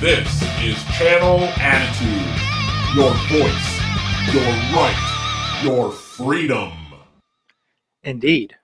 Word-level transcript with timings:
This 0.00 0.28
is 0.62 0.80
Channel 0.96 1.40
Attitude. 1.58 2.22
Your 2.94 3.10
voice, 3.26 4.32
your 4.32 4.44
right, 4.72 5.60
your 5.64 5.90
freedom. 5.90 6.70
Indeed. 8.04 8.54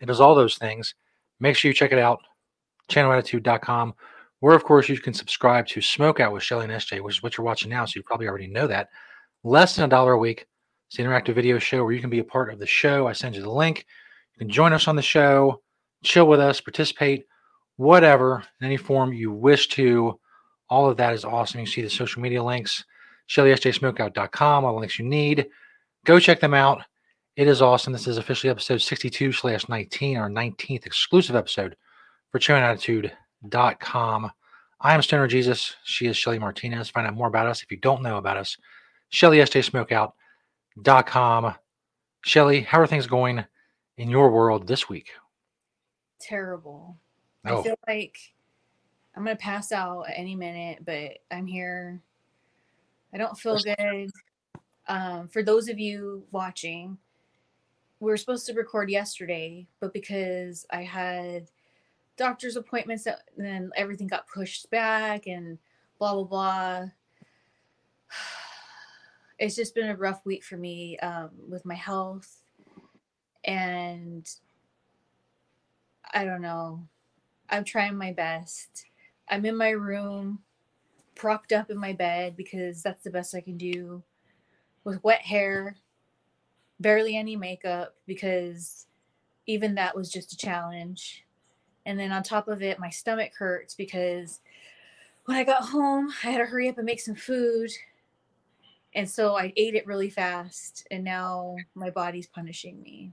It 0.00 0.10
is 0.10 0.20
all 0.20 0.34
those 0.34 0.58
things. 0.58 0.94
Make 1.40 1.56
sure 1.56 1.70
you 1.70 1.74
check 1.74 1.92
it 1.92 1.98
out, 1.98 2.20
channelattitude.com, 2.90 3.94
where, 4.40 4.54
of 4.54 4.64
course, 4.64 4.86
you 4.90 4.98
can 4.98 5.14
subscribe 5.14 5.66
to 5.68 5.80
Smoke 5.80 6.20
Out 6.20 6.34
with 6.34 6.42
Shelly 6.42 6.64
and 6.64 6.74
SJ, 6.74 7.00
which 7.00 7.16
is 7.16 7.22
what 7.22 7.38
you're 7.38 7.46
watching 7.46 7.70
now, 7.70 7.86
so 7.86 7.92
you 7.96 8.02
probably 8.02 8.28
already 8.28 8.48
know 8.48 8.66
that. 8.66 8.90
Less 9.44 9.74
than 9.74 9.86
a 9.86 9.88
dollar 9.88 10.12
a 10.12 10.18
week. 10.18 10.46
It's 10.90 10.98
an 10.98 11.06
interactive 11.06 11.34
video 11.34 11.58
show 11.58 11.84
where 11.84 11.94
you 11.94 12.02
can 12.02 12.10
be 12.10 12.18
a 12.18 12.24
part 12.24 12.52
of 12.52 12.58
the 12.58 12.66
show. 12.66 13.06
I 13.06 13.14
send 13.14 13.34
you 13.34 13.40
the 13.40 13.50
link. 13.50 13.86
You 14.34 14.40
can 14.40 14.50
join 14.50 14.74
us 14.74 14.86
on 14.86 14.96
the 14.96 15.00
show, 15.00 15.62
chill 16.04 16.28
with 16.28 16.40
us, 16.40 16.60
participate, 16.60 17.24
whatever, 17.76 18.44
in 18.60 18.66
any 18.66 18.76
form 18.76 19.14
you 19.14 19.32
wish 19.32 19.68
to. 19.68 20.18
All 20.72 20.88
of 20.88 20.96
that 20.96 21.12
is 21.12 21.26
awesome. 21.26 21.60
You 21.60 21.66
see 21.66 21.82
the 21.82 21.90
social 21.90 22.22
media 22.22 22.42
links, 22.42 22.86
ShellySJSmokeout.com, 23.28 24.64
all 24.64 24.72
the 24.72 24.80
links 24.80 24.98
you 24.98 25.04
need. 25.04 25.48
Go 26.06 26.18
check 26.18 26.40
them 26.40 26.54
out. 26.54 26.80
It 27.36 27.46
is 27.46 27.60
awesome. 27.60 27.92
This 27.92 28.06
is 28.06 28.16
officially 28.16 28.50
episode 28.50 28.80
62 28.80 29.32
slash 29.32 29.68
19, 29.68 30.16
our 30.16 30.30
19th 30.30 30.86
exclusive 30.86 31.36
episode 31.36 31.76
for 32.30 32.38
ChannelAttitude.com. 32.38 34.30
I 34.80 34.94
am 34.94 35.02
Stoner 35.02 35.26
Jesus. 35.26 35.76
She 35.84 36.06
is 36.06 36.16
Shelly 36.16 36.38
Martinez. 36.38 36.88
Find 36.88 37.06
out 37.06 37.12
more 37.12 37.28
about 37.28 37.48
us 37.48 37.62
if 37.62 37.70
you 37.70 37.76
don't 37.76 38.02
know 38.02 38.16
about 38.16 38.38
us. 38.38 38.56
ShellySJSmokeout.com. 39.12 41.54
Shelly, 42.24 42.62
how 42.62 42.80
are 42.80 42.86
things 42.86 43.06
going 43.06 43.44
in 43.98 44.08
your 44.08 44.30
world 44.30 44.66
this 44.66 44.88
week? 44.88 45.10
Terrible. 46.18 46.96
Oh. 47.44 47.60
I 47.60 47.62
feel 47.62 47.76
like 47.86 48.16
I'm 49.14 49.24
gonna 49.24 49.36
pass 49.36 49.72
out 49.72 50.08
at 50.08 50.18
any 50.18 50.34
minute, 50.34 50.84
but 50.84 51.18
I'm 51.30 51.46
here. 51.46 52.00
I 53.12 53.18
don't 53.18 53.38
feel 53.38 53.58
good. 53.58 54.10
Um, 54.88 55.28
for 55.28 55.42
those 55.42 55.68
of 55.68 55.78
you 55.78 56.24
watching, 56.30 56.98
we 58.00 58.10
were 58.10 58.16
supposed 58.16 58.46
to 58.46 58.54
record 58.54 58.90
yesterday, 58.90 59.66
but 59.80 59.92
because 59.92 60.66
I 60.70 60.82
had 60.82 61.50
doctor's 62.16 62.56
appointments, 62.56 63.04
that, 63.04 63.20
then 63.36 63.70
everything 63.76 64.06
got 64.06 64.26
pushed 64.28 64.70
back 64.70 65.26
and 65.26 65.58
blah 65.98 66.14
blah 66.14 66.24
blah. 66.24 66.84
It's 69.38 69.56
just 69.56 69.74
been 69.74 69.88
a 69.88 69.96
rough 69.96 70.24
week 70.24 70.44
for 70.44 70.56
me 70.56 70.96
um, 70.98 71.30
with 71.48 71.64
my 71.64 71.74
health, 71.74 72.44
and 73.42 74.24
I 76.14 76.24
don't 76.24 76.42
know. 76.42 76.86
I'm 77.50 77.64
trying 77.64 77.96
my 77.96 78.12
best. 78.12 78.84
I'm 79.32 79.46
in 79.46 79.56
my 79.56 79.70
room, 79.70 80.40
propped 81.14 81.52
up 81.52 81.70
in 81.70 81.78
my 81.78 81.94
bed 81.94 82.36
because 82.36 82.82
that's 82.82 83.02
the 83.02 83.10
best 83.10 83.34
I 83.34 83.40
can 83.40 83.56
do 83.56 84.02
with 84.84 85.02
wet 85.02 85.22
hair, 85.22 85.76
barely 86.80 87.16
any 87.16 87.34
makeup 87.34 87.94
because 88.06 88.86
even 89.46 89.74
that 89.76 89.96
was 89.96 90.12
just 90.12 90.34
a 90.34 90.36
challenge. 90.36 91.24
And 91.86 91.98
then 91.98 92.12
on 92.12 92.22
top 92.22 92.46
of 92.46 92.62
it, 92.62 92.78
my 92.78 92.90
stomach 92.90 93.32
hurts 93.38 93.74
because 93.74 94.40
when 95.24 95.38
I 95.38 95.44
got 95.44 95.64
home, 95.70 96.12
I 96.24 96.30
had 96.30 96.38
to 96.38 96.44
hurry 96.44 96.68
up 96.68 96.76
and 96.76 96.84
make 96.86 97.00
some 97.00 97.16
food. 97.16 97.70
And 98.94 99.08
so 99.08 99.34
I 99.36 99.54
ate 99.56 99.74
it 99.74 99.86
really 99.86 100.10
fast, 100.10 100.86
and 100.90 101.02
now 101.02 101.56
my 101.74 101.88
body's 101.88 102.26
punishing 102.26 102.82
me. 102.82 103.12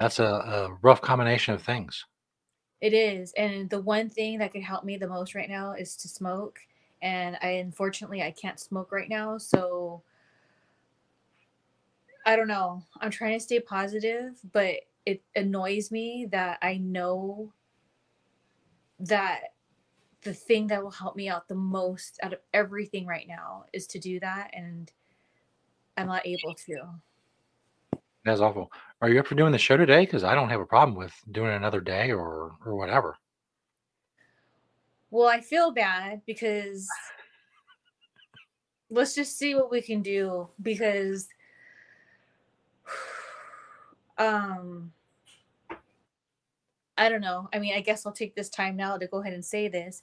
That's 0.00 0.18
a, 0.18 0.24
a 0.24 0.78
rough 0.82 1.02
combination 1.02 1.54
of 1.54 1.62
things. 1.62 2.06
It 2.80 2.94
is. 2.94 3.32
And 3.36 3.68
the 3.68 3.80
one 3.80 4.08
thing 4.08 4.38
that 4.38 4.52
could 4.52 4.62
help 4.62 4.84
me 4.84 4.96
the 4.96 5.08
most 5.08 5.34
right 5.34 5.48
now 5.48 5.72
is 5.72 5.96
to 5.96 6.08
smoke. 6.08 6.58
And 7.02 7.36
I 7.42 7.48
unfortunately 7.48 8.22
I 8.22 8.30
can't 8.30 8.58
smoke 8.58 8.92
right 8.92 9.08
now. 9.08 9.38
So 9.38 10.02
I 12.24 12.36
don't 12.36 12.48
know. 12.48 12.82
I'm 13.00 13.10
trying 13.10 13.38
to 13.38 13.44
stay 13.44 13.60
positive, 13.60 14.38
but 14.52 14.76
it 15.06 15.22
annoys 15.34 15.90
me 15.90 16.26
that 16.30 16.58
I 16.62 16.76
know 16.76 17.52
that 19.00 19.54
the 20.22 20.34
thing 20.34 20.66
that 20.66 20.82
will 20.82 20.90
help 20.90 21.16
me 21.16 21.28
out 21.28 21.48
the 21.48 21.54
most 21.54 22.18
out 22.22 22.34
of 22.34 22.40
everything 22.52 23.06
right 23.06 23.26
now 23.26 23.64
is 23.72 23.86
to 23.86 23.98
do 23.98 24.20
that 24.20 24.50
and 24.52 24.92
I'm 25.96 26.06
not 26.06 26.26
able 26.26 26.54
to. 26.66 26.76
That's 28.24 28.40
awful. 28.40 28.70
Are 29.00 29.08
you 29.08 29.20
up 29.20 29.26
for 29.26 29.34
doing 29.34 29.52
the 29.52 29.58
show 29.58 29.76
today? 29.76 30.00
Because 30.00 30.24
I 30.24 30.34
don't 30.34 30.50
have 30.50 30.60
a 30.60 30.66
problem 30.66 30.96
with 30.96 31.12
doing 31.30 31.50
it 31.50 31.56
another 31.56 31.80
day 31.80 32.12
or 32.12 32.56
or 32.64 32.76
whatever. 32.76 33.16
Well, 35.10 35.28
I 35.28 35.40
feel 35.40 35.72
bad 35.72 36.22
because 36.26 36.86
let's 38.90 39.14
just 39.14 39.38
see 39.38 39.54
what 39.54 39.70
we 39.70 39.80
can 39.80 40.02
do 40.02 40.48
because 40.62 41.28
um 44.18 44.92
I 46.98 47.08
don't 47.08 47.22
know. 47.22 47.48
I 47.54 47.58
mean, 47.58 47.74
I 47.74 47.80
guess 47.80 48.04
I'll 48.04 48.12
take 48.12 48.34
this 48.36 48.50
time 48.50 48.76
now 48.76 48.98
to 48.98 49.06
go 49.06 49.22
ahead 49.22 49.32
and 49.32 49.44
say 49.44 49.68
this 49.68 50.02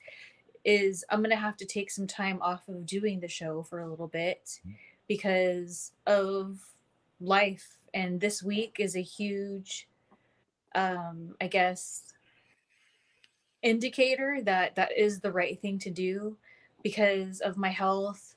is 0.65 1.05
I'm 1.11 1.19
going 1.19 1.29
to 1.29 1.35
have 1.35 1.55
to 1.57 1.65
take 1.65 1.91
some 1.91 2.07
time 2.07 2.39
off 2.41 2.67
of 2.67 2.87
doing 2.87 3.19
the 3.19 3.27
show 3.27 3.61
for 3.61 3.79
a 3.79 3.87
little 3.87 4.07
bit 4.07 4.59
because 5.07 5.91
of 6.07 6.59
life 7.21 7.76
and 7.93 8.19
this 8.19 8.43
week 8.43 8.77
is 8.79 8.95
a 8.95 9.01
huge 9.01 9.87
um 10.75 11.35
I 11.41 11.47
guess 11.47 12.13
indicator 13.61 14.39
that 14.43 14.75
that 14.75 14.97
is 14.97 15.19
the 15.19 15.31
right 15.31 15.59
thing 15.61 15.79
to 15.79 15.89
do 15.89 16.37
because 16.83 17.41
of 17.41 17.57
my 17.57 17.69
health. 17.69 18.35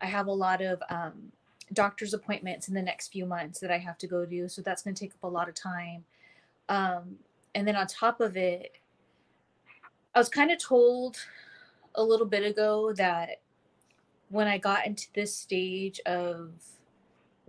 I 0.00 0.06
have 0.06 0.26
a 0.26 0.32
lot 0.32 0.62
of 0.62 0.82
um, 0.88 1.32
doctor's 1.72 2.14
appointments 2.14 2.68
in 2.68 2.74
the 2.74 2.82
next 2.82 3.08
few 3.08 3.26
months 3.26 3.60
that 3.60 3.70
I 3.70 3.78
have 3.78 3.98
to 3.98 4.06
go 4.06 4.24
do, 4.24 4.48
so 4.48 4.62
that's 4.62 4.82
going 4.82 4.94
to 4.94 5.00
take 5.00 5.12
up 5.12 5.24
a 5.24 5.28
lot 5.28 5.48
of 5.48 5.54
time. 5.54 6.04
Um, 6.68 7.16
and 7.54 7.66
then 7.66 7.76
on 7.76 7.86
top 7.86 8.20
of 8.20 8.36
it, 8.36 8.76
I 10.14 10.18
was 10.18 10.28
kind 10.28 10.50
of 10.50 10.58
told 10.58 11.16
a 11.94 12.02
little 12.02 12.26
bit 12.26 12.44
ago 12.44 12.92
that 12.94 13.40
when 14.28 14.46
I 14.46 14.58
got 14.58 14.86
into 14.86 15.08
this 15.14 15.34
stage 15.34 16.00
of 16.06 16.52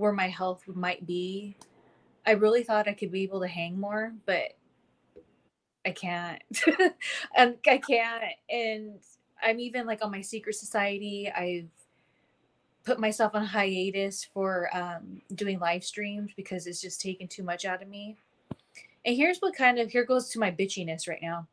where 0.02 0.12
my 0.12 0.28
health 0.28 0.64
might 0.68 1.06
be, 1.06 1.56
I 2.26 2.32
really 2.32 2.64
thought 2.64 2.88
I 2.88 2.94
could 2.94 3.12
be 3.12 3.22
able 3.22 3.40
to 3.42 3.48
hang 3.48 3.80
more, 3.80 4.14
but 4.26 4.56
I 5.86 5.92
can't. 5.92 6.42
and 7.36 7.56
I 7.68 7.78
can't. 7.78 8.24
And 8.50 9.00
I'm 9.44 9.60
even 9.60 9.86
like 9.86 10.04
on 10.04 10.12
my 10.12 10.22
secret 10.22 10.56
society. 10.56 11.32
I've 11.32 11.70
put 12.84 13.00
myself 13.00 13.36
on 13.36 13.46
hiatus 13.46 14.28
for 14.34 14.70
um, 14.76 15.22
doing 15.36 15.60
live 15.60 15.84
streams 15.84 16.32
because 16.36 16.66
it's 16.66 16.82
just 16.82 17.00
taken 17.00 17.28
too 17.28 17.44
much 17.44 17.64
out 17.66 17.84
of 17.84 17.88
me. 17.88 18.18
And 19.06 19.16
here's 19.16 19.38
what 19.40 19.56
kind 19.56 19.78
of 19.78 19.92
here 19.92 20.06
goes 20.06 20.30
to 20.30 20.40
my 20.40 20.52
bitchiness 20.52 21.08
right 21.08 21.22
now. 21.22 21.48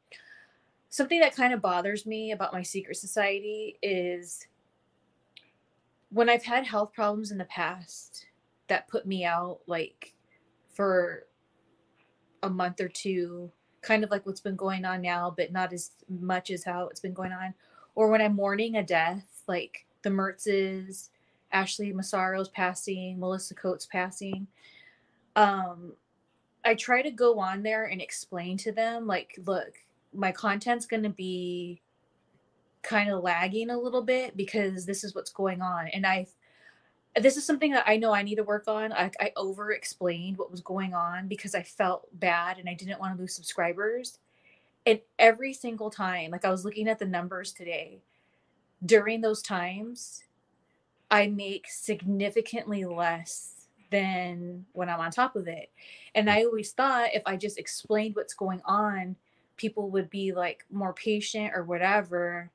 Something 0.89 1.21
that 1.21 1.37
kind 1.37 1.53
of 1.53 1.61
bothers 1.61 2.07
me 2.07 2.33
about 2.33 2.55
my 2.55 2.63
secret 2.63 2.97
society 2.97 3.77
is 3.83 4.47
when 6.11 6.31
I've 6.31 6.45
had 6.45 6.65
health 6.65 6.95
problems 6.95 7.31
in 7.31 7.37
the 7.37 7.45
past 7.45 8.28
that 8.69 8.89
put 8.89 9.07
me 9.07 9.25
out 9.25 9.61
like 9.67 10.15
for 10.73 11.27
a 12.43 12.49
month 12.49 12.81
or 12.81 12.89
two 12.89 13.51
kind 13.83 14.05
of 14.05 14.11
like 14.11 14.27
what's 14.27 14.41
been 14.41 14.57
going 14.57 14.85
on 14.85 15.01
now, 15.01 15.33
but 15.37 15.53
not 15.53 15.73
as 15.73 15.93
much 16.09 16.51
as 16.51 16.65
how 16.65 16.89
it's 16.89 17.01
been 17.01 17.13
going 17.13 17.33
on. 17.33 17.55
Or 17.95 18.09
when 18.09 18.21
I'm 18.21 18.35
mourning 18.35 18.77
a 18.77 18.83
death, 18.83 19.43
like 19.47 19.87
the 20.03 20.11
Mertzes, 20.11 21.09
Ashley 21.53 21.93
Massaro's 21.93 22.49
passing, 22.49 23.19
Melissa 23.19 23.55
Coates 23.55 23.87
passing. 23.87 24.47
Um, 25.37 25.95
I 26.65 26.75
try 26.75 27.03
to 27.03 27.11
go 27.11 27.39
on 27.39 27.63
there 27.63 27.87
and 27.87 28.01
explain 28.01 28.57
to 28.59 28.73
them, 28.73 29.07
like, 29.07 29.39
look, 29.47 29.75
my 30.15 30.33
content's 30.33 30.87
going 30.87 31.05
to 31.05 31.09
be 31.09 31.81
kind 32.83 33.11
of 33.11 33.23
lagging 33.23 33.71
a 33.71 33.79
little 33.79 34.03
bit 34.03 34.37
because 34.37 34.85
this 34.85 35.05
is 35.05 35.15
what's 35.15 35.33
going 35.33 35.63
on. 35.63 35.89
And 35.89 36.07
I, 36.07 36.27
this 37.17 37.37
is 37.37 37.45
something 37.45 37.73
that 37.73 37.85
I 37.87 37.97
know 37.97 38.13
I 38.13 38.23
need 38.23 38.37
to 38.37 38.45
work 38.45 38.69
on. 38.69 38.93
I, 38.93 39.11
I 39.21 39.33
over 39.37 39.73
explained 39.73 40.39
what 40.39 40.51
was 40.51 40.61
going 40.61 40.95
on 40.95 41.29
because 41.29 41.55
I 41.55 41.63
felt 41.63 42.09
bad 42.13 42.59
and 42.59 42.69
I 42.69 42.75
didn't 42.75 43.01
want 43.01 43.17
to 43.17 43.21
lose 43.21 43.35
subscribers. 43.35 44.19
And 44.87 45.01
every 45.19 45.53
single 45.53 45.91
time, 45.91 46.31
like 46.31 46.45
I 46.45 46.51
was 46.51 46.65
looking 46.65 46.89
at 46.89 46.99
the 46.99 47.07
numbers 47.07 47.53
today, 47.53 47.99
during 48.85 49.21
those 49.21 49.43
times, 49.43 50.23
I 51.11 51.27
make 51.27 51.67
significantly 51.69 52.85
less 52.85 53.67
than 53.91 54.67
when 54.73 54.89
I'm 54.89 55.01
on 55.01 55.11
top 55.11 55.35
of 55.37 55.49
it. 55.49 55.71
And 56.15 56.31
I 56.31 56.45
always 56.45 56.73
thought 56.73 57.15
if 57.15 57.23
I 57.27 57.37
just 57.37 57.59
explained 57.59 58.17
what's 58.17 58.35
going 58.35 58.61
on, 58.65 59.17
people 59.57 59.91
would 59.91 60.11
be 60.11 60.33
like 60.33 60.65
more 60.71 60.93
patient 60.93 61.53
or 61.55 61.65
whatever 61.65 62.51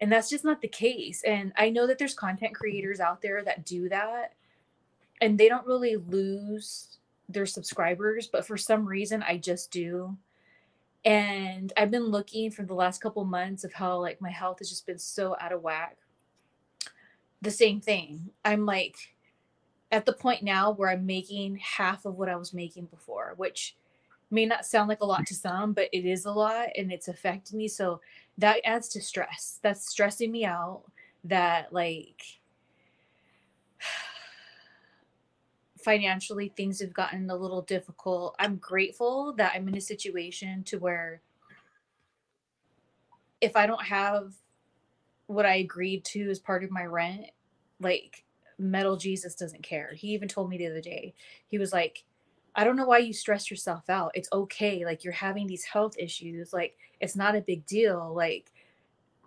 and 0.00 0.12
that's 0.12 0.30
just 0.30 0.44
not 0.44 0.60
the 0.62 0.68
case 0.68 1.22
and 1.24 1.52
i 1.56 1.70
know 1.70 1.86
that 1.86 1.98
there's 1.98 2.14
content 2.14 2.54
creators 2.54 3.00
out 3.00 3.22
there 3.22 3.42
that 3.44 3.64
do 3.66 3.88
that 3.88 4.34
and 5.20 5.38
they 5.38 5.48
don't 5.48 5.66
really 5.66 5.96
lose 5.96 6.98
their 7.28 7.46
subscribers 7.46 8.28
but 8.28 8.46
for 8.46 8.56
some 8.56 8.86
reason 8.86 9.22
i 9.24 9.36
just 9.38 9.70
do 9.72 10.16
And 11.04 11.72
I've 11.76 11.90
been 11.90 12.06
looking 12.06 12.50
for 12.50 12.62
the 12.64 12.74
last 12.74 13.00
couple 13.00 13.24
months 13.24 13.64
of 13.64 13.72
how 13.72 13.98
like 14.00 14.20
my 14.20 14.30
health 14.30 14.58
has 14.58 14.68
just 14.68 14.86
been 14.86 14.98
so 14.98 15.36
out 15.40 15.52
of 15.52 15.62
whack. 15.62 15.96
The 17.42 17.50
same 17.50 17.80
thing. 17.80 18.30
I'm 18.44 18.66
like 18.66 18.96
at 19.92 20.06
the 20.06 20.12
point 20.14 20.42
now 20.42 20.72
where 20.72 20.90
I'm 20.90 21.06
making 21.06 21.58
half 21.58 22.04
of 22.06 22.16
what 22.16 22.28
I 22.28 22.36
was 22.36 22.54
making 22.54 22.86
before, 22.86 23.34
which 23.36 23.76
may 24.30 24.46
not 24.46 24.66
sound 24.66 24.88
like 24.88 25.00
a 25.02 25.06
lot 25.06 25.26
to 25.26 25.34
some, 25.34 25.72
but 25.74 25.88
it 25.92 26.06
is 26.06 26.26
a 26.26 26.32
lot 26.32 26.68
and 26.76 26.92
it's 26.92 27.08
affecting 27.08 27.58
me. 27.58 27.68
So 27.68 28.00
that 28.40 28.60
adds 28.64 28.88
to 28.90 29.00
stress. 29.00 29.58
That's 29.62 29.88
stressing 29.88 30.30
me 30.30 30.44
out. 30.44 30.82
That 31.24 31.72
like 31.72 32.22
financially 35.78 36.52
things 36.56 36.80
have 36.80 36.94
gotten 36.94 37.30
a 37.30 37.36
little 37.36 37.62
difficult. 37.62 38.34
I'm 38.38 38.56
grateful 38.56 39.34
that 39.34 39.52
I'm 39.54 39.68
in 39.68 39.76
a 39.76 39.80
situation 39.80 40.64
to 40.64 40.78
where 40.78 41.20
if 43.40 43.56
I 43.56 43.66
don't 43.66 43.84
have 43.84 44.34
what 45.26 45.46
I 45.46 45.56
agreed 45.56 46.04
to 46.06 46.28
as 46.30 46.38
part 46.38 46.64
of 46.64 46.70
my 46.70 46.84
rent, 46.84 47.26
like 47.78 48.24
metal 48.58 48.96
Jesus 48.96 49.34
doesn't 49.34 49.62
care. 49.62 49.92
He 49.94 50.08
even 50.08 50.28
told 50.28 50.50
me 50.50 50.58
the 50.58 50.66
other 50.66 50.80
day, 50.80 51.14
he 51.48 51.58
was 51.58 51.72
like, 51.72 52.04
I 52.54 52.64
don't 52.64 52.76
know 52.76 52.86
why 52.86 52.98
you 52.98 53.12
stress 53.12 53.50
yourself 53.50 53.88
out. 53.88 54.12
It's 54.14 54.28
okay. 54.32 54.84
Like 54.84 55.04
you're 55.04 55.12
having 55.12 55.46
these 55.46 55.64
health 55.64 55.96
issues. 55.98 56.52
Like 56.52 56.76
it's 57.00 57.16
not 57.16 57.36
a 57.36 57.40
big 57.40 57.64
deal. 57.66 58.12
Like, 58.14 58.52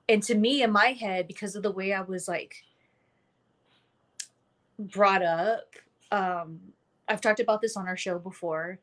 and 0.10 0.22
to 0.24 0.36
me 0.36 0.64
in 0.64 0.72
my 0.72 0.88
head, 0.88 1.28
because 1.28 1.56
of 1.56 1.64
the 1.64 1.72
way 1.72 1.94
I 1.94 2.02
was 2.02 2.28
like 2.28 2.64
brought 4.78 5.24
up, 5.24 5.76
um, 6.12 6.60
I've 7.08 7.22
talked 7.22 7.40
about 7.40 7.62
this 7.62 7.78
on 7.78 7.88
our 7.88 7.98
show 7.98 8.20
before. 8.20 8.80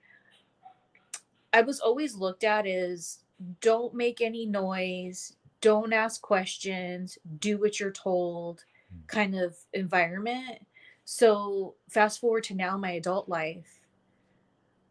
I 1.53 1.63
was 1.63 1.81
always 1.81 2.15
looked 2.15 2.45
at 2.45 2.67
as 2.67 3.19
don't 3.61 3.95
make 3.95 4.21
any 4.21 4.47
noise, 4.47 5.37
don't 5.61 5.93
ask 5.93 6.21
questions, 6.23 7.19
do 7.39 7.59
what 7.59 7.81
you're 7.81 7.91
told 7.91 8.65
kind 9.07 9.35
of 9.35 9.57
environment. 9.73 10.67
So, 11.05 11.75
fast 11.89 12.21
forward 12.21 12.45
to 12.45 12.55
now, 12.55 12.77
my 12.77 12.93
adult 12.93 13.29
life, 13.29 13.80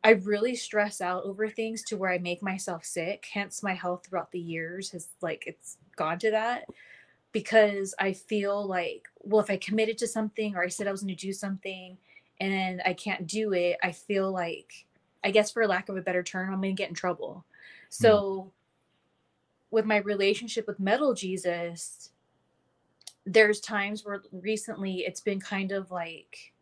I 0.03 0.11
really 0.11 0.55
stress 0.55 1.01
out 1.01 1.23
over 1.23 1.49
things 1.49 1.83
to 1.83 1.97
where 1.97 2.11
I 2.11 2.19
make 2.19 2.41
myself 2.41 2.85
sick. 2.85 3.27
Hence, 3.31 3.61
my 3.61 3.73
health 3.73 4.05
throughout 4.05 4.31
the 4.31 4.39
years 4.39 4.91
has 4.91 5.09
like 5.21 5.43
it's 5.45 5.77
gone 5.95 6.19
to 6.19 6.31
that 6.31 6.65
because 7.31 7.93
I 7.99 8.13
feel 8.13 8.65
like, 8.65 9.07
well, 9.19 9.41
if 9.41 9.49
I 9.49 9.57
committed 9.57 9.97
to 9.99 10.07
something 10.07 10.55
or 10.55 10.63
I 10.63 10.67
said 10.67 10.87
I 10.87 10.91
was 10.91 11.01
going 11.01 11.15
to 11.15 11.25
do 11.25 11.33
something 11.33 11.97
and 12.39 12.81
I 12.85 12.93
can't 12.93 13.27
do 13.27 13.53
it, 13.53 13.77
I 13.83 13.91
feel 13.91 14.31
like, 14.31 14.85
I 15.23 15.31
guess 15.31 15.51
for 15.51 15.67
lack 15.67 15.89
of 15.89 15.97
a 15.97 16.01
better 16.01 16.23
term, 16.23 16.53
I'm 16.53 16.61
going 16.61 16.75
to 16.75 16.81
get 16.81 16.89
in 16.89 16.95
trouble. 16.95 17.45
So, 17.89 18.47
mm. 18.47 18.51
with 19.71 19.85
my 19.85 19.97
relationship 19.97 20.65
with 20.65 20.79
Metal 20.79 21.13
Jesus, 21.13 22.11
there's 23.25 23.59
times 23.59 24.05
where 24.05 24.23
recently 24.31 24.99
it's 24.99 25.21
been 25.21 25.39
kind 25.39 25.71
of 25.71 25.91
like 25.91 26.53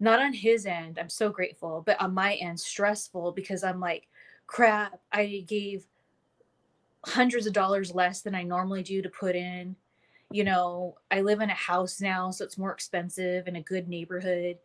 not 0.00 0.20
on 0.20 0.32
his 0.32 0.66
end 0.66 0.98
i'm 0.98 1.08
so 1.08 1.30
grateful 1.30 1.82
but 1.86 2.00
on 2.00 2.12
my 2.12 2.34
end 2.34 2.58
stressful 2.58 3.32
because 3.32 3.64
i'm 3.64 3.80
like 3.80 4.08
crap 4.46 5.00
i 5.12 5.44
gave 5.46 5.86
hundreds 7.06 7.46
of 7.46 7.52
dollars 7.52 7.94
less 7.94 8.20
than 8.20 8.34
i 8.34 8.42
normally 8.42 8.82
do 8.82 9.02
to 9.02 9.08
put 9.08 9.36
in 9.36 9.76
you 10.30 10.44
know 10.44 10.96
i 11.10 11.20
live 11.20 11.40
in 11.40 11.50
a 11.50 11.54
house 11.54 12.00
now 12.00 12.30
so 12.30 12.44
it's 12.44 12.58
more 12.58 12.72
expensive 12.72 13.46
in 13.46 13.56
a 13.56 13.62
good 13.62 13.88
neighborhood 13.88 14.58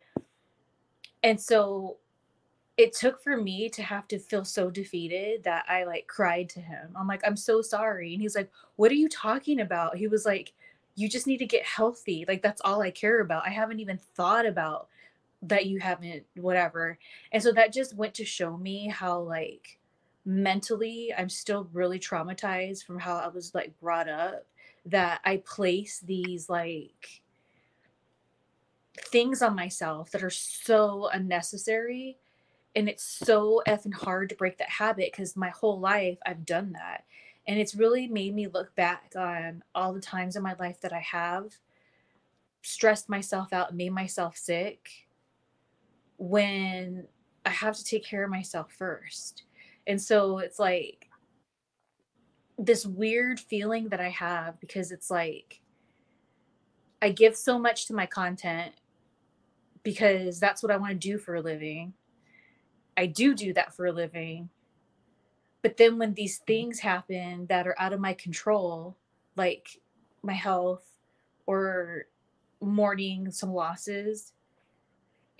and 1.22 1.40
so 1.40 1.98
it 2.80 2.94
took 2.94 3.22
for 3.22 3.36
me 3.36 3.68
to 3.68 3.82
have 3.82 4.08
to 4.08 4.18
feel 4.18 4.42
so 4.42 4.70
defeated 4.70 5.44
that 5.44 5.66
I 5.68 5.84
like 5.84 6.06
cried 6.06 6.48
to 6.50 6.60
him. 6.60 6.96
I'm 6.98 7.06
like, 7.06 7.20
I'm 7.26 7.36
so 7.36 7.60
sorry. 7.60 8.14
And 8.14 8.22
he's 8.22 8.34
like, 8.34 8.50
What 8.76 8.90
are 8.90 8.94
you 8.94 9.06
talking 9.10 9.60
about? 9.60 9.98
He 9.98 10.06
was 10.06 10.24
like, 10.24 10.54
You 10.94 11.06
just 11.06 11.26
need 11.26 11.36
to 11.38 11.46
get 11.46 11.62
healthy. 11.62 12.24
Like, 12.26 12.40
that's 12.40 12.62
all 12.64 12.80
I 12.80 12.90
care 12.90 13.20
about. 13.20 13.46
I 13.46 13.50
haven't 13.50 13.80
even 13.80 13.98
thought 13.98 14.46
about 14.46 14.88
that 15.42 15.66
you 15.66 15.80
haven't, 15.80 16.24
whatever. 16.36 16.98
And 17.32 17.42
so 17.42 17.52
that 17.52 17.72
just 17.72 17.94
went 17.94 18.14
to 18.14 18.24
show 18.24 18.56
me 18.56 18.88
how, 18.88 19.20
like, 19.20 19.78
mentally, 20.24 21.12
I'm 21.16 21.28
still 21.28 21.68
really 21.72 21.98
traumatized 21.98 22.84
from 22.84 22.98
how 22.98 23.16
I 23.16 23.28
was 23.28 23.54
like 23.54 23.78
brought 23.80 24.08
up 24.08 24.46
that 24.86 25.20
I 25.24 25.38
place 25.38 26.00
these 26.00 26.48
like 26.48 27.22
things 28.98 29.42
on 29.42 29.54
myself 29.54 30.10
that 30.10 30.22
are 30.22 30.30
so 30.30 31.08
unnecessary 31.12 32.16
and 32.76 32.88
it's 32.88 33.04
so 33.04 33.62
effing 33.66 33.94
hard 33.94 34.28
to 34.28 34.36
break 34.36 34.58
that 34.58 34.68
habit 34.68 35.10
because 35.10 35.36
my 35.36 35.50
whole 35.50 35.80
life 35.80 36.18
I've 36.24 36.46
done 36.46 36.72
that. 36.72 37.04
And 37.46 37.58
it's 37.58 37.74
really 37.74 38.06
made 38.06 38.34
me 38.34 38.46
look 38.46 38.74
back 38.76 39.12
on 39.16 39.64
all 39.74 39.92
the 39.92 40.00
times 40.00 40.36
in 40.36 40.42
my 40.42 40.54
life 40.58 40.80
that 40.82 40.92
I 40.92 41.00
have 41.00 41.56
stressed 42.62 43.08
myself 43.08 43.52
out 43.52 43.74
made 43.74 43.92
myself 43.92 44.36
sick 44.36 45.08
when 46.20 47.08
I 47.44 47.50
have 47.50 47.76
to 47.76 47.84
take 47.84 48.04
care 48.04 48.22
of 48.22 48.30
myself 48.30 48.72
first. 48.72 49.42
And 49.88 50.00
so 50.00 50.38
it's 50.38 50.60
like 50.60 51.08
this 52.56 52.86
weird 52.86 53.40
feeling 53.40 53.88
that 53.88 54.00
I 54.00 54.10
have 54.10 54.60
because 54.60 54.92
it's 54.92 55.10
like 55.10 55.60
I 57.02 57.10
give 57.10 57.34
so 57.34 57.58
much 57.58 57.86
to 57.86 57.94
my 57.94 58.06
content 58.06 58.74
because 59.82 60.38
that's 60.38 60.62
what 60.62 60.70
I 60.70 60.76
want 60.76 60.92
to 60.92 61.08
do 61.08 61.18
for 61.18 61.34
a 61.34 61.40
living 61.40 61.94
I 63.00 63.06
do 63.06 63.34
do 63.34 63.54
that 63.54 63.74
for 63.74 63.86
a 63.86 63.92
living. 63.92 64.50
But 65.62 65.78
then 65.78 65.98
when 65.98 66.12
these 66.12 66.38
things 66.46 66.78
happen 66.78 67.46
that 67.46 67.66
are 67.66 67.74
out 67.78 67.94
of 67.94 68.00
my 68.00 68.12
control, 68.12 68.94
like 69.36 69.80
my 70.22 70.34
health 70.34 70.84
or 71.46 72.06
mourning 72.60 73.30
some 73.30 73.54
losses, 73.54 74.34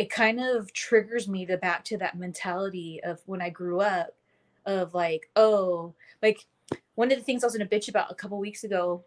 it 0.00 0.08
kind 0.08 0.40
of 0.40 0.72
triggers 0.72 1.28
me 1.28 1.44
to 1.44 1.58
back 1.58 1.84
to 1.84 1.98
that 1.98 2.16
mentality 2.16 3.00
of 3.04 3.20
when 3.26 3.42
I 3.42 3.50
grew 3.50 3.80
up 3.80 4.14
of 4.64 4.94
like, 4.94 5.28
oh, 5.36 5.92
like 6.22 6.46
one 6.94 7.12
of 7.12 7.18
the 7.18 7.24
things 7.24 7.44
I 7.44 7.46
was 7.48 7.54
in 7.54 7.60
a 7.60 7.66
bitch 7.66 7.88
about 7.88 8.10
a 8.10 8.14
couple 8.14 8.38
weeks 8.38 8.64
ago 8.64 9.04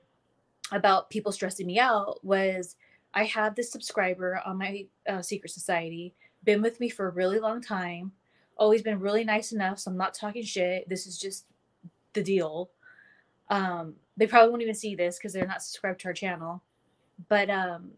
about 0.71 1.09
people 1.09 1.31
stressing 1.31 1.65
me 1.65 1.79
out 1.79 2.23
was 2.23 2.75
I 3.15 3.23
have 3.23 3.55
this 3.55 3.71
subscriber 3.71 4.39
on 4.45 4.59
my 4.59 4.85
uh, 5.09 5.23
secret 5.23 5.49
society, 5.49 6.13
been 6.43 6.61
with 6.61 6.79
me 6.79 6.89
for 6.89 7.07
a 7.07 7.11
really 7.11 7.39
long 7.39 7.59
time 7.59 8.11
always 8.55 8.83
been 8.83 8.99
really 8.99 9.23
nice 9.23 9.51
enough. 9.51 9.79
So 9.79 9.89
I'm 9.89 9.97
not 9.97 10.13
talking 10.13 10.43
shit. 10.43 10.87
This 10.87 11.07
is 11.07 11.17
just 11.17 11.45
the 12.13 12.23
deal. 12.23 12.69
Um, 13.49 13.95
they 14.15 14.27
probably 14.27 14.49
won't 14.49 14.61
even 14.61 14.75
see 14.75 14.93
this 14.93 15.17
because 15.17 15.33
they're 15.33 15.47
not 15.47 15.63
subscribed 15.63 16.01
to 16.01 16.09
our 16.09 16.13
channel. 16.13 16.61
But 17.29 17.49
um, 17.49 17.91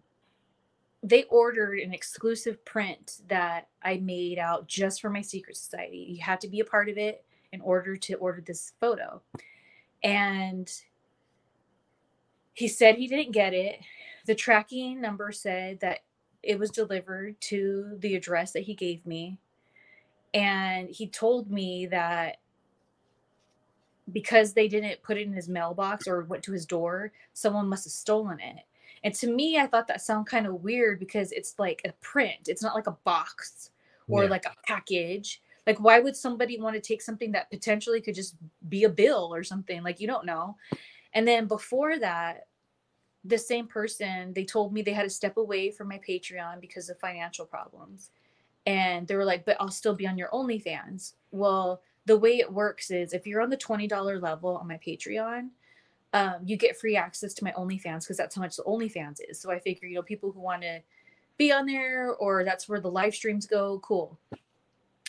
they 1.05 1.23
ordered 1.25 1.79
an 1.79 1.93
exclusive 1.93 2.63
print 2.65 3.21
that 3.27 3.67
I 3.83 3.97
made 3.97 4.39
out 4.39 4.67
just 4.67 4.99
for 5.01 5.09
my 5.09 5.21
secret 5.21 5.55
society. 5.55 6.15
You 6.17 6.23
had 6.23 6.41
to 6.41 6.47
be 6.47 6.61
a 6.61 6.65
part 6.65 6.89
of 6.89 6.97
it 6.97 7.23
in 7.51 7.61
order 7.61 7.95
to 7.95 8.15
order 8.15 8.41
this 8.45 8.73
photo. 8.79 9.21
And 10.03 10.69
he 12.53 12.67
said 12.67 12.95
he 12.95 13.07
didn't 13.07 13.33
get 13.33 13.53
it. 13.53 13.79
The 14.25 14.35
tracking 14.35 14.99
number 14.99 15.31
said 15.31 15.79
that 15.81 15.99
it 16.41 16.57
was 16.57 16.71
delivered 16.71 17.39
to 17.41 17.97
the 17.99 18.15
address 18.15 18.51
that 18.53 18.63
he 18.63 18.73
gave 18.73 19.05
me 19.05 19.37
and 20.33 20.89
he 20.89 21.07
told 21.07 21.49
me 21.49 21.85
that 21.87 22.37
because 24.11 24.53
they 24.53 24.67
didn't 24.67 25.01
put 25.01 25.17
it 25.17 25.25
in 25.25 25.33
his 25.33 25.47
mailbox 25.47 26.07
or 26.07 26.23
went 26.23 26.43
to 26.43 26.51
his 26.51 26.65
door, 26.65 27.11
someone 27.33 27.69
must 27.69 27.85
have 27.85 27.93
stolen 27.93 28.39
it. 28.39 28.63
And 29.05 29.13
to 29.15 29.27
me, 29.27 29.57
I 29.57 29.67
thought 29.67 29.87
that 29.87 30.01
sounded 30.01 30.29
kind 30.29 30.45
of 30.45 30.63
weird 30.63 30.99
because 30.99 31.31
it's 31.31 31.55
like 31.57 31.81
a 31.85 31.93
print. 32.01 32.49
It's 32.49 32.61
not 32.61 32.75
like 32.75 32.87
a 32.87 32.97
box 33.05 33.69
or 34.09 34.23
yeah. 34.23 34.29
like 34.29 34.45
a 34.45 34.55
package. 34.67 35.41
Like, 35.65 35.79
why 35.79 35.99
would 35.99 36.15
somebody 36.15 36.59
want 36.59 36.75
to 36.75 36.81
take 36.81 37.01
something 37.01 37.31
that 37.31 37.49
potentially 37.49 38.01
could 38.01 38.15
just 38.15 38.35
be 38.67 38.83
a 38.83 38.89
bill 38.89 39.33
or 39.33 39.43
something? 39.43 39.81
Like, 39.81 40.01
you 40.01 40.07
don't 40.07 40.25
know. 40.25 40.57
And 41.13 41.25
then 41.25 41.47
before 41.47 41.97
that, 41.99 42.47
the 43.23 43.37
same 43.37 43.67
person, 43.67 44.33
they 44.33 44.43
told 44.43 44.73
me 44.73 44.81
they 44.81 44.91
had 44.91 45.03
to 45.03 45.09
step 45.09 45.37
away 45.37 45.71
from 45.71 45.87
my 45.87 45.99
Patreon 46.07 46.59
because 46.59 46.89
of 46.89 46.99
financial 46.99 47.45
problems 47.45 48.11
and 48.65 49.07
they 49.07 49.15
were 49.15 49.25
like, 49.25 49.45
but 49.45 49.57
I'll 49.59 49.69
still 49.69 49.95
be 49.95 50.07
on 50.07 50.17
your 50.17 50.29
OnlyFans. 50.29 51.13
Well, 51.31 51.81
the 52.05 52.17
way 52.17 52.37
it 52.37 52.51
works 52.51 52.91
is 52.91 53.13
if 53.13 53.27
you're 53.27 53.41
on 53.41 53.49
the 53.49 53.57
$20 53.57 54.21
level 54.21 54.57
on 54.57 54.67
my 54.67 54.79
Patreon, 54.85 55.49
um, 56.13 56.35
you 56.45 56.57
get 56.57 56.77
free 56.77 56.95
access 56.95 57.33
to 57.33 57.43
my 57.43 57.51
OnlyFans 57.51 58.01
because 58.01 58.17
that's 58.17 58.35
how 58.35 58.41
much 58.41 58.55
the 58.55 58.63
OnlyFans 58.63 59.19
is. 59.29 59.39
So 59.39 59.51
I 59.51 59.59
figure, 59.59 59.87
you 59.87 59.95
know, 59.95 60.01
people 60.01 60.31
who 60.31 60.39
want 60.39 60.61
to 60.61 60.79
be 61.37 61.51
on 61.51 61.65
there 61.65 62.13
or 62.15 62.43
that's 62.43 62.69
where 62.69 62.79
the 62.79 62.91
live 62.91 63.13
streams 63.13 63.45
go, 63.45 63.79
cool. 63.79 64.17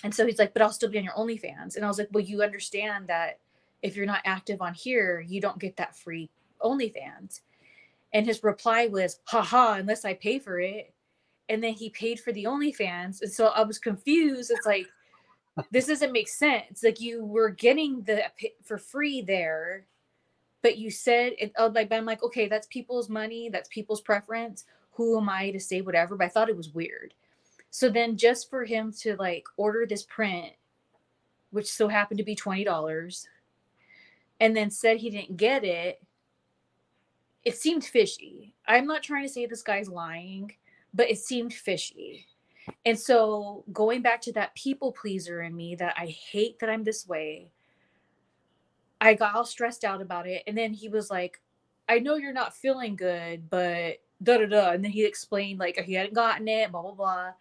And 0.03 0.15
so 0.15 0.26
he's 0.26 0.38
like, 0.38 0.53
but 0.53 0.62
I'll 0.62 0.73
still 0.73 0.91
be 0.91 0.99
on 0.99 1.05
your 1.05 1.15
OnlyFans. 1.15 1.76
And 1.76 1.85
I 1.85 1.88
was 1.88 1.99
like, 1.99 2.09
well, 2.12 2.25
you 2.25 2.43
understand 2.43 3.07
that 3.09 3.38
if 3.83 3.97
you're 3.97 4.07
not 4.07 4.23
active 4.25 4.61
on 4.61 4.75
here, 4.75 5.21
you 5.21 5.41
don't 5.41 5.59
get 5.59 5.76
that 5.76 5.97
free 5.97 6.29
OnlyFans. 6.61 7.41
And 8.12 8.26
his 8.26 8.43
reply 8.43 8.88
was, 8.88 9.21
haha, 9.25 9.75
unless 9.75 10.05
I 10.05 10.15
pay 10.15 10.38
for 10.38 10.59
it 10.59 10.93
and 11.49 11.62
then 11.62 11.75
he 11.75 11.91
paid 11.91 12.19
for 12.21 12.33
the 12.33 12.45
OnlyFans. 12.45 13.23
And 13.23 13.31
so 13.31 13.49
I 13.49 13.62
was 13.62 13.79
confused. 13.79 14.50
It's 14.50 14.67
like, 14.67 14.87
this 15.71 15.87
doesn't 15.87 16.12
make 16.12 16.29
sense. 16.29 16.83
Like 16.83 17.00
you 17.00 17.25
were 17.25 17.50
getting 17.50 18.03
the 18.03 18.25
for 18.62 18.79
free 18.79 19.23
there, 19.23 19.87
but 20.63 20.79
you 20.79 20.91
said 20.91 21.33
it. 21.39 21.53
Oh, 21.57 21.69
like 21.69 21.93
I'm 21.93 22.05
like, 22.05 22.23
okay, 22.23 22.49
that's 22.49 22.67
people's 22.69 23.09
money, 23.09 23.49
that's 23.49 23.69
people's 23.69 24.01
preference. 24.01 24.65
Who 24.93 25.19
am 25.19 25.29
I 25.29 25.51
to 25.51 25.61
say 25.61 25.81
whatever? 25.81 26.17
But 26.17 26.25
I 26.25 26.29
thought 26.29 26.49
it 26.49 26.57
was 26.57 26.75
weird. 26.75 27.15
So 27.71 27.91
then, 27.91 28.17
just 28.17 28.49
for 28.49 28.65
him 28.65 28.93
to 29.01 29.17
like 29.17 29.45
order 29.57 29.87
this 29.87 30.05
print, 30.05 30.53
which 31.51 31.71
so 31.71 31.89
happened 31.89 32.19
to 32.19 32.25
be 32.25 32.35
twenty 32.35 32.65
dollars, 32.65 33.29
and 34.41 34.57
then 34.57 34.71
said 34.71 34.97
he 34.97 35.11
didn't 35.11 35.37
get 35.37 35.65
it, 35.65 36.03
it 37.45 37.57
seemed 37.57 37.85
fishy. 37.85 38.55
I'm 38.67 38.87
not 38.87 39.03
trying 39.03 39.25
to 39.25 39.33
say 39.33 39.47
this 39.47 39.63
guy's 39.63 39.89
lying, 39.89 40.53
but 40.95 41.11
it 41.11 41.19
seemed 41.19 41.53
fishy. 41.53 42.27
And 42.85 42.99
so 42.99 43.65
going 43.73 44.03
back 44.03 44.21
to 44.23 44.33
that 44.33 44.55
people 44.55 44.91
pleaser 44.93 45.43
in 45.43 45.55
me 45.55 45.77
that 45.77 45.95
I 45.97 46.07
hate 46.07 46.59
that 46.59 46.71
I'm 46.71 46.83
this 46.83 47.07
way, 47.07 47.51
I 49.00 49.15
got 49.15 49.35
all 49.35 49.45
stressed 49.45 49.85
out 49.85 50.00
about 50.00 50.26
it. 50.26 50.43
And 50.47 50.57
then 50.57 50.73
he 50.73 50.88
was 50.88 51.11
like, 51.11 51.41
I 51.88 51.99
know 51.99 52.17
you're 52.17 52.33
not 52.33 52.57
feeling 52.57 52.97
good, 52.97 53.49
but 53.50 54.00
da 54.23 54.38
da 54.38 54.47
da. 54.47 54.71
And 54.71 54.85
then 54.85 54.91
he 54.91 55.05
explained 55.05 55.59
like 55.59 55.79
he 55.79 55.95
hadn't 55.95 56.15
gotten 56.15 56.49
it, 56.49 56.73
blah 56.73 56.83
blah 56.83 56.93
blah. 56.93 57.33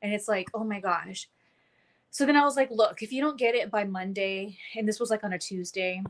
And 0.00 0.12
it's 0.12 0.28
like, 0.28 0.48
oh 0.54 0.64
my 0.64 0.80
gosh. 0.80 1.28
So 2.10 2.26
then 2.26 2.36
I 2.36 2.44
was 2.44 2.56
like, 2.56 2.70
look, 2.70 3.02
if 3.02 3.12
you 3.12 3.22
don't 3.22 3.38
get 3.38 3.54
it 3.54 3.70
by 3.70 3.84
Monday, 3.84 4.58
and 4.76 4.86
this 4.86 5.00
was 5.00 5.10
like 5.10 5.24
on 5.24 5.32
a 5.32 5.38
Tuesday, 5.38 6.02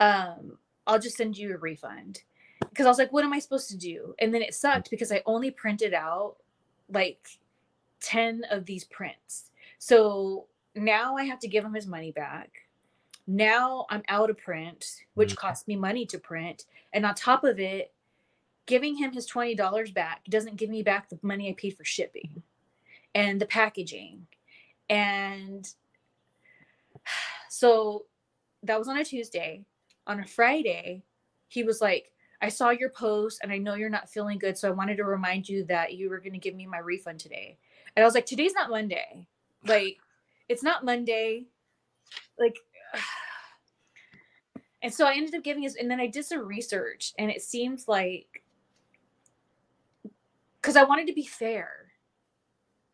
um, 0.00 0.58
I'll 0.86 0.98
just 0.98 1.16
send 1.16 1.38
you 1.38 1.54
a 1.54 1.58
refund. 1.58 2.22
Because 2.60 2.86
I 2.86 2.90
was 2.90 2.98
like, 2.98 3.12
what 3.12 3.24
am 3.24 3.32
I 3.32 3.38
supposed 3.38 3.70
to 3.70 3.76
do? 3.76 4.14
And 4.18 4.34
then 4.34 4.42
it 4.42 4.54
sucked 4.54 4.90
because 4.90 5.10
I 5.10 5.22
only 5.24 5.50
printed 5.50 5.94
out 5.94 6.36
like 6.90 7.26
10 8.00 8.44
of 8.50 8.66
these 8.66 8.84
prints. 8.84 9.50
So 9.78 10.46
now 10.74 11.16
I 11.16 11.24
have 11.24 11.38
to 11.40 11.48
give 11.48 11.64
him 11.64 11.74
his 11.74 11.86
money 11.86 12.12
back. 12.12 12.61
Now 13.26 13.86
I'm 13.90 14.02
out 14.08 14.30
of 14.30 14.38
print, 14.38 15.04
which 15.14 15.30
mm-hmm. 15.30 15.46
cost 15.46 15.68
me 15.68 15.76
money 15.76 16.06
to 16.06 16.18
print. 16.18 16.64
And 16.92 17.06
on 17.06 17.14
top 17.14 17.44
of 17.44 17.60
it, 17.60 17.92
giving 18.66 18.96
him 18.96 19.12
his 19.12 19.30
$20 19.30 19.94
back 19.94 20.24
doesn't 20.28 20.56
give 20.56 20.70
me 20.70 20.82
back 20.82 21.08
the 21.08 21.18
money 21.22 21.48
I 21.48 21.54
paid 21.54 21.76
for 21.76 21.84
shipping 21.84 22.42
and 23.14 23.40
the 23.40 23.46
packaging. 23.46 24.26
And 24.88 25.68
so 27.48 28.06
that 28.62 28.78
was 28.78 28.88
on 28.88 28.98
a 28.98 29.04
Tuesday. 29.04 29.64
On 30.06 30.20
a 30.20 30.26
Friday, 30.26 31.04
he 31.48 31.62
was 31.62 31.80
like, 31.80 32.10
I 32.40 32.48
saw 32.48 32.70
your 32.70 32.90
post 32.90 33.38
and 33.42 33.52
I 33.52 33.58
know 33.58 33.74
you're 33.74 33.88
not 33.88 34.10
feeling 34.10 34.38
good. 34.38 34.58
So 34.58 34.66
I 34.66 34.72
wanted 34.72 34.96
to 34.96 35.04
remind 35.04 35.48
you 35.48 35.64
that 35.66 35.94
you 35.94 36.10
were 36.10 36.18
going 36.18 36.32
to 36.32 36.38
give 36.38 36.56
me 36.56 36.66
my 36.66 36.78
refund 36.78 37.20
today. 37.20 37.56
And 37.94 38.02
I 38.02 38.06
was 38.06 38.14
like, 38.14 38.26
today's 38.26 38.52
not 38.52 38.68
Monday. 38.68 39.28
Like, 39.64 39.98
it's 40.48 40.64
not 40.64 40.84
Monday. 40.84 41.44
Like, 42.38 42.56
and 44.82 44.92
so 44.92 45.06
I 45.06 45.14
ended 45.14 45.34
up 45.34 45.44
giving 45.44 45.62
his, 45.62 45.76
and 45.76 45.90
then 45.90 46.00
I 46.00 46.06
did 46.06 46.24
some 46.24 46.46
research, 46.46 47.12
and 47.18 47.30
it 47.30 47.42
seems 47.42 47.88
like, 47.88 48.42
because 50.60 50.76
I 50.76 50.84
wanted 50.84 51.06
to 51.08 51.12
be 51.12 51.24
fair. 51.24 51.68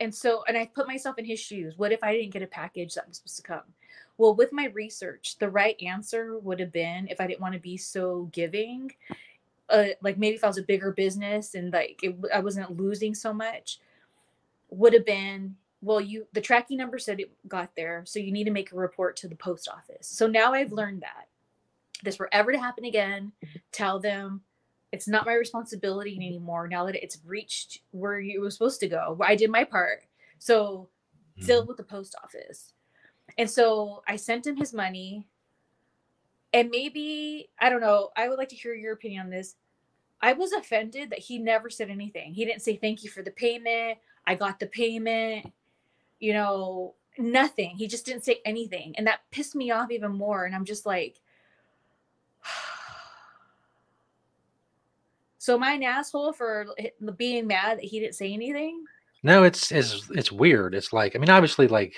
And 0.00 0.14
so, 0.14 0.45
and 0.47 0.57
I 0.57 0.67
put 0.67 0.87
myself 0.87 1.19
in 1.19 1.25
his 1.25 1.40
shoes. 1.40 1.75
What 1.76 1.90
if 1.90 2.05
I 2.05 2.12
didn't 2.12 2.33
get 2.33 2.43
a 2.43 2.47
package 2.47 2.95
that 2.95 3.09
was 3.09 3.17
supposed 3.17 3.37
to 3.37 3.43
come? 3.43 3.75
Well, 4.17 4.35
with 4.35 4.52
my 4.52 4.67
research, 4.67 5.37
the 5.38 5.50
right 5.50 5.81
answer 5.83 6.38
would 6.38 6.61
have 6.61 6.73
been 6.73 7.09
if 7.09 7.21
I 7.21 7.26
didn't 7.26 7.40
want 7.40 7.55
to 7.55 7.61
be 7.61 7.76
so 7.76 8.28
giving, 8.33 8.93
uh, 9.71 9.85
like 10.02 10.19
maybe 10.19 10.37
if 10.37 10.45
I 10.45 10.49
was 10.49 10.59
a 10.59 10.62
bigger 10.62 10.93
business 10.93 11.55
and 11.55 11.73
like 11.73 12.00
it, 12.02 12.17
I 12.35 12.40
wasn't 12.40 12.76
losing 12.76 13.14
so 13.14 13.33
much, 13.33 13.81
would 14.71 14.93
have 14.93 15.07
been 15.07 15.57
well 15.80 16.00
you 16.00 16.26
the 16.32 16.40
tracking 16.40 16.78
number 16.78 16.99
said 16.99 17.20
it 17.20 17.30
got 17.47 17.70
there 17.76 18.02
so 18.04 18.18
you 18.18 18.32
need 18.32 18.44
to 18.44 18.50
make 18.50 18.73
a 18.73 18.76
report 18.76 19.16
to 19.16 19.28
the 19.28 19.37
post 19.37 19.68
office. 19.68 20.06
So 20.06 20.26
now 20.26 20.52
i've 20.52 20.73
learned 20.73 21.02
that. 21.02 21.28
This 22.02 22.18
were 22.18 22.28
ever 22.32 22.52
to 22.52 22.58
happen 22.58 22.85
again 22.85 23.32
tell 23.73 23.99
them 23.99 24.42
it's 24.92 25.08
not 25.08 25.26
my 25.26 25.35
responsibility 25.35 26.16
anymore 26.16 26.66
now 26.66 26.87
that 26.87 26.94
it's 26.94 27.18
reached 27.26 27.80
where 27.90 28.20
you 28.20 28.40
were 28.40 28.50
supposed 28.50 28.80
to 28.80 28.88
go. 28.88 29.18
I 29.23 29.37
did 29.37 29.50
my 29.50 29.64
part. 29.64 30.04
So 30.38 30.88
mm-hmm. 31.38 31.66
with 31.66 31.76
the 31.76 31.82
post 31.82 32.14
office. 32.23 32.73
And 33.37 33.49
so 33.49 34.02
i 34.08 34.16
sent 34.16 34.47
him 34.47 34.56
his 34.56 34.73
money. 34.73 35.26
And 36.52 36.70
maybe 36.70 37.50
i 37.61 37.68
don't 37.68 37.80
know 37.80 38.11
i 38.16 38.28
would 38.28 38.38
like 38.38 38.49
to 38.50 38.56
hear 38.56 38.75
your 38.75 38.94
opinion 38.94 39.26
on 39.26 39.30
this. 39.30 39.54
I 40.20 40.32
was 40.32 40.52
offended 40.52 41.11
that 41.11 41.20
he 41.20 41.38
never 41.38 41.70
said 41.70 41.90
anything. 41.90 42.35
He 42.35 42.44
didn't 42.44 42.62
say 42.62 42.76
thank 42.76 43.04
you 43.04 43.11
for 43.11 43.23
the 43.23 43.30
payment. 43.30 43.99
I 44.26 44.35
got 44.35 44.58
the 44.58 44.66
payment, 44.66 45.52
you 46.19 46.33
know, 46.33 46.95
nothing. 47.19 47.77
He 47.77 47.87
just 47.87 48.07
didn't 48.07 48.25
say 48.25 48.41
anything. 48.45 48.95
And 48.97 49.07
that 49.07 49.21
pissed 49.31 49.55
me 49.55 49.71
off 49.71 49.91
even 49.91 50.13
more. 50.13 50.45
And 50.45 50.55
I'm 50.55 50.65
just 50.65 50.87
like, 50.87 51.21
so 55.39 55.55
am 55.55 55.63
I 55.63 55.73
an 55.73 55.83
asshole 55.83 56.33
for 56.33 56.67
being 57.17 57.47
mad 57.47 57.79
that 57.79 57.85
he 57.85 58.01
didn't 58.01 58.15
say 58.15 58.33
anything? 58.33 58.85
No, 59.23 59.43
it's 59.43 59.73
it's 59.73 60.09
it's 60.11 60.31
weird. 60.31 60.75
It's 60.75 60.93
like 60.93 61.17
I 61.17 61.19
mean, 61.19 61.31
obviously, 61.31 61.67
like 61.67 61.97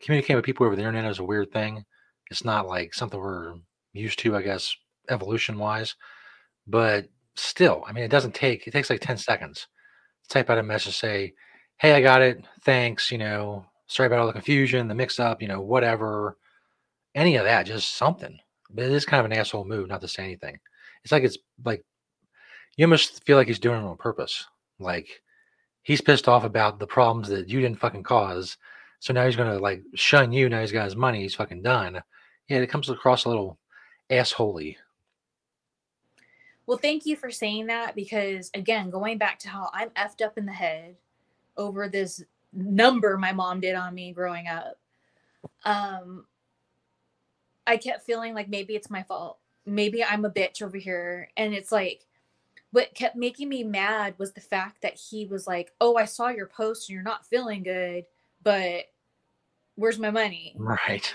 communicating 0.00 0.36
with 0.36 0.44
people 0.44 0.66
over 0.66 0.74
the 0.74 0.82
internet 0.82 1.10
is 1.10 1.20
a 1.20 1.24
weird 1.24 1.52
thing. 1.52 1.84
It's 2.30 2.44
not 2.44 2.66
like 2.66 2.94
something 2.94 3.18
we're 3.18 3.54
used 3.92 4.18
to, 4.20 4.36
I 4.36 4.42
guess, 4.42 4.76
evolution 5.08 5.58
wise. 5.58 5.94
But 6.66 7.08
still, 7.36 7.84
I 7.86 7.92
mean, 7.92 8.04
it 8.04 8.10
doesn't 8.10 8.34
take. 8.34 8.66
It 8.66 8.72
takes 8.72 8.90
like 8.90 9.00
ten 9.00 9.16
seconds. 9.16 9.68
To 10.24 10.28
type 10.28 10.50
out 10.50 10.58
a 10.58 10.62
message, 10.62 10.98
say, 10.98 11.34
hey, 11.78 11.92
I 11.92 12.00
got 12.00 12.22
it. 12.22 12.44
Thanks. 12.62 13.10
You 13.10 13.18
know, 13.18 13.64
sorry 13.86 14.06
about 14.06 14.20
all 14.20 14.26
the 14.26 14.32
confusion, 14.32 14.88
the 14.88 14.94
mix 14.94 15.18
up, 15.18 15.40
you 15.40 15.48
know, 15.48 15.60
whatever. 15.60 16.36
Any 17.14 17.36
of 17.36 17.44
that, 17.44 17.66
just 17.66 17.96
something. 17.96 18.38
But 18.70 18.84
it 18.84 18.92
is 18.92 19.06
kind 19.06 19.20
of 19.20 19.26
an 19.26 19.36
asshole 19.36 19.64
move 19.64 19.88
not 19.88 20.00
to 20.02 20.08
say 20.08 20.24
anything. 20.24 20.58
It's 21.02 21.12
like 21.12 21.24
it's 21.24 21.38
like 21.64 21.84
you 22.76 22.84
almost 22.84 23.24
feel 23.24 23.36
like 23.36 23.48
he's 23.48 23.58
doing 23.58 23.80
it 23.82 23.86
on 23.86 23.96
purpose. 23.96 24.46
Like 24.78 25.08
he's 25.82 26.00
pissed 26.00 26.28
off 26.28 26.44
about 26.44 26.78
the 26.78 26.86
problems 26.86 27.28
that 27.28 27.48
you 27.48 27.60
didn't 27.60 27.80
fucking 27.80 28.02
cause. 28.02 28.58
So 29.00 29.12
now 29.12 29.24
he's 29.24 29.36
gonna 29.36 29.58
like 29.58 29.82
shun 29.94 30.32
you. 30.32 30.48
Now 30.48 30.60
he's 30.60 30.72
got 30.72 30.84
his 30.84 30.96
money. 30.96 31.22
He's 31.22 31.34
fucking 31.34 31.62
done. 31.62 32.02
Yeah, 32.48 32.58
it 32.58 32.70
comes 32.70 32.90
across 32.90 33.24
a 33.24 33.28
little 33.28 33.58
assholey. 34.10 34.76
Well, 36.66 36.78
thank 36.78 37.06
you 37.06 37.16
for 37.16 37.30
saying 37.30 37.66
that 37.66 37.94
because 37.94 38.50
again, 38.52 38.90
going 38.90 39.16
back 39.16 39.38
to 39.40 39.48
how 39.48 39.70
I'm 39.72 39.90
effed 39.90 40.24
up 40.24 40.36
in 40.36 40.44
the 40.44 40.52
head 40.52 40.96
over 41.58 41.88
this 41.88 42.22
number 42.52 43.18
my 43.18 43.32
mom 43.32 43.60
did 43.60 43.74
on 43.74 43.94
me 43.94 44.12
growing 44.12 44.46
up. 44.46 44.78
Um, 45.64 46.26
I 47.66 47.76
kept 47.76 48.06
feeling 48.06 48.34
like 48.34 48.48
maybe 48.48 48.74
it's 48.74 48.90
my 48.90 49.02
fault. 49.02 49.38
Maybe 49.66 50.02
I'm 50.02 50.24
a 50.24 50.30
bitch 50.30 50.62
over 50.62 50.78
here. 50.78 51.28
And 51.36 51.52
it's 51.52 51.70
like, 51.70 52.06
what 52.70 52.94
kept 52.94 53.16
making 53.16 53.48
me 53.48 53.64
mad 53.64 54.14
was 54.18 54.32
the 54.32 54.40
fact 54.40 54.82
that 54.82 54.98
he 54.98 55.26
was 55.26 55.46
like, 55.46 55.72
Oh, 55.80 55.96
I 55.96 56.06
saw 56.06 56.28
your 56.28 56.46
post 56.46 56.88
and 56.88 56.94
you're 56.94 57.02
not 57.02 57.26
feeling 57.26 57.62
good, 57.62 58.04
but 58.42 58.84
where's 59.74 59.98
my 59.98 60.10
money? 60.10 60.54
Right 60.56 61.14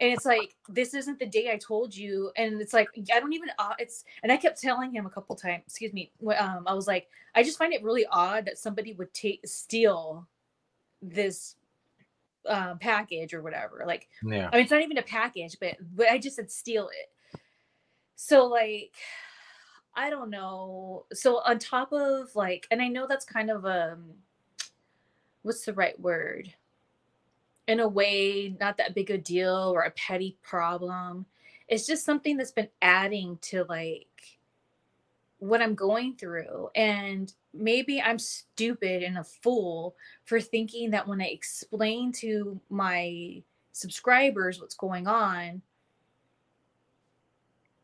and 0.00 0.12
it's 0.12 0.24
like 0.24 0.54
this 0.68 0.94
isn't 0.94 1.18
the 1.18 1.26
day 1.26 1.50
i 1.52 1.56
told 1.56 1.94
you 1.94 2.30
and 2.36 2.60
it's 2.60 2.72
like 2.72 2.88
i 3.14 3.20
don't 3.20 3.32
even 3.32 3.48
uh, 3.58 3.74
it's 3.78 4.04
and 4.22 4.30
i 4.30 4.36
kept 4.36 4.60
telling 4.60 4.92
him 4.92 5.06
a 5.06 5.10
couple 5.10 5.34
times 5.34 5.62
excuse 5.66 5.92
me 5.92 6.10
um 6.38 6.64
i 6.66 6.74
was 6.74 6.86
like 6.86 7.08
i 7.34 7.42
just 7.42 7.58
find 7.58 7.72
it 7.72 7.82
really 7.82 8.06
odd 8.10 8.44
that 8.44 8.58
somebody 8.58 8.92
would 8.92 9.12
take 9.12 9.40
steal 9.46 10.26
this 11.02 11.56
um, 12.48 12.78
package 12.78 13.34
or 13.34 13.42
whatever 13.42 13.84
like 13.86 14.08
yeah. 14.22 14.48
I 14.52 14.56
mean 14.56 14.62
it's 14.62 14.70
not 14.70 14.82
even 14.82 14.98
a 14.98 15.02
package 15.02 15.56
but 15.60 15.76
but 15.94 16.08
i 16.08 16.18
just 16.18 16.36
said 16.36 16.50
steal 16.50 16.88
it. 16.88 17.40
So 18.16 18.46
like 18.46 18.94
i 19.94 20.08
don't 20.08 20.30
know 20.30 21.04
so 21.12 21.40
on 21.40 21.58
top 21.58 21.92
of 21.92 22.34
like 22.34 22.66
and 22.70 22.80
i 22.80 22.88
know 22.88 23.06
that's 23.06 23.24
kind 23.24 23.50
of 23.50 23.66
um 23.66 24.04
what's 25.42 25.64
the 25.64 25.74
right 25.74 25.98
word 26.00 26.52
in 27.68 27.80
a 27.80 27.88
way 27.88 28.56
not 28.58 28.76
that 28.78 28.94
big 28.94 29.10
a 29.10 29.18
deal 29.18 29.72
or 29.74 29.82
a 29.82 29.90
petty 29.92 30.36
problem. 30.42 31.26
It's 31.68 31.86
just 31.86 32.04
something 32.04 32.36
that's 32.36 32.50
been 32.50 32.70
adding 32.82 33.38
to 33.42 33.64
like 33.68 34.06
what 35.38 35.62
i'm 35.62 35.76
going 35.76 36.16
through. 36.16 36.70
And 36.74 37.32
maybe 37.54 38.02
i'm 38.02 38.18
stupid 38.18 39.02
and 39.04 39.18
a 39.18 39.24
fool 39.24 39.94
for 40.24 40.40
thinking 40.40 40.90
that 40.90 41.06
when 41.06 41.20
i 41.20 41.26
explain 41.26 42.12
to 42.12 42.60
my 42.68 43.42
subscribers 43.72 44.60
what's 44.60 44.74
going 44.74 45.06
on 45.06 45.62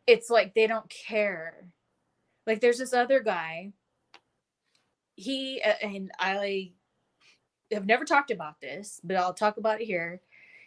it's 0.06 0.30
like 0.30 0.54
they 0.54 0.66
don't 0.66 0.88
care. 0.88 1.66
Like 2.46 2.60
there's 2.60 2.78
this 2.78 2.92
other 2.92 3.20
guy. 3.20 3.72
He 5.16 5.62
and 5.62 6.10
i 6.18 6.72
have 7.74 7.86
never 7.86 8.04
talked 8.04 8.30
about 8.30 8.60
this, 8.60 9.00
but 9.04 9.16
I'll 9.16 9.34
talk 9.34 9.56
about 9.56 9.80
it 9.80 9.86
here. 9.86 10.20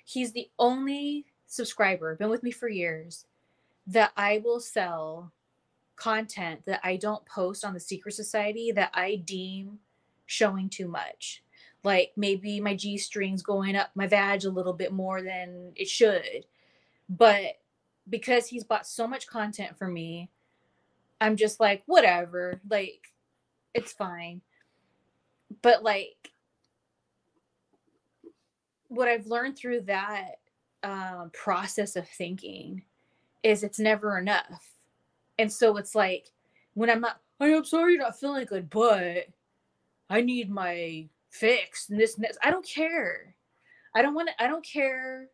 He's 0.06 0.32
the 0.32 0.50
only 0.60 1.26
subscriber, 1.48 2.16
been 2.16 2.30
with 2.30 2.44
me 2.44 2.52
for 2.52 2.70
years, 2.70 3.26
that 3.88 4.12
I 4.16 4.42
will 4.44 4.60
sell 4.60 5.32
content 5.96 6.62
that 6.66 6.82
I 6.84 6.98
don't 6.98 7.26
post 7.26 7.66
on 7.66 7.74
the 7.74 7.80
Secret 7.80 8.14
Society 8.14 8.72
that 8.74 8.92
I 8.94 9.16
deem 9.16 9.80
showing 10.28 10.70
too 10.70 10.88
much. 10.88 11.42
like 11.88 12.12
maybe 12.16 12.60
my 12.60 12.76
G 12.76 12.98
string's 12.98 13.42
going 13.42 13.76
up 13.76 13.92
my 13.96 14.08
vag 14.08 14.46
a 14.46 14.50
little 14.50 14.74
bit 14.74 14.92
more 14.92 15.22
than 15.22 15.72
it 15.76 15.88
should. 15.88 16.46
But 17.10 17.60
because 18.10 18.48
he's 18.48 18.64
bought 18.66 18.86
so 18.86 19.08
much 19.08 19.28
content 19.28 19.78
for 19.78 19.88
me, 19.88 20.30
I'm 21.22 21.38
just 21.38 21.60
like, 21.60 21.84
whatever. 21.86 22.60
Like, 22.70 23.14
it's 23.74 23.94
fine. 23.94 24.42
But 25.62 25.82
like 25.82 26.32
what 28.90 29.08
I've 29.08 29.28
learned 29.28 29.58
through 29.58 29.82
that 29.82 30.40
um, 30.84 31.32
process 31.34 31.96
of 31.96 32.08
thinking 32.08 32.84
is 33.44 33.64
it's 33.64 33.80
never 33.80 34.18
enough. 34.18 34.72
And 35.40 35.52
so 35.52 35.78
it's 35.78 35.96
like 35.96 36.32
when 36.74 36.90
I'm 36.90 37.02
not, 37.02 37.20
I 37.40 37.48
am 37.48 37.66
sorry 37.66 37.94
you're 37.94 38.02
not 38.02 38.20
feeling 38.20 38.46
good, 38.46 38.70
but 38.70 39.28
I 40.10 40.22
need 40.22 40.50
my 40.50 41.08
fix 41.30 41.90
and 41.90 42.00
this 42.00 42.16
and 42.16 42.24
this. 42.24 42.38
I 42.44 42.52
don't 42.52 42.66
care. 42.66 43.36
I 43.94 44.02
don't 44.02 44.16
want 44.16 44.30
to, 44.30 44.44
I 44.44 44.48
don't 44.48 44.66
care 44.66 45.28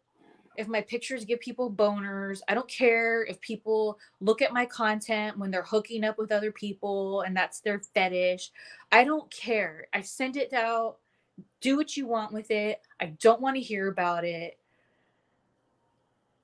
if 0.56 0.68
my 0.68 0.82
pictures 0.82 1.26
give 1.26 1.40
people 1.40 1.72
boners. 1.72 2.42
I 2.48 2.54
don't 2.54 2.68
care 2.68 3.24
if 3.26 3.40
people 3.42 3.98
look 4.20 4.42
at 4.42 4.54
my 4.54 4.66
content 4.66 5.38
when 5.38 5.52
they're 5.52 5.64
hooking 5.64 6.04
up 6.04 6.18
with 6.18 6.32
other 6.32 6.52
people 6.52 7.22
and 7.22 7.36
that's 7.36 7.60
their 7.60 7.80
fetish. 7.80 8.52
I 8.92 9.04
don't 9.04 9.30
care. 9.32 9.88
I 9.94 10.02
send 10.02 10.38
it 10.38 10.54
out. 10.54 10.98
Do 11.62 11.78
what 11.78 11.96
you 11.96 12.06
want 12.08 12.34
with 12.34 12.52
it. 12.52 12.82
I 13.00 13.08
don't 13.22 13.42
want 13.42 13.56
to 13.56 13.62
hear 13.62 13.88
about 13.88 14.26
it. 14.26 14.58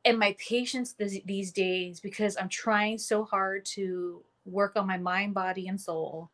And 0.06 0.18
my 0.18 0.36
patience 0.40 0.96
these 1.26 1.52
days, 1.52 2.00
because 2.00 2.38
I'm 2.38 2.50
trying 2.50 2.98
so 2.98 3.26
hard 3.26 3.66
to 3.66 4.24
work 4.46 4.78
on 4.78 4.88
my 4.88 4.98
mind, 4.98 5.34
body, 5.34 5.68
and 5.68 5.80
soul, 5.80 6.30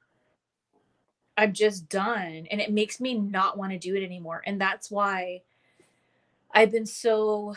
I'm 1.35 1.51
just 1.51 1.89
done. 1.89 2.47
And 2.49 2.61
it 2.61 2.71
makes 2.71 3.01
me 3.01 3.15
not 3.15 3.57
want 3.57 3.71
to 3.71 3.79
do 3.79 3.95
it 3.95 4.05
anymore. 4.05 4.43
And 4.45 4.61
that's 4.61 4.91
why 4.91 5.41
I've 6.53 6.71
been 6.71 6.85
so 6.85 7.55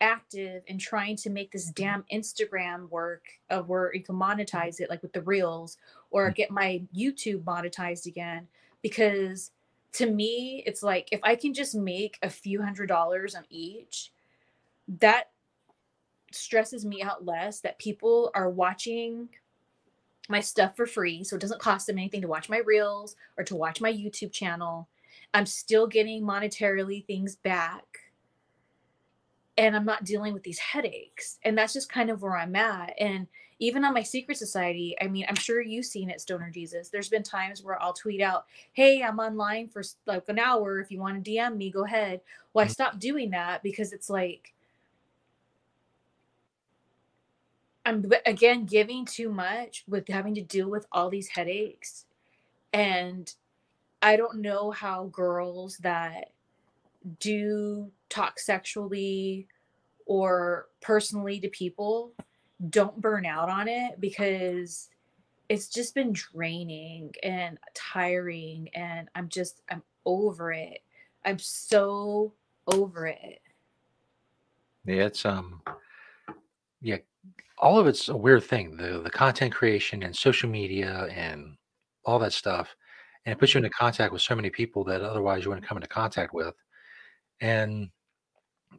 active 0.00 0.62
in 0.66 0.78
trying 0.78 1.16
to 1.16 1.30
make 1.30 1.50
this 1.50 1.70
damn 1.70 2.04
Instagram 2.12 2.88
work 2.88 3.24
of 3.50 3.68
where 3.68 3.92
you 3.94 4.02
can 4.02 4.16
monetize 4.16 4.80
it, 4.80 4.88
like 4.88 5.02
with 5.02 5.12
the 5.12 5.22
reels, 5.22 5.76
or 6.10 6.30
get 6.30 6.50
my 6.50 6.82
YouTube 6.96 7.42
monetized 7.42 8.06
again. 8.06 8.46
Because 8.80 9.50
to 9.94 10.10
me, 10.10 10.62
it's 10.66 10.82
like 10.82 11.08
if 11.12 11.20
I 11.22 11.36
can 11.36 11.54
just 11.54 11.74
make 11.74 12.18
a 12.22 12.30
few 12.30 12.62
hundred 12.62 12.88
dollars 12.88 13.34
on 13.34 13.44
each, 13.48 14.12
that 15.00 15.30
stresses 16.32 16.84
me 16.84 17.00
out 17.02 17.24
less 17.24 17.60
that 17.60 17.78
people 17.78 18.30
are 18.34 18.50
watching 18.50 19.28
my 20.28 20.40
stuff 20.40 20.76
for 20.76 20.86
free. 20.86 21.22
So 21.22 21.36
it 21.36 21.42
doesn't 21.42 21.60
cost 21.60 21.86
them 21.86 21.98
anything 21.98 22.22
to 22.22 22.28
watch 22.28 22.48
my 22.48 22.58
reels 22.58 23.14
or 23.38 23.44
to 23.44 23.54
watch 23.54 23.80
my 23.80 23.92
YouTube 23.92 24.32
channel. 24.32 24.88
I'm 25.32 25.46
still 25.46 25.86
getting 25.86 26.24
monetarily 26.24 27.06
things 27.06 27.36
back. 27.36 27.84
And 29.56 29.76
I'm 29.76 29.84
not 29.84 30.04
dealing 30.04 30.34
with 30.34 30.42
these 30.42 30.58
headaches. 30.58 31.38
And 31.44 31.56
that's 31.56 31.72
just 31.72 31.92
kind 31.92 32.10
of 32.10 32.22
where 32.22 32.36
I'm 32.36 32.56
at. 32.56 32.94
And 32.98 33.28
even 33.58 33.84
on 33.84 33.94
my 33.94 34.02
secret 34.02 34.36
society, 34.36 34.96
I 35.00 35.06
mean, 35.06 35.26
I'm 35.28 35.36
sure 35.36 35.60
you've 35.60 35.86
seen 35.86 36.10
it, 36.10 36.20
Stoner 36.20 36.50
Jesus. 36.50 36.88
There's 36.88 37.08
been 37.08 37.22
times 37.22 37.62
where 37.62 37.80
I'll 37.80 37.92
tweet 37.92 38.20
out, 38.20 38.46
Hey, 38.72 39.02
I'm 39.02 39.18
online 39.18 39.68
for 39.68 39.82
like 40.06 40.28
an 40.28 40.38
hour. 40.38 40.80
If 40.80 40.90
you 40.90 41.00
want 41.00 41.24
to 41.24 41.30
DM 41.30 41.56
me, 41.56 41.70
go 41.70 41.84
ahead. 41.84 42.20
Well, 42.52 42.62
I 42.62 42.66
mm-hmm. 42.66 42.72
stopped 42.72 42.98
doing 42.98 43.30
that 43.30 43.62
because 43.62 43.92
it's 43.92 44.10
like, 44.10 44.54
I'm 47.86 48.10
again 48.24 48.64
giving 48.64 49.04
too 49.04 49.28
much 49.28 49.84
with 49.86 50.08
having 50.08 50.34
to 50.36 50.42
deal 50.42 50.70
with 50.70 50.86
all 50.90 51.10
these 51.10 51.28
headaches. 51.28 52.06
And 52.72 53.32
I 54.00 54.16
don't 54.16 54.40
know 54.40 54.70
how 54.70 55.04
girls 55.12 55.76
that 55.78 56.32
do 57.20 57.90
talk 58.08 58.38
sexually 58.38 59.46
or 60.06 60.68
personally 60.80 61.40
to 61.40 61.48
people 61.48 62.12
don't 62.70 63.00
burn 63.00 63.26
out 63.26 63.48
on 63.48 63.68
it 63.68 64.00
because 64.00 64.88
it's 65.48 65.68
just 65.68 65.94
been 65.94 66.12
draining 66.12 67.12
and 67.22 67.58
tiring 67.74 68.68
and 68.74 69.08
I'm 69.14 69.28
just 69.28 69.62
I'm 69.70 69.82
over 70.06 70.52
it. 70.52 70.80
I'm 71.24 71.38
so 71.38 72.34
over 72.66 73.06
it. 73.06 73.40
Yeah, 74.86 75.06
it's 75.06 75.24
um 75.24 75.62
yeah, 76.80 76.98
all 77.58 77.78
of 77.78 77.86
it's 77.86 78.08
a 78.08 78.16
weird 78.16 78.44
thing. 78.44 78.76
The 78.76 79.00
the 79.00 79.10
content 79.10 79.54
creation 79.54 80.02
and 80.02 80.14
social 80.14 80.48
media 80.48 81.08
and 81.14 81.56
all 82.04 82.18
that 82.18 82.32
stuff. 82.32 82.74
And 83.26 83.32
it 83.32 83.38
puts 83.38 83.54
you 83.54 83.58
into 83.58 83.70
contact 83.70 84.12
with 84.12 84.20
so 84.20 84.34
many 84.34 84.50
people 84.50 84.84
that 84.84 85.00
otherwise 85.00 85.44
you 85.44 85.50
wouldn't 85.50 85.66
come 85.66 85.78
into 85.78 85.88
contact 85.88 86.34
with. 86.34 86.54
And 87.40 87.88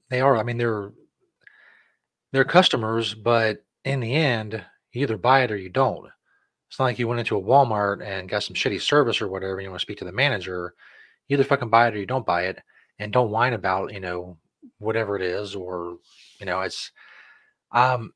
they 0.10 0.22
are, 0.22 0.38
I 0.38 0.44
mean, 0.44 0.58
they're 0.58 0.92
they're 2.32 2.44
customers, 2.44 3.16
but 3.16 3.65
in 3.86 4.00
the 4.00 4.14
end, 4.14 4.66
you 4.92 5.04
either 5.04 5.18
buy 5.18 5.44
it 5.44 5.52
or 5.52 5.58
you 5.58 5.70
don't. 5.70 6.08
It's 6.68 6.80
not 6.80 6.86
like 6.86 7.00
you 7.00 7.08
went 7.08 7.20
into 7.20 7.38
a 7.38 7.42
Walmart 7.42 8.06
and 8.06 8.28
got 8.28 8.44
some 8.44 8.56
shitty 8.56 8.82
service 8.82 9.22
or 9.22 9.30
whatever, 9.30 9.58
and 9.58 9.64
you 9.64 9.70
want 9.70 9.80
to 9.80 9.86
speak 9.86 10.00
to 10.00 10.06
the 10.06 10.12
manager. 10.12 10.74
You 11.28 11.36
either 11.36 11.44
fucking 11.44 11.70
buy 11.70 11.88
it 11.88 11.96
or 11.96 12.00
you 12.00 12.06
don't 12.06 12.26
buy 12.26 12.48
it, 12.48 12.60
and 13.00 13.14
don't 13.14 13.32
whine 13.32 13.54
about 13.54 13.94
you 13.94 14.00
know 14.00 14.38
whatever 14.80 15.16
it 15.16 15.22
is, 15.22 15.56
or 15.56 16.00
you 16.40 16.46
know 16.46 16.62
it's. 16.62 16.92
Um, 17.72 18.14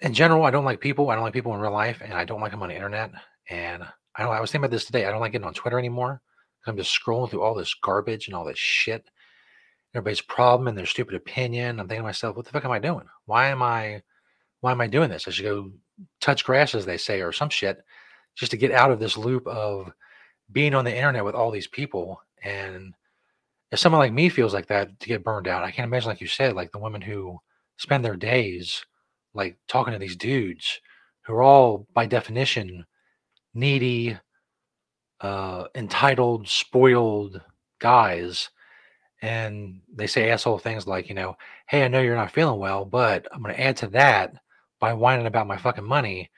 in 0.00 0.12
general, 0.12 0.44
I 0.44 0.50
don't 0.50 0.64
like 0.64 0.80
people. 0.80 1.08
I 1.10 1.14
don't 1.14 1.24
like 1.24 1.32
people 1.32 1.54
in 1.54 1.60
real 1.60 1.72
life, 1.72 2.02
and 2.04 2.12
I 2.12 2.24
don't 2.24 2.40
like 2.40 2.50
them 2.50 2.62
on 2.62 2.68
the 2.68 2.74
internet. 2.74 3.12
And 3.48 3.84
I 4.16 4.22
don't. 4.22 4.32
I 4.32 4.40
was 4.40 4.50
thinking 4.50 4.64
about 4.64 4.72
this 4.72 4.86
today. 4.86 5.06
I 5.06 5.10
don't 5.10 5.20
like 5.20 5.32
getting 5.32 5.46
on 5.46 5.54
Twitter 5.54 5.78
anymore. 5.78 6.20
I'm 6.66 6.76
just 6.76 6.98
scrolling 6.98 7.30
through 7.30 7.42
all 7.42 7.54
this 7.54 7.74
garbage 7.74 8.26
and 8.26 8.34
all 8.34 8.44
this 8.44 8.58
shit. 8.58 9.08
Everybody's 9.94 10.22
problem 10.22 10.66
and 10.66 10.76
their 10.76 10.86
stupid 10.86 11.14
opinion. 11.14 11.78
I'm 11.78 11.86
thinking 11.86 12.02
to 12.02 12.08
myself, 12.08 12.36
what 12.36 12.46
the 12.46 12.50
fuck 12.50 12.64
am 12.64 12.72
I 12.72 12.80
doing? 12.80 13.06
Why 13.26 13.48
am 13.48 13.62
I 13.62 14.02
why 14.64 14.72
am 14.72 14.80
I 14.80 14.86
doing 14.86 15.10
this? 15.10 15.28
I 15.28 15.30
should 15.30 15.44
go 15.44 15.70
touch 16.22 16.42
grass, 16.42 16.74
as 16.74 16.86
they 16.86 16.96
say, 16.96 17.20
or 17.20 17.32
some 17.32 17.50
shit, 17.50 17.84
just 18.34 18.50
to 18.52 18.56
get 18.56 18.72
out 18.72 18.90
of 18.90 18.98
this 18.98 19.18
loop 19.18 19.46
of 19.46 19.92
being 20.52 20.74
on 20.74 20.86
the 20.86 20.96
internet 20.96 21.22
with 21.22 21.34
all 21.34 21.50
these 21.50 21.66
people. 21.66 22.18
And 22.42 22.94
if 23.70 23.78
someone 23.78 23.98
like 23.98 24.14
me 24.14 24.30
feels 24.30 24.54
like 24.54 24.66
that 24.68 24.98
to 25.00 25.06
get 25.06 25.22
burned 25.22 25.48
out, 25.48 25.64
I 25.64 25.70
can't 25.70 25.86
imagine, 25.86 26.08
like 26.08 26.22
you 26.22 26.28
said, 26.28 26.54
like 26.54 26.72
the 26.72 26.78
women 26.78 27.02
who 27.02 27.38
spend 27.76 28.02
their 28.02 28.16
days 28.16 28.82
like 29.34 29.58
talking 29.68 29.92
to 29.92 29.98
these 29.98 30.16
dudes 30.16 30.80
who 31.26 31.34
are 31.34 31.42
all 31.42 31.86
by 31.92 32.06
definition 32.06 32.86
needy, 33.52 34.16
uh, 35.20 35.64
entitled, 35.74 36.48
spoiled 36.48 37.38
guys 37.80 38.48
and 39.20 39.80
they 39.94 40.06
say 40.06 40.30
asshole 40.30 40.58
things 40.58 40.86
like, 40.86 41.08
you 41.08 41.14
know, 41.14 41.36
hey, 41.66 41.84
I 41.84 41.88
know 41.88 42.00
you're 42.00 42.16
not 42.16 42.30
feeling 42.30 42.58
well, 42.58 42.86
but 42.86 43.26
I'm 43.30 43.42
going 43.42 43.54
to 43.54 43.60
add 43.60 43.76
to 43.78 43.86
that 43.88 44.34
by 44.84 44.92
whining 44.92 45.24
about 45.24 45.46
my 45.46 45.56
fucking 45.56 45.82
money, 45.82 46.30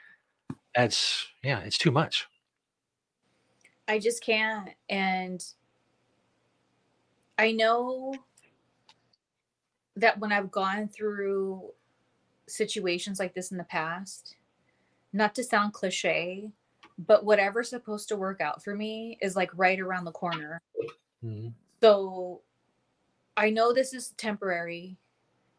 that's 0.73 1.27
yeah, 1.43 1.59
it's 1.63 1.77
too 1.77 1.91
much. 1.91 2.29
I 3.89 3.99
just 3.99 4.23
can't. 4.23 4.69
And 4.89 5.45
I 7.39 7.51
know 7.51 8.15
that 9.97 10.21
when 10.21 10.31
I've 10.31 10.53
gone 10.53 10.87
through 10.87 11.73
situations 12.47 13.19
like 13.19 13.35
this 13.35 13.51
in 13.51 13.59
the 13.59 13.65
past, 13.65 14.37
not 15.13 15.35
to 15.35 15.43
sound 15.43 15.73
cliche, 15.73 16.53
but 16.99 17.25
whatever's 17.25 17.71
supposed 17.71 18.07
to 18.11 18.17
work 18.17 18.41
out 18.41 18.63
for 18.63 18.77
me 18.77 19.19
is 19.21 19.35
like 19.35 19.51
right 19.55 19.81
around 19.81 20.05
the 20.05 20.13
corner. 20.13 20.63
Mm-hmm. 21.25 21.49
So 21.83 22.43
I 23.37 23.51
know 23.51 23.73
this 23.73 23.93
is 23.93 24.11
temporary, 24.11 24.99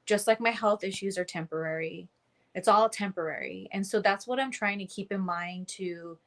just 0.06 0.26
like 0.26 0.40
my 0.40 0.52
health 0.52 0.86
issues 0.86 1.18
are 1.18 1.26
temporary. 1.26 2.08
It's 2.58 2.68
all 2.68 2.90
temporary. 2.90 3.70
And 3.72 3.86
so 3.86 4.02
that's 4.02 4.26
what 4.26 4.40
I'm 4.40 4.50
trying 4.50 4.80
to 4.80 4.86
keep 4.88 5.12
in 5.12 5.22
mind 5.22 5.68
to 5.68 6.18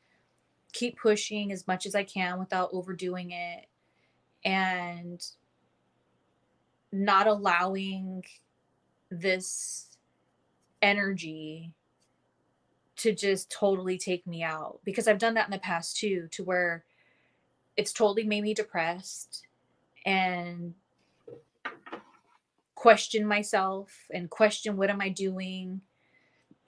keep 0.72 0.96
pushing 0.96 1.50
as 1.50 1.66
much 1.66 1.86
as 1.86 1.96
I 1.96 2.04
can 2.04 2.38
without 2.38 2.70
overdoing 2.72 3.32
it 3.32 3.66
and 4.44 5.20
not 6.92 7.26
allowing 7.26 8.22
this 9.10 9.88
energy 10.80 11.72
to 12.98 13.12
just 13.12 13.50
totally 13.50 13.98
take 13.98 14.24
me 14.24 14.44
out 14.44 14.78
because 14.84 15.08
I've 15.08 15.18
done 15.18 15.34
that 15.34 15.48
in 15.48 15.50
the 15.50 15.58
past 15.58 15.96
too 15.96 16.28
to 16.30 16.44
where 16.44 16.84
it's 17.76 17.92
totally 17.92 18.22
made 18.22 18.44
me 18.44 18.54
depressed 18.54 19.48
and 20.06 20.74
question 22.76 23.26
myself 23.26 24.06
and 24.12 24.30
question 24.30 24.76
what 24.76 24.90
am 24.90 25.00
I 25.00 25.08
doing 25.08 25.80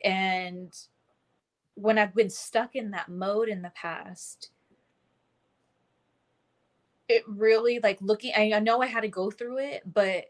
and 0.05 0.77
when 1.75 1.99
I've 1.99 2.15
been 2.15 2.31
stuck 2.31 2.77
in 2.77 2.91
that 2.91 3.09
mode 3.09 3.49
in 3.49 3.63
the 3.63 3.73
past, 3.75 4.51
it 7.09 7.23
really 7.27 7.81
like 7.83 7.99
looking, 8.01 8.33
I, 8.37 8.53
I 8.55 8.59
know 8.59 8.83
I 8.83 8.87
had 8.87 9.03
to 9.03 9.09
go 9.09 9.31
through 9.31 9.59
it, 9.59 9.83
but 9.93 10.27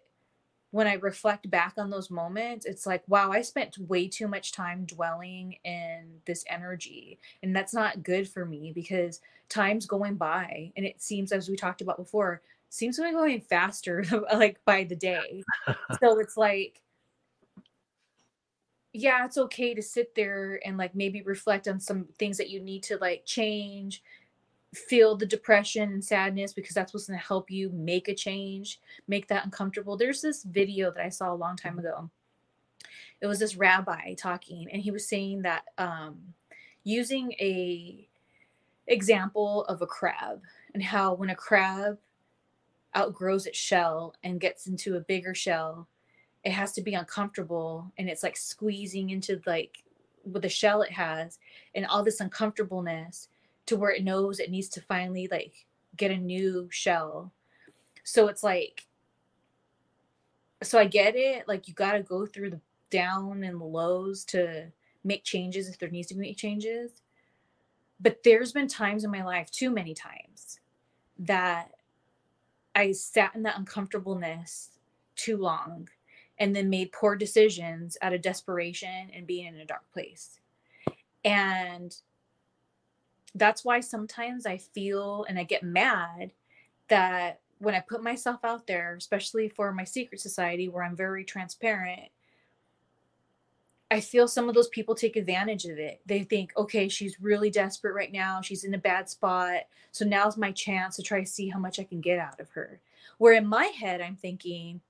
when 0.71 0.87
I 0.87 0.95
reflect 0.95 1.51
back 1.51 1.75
on 1.77 1.91
those 1.91 2.11
moments, 2.11 2.65
it's 2.65 2.87
like, 2.87 3.03
wow, 3.07 3.31
I 3.31 3.43
spent 3.43 3.77
way 3.77 4.09
too 4.09 4.27
much 4.27 4.53
time 4.53 4.87
dwelling 4.87 5.57
in 5.65 6.21
this 6.25 6.45
energy. 6.49 7.19
And 7.43 7.55
that's 7.55 7.75
not 7.75 8.03
good 8.03 8.27
for 8.27 8.47
me 8.47 8.73
because 8.75 9.21
time's 9.51 9.85
going 9.85 10.17
by. 10.17 10.73
And 10.77 10.87
it 10.87 11.03
seems, 11.03 11.31
as 11.31 11.49
we 11.49 11.57
talked 11.57 11.83
about 11.83 11.99
before, 11.99 12.41
seems 12.71 12.97
to 12.97 13.03
be 13.03 13.13
going 13.13 13.43
faster, 13.43 14.03
like 14.33 14.65
by 14.65 14.85
the 14.85 14.97
day. 14.97 15.45
so 16.01 16.19
it's 16.19 16.39
like, 16.39 16.81
yeah, 18.93 19.25
it's 19.25 19.39
okay 19.39 19.75
to 19.75 19.83
sit 19.83 20.15
there 20.15 20.61
and 20.65 20.77
like 20.77 20.95
maybe 20.95 21.23
reflect 21.23 21.69
on 21.69 21.81
some 21.81 22.07
things 22.19 22.37
that 22.39 22.51
you 22.51 22.61
need 22.61 22.83
to 22.85 22.99
like 22.99 23.25
change 23.25 24.03
feel 24.75 25.17
the 25.17 25.27
depression 25.27 25.93
and 25.93 26.05
sadness 26.05 26.53
because 26.53 26.75
that's 26.75 26.95
what's 26.95 27.07
going 27.07 27.19
to 27.19 27.25
help 27.25 27.51
you 27.51 27.71
make 27.71 28.09
a 28.09 28.15
change, 28.15 28.81
make 29.07 29.29
that 29.29 29.45
uncomfortable. 29.45 29.97
There's 29.97 30.23
this 30.23 30.45
video 30.45 30.91
that 30.91 31.05
I 31.05 31.11
saw 31.11 31.33
a 31.33 31.37
long 31.37 31.57
time 31.57 31.79
ago. 31.79 32.11
It 33.21 33.27
was 33.27 33.39
this 33.39 33.57
rabbi 33.57 34.15
talking, 34.15 34.69
and 34.73 34.83
he 34.83 34.91
was 34.91 35.07
saying 35.07 35.43
that 35.43 35.65
um, 35.79 36.19
using 36.83 37.33
a 37.33 38.09
example 38.89 39.65
of 39.67 39.81
a 39.81 39.87
crab 39.87 40.41
and 40.75 40.83
how 40.83 41.15
when 41.15 41.31
a 41.31 41.35
crab 41.35 41.99
outgrows 42.97 43.47
its 43.47 43.59
shell 43.59 44.15
and 44.25 44.41
gets 44.41 44.67
into 44.67 44.97
a 44.97 45.01
bigger 45.01 45.35
shell, 45.35 45.87
it 46.45 46.53
has 46.53 46.73
to 46.73 46.83
be 46.83 46.95
uncomfortable 46.95 47.93
and 47.99 48.09
it's 48.09 48.23
like 48.23 48.37
squeezing 48.37 49.11
into 49.11 49.41
like 49.47 49.85
with 50.25 50.43
the 50.43 50.49
shell 50.49 50.83
it 50.83 50.93
has 50.93 51.39
and 51.75 51.87
all 51.87 52.03
this 52.03 52.21
uncomfortableness 52.21 53.29
to 53.67 53.77
where 53.77 53.91
it 53.91 54.05
knows 54.05 54.39
it 54.39 54.51
needs 54.51 54.69
to 54.69 54.81
finally 54.81 55.29
like 55.31 55.67
get 55.97 56.11
a 56.11 56.17
new 56.17 56.69
shell. 56.71 57.33
So 58.05 58.29
it's 58.29 58.43
like 58.43 58.87
so 60.63 60.79
I 60.79 60.85
get 60.85 61.17
it, 61.17 61.49
like 61.49 61.67
you 61.67 61.75
got 61.75 61.93
to 61.93 62.03
go 62.03 62.25
through 62.25 62.51
the 62.51 62.61
down 62.91 63.43
and 63.43 63.61
the 63.61 63.65
lows 63.65 64.25
to 64.27 64.67
make 65.03 65.25
changes 65.25 65.69
if 65.69 65.79
there 65.79 65.89
needs 65.89 66.09
to 66.09 66.15
be 66.15 66.35
changes. 66.35 67.03
But 67.99 68.23
there's 68.23 68.53
been 68.53 68.69
times 68.69 69.05
in 69.05 69.11
my 69.11 69.25
life, 69.25 69.51
too 69.51 69.71
many 69.71 69.95
times, 69.95 70.61
that 71.19 71.73
I 72.75 72.93
sat 72.93 73.35
in 73.35 73.43
that 73.43 73.59
uncomfortableness 73.59 74.71
too 75.17 75.37
long 75.37 75.89
and 76.43 76.57
then 76.57 76.69
made 76.69 76.91
poor 76.91 77.15
decisions 77.15 77.97
out 78.03 78.13
of 78.13 78.21
desperation 78.21 79.11
and 79.15 79.29
being 79.29 79.47
in 79.47 79.61
a 79.61 79.65
dark 79.65 79.89
place. 79.93 80.41
And 81.25 81.97
that's 83.37 83.65
why 83.65 83.79
sometimes 83.79 84.45
I 84.45 84.59
feel 84.59 85.25
and 85.29 85.39
I 85.39 85.45
get 85.45 85.63
mad 85.63 86.33
that 86.89 87.39
when 87.59 87.77
I 87.77 87.81
put 87.81 88.03
myself 88.03 88.41
out 88.43 88.67
there, 88.67 88.97
especially 88.97 89.51
for 89.51 89.73
my 89.73 89.85
secret 89.85 90.21
society 90.21 90.69
where 90.69 90.83
I'm 90.83 90.97
very 90.97 91.23
transparent, 91.23 92.11
I 93.89 94.01
feel 94.01 94.27
some 94.27 94.49
of 94.49 94.57
those 94.57 94.69
people 94.69 94.97
take 94.97 95.15
advantage 95.15 95.67
of 95.67 95.79
it. 95.79 96.01
They 96.07 96.25
think, 96.25 96.51
okay, 96.57 96.89
she's 96.89 97.21
really 97.21 97.51
desperate 97.51 97.95
right 97.95 98.11
now. 98.11 98.41
She's 98.41 98.65
in 98.65 98.75
a 98.75 98.79
bad 98.79 99.09
spot. 99.09 99.61
So 99.93 100.05
now's 100.05 100.37
my 100.37 100.51
chance 100.51 100.97
to 100.97 101.05
try 101.05 101.21
to 101.21 101.27
see 101.27 101.51
how 101.51 101.61
much 101.61 101.79
I 101.79 101.85
can 101.85 102.01
get 102.01 102.19
out 102.19 102.41
of 102.41 102.51
her. 102.51 102.81
Where 103.19 103.35
in 103.35 103.47
my 103.47 103.67
head, 103.67 104.01
I'm 104.01 104.17
thinking, 104.17 104.81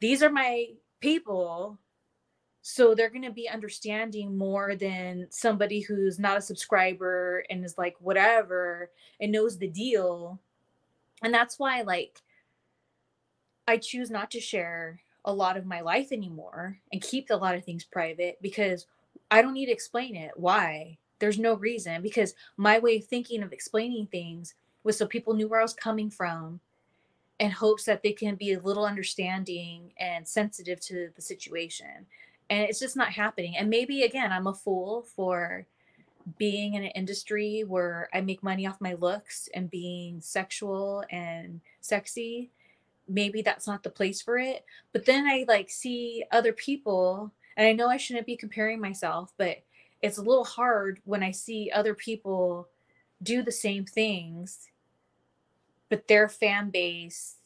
these 0.00 0.24
are 0.24 0.30
my 0.30 0.70
people 1.00 1.78
so 2.70 2.94
they're 2.94 3.08
going 3.08 3.24
to 3.24 3.30
be 3.30 3.48
understanding 3.48 4.36
more 4.36 4.74
than 4.74 5.26
somebody 5.30 5.80
who's 5.80 6.18
not 6.18 6.36
a 6.36 6.42
subscriber 6.42 7.42
and 7.48 7.64
is 7.64 7.78
like 7.78 7.96
whatever 7.98 8.90
and 9.20 9.32
knows 9.32 9.56
the 9.56 9.68
deal. 9.68 10.38
And 11.22 11.32
that's 11.32 11.58
why 11.58 11.80
like 11.80 12.20
i 13.66 13.78
choose 13.78 14.10
not 14.10 14.30
to 14.32 14.40
share 14.40 15.00
a 15.24 15.32
lot 15.32 15.56
of 15.56 15.64
my 15.64 15.80
life 15.80 16.12
anymore 16.12 16.78
and 16.92 17.00
keep 17.00 17.30
a 17.30 17.36
lot 17.36 17.54
of 17.54 17.64
things 17.64 17.84
private 17.84 18.36
because 18.42 18.86
i 19.30 19.40
don't 19.40 19.54
need 19.54 19.66
to 19.66 19.72
explain 19.72 20.14
it. 20.14 20.32
Why? 20.36 20.98
There's 21.20 21.38
no 21.38 21.54
reason 21.54 22.02
because 22.02 22.34
my 22.58 22.78
way 22.78 22.98
of 22.98 23.06
thinking 23.06 23.42
of 23.42 23.54
explaining 23.54 24.08
things 24.08 24.54
was 24.84 24.98
so 24.98 25.06
people 25.06 25.32
knew 25.32 25.48
where 25.48 25.60
i 25.60 25.64
was 25.64 25.72
coming 25.72 26.10
from 26.10 26.60
in 27.38 27.50
hopes 27.50 27.84
that 27.84 28.02
they 28.02 28.12
can 28.12 28.34
be 28.34 28.52
a 28.52 28.60
little 28.60 28.84
understanding 28.84 29.92
and 29.98 30.26
sensitive 30.26 30.80
to 30.80 31.10
the 31.14 31.22
situation. 31.22 32.06
And 32.50 32.62
it's 32.62 32.80
just 32.80 32.96
not 32.96 33.10
happening. 33.10 33.56
And 33.56 33.70
maybe 33.70 34.02
again 34.02 34.32
i'm 34.32 34.46
a 34.46 34.54
fool 34.54 35.06
for 35.14 35.66
being 36.36 36.74
in 36.74 36.84
an 36.84 36.90
industry 36.90 37.64
where 37.66 38.08
i 38.12 38.20
make 38.20 38.42
money 38.42 38.66
off 38.66 38.80
my 38.80 38.94
looks 38.94 39.48
and 39.54 39.70
being 39.70 40.20
sexual 40.20 41.04
and 41.10 41.60
sexy. 41.80 42.50
Maybe 43.08 43.40
that's 43.40 43.66
not 43.66 43.82
the 43.82 43.90
place 43.90 44.20
for 44.20 44.38
it. 44.38 44.64
But 44.92 45.04
then 45.04 45.26
i 45.26 45.44
like 45.48 45.70
see 45.70 46.24
other 46.32 46.52
people 46.52 47.32
and 47.56 47.66
i 47.66 47.72
know 47.72 47.88
i 47.88 47.98
shouldn't 47.98 48.26
be 48.26 48.36
comparing 48.36 48.80
myself 48.80 49.34
but 49.36 49.58
it's 50.00 50.16
a 50.16 50.22
little 50.22 50.44
hard 50.44 51.00
when 51.04 51.22
i 51.22 51.30
see 51.30 51.70
other 51.74 51.92
people 51.92 52.68
do 53.22 53.42
the 53.42 53.52
same 53.52 53.84
things 53.84 54.68
but 55.88 56.08
their 56.08 56.28
fan 56.28 56.70
base 56.70 57.36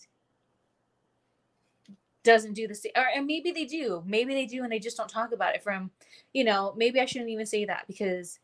doesn't 2.23 2.55
do 2.55 2.69
the 2.69 2.75
same 2.75 2.93
or 2.97 3.07
and 3.15 3.27
maybe 3.27 3.51
they 3.51 3.65
do 3.65 4.03
maybe 4.07 4.33
they 4.33 4.47
do 4.47 4.63
and 4.63 4.71
they 4.71 4.79
just 4.79 4.97
don't 4.97 5.09
talk 5.09 5.33
about 5.33 5.55
it 5.55 5.63
from 5.63 5.91
you 6.33 6.45
know 6.45 6.73
maybe 6.77 7.01
i 7.01 7.05
shouldn't 7.05 7.31
even 7.31 7.47
say 7.47 7.65
that 7.65 7.85
because 7.87 8.39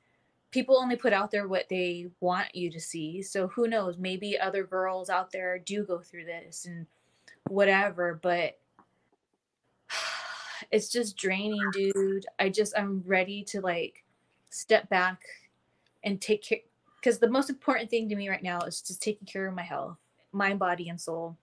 people 0.50 0.76
only 0.76 0.96
put 0.96 1.12
out 1.12 1.30
there 1.30 1.46
what 1.46 1.68
they 1.68 2.08
want 2.20 2.54
you 2.54 2.70
to 2.70 2.80
see 2.80 3.22
so 3.22 3.46
who 3.48 3.68
knows 3.68 3.96
maybe 3.96 4.38
other 4.38 4.64
girls 4.64 5.08
out 5.08 5.30
there 5.30 5.58
do 5.58 5.84
go 5.84 5.98
through 6.00 6.24
this 6.24 6.66
and 6.66 6.86
whatever 7.48 8.18
but 8.20 8.58
it's 10.72 10.88
just 10.88 11.16
draining 11.16 11.70
dude. 11.72 12.26
I 12.38 12.48
just 12.48 12.76
i'm 12.76 13.02
ready 13.06 13.44
to 13.44 13.60
like 13.60 14.04
step 14.50 14.88
back 14.88 15.20
and 16.02 16.20
take 16.20 16.42
care 16.42 16.58
because 17.08 17.18
the 17.18 17.30
most 17.30 17.48
important 17.48 17.88
thing 17.88 18.06
to 18.06 18.14
me 18.16 18.28
right 18.28 18.42
now 18.42 18.60
is 18.60 18.82
just 18.82 19.00
taking 19.00 19.26
care 19.26 19.48
of 19.48 19.54
my 19.54 19.62
health 19.62 19.96
mind 20.32 20.58
body 20.58 20.90
and 20.90 21.00
soul 21.00 21.38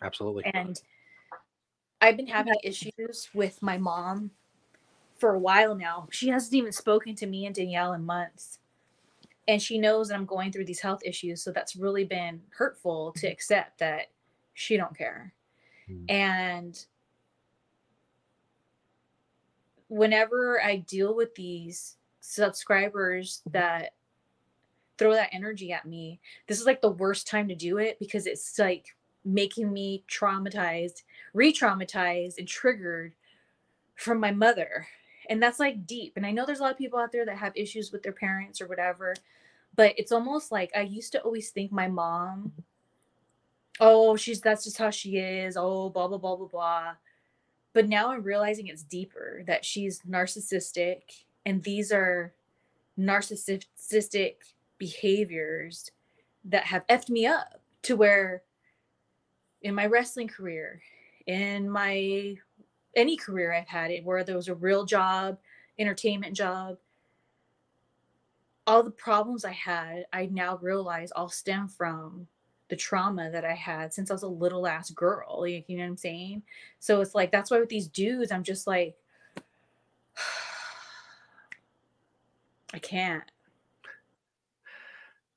Absolutely. 0.00 0.44
and 0.54 0.80
I've 2.00 2.16
been 2.16 2.28
having 2.28 2.54
issues 2.62 3.28
with 3.34 3.60
my 3.60 3.76
mom 3.76 4.30
for 5.16 5.34
a 5.34 5.38
while 5.40 5.74
now. 5.74 6.06
She 6.12 6.28
hasn't 6.28 6.54
even 6.54 6.70
spoken 6.70 7.16
to 7.16 7.26
me 7.26 7.46
and 7.46 7.54
Danielle 7.54 7.94
in 7.94 8.06
months. 8.06 8.60
And 9.48 9.60
she 9.60 9.78
knows 9.78 10.06
that 10.08 10.14
I'm 10.14 10.24
going 10.24 10.52
through 10.52 10.66
these 10.66 10.78
health 10.78 11.00
issues. 11.04 11.42
So 11.42 11.50
that's 11.50 11.74
really 11.74 12.04
been 12.04 12.40
hurtful 12.56 13.12
to 13.16 13.26
accept 13.26 13.80
that 13.80 14.12
she 14.54 14.76
don't 14.76 14.96
care. 14.96 15.32
Mm. 15.90 16.08
And 16.08 16.84
whenever 19.88 20.62
I 20.62 20.76
deal 20.76 21.16
with 21.16 21.34
these 21.34 21.96
subscribers 22.20 23.42
that 23.50 23.94
throw 24.98 25.12
that 25.14 25.30
energy 25.32 25.72
at 25.72 25.86
me, 25.86 26.20
this 26.46 26.60
is 26.60 26.66
like 26.66 26.82
the 26.82 26.90
worst 26.90 27.26
time 27.26 27.48
to 27.48 27.54
do 27.54 27.78
it 27.78 27.98
because 27.98 28.26
it's 28.26 28.58
like 28.58 28.94
making 29.24 29.72
me 29.72 30.04
traumatized, 30.10 31.02
re 31.34 31.52
traumatized, 31.52 32.38
and 32.38 32.48
triggered 32.48 33.14
from 33.96 34.20
my 34.20 34.30
mother. 34.30 34.86
And 35.30 35.42
that's 35.42 35.60
like 35.60 35.86
deep. 35.86 36.14
And 36.16 36.24
I 36.24 36.30
know 36.30 36.46
there's 36.46 36.60
a 36.60 36.62
lot 36.62 36.72
of 36.72 36.78
people 36.78 36.98
out 36.98 37.12
there 37.12 37.26
that 37.26 37.36
have 37.36 37.52
issues 37.54 37.92
with 37.92 38.02
their 38.02 38.12
parents 38.12 38.60
or 38.60 38.66
whatever, 38.66 39.14
but 39.76 39.94
it's 39.98 40.12
almost 40.12 40.50
like 40.50 40.70
I 40.74 40.82
used 40.82 41.12
to 41.12 41.20
always 41.20 41.50
think 41.50 41.70
my 41.70 41.88
mom, 41.88 42.52
oh, 43.80 44.16
she's 44.16 44.40
that's 44.40 44.64
just 44.64 44.78
how 44.78 44.90
she 44.90 45.18
is. 45.18 45.56
Oh, 45.56 45.90
blah, 45.90 46.08
blah, 46.08 46.18
blah, 46.18 46.36
blah, 46.36 46.48
blah. 46.48 46.94
But 47.74 47.88
now 47.88 48.10
I'm 48.10 48.22
realizing 48.22 48.66
it's 48.66 48.82
deeper 48.82 49.42
that 49.46 49.64
she's 49.64 50.00
narcissistic 50.08 51.02
and 51.44 51.62
these 51.62 51.92
are 51.92 52.32
narcissistic 52.98 54.34
behaviors 54.78 55.90
that 56.44 56.64
have 56.64 56.86
effed 56.86 57.10
me 57.10 57.26
up 57.26 57.60
to 57.82 57.96
where 57.96 58.42
in 59.62 59.74
my 59.74 59.86
wrestling 59.86 60.28
career, 60.28 60.80
in 61.26 61.68
my 61.68 62.36
any 62.96 63.16
career 63.16 63.52
I've 63.52 63.68
had 63.68 63.90
it 63.90 64.04
where 64.04 64.24
there 64.24 64.36
was 64.36 64.48
a 64.48 64.54
real 64.54 64.84
job, 64.84 65.38
entertainment 65.78 66.34
job. 66.34 66.78
All 68.66 68.82
the 68.82 68.90
problems 68.90 69.44
I 69.44 69.52
had, 69.52 70.06
I 70.12 70.26
now 70.26 70.58
realize 70.58 71.10
all 71.12 71.28
stem 71.28 71.68
from 71.68 72.26
the 72.68 72.76
trauma 72.76 73.30
that 73.30 73.44
I 73.44 73.54
had 73.54 73.94
since 73.94 74.10
I 74.10 74.14
was 74.14 74.22
a 74.22 74.28
little 74.28 74.66
ass 74.66 74.90
girl. 74.90 75.46
You, 75.46 75.62
you 75.66 75.78
know 75.78 75.84
what 75.84 75.90
I'm 75.90 75.96
saying? 75.96 76.42
So 76.80 77.00
it's 77.00 77.14
like 77.14 77.32
that's 77.32 77.50
why 77.50 77.60
with 77.60 77.70
these 77.70 77.88
dudes, 77.88 78.30
I'm 78.30 78.42
just 78.42 78.66
like, 78.66 78.94
I 82.74 82.78
can't. 82.78 83.24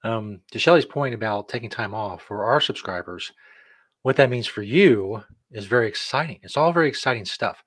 Um, 0.03 0.41
to 0.51 0.59
Shelly's 0.59 0.85
point 0.85 1.13
about 1.13 1.49
taking 1.49 1.69
time 1.69 1.93
off 1.93 2.23
for 2.23 2.45
our 2.45 2.59
subscribers, 2.59 3.31
what 4.01 4.15
that 4.15 4.29
means 4.29 4.47
for 4.47 4.63
you 4.63 5.23
is 5.51 5.65
very 5.65 5.87
exciting. 5.87 6.39
It's 6.43 6.57
all 6.57 6.73
very 6.73 6.87
exciting 6.87 7.25
stuff. 7.25 7.63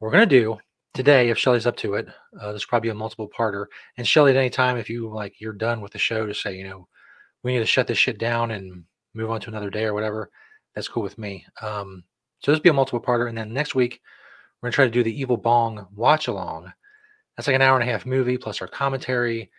We're 0.00 0.10
going 0.10 0.28
to 0.28 0.40
do 0.40 0.58
today, 0.94 1.28
if 1.28 1.38
Shelly's 1.38 1.66
up 1.66 1.76
to 1.78 1.94
it, 1.94 2.08
uh, 2.40 2.50
there's 2.50 2.64
probably 2.64 2.90
a 2.90 2.94
multiple 2.94 3.28
parter. 3.28 3.66
And 3.98 4.06
Shelly, 4.06 4.30
at 4.30 4.36
any 4.36 4.50
time, 4.50 4.78
if 4.78 4.88
you 4.88 5.08
like, 5.08 5.40
you're 5.40 5.52
done 5.52 5.80
with 5.82 5.92
the 5.92 5.98
show 5.98 6.26
to 6.26 6.34
say, 6.34 6.56
you 6.56 6.66
know, 6.66 6.88
we 7.42 7.52
need 7.52 7.58
to 7.60 7.66
shut 7.66 7.86
this 7.86 7.98
shit 7.98 8.18
down 8.18 8.50
and 8.52 8.84
move 9.14 9.30
on 9.30 9.40
to 9.42 9.50
another 9.50 9.70
day 9.70 9.84
or 9.84 9.94
whatever, 9.94 10.30
that's 10.74 10.88
cool 10.88 11.02
with 11.02 11.18
me. 11.18 11.44
Um, 11.60 12.04
So 12.40 12.50
this 12.50 12.58
will 12.58 12.64
be 12.64 12.70
a 12.70 12.74
multiple 12.74 13.00
parter. 13.00 13.28
And 13.28 13.36
then 13.36 13.52
next 13.52 13.74
week, 13.74 14.00
we're 14.60 14.66
going 14.66 14.72
to 14.72 14.74
try 14.76 14.84
to 14.86 14.90
do 14.90 15.02
the 15.02 15.20
Evil 15.20 15.36
Bong 15.36 15.86
watch 15.94 16.28
along. 16.28 16.72
That's 17.36 17.46
like 17.46 17.56
an 17.56 17.62
hour 17.62 17.78
and 17.78 17.88
a 17.88 17.92
half 17.92 18.06
movie 18.06 18.38
plus 18.38 18.60
our 18.60 18.68
commentary. 18.68 19.50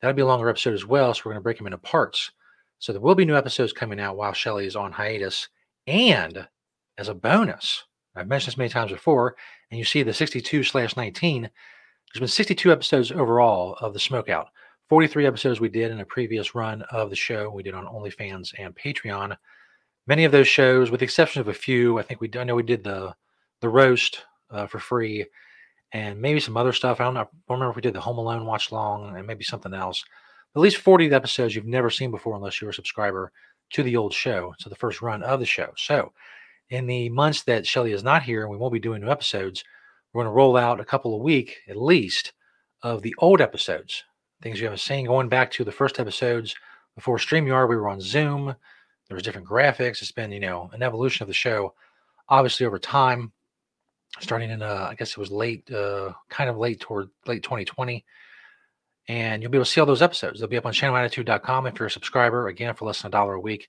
That'll 0.00 0.14
be 0.14 0.22
a 0.22 0.26
longer 0.26 0.48
episode 0.48 0.74
as 0.74 0.84
well. 0.84 1.14
So 1.14 1.22
we're 1.24 1.32
going 1.32 1.40
to 1.40 1.44
break 1.44 1.58
them 1.58 1.66
into 1.66 1.78
parts. 1.78 2.30
So 2.78 2.92
there 2.92 3.00
will 3.00 3.14
be 3.14 3.24
new 3.24 3.36
episodes 3.36 3.72
coming 3.72 4.00
out 4.00 4.16
while 4.16 4.32
Shelly 4.32 4.66
is 4.66 4.76
on 4.76 4.92
hiatus. 4.92 5.48
And 5.86 6.46
as 6.98 7.08
a 7.08 7.14
bonus, 7.14 7.84
I've 8.14 8.28
mentioned 8.28 8.52
this 8.52 8.58
many 8.58 8.70
times 8.70 8.92
before, 8.92 9.36
and 9.70 9.78
you 9.78 9.84
see 9.84 10.02
the 10.02 10.12
62 10.12 10.62
slash 10.64 10.96
19, 10.96 11.42
there's 11.42 12.20
been 12.20 12.28
62 12.28 12.72
episodes 12.72 13.12
overall 13.12 13.76
of 13.80 13.92
the 13.92 13.98
Smokeout. 13.98 14.46
43 14.88 15.26
episodes 15.26 15.60
we 15.60 15.68
did 15.68 15.90
in 15.90 16.00
a 16.00 16.04
previous 16.04 16.54
run 16.54 16.82
of 16.90 17.10
the 17.10 17.16
show. 17.16 17.50
We 17.50 17.62
did 17.62 17.74
on 17.74 17.86
OnlyFans 17.86 18.54
and 18.58 18.74
Patreon. 18.74 19.36
Many 20.06 20.24
of 20.24 20.32
those 20.32 20.46
shows, 20.46 20.90
with 20.90 21.00
the 21.00 21.04
exception 21.04 21.40
of 21.40 21.48
a 21.48 21.54
few, 21.54 21.98
I 21.98 22.02
think 22.02 22.20
we 22.20 22.30
I 22.38 22.44
know 22.44 22.54
we 22.54 22.62
did 22.62 22.84
the 22.84 23.14
the 23.60 23.68
roast 23.68 24.22
uh, 24.50 24.66
for 24.66 24.78
free, 24.78 25.26
and 25.92 26.20
maybe 26.20 26.40
some 26.40 26.56
other 26.56 26.72
stuff. 26.72 27.00
I 27.00 27.04
don't 27.04 27.14
know. 27.14 27.20
I 27.20 27.24
don't 27.48 27.58
remember 27.58 27.70
if 27.70 27.76
we 27.76 27.82
did 27.82 27.94
the 27.94 28.00
Home 28.00 28.18
Alone 28.18 28.46
watch 28.46 28.72
long 28.72 29.16
and 29.16 29.26
maybe 29.26 29.44
something 29.44 29.74
else. 29.74 30.04
At 30.54 30.62
least 30.62 30.78
40 30.78 31.12
episodes 31.12 31.54
you've 31.54 31.66
never 31.66 31.90
seen 31.90 32.10
before 32.10 32.34
unless 32.34 32.60
you're 32.60 32.70
a 32.70 32.74
subscriber 32.74 33.32
to 33.70 33.82
the 33.82 33.96
old 33.96 34.12
show, 34.12 34.54
to 34.60 34.68
the 34.68 34.76
first 34.76 35.02
run 35.02 35.22
of 35.22 35.40
the 35.40 35.46
show. 35.46 35.72
So, 35.76 36.12
in 36.70 36.86
the 36.86 37.08
months 37.10 37.42
that 37.44 37.66
Shelly 37.66 37.92
is 37.92 38.02
not 38.02 38.22
here 38.22 38.42
and 38.42 38.50
we 38.50 38.56
won't 38.56 38.72
be 38.72 38.80
doing 38.80 39.00
new 39.00 39.10
episodes, 39.10 39.62
we're 40.12 40.22
going 40.22 40.32
to 40.32 40.36
roll 40.36 40.56
out 40.56 40.80
a 40.80 40.84
couple 40.84 41.14
a 41.14 41.22
week 41.22 41.58
at 41.68 41.76
least 41.76 42.32
of 42.82 43.02
the 43.02 43.14
old 43.18 43.40
episodes, 43.40 44.02
things 44.42 44.58
you 44.58 44.66
haven't 44.66 44.78
seen, 44.78 45.06
going 45.06 45.28
back 45.28 45.50
to 45.52 45.64
the 45.64 45.72
first 45.72 46.00
episodes 46.00 46.54
before 46.94 47.18
StreamYard. 47.18 47.68
We 47.68 47.76
were 47.76 47.88
on 47.88 48.00
Zoom. 48.00 48.54
There 49.08 49.14
was 49.14 49.22
different 49.22 49.46
graphics. 49.46 50.02
It's 50.02 50.12
been, 50.12 50.32
you 50.32 50.40
know, 50.40 50.70
an 50.72 50.82
evolution 50.82 51.22
of 51.22 51.28
the 51.28 51.34
show, 51.34 51.74
obviously 52.28 52.66
over 52.66 52.78
time, 52.78 53.32
starting 54.20 54.50
in, 54.50 54.62
uh, 54.62 54.88
I 54.90 54.94
guess 54.94 55.10
it 55.10 55.18
was 55.18 55.30
late, 55.30 55.70
uh, 55.70 56.12
kind 56.28 56.48
of 56.50 56.56
late 56.56 56.80
toward 56.80 57.08
late 57.26 57.42
2020. 57.42 58.04
And 59.08 59.42
you'll 59.42 59.52
be 59.52 59.58
able 59.58 59.64
to 59.64 59.70
see 59.70 59.80
all 59.80 59.86
those 59.86 60.02
episodes. 60.02 60.40
They'll 60.40 60.48
be 60.48 60.56
up 60.56 60.66
on 60.66 60.72
channelattitude.com 60.72 61.66
if 61.66 61.78
you're 61.78 61.86
a 61.86 61.90
subscriber, 61.90 62.48
again, 62.48 62.74
for 62.74 62.86
less 62.86 63.02
than 63.02 63.10
a 63.10 63.12
dollar 63.12 63.34
a 63.34 63.40
week. 63.40 63.68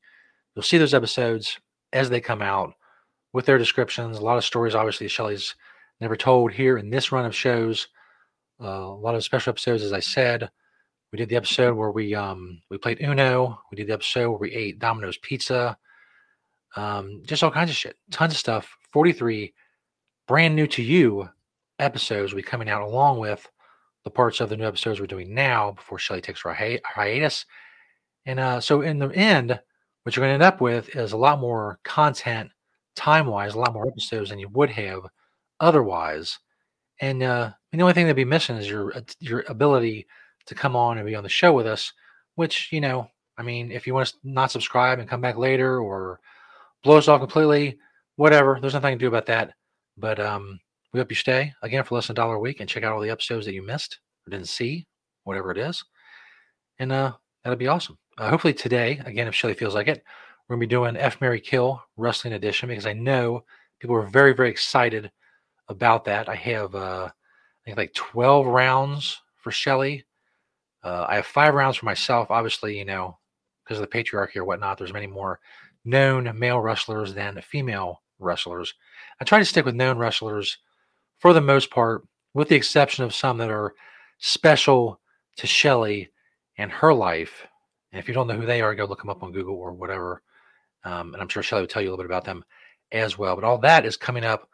You'll 0.56 0.64
see 0.64 0.80
those 0.80 0.96
episodes 0.96 1.60
as 1.94 2.10
they 2.10 2.22
come 2.22 2.42
out 2.42 2.74
with 3.34 3.46
their 3.46 3.60
descriptions. 3.60 4.18
A 4.18 4.22
lot 4.22 4.38
of 4.38 4.46
stories, 4.46 4.74
obviously, 4.74 5.08
Shelly's 5.08 5.54
never 6.02 6.16
told 6.16 6.52
here 6.52 6.78
in 6.78 6.90
this 6.90 7.12
run 7.12 7.26
of 7.26 7.36
shows. 7.36 7.88
Uh, 8.60 8.68
a 8.68 8.96
lot 8.96 9.16
of 9.16 9.24
special 9.24 9.52
episodes, 9.52 9.84
as 9.84 9.94
I 9.94 10.00
said. 10.00 10.50
We 11.12 11.18
did 11.18 11.30
the 11.30 11.36
episode 11.36 11.76
where 11.76 11.92
we 11.92 12.16
um, 12.16 12.62
we 12.70 12.78
played 12.78 13.02
Uno. 13.02 13.60
We 13.72 13.78
did 13.78 13.88
the 13.88 13.94
episode 13.94 14.30
where 14.30 14.40
we 14.40 14.54
ate 14.54 14.80
Domino's 14.80 15.18
pizza. 15.18 15.78
Um, 16.76 17.22
just 17.26 17.44
all 17.44 17.52
kinds 17.52 17.70
of 17.70 17.76
shit, 17.78 17.96
tons 18.12 18.34
of 18.34 18.40
stuff. 18.40 18.76
Forty 18.92 19.14
three, 19.14 19.54
brand 20.28 20.56
new 20.56 20.68
to 20.68 20.84
you 20.84 21.30
episodes 21.80 22.32
will 22.32 22.38
be 22.38 22.44
coming 22.44 22.70
out 22.70 22.82
along 22.82 23.20
with 23.20 23.50
the 24.04 24.12
parts 24.12 24.40
of 24.40 24.50
the 24.50 24.58
new 24.58 24.66
episodes 24.66 25.00
we're 25.00 25.08
doing 25.08 25.34
now 25.34 25.72
before 25.72 26.00
Shelly 26.00 26.22
takes 26.22 26.42
her 26.42 26.54
hi- 26.54 26.80
hiatus. 26.86 27.46
And 28.26 28.40
uh, 28.40 28.60
so 28.60 28.82
in 28.82 29.00
the 29.00 29.10
end, 29.10 29.60
what 30.04 30.16
you're 30.16 30.26
going 30.26 30.40
to 30.40 30.46
end 30.46 30.54
up 30.54 30.62
with 30.62 30.96
is 30.96 31.12
a 31.12 31.18
lot 31.18 31.40
more 31.40 31.80
content 31.84 32.50
time 32.96 33.28
wise, 33.28 33.54
a 33.54 33.60
lot 33.60 33.74
more 33.74 33.88
episodes 33.88 34.30
than 34.30 34.40
you 34.40 34.50
would 34.50 34.70
have 34.70 35.02
otherwise. 35.60 36.40
And 37.00 37.22
uh, 37.22 37.52
the 37.72 37.82
only 37.82 37.94
thing 37.94 38.06
that'd 38.06 38.16
be 38.16 38.26
missing 38.26 38.58
is 38.58 38.70
your 38.70 38.96
uh, 38.96 39.02
your 39.20 39.44
ability 39.50 40.08
to 40.48 40.56
come 40.56 40.76
on 40.76 40.98
and 40.98 41.06
be 41.06 41.16
on 41.16 41.24
the 41.24 41.30
show 41.30 41.54
with 41.54 41.68
us. 41.68 41.94
Which 42.36 42.72
you 42.72 42.82
know, 42.82 43.10
I 43.38 43.44
mean, 43.44 43.72
if 43.72 43.86
you 43.86 43.94
want 43.94 44.08
to 44.08 44.16
not 44.24 44.52
subscribe 44.52 45.00
and 45.00 45.10
come 45.10 45.22
back 45.22 45.38
later 45.38 45.80
or 45.80 46.20
blow 46.84 46.98
us 46.98 47.08
off 47.08 47.20
completely, 47.20 47.78
whatever. 48.16 48.58
There's 48.60 48.74
nothing 48.74 48.98
to 48.98 49.04
do 49.04 49.08
about 49.08 49.28
that. 49.28 49.54
But 49.98 50.20
um, 50.20 50.60
we 50.94 51.00
hope 51.00 51.12
you 51.12 51.16
stay 51.16 51.54
again 51.62 51.84
for 51.84 51.96
less 51.96 52.08
than 52.08 52.14
a 52.14 52.16
dollar 52.16 52.36
a 52.36 52.40
week 52.40 52.60
and 52.60 52.70
check 52.70 52.84
out 52.84 52.94
all 52.94 53.02
the 53.02 53.10
episodes 53.10 53.46
that 53.46 53.54
you 53.54 53.64
missed 53.64 54.00
or 54.26 54.32
didn't 54.32 54.48
see, 54.48 54.88
whatever 55.24 55.52
it 55.52 55.58
is. 55.58 55.84
And 56.80 56.92
uh, 56.92 57.14
that'll 57.44 57.58
be 57.58 57.68
awesome. 57.68 57.98
Uh, 58.18 58.30
hopefully 58.30 58.54
today, 58.54 59.02
again, 59.06 59.28
if 59.28 59.36
Shelly 59.36 59.54
feels 59.54 59.76
like 59.76 59.88
it, 59.88 60.04
we're 60.48 60.56
gonna 60.56 60.62
be 60.62 60.68
doing 60.68 60.96
F 60.96 61.20
Marry 61.20 61.42
Kill 61.42 61.84
Wrestling 61.98 62.34
Edition 62.34 62.70
because 62.70 62.86
I 62.86 62.94
know 62.94 63.44
people 63.80 63.96
are 63.96 64.08
very, 64.08 64.34
very 64.34 64.50
excited 64.50 65.12
about 65.68 66.06
that. 66.06 66.30
I 66.30 66.36
have 66.36 66.74
uh, 66.74 67.10
I 67.10 67.12
think 67.66 67.78
like 67.78 67.94
12 67.94 68.46
rounds 68.46 69.22
for 69.36 69.52
Shelly. 69.52 70.06
Uh, 70.84 71.06
I 71.10 71.16
have 71.16 71.26
five 71.26 71.54
rounds 71.54 71.78
for 71.78 71.86
myself. 71.86 72.32
Obviously, 72.32 72.78
you 72.78 72.86
know, 72.86 73.18
because 73.64 73.82
of 73.82 73.90
the 73.90 74.04
patriarchy 74.04 74.38
or 74.38 74.46
whatnot, 74.46 74.78
there's 74.78 74.94
many 74.94 75.08
more 75.08 75.40
known 75.84 76.32
male 76.38 76.62
wrestlers 76.62 77.14
than 77.14 77.42
female 77.42 78.02
wrestlers. 78.20 78.74
I 79.20 79.26
try 79.26 79.40
to 79.40 79.46
stick 79.46 79.66
with 79.66 79.76
known 79.76 79.98
wrestlers 79.98 80.58
for 81.20 81.34
the 81.34 81.42
most 81.42 81.72
part, 81.72 82.04
with 82.34 82.50
the 82.50 82.56
exception 82.56 83.04
of 83.04 83.14
some 83.14 83.38
that 83.38 83.50
are 83.50 83.74
special 84.20 85.00
to 85.38 85.48
Shelly 85.48 86.10
and 86.58 86.72
her 86.72 86.94
life. 86.94 87.46
And 87.92 88.00
if 88.00 88.08
you 88.08 88.14
don't 88.14 88.28
know 88.28 88.36
who 88.36 88.46
they 88.46 88.62
are, 88.62 88.76
go 88.76 88.86
look 88.86 89.00
them 89.00 89.10
up 89.10 89.24
on 89.24 89.32
Google 89.32 89.56
or 89.56 89.72
whatever. 89.72 90.22
Um, 90.84 91.14
and 91.14 91.22
I'm 91.22 91.30
sure 91.30 91.44
Shelly 91.44 91.62
will 91.62 91.68
tell 91.68 91.82
you 91.82 91.90
a 91.90 91.92
little 91.92 92.04
bit 92.04 92.10
about 92.10 92.26
them 92.26 92.44
as 92.92 93.18
well. 93.18 93.36
But 93.36 93.44
all 93.44 93.58
that 93.60 93.86
is 93.86 93.98
coming 93.98 94.24
up 94.24 94.50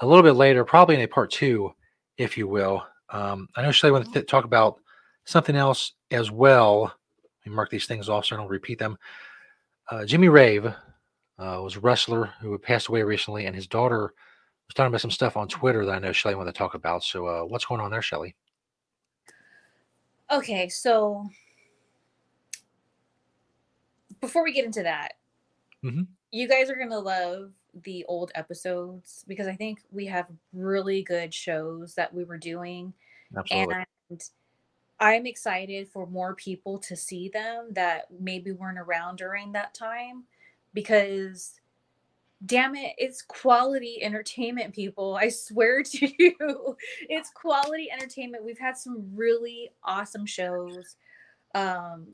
a 0.00 0.06
little 0.06 0.22
bit 0.22 0.32
later, 0.32 0.64
probably 0.64 0.94
in 0.94 1.02
a 1.02 1.08
part 1.08 1.30
two, 1.30 1.72
if 2.16 2.36
you 2.36 2.46
will. 2.46 2.84
Um, 3.10 3.48
I 3.56 3.62
know 3.62 3.72
Shelly 3.72 3.92
wanted 3.92 4.12
to 4.12 4.22
talk 4.22 4.44
about 4.44 4.80
something 5.24 5.56
else 5.56 5.92
as 6.10 6.30
well. 6.30 6.82
Let 6.82 7.50
me 7.50 7.56
mark 7.56 7.70
these 7.70 7.86
things 7.86 8.08
off 8.08 8.26
so 8.26 8.36
I 8.36 8.38
don't 8.38 8.48
repeat 8.48 8.78
them. 8.78 8.96
Uh, 9.90 10.04
Jimmy 10.04 10.28
Rave 10.28 10.72
uh, 11.38 11.60
was 11.62 11.76
a 11.76 11.80
wrestler 11.80 12.26
who 12.40 12.52
had 12.52 12.62
passed 12.62 12.88
away 12.88 13.02
recently, 13.02 13.46
and 13.46 13.54
his 13.54 13.66
daughter 13.66 14.14
was 14.66 14.74
talking 14.74 14.88
about 14.88 15.00
some 15.00 15.10
stuff 15.10 15.36
on 15.36 15.48
Twitter 15.48 15.84
that 15.86 15.92
I 15.94 15.98
know 15.98 16.12
Shelly 16.12 16.34
wanted 16.34 16.52
to 16.52 16.58
talk 16.58 16.74
about. 16.74 17.02
So, 17.02 17.26
uh, 17.26 17.42
what's 17.42 17.64
going 17.64 17.80
on 17.80 17.90
there, 17.90 18.02
Shelly? 18.02 18.34
Okay, 20.30 20.68
so 20.68 21.28
before 24.20 24.44
we 24.44 24.52
get 24.52 24.66
into 24.66 24.82
that, 24.82 25.12
Mhm. 25.82 26.08
you 26.30 26.48
guys 26.48 26.68
are 26.70 26.76
gonna 26.76 26.98
love 26.98 27.52
the 27.84 28.04
old 28.06 28.30
episodes 28.34 29.24
because 29.28 29.46
I 29.46 29.54
think 29.54 29.80
we 29.90 30.06
have 30.06 30.26
really 30.52 31.02
good 31.02 31.32
shows 31.32 31.94
that 31.94 32.12
we 32.12 32.24
were 32.24 32.38
doing, 32.38 32.92
Absolutely. 33.36 33.76
and 34.10 34.30
I'm 35.00 35.26
excited 35.26 35.88
for 35.88 36.06
more 36.06 36.34
people 36.34 36.78
to 36.80 36.96
see 36.96 37.28
them 37.28 37.72
that 37.72 38.10
maybe 38.10 38.52
weren't 38.52 38.78
around 38.78 39.16
during 39.16 39.52
that 39.52 39.72
time 39.74 40.24
because 40.74 41.60
damn 42.46 42.76
it 42.76 42.94
it's 42.98 43.22
quality 43.22 43.98
entertainment 44.02 44.72
people 44.72 45.16
i 45.20 45.28
swear 45.28 45.82
to 45.84 46.08
you. 46.18 46.76
It's 47.08 47.30
quality 47.30 47.90
entertainment. 47.90 48.44
We've 48.44 48.58
had 48.58 48.76
some 48.76 49.10
really 49.14 49.70
awesome 49.82 50.26
shows. 50.26 50.96
Um 51.54 52.08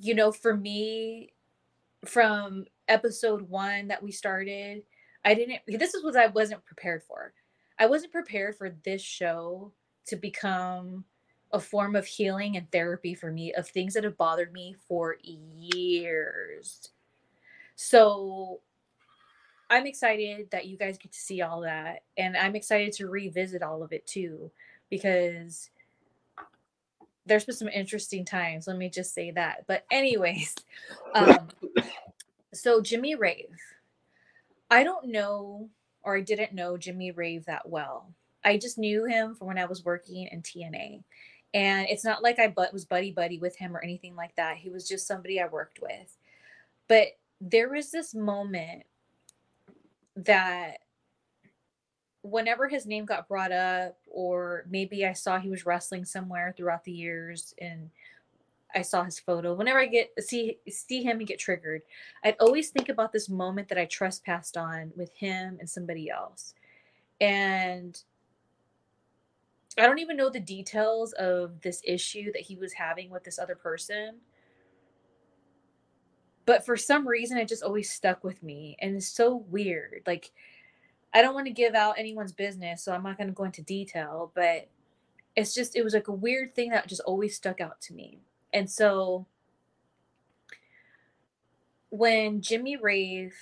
you 0.00 0.14
know 0.14 0.32
for 0.32 0.56
me 0.56 1.32
from 2.04 2.64
episode 2.88 3.42
one 3.42 3.88
that 3.88 4.02
we 4.02 4.10
started 4.10 4.82
i 5.24 5.34
didn't 5.34 5.60
this 5.66 5.92
is 5.92 6.02
what 6.02 6.16
i 6.16 6.26
wasn't 6.28 6.64
prepared 6.64 7.02
for. 7.02 7.32
I 7.78 7.86
wasn't 7.86 8.12
prepared 8.12 8.56
for 8.56 8.76
this 8.84 9.00
show 9.00 9.72
to 10.06 10.16
become 10.16 11.04
a 11.52 11.58
form 11.58 11.96
of 11.96 12.06
healing 12.06 12.56
and 12.56 12.70
therapy 12.70 13.14
for 13.14 13.32
me 13.32 13.54
of 13.54 13.66
things 13.66 13.94
that 13.94 14.04
have 14.04 14.18
bothered 14.18 14.52
me 14.52 14.76
for 14.86 15.16
years 15.22 16.90
so 17.82 18.60
I'm 19.70 19.86
excited 19.86 20.50
that 20.50 20.66
you 20.66 20.76
guys 20.76 20.98
get 20.98 21.12
to 21.12 21.18
see 21.18 21.40
all 21.40 21.62
that. 21.62 22.02
And 22.18 22.36
I'm 22.36 22.54
excited 22.54 22.92
to 22.94 23.08
revisit 23.08 23.62
all 23.62 23.82
of 23.82 23.90
it 23.94 24.06
too, 24.06 24.50
because 24.90 25.70
there's 27.24 27.46
been 27.46 27.54
some 27.54 27.68
interesting 27.68 28.26
times. 28.26 28.66
Let 28.66 28.76
me 28.76 28.90
just 28.90 29.14
say 29.14 29.30
that. 29.30 29.64
But, 29.66 29.86
anyways, 29.90 30.56
um, 31.14 31.48
so 32.52 32.82
Jimmy 32.82 33.14
Rave. 33.14 33.56
I 34.70 34.84
don't 34.84 35.06
know, 35.06 35.70
or 36.02 36.18
I 36.18 36.20
didn't 36.20 36.52
know 36.52 36.76
Jimmy 36.76 37.12
Rave 37.12 37.46
that 37.46 37.66
well. 37.66 38.12
I 38.44 38.58
just 38.58 38.76
knew 38.76 39.06
him 39.06 39.34
from 39.34 39.46
when 39.46 39.58
I 39.58 39.64
was 39.64 39.86
working 39.86 40.28
in 40.30 40.42
TNA. 40.42 41.02
And 41.54 41.86
it's 41.88 42.04
not 42.04 42.22
like 42.22 42.38
I 42.38 42.48
but 42.48 42.74
was 42.74 42.84
buddy 42.84 43.10
buddy 43.10 43.38
with 43.38 43.56
him 43.56 43.74
or 43.74 43.82
anything 43.82 44.16
like 44.16 44.36
that. 44.36 44.58
He 44.58 44.68
was 44.68 44.86
just 44.86 45.06
somebody 45.06 45.40
I 45.40 45.46
worked 45.46 45.80
with. 45.80 46.14
But 46.86 47.16
there 47.40 47.70
was 47.70 47.90
this 47.90 48.14
moment 48.14 48.84
that 50.16 50.78
whenever 52.22 52.68
his 52.68 52.86
name 52.86 53.06
got 53.06 53.28
brought 53.28 53.52
up 53.52 53.96
or 54.06 54.64
maybe 54.68 55.06
i 55.06 55.12
saw 55.12 55.38
he 55.38 55.48
was 55.48 55.64
wrestling 55.64 56.04
somewhere 56.04 56.52
throughout 56.54 56.84
the 56.84 56.92
years 56.92 57.54
and 57.58 57.88
i 58.74 58.82
saw 58.82 59.02
his 59.02 59.18
photo 59.18 59.54
whenever 59.54 59.80
i 59.80 59.86
get 59.86 60.10
see 60.18 60.58
see 60.68 61.02
him 61.02 61.18
and 61.18 61.26
get 61.26 61.38
triggered 61.38 61.80
i'd 62.24 62.36
always 62.38 62.68
think 62.68 62.90
about 62.90 63.10
this 63.10 63.30
moment 63.30 63.68
that 63.68 63.78
i 63.78 63.86
trespassed 63.86 64.58
on 64.58 64.92
with 64.96 65.14
him 65.14 65.56
and 65.60 65.68
somebody 65.68 66.10
else. 66.10 66.54
And 67.22 67.98
i 69.78 69.86
don't 69.86 69.98
even 69.98 70.16
know 70.16 70.28
the 70.28 70.40
details 70.40 71.14
of 71.14 71.58
this 71.62 71.80
issue 71.84 72.32
that 72.32 72.42
he 72.42 72.56
was 72.56 72.74
having 72.74 73.08
with 73.08 73.24
this 73.24 73.38
other 73.38 73.54
person 73.54 74.16
but 76.50 76.66
for 76.66 76.76
some 76.76 77.06
reason 77.06 77.38
it 77.38 77.46
just 77.46 77.62
always 77.62 77.88
stuck 77.88 78.24
with 78.24 78.42
me 78.42 78.76
and 78.80 78.96
it's 78.96 79.06
so 79.06 79.36
weird 79.50 80.02
like 80.04 80.32
i 81.14 81.22
don't 81.22 81.32
want 81.32 81.46
to 81.46 81.52
give 81.52 81.76
out 81.76 81.94
anyone's 81.96 82.32
business 82.32 82.82
so 82.82 82.92
i'm 82.92 83.04
not 83.04 83.16
going 83.16 83.28
to 83.28 83.32
go 83.32 83.44
into 83.44 83.62
detail 83.62 84.32
but 84.34 84.66
it's 85.36 85.54
just 85.54 85.76
it 85.76 85.84
was 85.84 85.94
like 85.94 86.08
a 86.08 86.12
weird 86.12 86.52
thing 86.52 86.70
that 86.70 86.88
just 86.88 87.02
always 87.02 87.36
stuck 87.36 87.60
out 87.60 87.80
to 87.80 87.94
me 87.94 88.18
and 88.52 88.68
so 88.68 89.24
when 91.90 92.40
jimmy 92.40 92.76
rave 92.76 93.36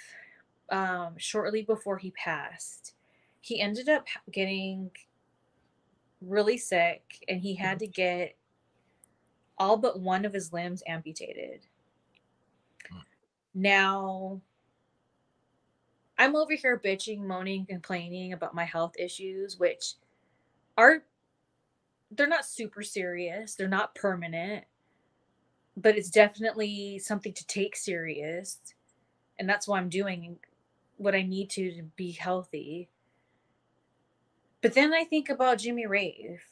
um, 0.69 1.15
shortly 1.17 1.63
before 1.63 1.97
he 1.97 2.11
passed 2.11 2.93
he 3.41 3.59
ended 3.59 3.89
up 3.89 4.07
getting 4.31 4.91
really 6.21 6.59
sick 6.59 7.25
and 7.27 7.41
he 7.41 7.55
had 7.55 7.79
to 7.79 7.87
get 7.87 8.37
all 9.57 9.79
but 9.79 9.99
one 9.99 10.27
of 10.27 10.35
his 10.35 10.53
limbs 10.53 10.83
amputated 10.87 11.61
now, 13.55 14.41
I'm 16.19 16.35
over 16.35 16.55
here 16.55 16.81
bitching, 16.85 17.21
moaning, 17.21 17.67
complaining 17.67 18.33
about 18.33 18.55
my 18.55 18.65
health 18.65 18.95
issues, 18.99 19.59
which 19.59 19.95
are 20.77 21.05
they're 22.11 22.27
not 22.27 22.47
super 22.47 22.83
serious, 22.83 23.55
they're 23.55 23.69
not 23.69 23.95
permanent, 23.95 24.65
but 25.77 25.97
it's 25.97 26.11
definitely 26.11 26.99
something 26.99 27.33
to 27.35 27.47
take 27.47 27.77
serious. 27.77 28.59
And 29.39 29.49
that's 29.49 29.69
why 29.69 29.79
I'm 29.79 29.89
doing 29.89 30.39
what 30.97 31.15
I 31.15 31.23
need 31.23 31.51
to 31.51 31.71
to 31.77 31.83
be 31.97 32.13
healthy. 32.13 32.89
But 34.61 34.75
then 34.75 34.93
I 34.93 35.05
think 35.05 35.29
about 35.29 35.59
Jimmy 35.59 35.87
Rave. 35.87 36.43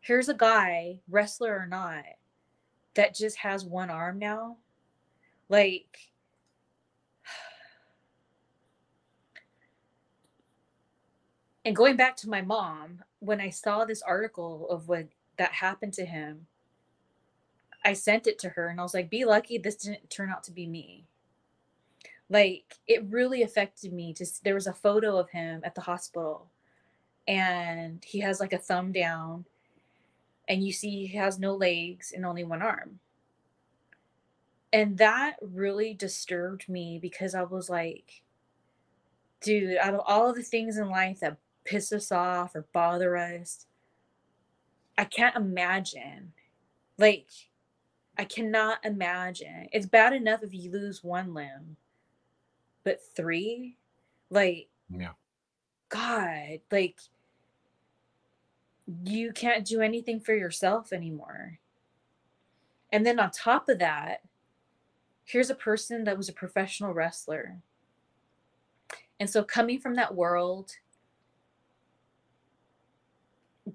Here's 0.00 0.28
a 0.28 0.34
guy, 0.34 1.00
wrestler 1.08 1.56
or 1.56 1.66
not, 1.66 2.04
that 2.94 3.14
just 3.14 3.38
has 3.38 3.64
one 3.64 3.90
arm 3.90 4.18
now. 4.18 4.56
Like 5.50 5.98
and 11.66 11.76
going 11.76 11.96
back 11.96 12.16
to 12.18 12.30
my 12.30 12.40
mom, 12.40 13.00
when 13.18 13.40
I 13.40 13.50
saw 13.50 13.84
this 13.84 14.00
article 14.00 14.68
of 14.70 14.88
what 14.88 15.08
that 15.36 15.52
happened 15.52 15.92
to 15.94 16.06
him, 16.06 16.46
I 17.84 17.94
sent 17.94 18.28
it 18.28 18.38
to 18.40 18.50
her 18.50 18.68
and 18.68 18.78
I 18.78 18.84
was 18.84 18.94
like, 18.94 19.10
be 19.10 19.24
lucky 19.24 19.58
this 19.58 19.76
didn't 19.76 20.08
turn 20.08 20.30
out 20.30 20.44
to 20.44 20.52
be 20.52 20.66
me. 20.66 21.04
Like 22.28 22.78
it 22.86 23.04
really 23.10 23.42
affected 23.42 23.92
me. 23.92 24.14
Just 24.14 24.44
there 24.44 24.54
was 24.54 24.68
a 24.68 24.72
photo 24.72 25.18
of 25.18 25.30
him 25.30 25.62
at 25.64 25.74
the 25.74 25.80
hospital 25.80 26.46
and 27.26 28.04
he 28.04 28.20
has 28.20 28.38
like 28.38 28.52
a 28.52 28.58
thumb 28.58 28.92
down 28.92 29.46
and 30.48 30.64
you 30.64 30.72
see 30.72 31.06
he 31.06 31.16
has 31.16 31.40
no 31.40 31.54
legs 31.54 32.12
and 32.12 32.24
only 32.24 32.44
one 32.44 32.62
arm. 32.62 33.00
And 34.72 34.98
that 34.98 35.36
really 35.42 35.94
disturbed 35.94 36.68
me 36.68 36.98
because 37.00 37.34
I 37.34 37.42
was 37.42 37.68
like, 37.68 38.22
dude, 39.40 39.76
out 39.78 39.94
of 39.94 40.02
all 40.06 40.30
of 40.30 40.36
the 40.36 40.42
things 40.42 40.78
in 40.78 40.88
life 40.88 41.20
that 41.20 41.38
piss 41.64 41.92
us 41.92 42.12
off 42.12 42.54
or 42.54 42.66
bother 42.72 43.16
us. 43.16 43.66
I 44.96 45.04
can't 45.04 45.36
imagine. 45.36 46.32
Like, 46.98 47.28
I 48.18 48.24
cannot 48.24 48.84
imagine. 48.84 49.68
It's 49.72 49.86
bad 49.86 50.12
enough 50.12 50.42
if 50.42 50.52
you 50.52 50.70
lose 50.70 51.02
one 51.02 51.32
limb, 51.32 51.76
but 52.84 53.00
three? 53.16 53.76
Like, 54.30 54.68
yeah. 54.94 55.12
God, 55.88 56.60
like, 56.70 56.98
you 59.04 59.32
can't 59.32 59.64
do 59.64 59.80
anything 59.80 60.20
for 60.20 60.34
yourself 60.34 60.92
anymore. 60.92 61.58
And 62.92 63.06
then 63.06 63.18
on 63.18 63.30
top 63.30 63.68
of 63.68 63.78
that, 63.78 64.20
here's 65.30 65.50
a 65.50 65.54
person 65.54 66.04
that 66.04 66.16
was 66.16 66.28
a 66.28 66.32
professional 66.32 66.92
wrestler. 66.92 67.58
And 69.20 69.30
so 69.30 69.44
coming 69.44 69.78
from 69.78 69.94
that 69.94 70.14
world, 70.14 70.72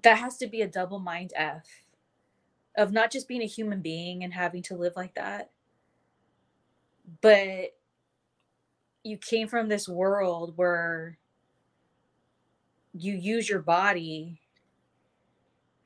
that 0.02 0.18
has 0.18 0.36
to 0.38 0.46
be 0.46 0.60
a 0.60 0.68
double 0.68 0.98
mind 0.98 1.32
F 1.34 1.66
of 2.76 2.92
not 2.92 3.10
just 3.10 3.26
being 3.26 3.42
a 3.42 3.46
human 3.46 3.80
being 3.80 4.22
and 4.22 4.34
having 4.34 4.62
to 4.64 4.76
live 4.76 4.92
like 4.96 5.14
that, 5.14 5.50
but 7.22 7.74
you 9.02 9.16
came 9.16 9.48
from 9.48 9.68
this 9.68 9.88
world 9.88 10.52
where 10.56 11.16
you 12.92 13.14
use 13.14 13.48
your 13.48 13.62
body 13.62 14.40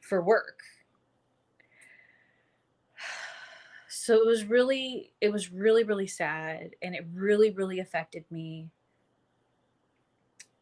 for 0.01 0.21
work. 0.21 0.63
So 4.11 4.17
it 4.17 4.27
was 4.27 4.45
really, 4.45 5.13
it 5.21 5.31
was 5.31 5.53
really, 5.53 5.85
really 5.85 6.09
sad. 6.09 6.71
And 6.83 6.97
it 6.97 7.07
really, 7.15 7.53
really 7.53 7.79
affected 7.79 8.25
me 8.29 8.73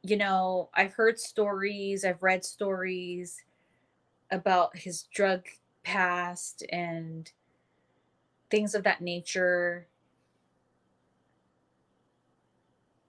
you 0.03 0.17
know, 0.17 0.71
I've 0.75 0.95
heard 0.95 1.19
stories, 1.19 2.05
I've 2.05 2.23
read 2.23 2.45
stories 2.45 3.43
about 4.31 4.77
his 4.77 5.05
drug 5.05 5.47
past 5.83 6.65
and 6.71 7.31
things 8.51 8.75
of 8.75 8.85
that 8.85 9.01
nature. 9.01 9.87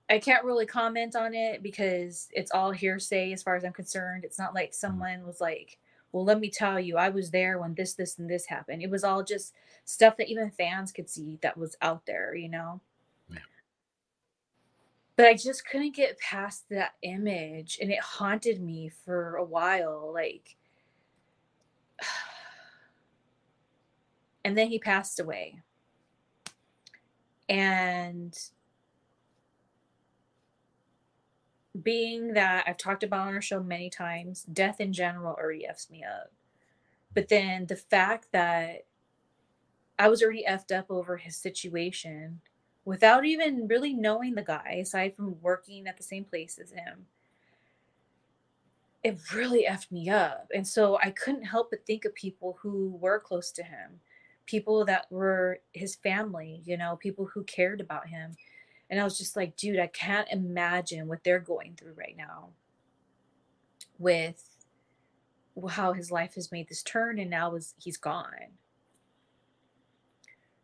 I 0.09 0.17
can't 0.19 0.43
really 0.43 0.65
comment 0.65 1.15
on 1.15 1.35
it 1.35 1.61
because 1.61 2.29
it's 2.31 2.51
all 2.51 2.71
hearsay 2.71 3.31
as 3.31 3.43
far 3.43 3.55
as 3.55 3.63
I'm 3.63 3.73
concerned. 3.73 4.25
It's 4.25 4.39
not 4.39 4.55
like 4.55 4.71
mm-hmm. 4.71 4.87
someone 4.87 5.25
was 5.25 5.39
like, 5.39 5.77
well, 6.11 6.25
let 6.25 6.39
me 6.39 6.49
tell 6.49 6.79
you, 6.79 6.97
I 6.97 7.09
was 7.09 7.31
there 7.31 7.59
when 7.59 7.75
this, 7.75 7.93
this, 7.93 8.17
and 8.17 8.29
this 8.29 8.45
happened. 8.45 8.81
It 8.81 8.89
was 8.89 9.03
all 9.03 9.23
just 9.23 9.53
stuff 9.85 10.17
that 10.17 10.29
even 10.29 10.51
fans 10.51 10.91
could 10.91 11.09
see 11.09 11.37
that 11.41 11.57
was 11.57 11.75
out 11.81 12.05
there, 12.05 12.35
you 12.35 12.49
know? 12.49 12.81
but 15.19 15.27
I 15.27 15.33
just 15.33 15.67
couldn't 15.67 15.97
get 15.97 16.17
past 16.17 16.69
that 16.69 16.93
image 17.01 17.77
and 17.81 17.91
it 17.91 17.99
haunted 17.99 18.61
me 18.61 18.89
for 19.03 19.35
a 19.35 19.43
while 19.43 20.13
like 20.13 20.55
and 24.45 24.57
then 24.57 24.67
he 24.67 24.79
passed 24.79 25.19
away 25.19 25.59
and 27.49 28.33
being 31.83 32.33
that 32.33 32.65
I've 32.67 32.77
talked 32.77 33.03
about 33.03 33.27
on 33.27 33.33
our 33.33 33.41
show 33.41 33.61
many 33.61 33.89
times, 33.89 34.43
death 34.43 34.79
in 34.79 34.93
general 34.93 35.35
already 35.35 35.65
f's 35.65 35.89
me 35.89 36.03
up. 36.03 36.31
But 37.13 37.29
then 37.29 37.65
the 37.65 37.75
fact 37.75 38.27
that 38.31 38.85
I 39.97 40.07
was 40.07 40.23
already 40.23 40.45
effed 40.47 40.77
up 40.77 40.85
over 40.89 41.17
his 41.17 41.35
situation 41.35 42.41
without 42.85 43.25
even 43.25 43.67
really 43.67 43.93
knowing 43.93 44.35
the 44.35 44.43
guy, 44.43 44.79
aside 44.81 45.15
from 45.15 45.41
working 45.41 45.87
at 45.87 45.97
the 45.97 46.03
same 46.03 46.23
place 46.23 46.57
as 46.57 46.71
him, 46.71 47.07
it 49.03 49.19
really 49.33 49.65
effed 49.69 49.91
me 49.91 50.09
up. 50.09 50.49
And 50.53 50.67
so 50.67 50.97
I 51.01 51.11
couldn't 51.11 51.43
help 51.43 51.69
but 51.69 51.85
think 51.85 52.05
of 52.05 52.15
people 52.15 52.57
who 52.61 52.97
were 52.99 53.19
close 53.19 53.51
to 53.51 53.63
him, 53.63 53.99
people 54.45 54.85
that 54.85 55.05
were 55.09 55.59
his 55.73 55.95
family, 55.95 56.61
you 56.65 56.77
know, 56.77 56.95
people 56.95 57.25
who 57.25 57.43
cared 57.43 57.81
about 57.81 58.07
him. 58.07 58.35
And 58.89 58.99
I 58.99 59.03
was 59.03 59.17
just 59.17 59.35
like, 59.35 59.55
dude, 59.55 59.79
I 59.79 59.87
can't 59.87 60.27
imagine 60.31 61.07
what 61.07 61.23
they're 61.23 61.39
going 61.39 61.75
through 61.77 61.93
right 61.93 62.15
now 62.17 62.49
with 63.99 64.49
how 65.69 65.93
his 65.93 66.09
life 66.11 66.35
has 66.35 66.51
made 66.51 66.69
this 66.69 66.81
turn 66.81 67.19
and 67.19 67.29
now 67.29 67.53
is 67.55 67.75
he's 67.77 67.97
gone. 67.97 68.57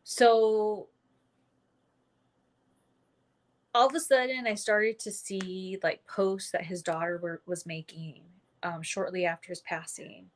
So 0.03 0.87
all 3.73 3.87
of 3.87 3.93
a 3.93 3.99
sudden 3.99 4.47
I 4.47 4.53
started 4.53 4.99
to 4.99 5.11
see 5.11 5.77
like 5.83 6.07
posts 6.07 6.51
that 6.51 6.63
his 6.63 6.81
daughter 6.81 7.19
were, 7.21 7.41
was 7.45 7.65
making 7.65 8.21
um, 8.63 8.81
shortly 8.81 9.25
after 9.25 9.49
his 9.49 9.61
passing. 9.61 10.27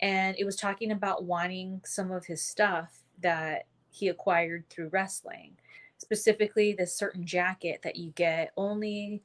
And 0.00 0.36
it 0.38 0.44
was 0.44 0.56
talking 0.56 0.92
about 0.92 1.24
wanting 1.24 1.80
some 1.84 2.12
of 2.12 2.26
his 2.26 2.42
stuff 2.42 2.98
that 3.22 3.66
he 3.90 4.08
acquired 4.08 4.68
through 4.68 4.90
wrestling, 4.90 5.56
specifically 5.98 6.72
this 6.72 6.94
certain 6.94 7.26
jacket 7.26 7.80
that 7.82 7.96
you 7.96 8.10
get 8.10 8.52
only, 8.56 9.22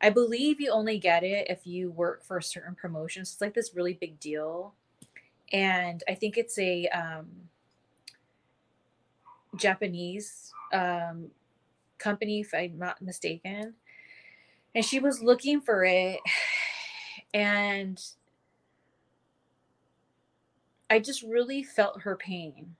I 0.00 0.10
believe 0.10 0.60
you 0.60 0.70
only 0.70 0.98
get 0.98 1.24
it 1.24 1.46
if 1.48 1.66
you 1.66 1.90
work 1.90 2.24
for 2.24 2.36
a 2.36 2.42
certain 2.42 2.74
promotion. 2.74 3.24
So 3.24 3.34
it's 3.34 3.40
like 3.40 3.54
this 3.54 3.74
really 3.74 3.94
big 3.94 4.20
deal. 4.20 4.74
And 5.52 6.02
I 6.08 6.14
think 6.14 6.36
it's 6.36 6.58
a 6.58 6.86
um, 6.88 7.28
Japanese 9.56 10.52
um, 10.72 11.28
company, 11.98 12.40
if 12.40 12.52
I'm 12.52 12.78
not 12.78 13.00
mistaken. 13.00 13.74
And 14.74 14.84
she 14.84 14.98
was 14.98 15.22
looking 15.22 15.60
for 15.60 15.84
it. 15.84 16.20
And 17.34 18.00
I 20.88 21.00
just 21.00 21.22
really 21.22 21.62
felt 21.62 22.02
her 22.02 22.16
pain, 22.16 22.76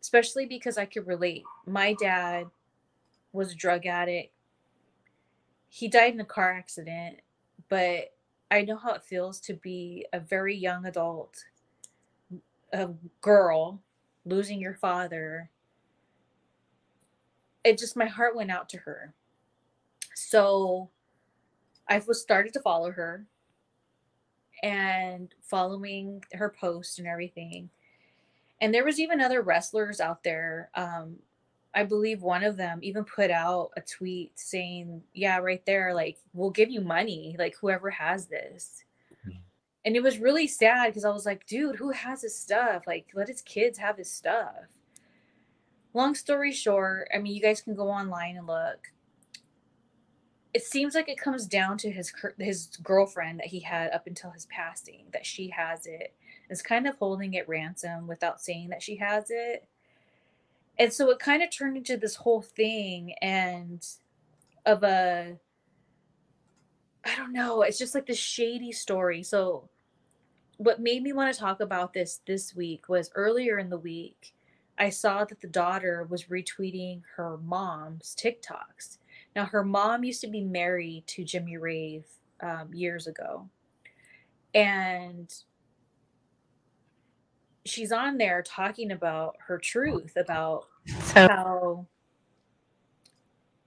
especially 0.00 0.46
because 0.46 0.78
I 0.78 0.86
could 0.86 1.06
relate. 1.06 1.44
My 1.66 1.94
dad 1.94 2.46
was 3.32 3.52
a 3.52 3.56
drug 3.56 3.86
addict. 3.86 4.32
He 5.68 5.88
died 5.88 6.14
in 6.14 6.20
a 6.20 6.24
car 6.24 6.52
accident, 6.52 7.20
but 7.68 8.12
I 8.50 8.62
know 8.62 8.76
how 8.76 8.92
it 8.94 9.04
feels 9.04 9.40
to 9.42 9.54
be 9.54 10.06
a 10.12 10.18
very 10.18 10.56
young 10.56 10.84
adult, 10.86 11.44
a 12.72 12.88
girl, 13.20 13.80
losing 14.24 14.60
your 14.60 14.74
father 14.74 15.50
it 17.64 17.78
just 17.78 17.96
my 17.96 18.06
heart 18.06 18.36
went 18.36 18.50
out 18.50 18.68
to 18.70 18.78
her. 18.78 19.14
So 20.14 20.90
I 21.88 22.00
was 22.06 22.20
started 22.20 22.52
to 22.54 22.60
follow 22.60 22.90
her 22.92 23.26
and 24.62 25.34
following 25.42 26.22
her 26.32 26.54
post 26.58 26.98
and 26.98 27.08
everything. 27.08 27.70
And 28.60 28.74
there 28.74 28.84
was 28.84 29.00
even 29.00 29.20
other 29.20 29.42
wrestlers 29.42 30.00
out 30.00 30.22
there. 30.22 30.70
Um, 30.74 31.16
I 31.74 31.84
believe 31.84 32.22
one 32.22 32.42
of 32.42 32.56
them 32.56 32.80
even 32.82 33.04
put 33.04 33.30
out 33.30 33.70
a 33.76 33.80
tweet 33.80 34.38
saying, 34.38 35.02
"Yeah, 35.14 35.38
right 35.38 35.64
there, 35.66 35.94
like 35.94 36.18
we'll 36.34 36.50
give 36.50 36.70
you 36.70 36.80
money, 36.80 37.36
like 37.38 37.56
whoever 37.56 37.90
has 37.90 38.26
this." 38.26 38.84
Mm-hmm. 39.12 39.38
And 39.84 39.96
it 39.96 40.02
was 40.02 40.18
really 40.18 40.46
sad 40.46 40.88
because 40.88 41.04
I 41.04 41.10
was 41.10 41.26
like, 41.26 41.46
"Dude, 41.46 41.76
who 41.76 41.90
has 41.90 42.22
his 42.22 42.36
stuff? 42.36 42.84
Like, 42.86 43.06
let 43.14 43.28
his 43.28 43.42
kids 43.42 43.78
have 43.78 43.96
his 43.96 44.10
stuff." 44.10 44.66
Long 45.94 46.14
story 46.14 46.52
short, 46.52 47.08
I 47.14 47.18
mean, 47.18 47.34
you 47.34 47.40
guys 47.40 47.60
can 47.60 47.74
go 47.74 47.88
online 47.88 48.36
and 48.36 48.46
look 48.46 48.92
it 50.52 50.64
seems 50.64 50.94
like 50.94 51.08
it 51.08 51.18
comes 51.18 51.46
down 51.46 51.78
to 51.78 51.90
his 51.90 52.12
his 52.38 52.68
girlfriend 52.82 53.38
that 53.38 53.46
he 53.46 53.60
had 53.60 53.90
up 53.92 54.06
until 54.06 54.30
his 54.30 54.46
passing 54.46 55.04
that 55.12 55.24
she 55.24 55.48
has 55.48 55.86
it 55.86 56.14
is 56.50 56.60
kind 56.60 56.86
of 56.86 56.96
holding 56.96 57.34
it 57.34 57.48
ransom 57.48 58.06
without 58.06 58.40
saying 58.40 58.68
that 58.68 58.82
she 58.82 58.96
has 58.96 59.26
it. 59.30 59.66
And 60.78 60.92
so 60.92 61.10
it 61.10 61.18
kind 61.18 61.42
of 61.42 61.50
turned 61.50 61.76
into 61.76 61.96
this 61.96 62.16
whole 62.16 62.42
thing 62.42 63.14
and 63.22 63.86
of 64.66 64.82
a 64.82 65.38
i 67.06 67.16
don't 67.16 67.32
know 67.32 67.62
it's 67.62 67.78
just 67.78 67.94
like 67.94 68.06
this 68.06 68.18
shady 68.18 68.72
story. 68.72 69.22
So 69.22 69.68
what 70.58 70.80
made 70.80 71.02
me 71.02 71.14
want 71.14 71.32
to 71.32 71.40
talk 71.40 71.60
about 71.60 71.94
this 71.94 72.20
this 72.26 72.54
week 72.54 72.88
was 72.88 73.10
earlier 73.14 73.58
in 73.58 73.70
the 73.70 73.78
week 73.78 74.34
i 74.78 74.90
saw 74.90 75.24
that 75.24 75.40
the 75.40 75.48
daughter 75.48 76.06
was 76.10 76.24
retweeting 76.24 77.00
her 77.16 77.38
mom's 77.38 78.14
tiktoks. 78.20 78.98
Now, 79.36 79.44
her 79.46 79.64
mom 79.64 80.04
used 80.04 80.20
to 80.22 80.26
be 80.28 80.42
married 80.42 81.04
to 81.08 81.24
Jimmy 81.24 81.56
Rave 81.56 82.04
um, 82.40 82.72
years 82.72 83.06
ago. 83.06 83.48
And 84.54 85.32
she's 87.64 87.92
on 87.92 88.18
there 88.18 88.42
talking 88.42 88.92
about 88.92 89.36
her 89.46 89.58
truth 89.58 90.12
about 90.16 90.66
so- 90.86 91.28
how 91.28 91.86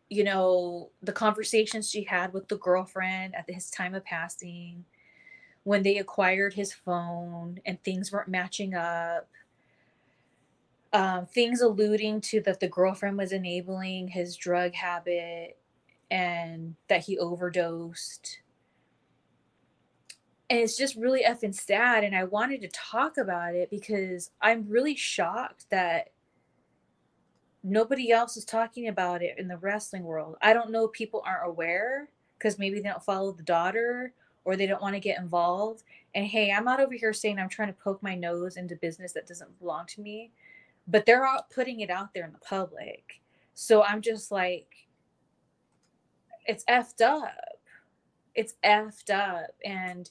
you 0.10 0.24
know 0.24 0.90
the 1.02 1.12
conversations 1.12 1.90
she 1.90 2.04
had 2.04 2.34
with 2.34 2.48
the 2.48 2.58
girlfriend 2.58 3.36
at 3.36 3.50
his 3.50 3.70
time 3.70 3.96
of 3.96 4.04
passing 4.06 4.84
when 5.64 5.82
they 5.82 5.98
acquired 5.98 6.54
his 6.54 6.74
phone 6.74 7.60
and 7.66 7.82
things 7.84 8.12
weren't 8.12 8.28
matching 8.28 8.76
up 8.76 9.28
um, 10.94 11.26
things 11.26 11.62
alluding 11.62 12.22
to 12.22 12.42
that 12.42 12.60
the 12.60 12.68
girlfriend 12.68 13.18
was 13.18 13.32
enabling 13.32 14.08
his 14.08 14.38
drug 14.38 14.74
habit 14.74 15.58
and 16.12 16.76
that 16.88 17.04
he 17.04 17.18
overdosed. 17.18 18.38
And 20.54 20.62
it's 20.62 20.78
just 20.78 20.96
really 20.96 21.24
effing 21.24 21.56
sad. 21.56 22.04
And 22.04 22.16
I 22.16 22.26
wanted 22.26 22.62
to 22.62 22.68
talk 22.68 23.18
about 23.18 23.56
it 23.56 23.72
because 23.72 24.30
I'm 24.40 24.70
really 24.70 24.96
shocked 24.96 25.66
that 25.72 26.12
nobody 27.64 28.12
else 28.12 28.38
is 28.38 28.46
talking 28.46 28.88
about 28.88 29.24
it 29.24 29.40
in 29.40 29.48
the 29.48 29.58
wrestling 29.58 30.04
world. 30.04 30.38
I 30.44 30.54
don't 30.54 30.70
know 30.70 30.88
people 30.88 31.24
aren't 31.26 31.50
aware 31.50 32.08
because 32.38 32.60
maybe 32.60 32.80
they 32.80 32.90
don't 32.90 33.04
follow 33.04 33.32
the 33.32 33.42
daughter 33.42 34.14
or 34.46 34.56
they 34.56 34.68
don't 34.68 34.82
want 34.82 34.94
to 34.94 35.00
get 35.00 35.18
involved. 35.18 35.82
And 36.14 36.28
hey, 36.28 36.52
I'm 36.52 36.66
not 36.66 36.80
over 36.80 36.94
here 36.94 37.14
saying 37.14 37.40
I'm 37.40 37.50
trying 37.50 37.70
to 37.70 37.82
poke 37.82 38.04
my 38.04 38.14
nose 38.14 38.58
into 38.58 38.76
business 38.76 39.14
that 39.14 39.26
doesn't 39.26 39.60
belong 39.60 39.88
to 39.88 40.02
me 40.02 40.32
but 40.88 41.06
they're 41.06 41.26
all 41.26 41.48
putting 41.54 41.80
it 41.80 41.90
out 41.90 42.14
there 42.14 42.26
in 42.26 42.34
the 42.34 42.40
public. 42.40 43.22
So 43.54 43.84
I'm 43.84 44.02
just 44.02 44.32
like, 44.32 44.68
it's 46.46 46.66
effed 46.66 47.02
up. 47.02 47.60
It's 48.36 48.56
effed 48.64 49.10
up. 49.10 49.52
And 49.64 50.10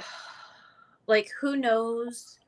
like, 1.06 1.30
who 1.40 1.56
knows? 1.56 2.38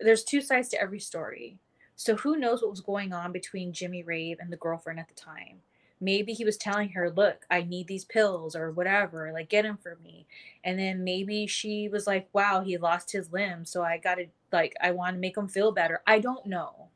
There's 0.00 0.24
two 0.24 0.40
sides 0.40 0.68
to 0.70 0.80
every 0.80 1.00
story. 1.00 1.58
So 1.96 2.16
who 2.16 2.36
knows 2.36 2.62
what 2.62 2.70
was 2.70 2.80
going 2.80 3.12
on 3.12 3.32
between 3.32 3.72
Jimmy 3.72 4.02
Rave 4.02 4.38
and 4.40 4.52
the 4.52 4.56
girlfriend 4.56 5.00
at 5.00 5.08
the 5.08 5.14
time? 5.14 5.60
maybe 6.00 6.32
he 6.32 6.44
was 6.44 6.56
telling 6.56 6.90
her 6.90 7.10
look 7.10 7.44
i 7.50 7.62
need 7.62 7.86
these 7.86 8.04
pills 8.04 8.54
or 8.54 8.70
whatever 8.70 9.32
like 9.32 9.48
get 9.48 9.62
them 9.62 9.76
for 9.76 9.98
me 10.02 10.26
and 10.64 10.78
then 10.78 11.02
maybe 11.02 11.46
she 11.46 11.88
was 11.88 12.06
like 12.06 12.28
wow 12.32 12.60
he 12.60 12.76
lost 12.76 13.12
his 13.12 13.32
limb 13.32 13.64
so 13.64 13.82
i 13.82 13.98
gotta 13.98 14.26
like 14.52 14.74
i 14.80 14.90
want 14.90 15.14
to 15.14 15.20
make 15.20 15.36
him 15.36 15.48
feel 15.48 15.72
better 15.72 16.00
i 16.06 16.18
don't 16.18 16.46
know 16.46 16.88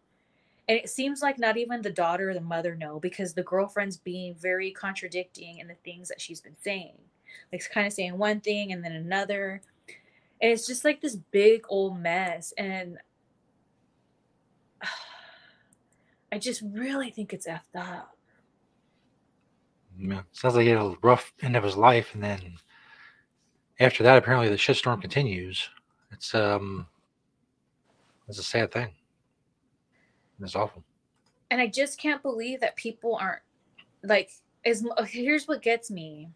and 0.68 0.78
it 0.78 0.88
seems 0.88 1.20
like 1.20 1.38
not 1.38 1.56
even 1.56 1.82
the 1.82 1.90
daughter 1.90 2.30
or 2.30 2.34
the 2.34 2.40
mother 2.40 2.76
know 2.76 3.00
because 3.00 3.34
the 3.34 3.42
girlfriend's 3.42 3.96
being 3.96 4.34
very 4.34 4.70
contradicting 4.70 5.58
in 5.58 5.66
the 5.66 5.74
things 5.84 6.08
that 6.08 6.20
she's 6.20 6.40
been 6.40 6.56
saying 6.60 6.94
like 7.52 7.68
kind 7.70 7.86
of 7.86 7.92
saying 7.92 8.16
one 8.16 8.40
thing 8.40 8.72
and 8.72 8.84
then 8.84 8.92
another 8.92 9.60
and 10.40 10.50
it's 10.50 10.66
just 10.66 10.84
like 10.84 11.00
this 11.00 11.16
big 11.16 11.64
old 11.68 11.98
mess 11.98 12.52
and 12.58 12.98
i 16.32 16.38
just 16.38 16.62
really 16.62 17.10
think 17.10 17.32
it's 17.32 17.46
effed 17.46 17.76
up 17.76 18.16
yeah, 19.98 20.22
sounds 20.32 20.54
like 20.54 20.64
he 20.64 20.70
had 20.70 20.80
a 20.80 20.96
rough 21.02 21.32
end 21.42 21.56
of 21.56 21.64
his 21.64 21.76
life, 21.76 22.14
and 22.14 22.22
then 22.22 22.40
after 23.80 24.02
that, 24.02 24.18
apparently 24.18 24.48
the 24.48 24.56
shitstorm 24.56 25.00
continues. 25.00 25.68
It's 26.10 26.34
um, 26.34 26.86
it's 28.28 28.38
a 28.38 28.42
sad 28.42 28.72
thing. 28.72 28.88
It's 30.40 30.56
awful. 30.56 30.82
And 31.50 31.60
I 31.60 31.66
just 31.66 32.00
can't 32.00 32.22
believe 32.22 32.60
that 32.60 32.76
people 32.76 33.16
aren't 33.20 33.42
like. 34.02 34.30
Is 34.64 34.86
here's 35.06 35.48
what 35.48 35.62
gets 35.62 35.90
me. 35.90 36.30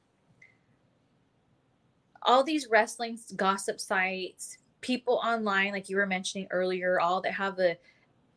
All 2.26 2.44
these 2.44 2.68
wrestling 2.70 3.18
gossip 3.36 3.80
sites, 3.80 4.58
people 4.80 5.20
online, 5.24 5.72
like 5.72 5.88
you 5.88 5.96
were 5.96 6.06
mentioning 6.06 6.46
earlier, 6.50 7.00
all 7.00 7.20
that 7.22 7.32
have 7.32 7.58
a, 7.58 7.76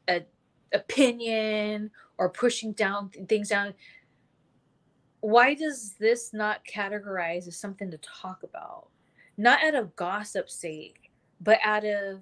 a 0.08 0.24
opinion 0.74 1.92
or 2.18 2.30
pushing 2.30 2.72
down 2.74 3.10
things 3.28 3.50
down 3.50 3.74
why 5.22 5.54
does 5.54 5.96
this 6.00 6.34
not 6.34 6.66
categorize 6.66 7.48
as 7.48 7.58
something 7.58 7.92
to 7.92 7.98
talk 7.98 8.44
about? 8.44 8.88
Not 9.38 9.64
out 9.64 9.76
of 9.76 9.96
gossip 9.96 10.50
sake, 10.50 11.12
but 11.42 11.60
out 11.64 11.86
of 11.86 12.22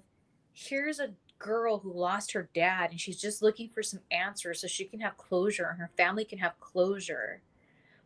here's 0.52 0.98
a 0.98 1.14
girl 1.38 1.78
who 1.78 1.92
lost 1.92 2.32
her 2.32 2.48
dad 2.54 2.90
and 2.90 3.00
she's 3.00 3.20
just 3.20 3.42
looking 3.42 3.68
for 3.68 3.82
some 3.82 4.00
answers 4.10 4.60
so 4.60 4.66
she 4.66 4.84
can 4.84 5.00
have 5.00 5.16
closure 5.16 5.68
and 5.70 5.78
her 5.78 5.90
family 5.96 6.24
can 6.24 6.38
have 6.38 6.58
closure. 6.58 7.40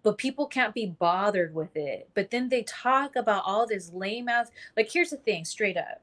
But 0.03 0.19
people 0.19 0.47
can't 0.47 0.75
be 0.75 0.87
bothered 0.87 1.55
with 1.55 1.77
it. 1.77 2.09
But 2.15 2.31
then 2.31 2.49
they 2.49 2.65
talk 2.65 3.17
about 3.17 3.45
all 3.47 3.67
this 3.67 3.93
lame 3.93 4.29
ass. 4.29 4.51
Like, 4.77 4.91
here's 4.93 5.11
the 5.11 5.17
thing 5.17 5.45
straight 5.45 5.77
up 5.77 6.03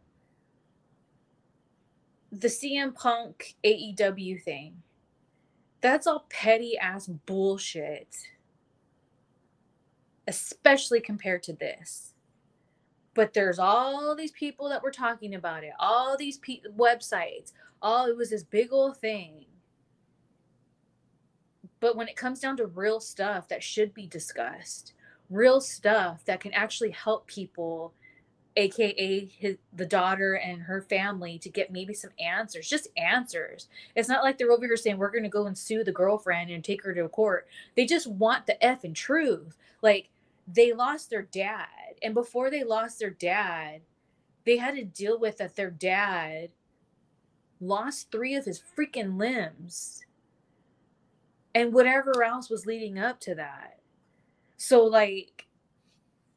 the 2.32 2.47
CM 2.47 2.93
Punk 2.93 3.56
AEW 3.64 4.43
thing. 4.43 4.84
That's 5.82 6.08
all 6.08 6.26
petty 6.30 6.78
ass 6.78 7.08
bullshit 7.08 8.16
especially 10.30 11.02
compared 11.02 11.43
to 11.43 11.54
this. 11.54 12.14
But 13.16 13.34
there's 13.34 13.60
all 13.60 14.16
these 14.16 14.32
people 14.32 14.70
that 14.70 14.84
were 14.84 14.91
talking 14.91 15.36
about 15.36 15.64
it, 15.64 15.74
all 15.80 16.16
these 16.16 16.38
pe- 16.38 16.62
websites, 16.78 17.52
all 17.82 18.06
it 18.06 18.16
was 18.16 18.30
this 18.30 18.43
big 18.43 18.72
old 18.72 18.97
thing. 18.97 19.45
But 21.80 21.95
when 21.95 22.07
it 22.07 22.15
comes 22.15 22.39
down 22.39 22.57
to 22.57 22.65
real 22.65 22.99
stuff 22.99 23.47
that 23.47 23.63
should 23.63 23.93
be 23.93 24.07
discussed, 24.07 24.93
real 25.30 25.61
stuff 25.61 26.25
that 26.25 26.39
can 26.39 26.53
actually 26.53 26.91
help 26.91 27.27
people 27.27 27.93
aka 28.55 29.25
his 29.38 29.57
the 29.73 29.86
daughter 29.86 30.34
and 30.34 30.63
her 30.63 30.82
family 30.82 31.38
to 31.39 31.49
get 31.49 31.71
maybe 31.71 31.93
some 31.93 32.11
answers 32.19 32.67
just 32.67 32.88
answers. 32.97 33.67
It's 33.95 34.09
not 34.09 34.23
like 34.23 34.38
they're 34.38 34.51
over 34.51 34.65
here 34.65 34.75
saying 34.75 34.97
we're 34.97 35.11
going 35.11 35.23
to 35.23 35.30
go 35.30 35.45
and 35.45 35.57
sue 35.57 35.84
the 35.84 35.91
girlfriend 35.91 36.49
and 36.49 36.63
take 36.63 36.84
her 36.84 36.93
to 36.93 37.07
court. 37.07 37.47
They 37.75 37.86
just 37.86 38.07
want 38.07 38.47
the 38.47 38.61
f 38.63 38.84
and 38.84 38.95
truth. 38.95 39.55
Like 39.82 40.09
they 40.47 40.73
lost 40.73 41.09
their 41.09 41.21
dad 41.21 41.67
and 42.01 42.13
before 42.13 42.49
they 42.49 42.63
lost 42.63 42.99
their 42.99 43.09
dad 43.09 43.82
they 44.45 44.57
had 44.57 44.75
to 44.75 44.84
deal 44.84 45.19
with 45.19 45.38
that 45.38 45.55
their 45.55 45.69
dad 45.69 46.49
lost 47.61 48.11
three 48.11 48.36
of 48.36 48.45
his 48.45 48.59
freaking 48.59 49.17
limbs 49.17 50.05
and 51.56 51.74
whatever 51.74 52.24
else 52.24 52.50
was 52.50 52.66
leading 52.66 53.00
up 53.00 53.20
to 53.22 53.36
that. 53.36 53.80
So 54.58 54.84
like 54.84 55.47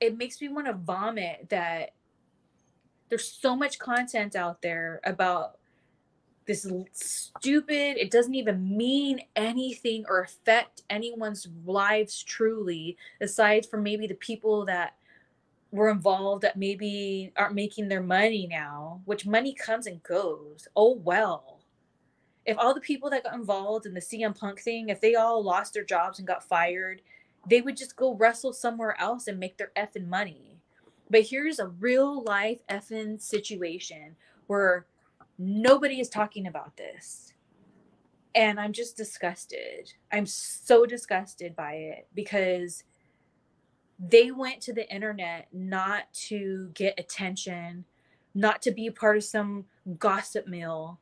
it 0.01 0.19
makes 0.19 0.41
me 0.41 0.49
want 0.49 0.67
to 0.67 0.73
vomit 0.73 1.49
that 1.51 1.91
there's 3.09 3.31
so 3.31 3.55
much 3.55 3.79
content 3.79 4.35
out 4.35 4.63
there 4.63 5.01
about 5.05 5.59
this 6.47 6.67
stupid 6.93 7.97
it 7.97 8.11
doesn't 8.11 8.35
even 8.35 8.77
mean 8.77 9.21
anything 9.37 10.05
or 10.09 10.23
affect 10.23 10.83
anyone's 10.91 11.47
lives 11.65 12.23
truly 12.23 12.97
aside 13.21 13.65
from 13.65 13.83
maybe 13.83 14.09
the 14.09 14.15
people 14.15 14.65
that 14.65 14.97
were 15.71 15.89
involved 15.89 16.43
that 16.43 16.57
maybe 16.57 17.33
aren't 17.37 17.55
making 17.55 17.87
their 17.87 18.03
money 18.03 18.49
now 18.51 19.01
which 19.05 19.25
money 19.25 19.55
comes 19.55 19.87
and 19.87 20.03
goes. 20.03 20.67
Oh 20.75 20.95
well 20.95 21.52
if 22.45 22.59
all 22.59 22.74
the 22.74 22.80
people 22.80 23.11
that 23.11 23.24
got 23.24 23.34
involved 23.34 23.86
in 23.86 23.95
the 23.95 24.01
CM 24.01 24.36
Punk 24.38 24.61
thing, 24.61 24.88
if 24.88 25.01
they 25.01 25.14
all 25.14 25.43
lost 25.43 25.74
their 25.74 25.84
jobs 25.84 26.18
and 26.18 26.26
got 26.26 26.43
fired, 26.43 27.03
they 27.49 27.61
would 27.61 27.76
just 27.76 27.97
go 27.97 28.14
wrestle 28.14 28.53
somewhere 28.53 29.01
else 29.01 29.26
and 29.26 29.38
make 29.38 29.59
their 29.59 29.72
effing 29.76 30.09
money. 30.09 30.59
But 31.11 31.22
here's 31.22 31.59
a 31.59 31.68
real 31.68 32.22
life 32.22 32.61
effing 32.68 33.20
situation 33.20 34.16
where 34.47 34.86
nobody 35.38 36.01
is 36.01 36.09
talking 36.09 36.47
about 36.47 36.76
this. 36.76 37.32
And 38.34 38.59
I'm 38.59 38.72
just 38.72 38.97
disgusted. 38.97 39.93
I'm 40.11 40.26
so 40.26 40.86
disgusted 40.86 41.55
by 41.55 41.74
it 41.74 42.09
because 42.14 42.84
they 43.99 44.30
went 44.30 44.61
to 44.62 44.72
the 44.72 44.90
internet 44.93 45.49
not 45.53 46.05
to 46.12 46.70
get 46.74 46.99
attention, 46.99 47.84
not 48.34 48.62
to 48.62 48.70
be 48.70 48.90
part 48.90 49.16
of 49.16 49.24
some 49.24 49.66
gossip 49.99 50.47
mill, 50.49 50.99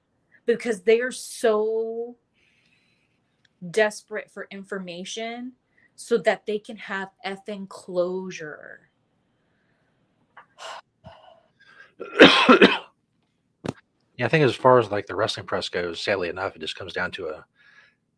because 0.57 0.83
they 0.83 1.01
are 1.01 1.13
so 1.13 2.17
desperate 3.71 4.31
for 4.31 4.47
information 4.51 5.53
so 5.97 6.17
that 6.19 6.47
they 6.47 6.59
can 6.59 6.77
have 6.77 7.11
effing 7.27 7.69
closure. 7.69 8.91
Yeah, 14.17 14.27
I 14.27 14.29
think 14.29 14.45
as 14.45 14.55
far 14.55 14.79
as 14.79 14.91
like 14.91 15.07
the 15.07 15.15
wrestling 15.15 15.47
press 15.47 15.71
goes, 15.71 15.99
sadly 15.99 16.29
enough, 16.29 16.55
it 16.55 16.61
just 16.61 16.77
comes 16.77 16.93
down 16.93 17.11
to 17.13 17.29
a 17.29 17.45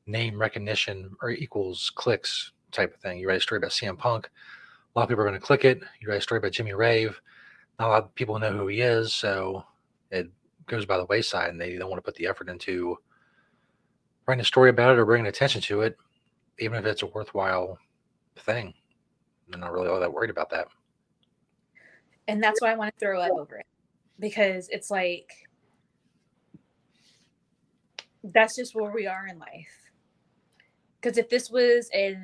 name 0.06 0.36
recognition 0.36 1.14
or 1.22 1.30
equals 1.30 1.92
clicks 1.94 2.52
type 2.72 2.92
of 2.92 3.00
thing. 3.00 3.18
You 3.18 3.28
write 3.28 3.36
a 3.36 3.40
story 3.40 3.58
about 3.58 3.70
CM 3.70 3.96
Punk, 3.96 4.26
a 4.26 4.98
lot 4.98 5.04
of 5.04 5.08
people 5.08 5.22
are 5.22 5.28
going 5.28 5.40
to 5.40 5.46
click 5.46 5.64
it. 5.64 5.80
You 6.00 6.08
write 6.08 6.18
a 6.18 6.20
story 6.20 6.38
about 6.38 6.52
Jimmy 6.52 6.72
Rave, 6.72 7.20
not 7.78 7.88
a 7.88 7.90
lot 7.90 8.04
of 8.04 8.14
people 8.16 8.38
know 8.38 8.52
who 8.52 8.66
he 8.66 8.80
is, 8.80 9.14
so 9.14 9.64
it 10.10 10.28
goes 10.66 10.86
by 10.86 10.96
the 10.96 11.06
wayside, 11.06 11.50
and 11.50 11.60
they 11.60 11.76
don't 11.76 11.90
want 11.90 11.98
to 11.98 12.04
put 12.04 12.16
the 12.16 12.26
effort 12.26 12.48
into 12.48 12.98
writing 14.26 14.40
a 14.40 14.44
story 14.44 14.70
about 14.70 14.92
it 14.92 14.98
or 14.98 15.04
bringing 15.04 15.26
attention 15.26 15.60
to 15.62 15.82
it, 15.82 15.96
even 16.58 16.78
if 16.78 16.84
it's 16.84 17.02
a 17.02 17.06
worthwhile 17.06 17.78
thing. 18.36 18.74
They're 19.48 19.60
not 19.60 19.72
really 19.72 19.88
all 19.88 20.00
that 20.00 20.12
worried 20.12 20.30
about 20.30 20.50
that. 20.50 20.68
And 22.28 22.42
that's 22.42 22.60
why 22.60 22.72
I 22.72 22.76
want 22.76 22.94
to 22.94 22.98
throw 23.00 23.20
up 23.20 23.32
over 23.32 23.56
it 23.56 23.66
because 24.18 24.68
it's 24.70 24.90
like 24.90 25.28
that's 28.22 28.56
just 28.56 28.74
where 28.74 28.92
we 28.92 29.06
are 29.06 29.26
in 29.26 29.38
life. 29.38 29.90
Because 31.00 31.18
if 31.18 31.28
this 31.28 31.50
was 31.50 31.90
a 31.92 32.16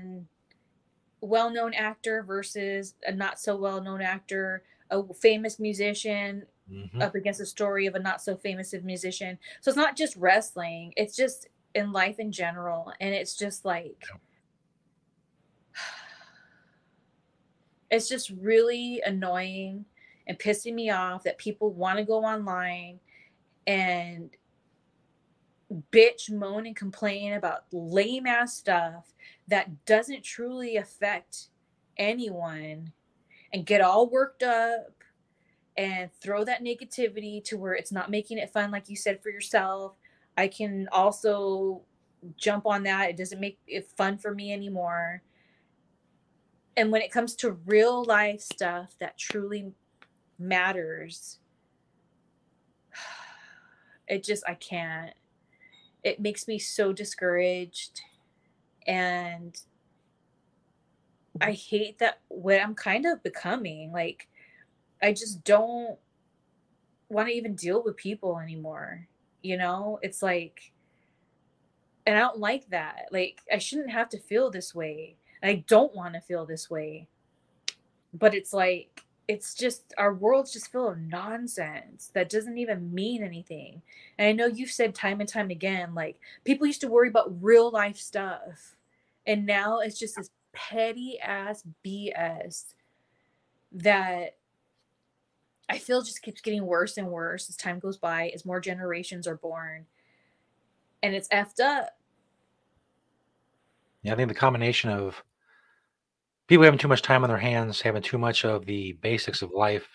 well-known 1.21 1.75
actor 1.75 2.23
versus 2.23 2.95
a 3.05 3.13
not 3.13 3.41
so 3.41 3.57
well-known 3.57 4.01
actor, 4.01 4.63
a 4.91 5.03
famous 5.15 5.59
musician 5.59 6.45
mm-hmm. 6.71 7.03
up 7.03 7.15
against 7.15 7.41
a 7.41 7.47
story 7.47 7.87
of 7.87 7.95
a 7.95 7.99
not 7.99 8.23
so 8.23 8.37
famous 8.37 8.75
musician. 8.83 9.39
So 9.61 9.71
it's 9.71 9.77
not 9.77 9.97
just 9.97 10.17
wrestling; 10.17 10.93
it's 10.97 11.17
just 11.17 11.49
in 11.75 11.93
life 11.93 12.19
in 12.19 12.33
general, 12.33 12.93
and 13.01 13.15
it's 13.15 13.37
just 13.37 13.65
like. 13.65 14.03
It's 17.91 18.07
just 18.07 18.29
really 18.43 19.01
annoying 19.07 19.87
and 20.27 20.39
pissing 20.39 20.75
me 20.75 20.91
off 20.91 21.25
that 21.25 21.39
people 21.39 21.73
want 21.73 21.99
to 21.99 22.05
go 22.05 22.23
online 22.23 23.01
and 23.67 24.29
bitch, 25.93 26.31
moan, 26.31 26.67
and 26.67 26.77
complain 26.77 27.35
about 27.35 27.65
lame 27.73 28.27
ass 28.27 28.57
stuff 28.57 29.15
that 29.49 29.85
doesn't 29.87 30.23
truly 30.23 30.77
affect 30.77 31.49
anyone 31.97 32.93
and 33.53 33.67
get 33.67 33.81
all 33.81 34.09
worked 34.09 34.43
up 34.43 34.98
and 35.79 36.11
throw 36.21 36.45
that 36.45 36.63
negativity 36.63 37.43
to 37.45 37.57
where 37.57 37.73
it's 37.73 37.93
not 37.93 38.11
making 38.11 38.37
it 38.37 38.53
fun, 38.53 38.71
like 38.71 38.91
you 38.91 38.97
said 38.97 39.23
for 39.23 39.31
yourself. 39.31 39.95
I 40.37 40.49
can 40.49 40.89
also 40.93 41.83
jump 42.37 42.67
on 42.67 42.83
that. 42.83 43.09
It 43.09 43.17
doesn't 43.17 43.41
make 43.41 43.59
it 43.67 43.91
fun 43.97 44.19
for 44.19 44.35
me 44.35 44.53
anymore. 44.53 45.23
And 46.77 46.93
when 46.93 47.01
it 47.01 47.11
comes 47.11 47.35
to 47.37 47.53
real 47.65 48.05
life 48.05 48.41
stuff 48.41 48.95
that 49.01 49.17
truly 49.17 49.73
matters, 50.39 51.39
it 54.09 54.23
just, 54.23 54.45
I 54.47 54.55
can't 54.55 55.15
it 56.03 56.21
makes 56.21 56.47
me 56.47 56.59
so 56.59 56.93
discouraged 56.93 58.01
and 58.87 59.61
I 61.41 61.53
hate 61.53 61.99
that 61.99 62.21
what 62.29 62.61
I'm 62.61 62.75
kind 62.75 63.07
of 63.07 63.23
becoming. 63.23 63.93
Like, 63.93 64.29
I 65.03 65.13
just 65.13 65.45
don't 65.45 65.99
want 67.09 67.29
to 67.29 67.35
even 67.35 67.55
deal 67.55 67.83
with 67.83 67.97
people 67.97 68.39
anymore. 68.39 69.07
You 69.43 69.57
know, 69.57 69.99
it's 70.03 70.23
like, 70.23 70.73
and 72.07 72.17
I 72.17 72.21
don't 72.21 72.39
like 72.39 72.69
that. 72.71 73.09
Like, 73.13 73.41
I 73.53 73.59
shouldn't 73.59 73.91
have 73.91 74.09
to 74.11 74.19
feel 74.19 74.51
this 74.51 74.75
way. 74.75 75.17
I 75.43 75.65
don't 75.69 75.95
want 75.95 76.15
to 76.15 76.21
feel 76.21 76.47
this 76.47 76.69
way. 76.69 77.09
But 78.15 78.35
it's 78.35 78.53
like, 78.53 79.05
it's 79.29 79.55
just 79.55 79.93
our 79.99 80.15
world's 80.15 80.53
just 80.55 80.73
full 80.73 80.89
of 80.89 80.99
nonsense 80.99 82.11
that 82.15 82.31
doesn't 82.31 82.57
even 82.57 82.95
mean 82.95 83.23
anything. 83.23 83.83
And 84.17 84.27
I 84.27 84.33
know 84.33 84.47
you've 84.47 84.71
said 84.71 84.95
time 84.95 85.21
and 85.21 85.29
time 85.29 85.51
again, 85.51 85.95
like 85.95 86.19
people 86.45 86.67
used 86.67 86.81
to 86.81 86.89
worry 86.89 87.09
about 87.09 87.43
real 87.43 87.71
life 87.71 87.99
stuff. 87.99 88.75
And 89.27 89.45
now 89.45 89.81
it's 89.81 89.99
just 89.99 90.17
this 90.17 90.31
petty 90.55 91.19
ass 91.21 91.63
BS 91.85 92.73
that 93.73 94.38
I 95.69 95.79
feel 95.79 96.03
just 96.03 96.23
keeps 96.23 96.41
getting 96.41 96.65
worse 96.65 96.97
and 96.97 97.09
worse 97.09 97.49
as 97.49 97.57
time 97.57 97.79
goes 97.79 97.99
by, 97.99 98.31
as 98.35 98.45
more 98.45 98.61
generations 98.61 99.27
are 99.27 99.37
born. 99.37 99.87
And 101.03 101.15
it's 101.15 101.29
effed 101.29 101.61
up. 101.61 101.91
Yeah, 104.03 104.13
I 104.13 104.17
think 104.17 104.29
the 104.29 104.35
combination 104.35 104.91
of 104.91 105.23
people 106.47 106.65
having 106.65 106.79
too 106.79 106.89
much 106.89 107.03
time 107.03 107.23
on 107.23 107.29
their 107.29 107.39
hands, 107.39 107.81
having 107.81 108.03
too 108.03 108.19
much 108.19 108.45
of 108.45 108.65
the 108.65 108.93
basics 108.93 109.43
of 109.43 109.51
life 109.51 109.87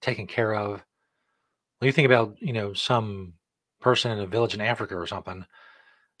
taken 0.00 0.26
care 0.26 0.54
of. 0.54 0.82
When 1.78 1.86
you 1.86 1.92
think 1.92 2.06
about, 2.06 2.36
you 2.40 2.52
know, 2.52 2.72
some 2.72 3.34
person 3.80 4.12
in 4.12 4.18
a 4.18 4.26
village 4.26 4.54
in 4.54 4.60
Africa 4.60 4.96
or 4.96 5.06
something, 5.06 5.44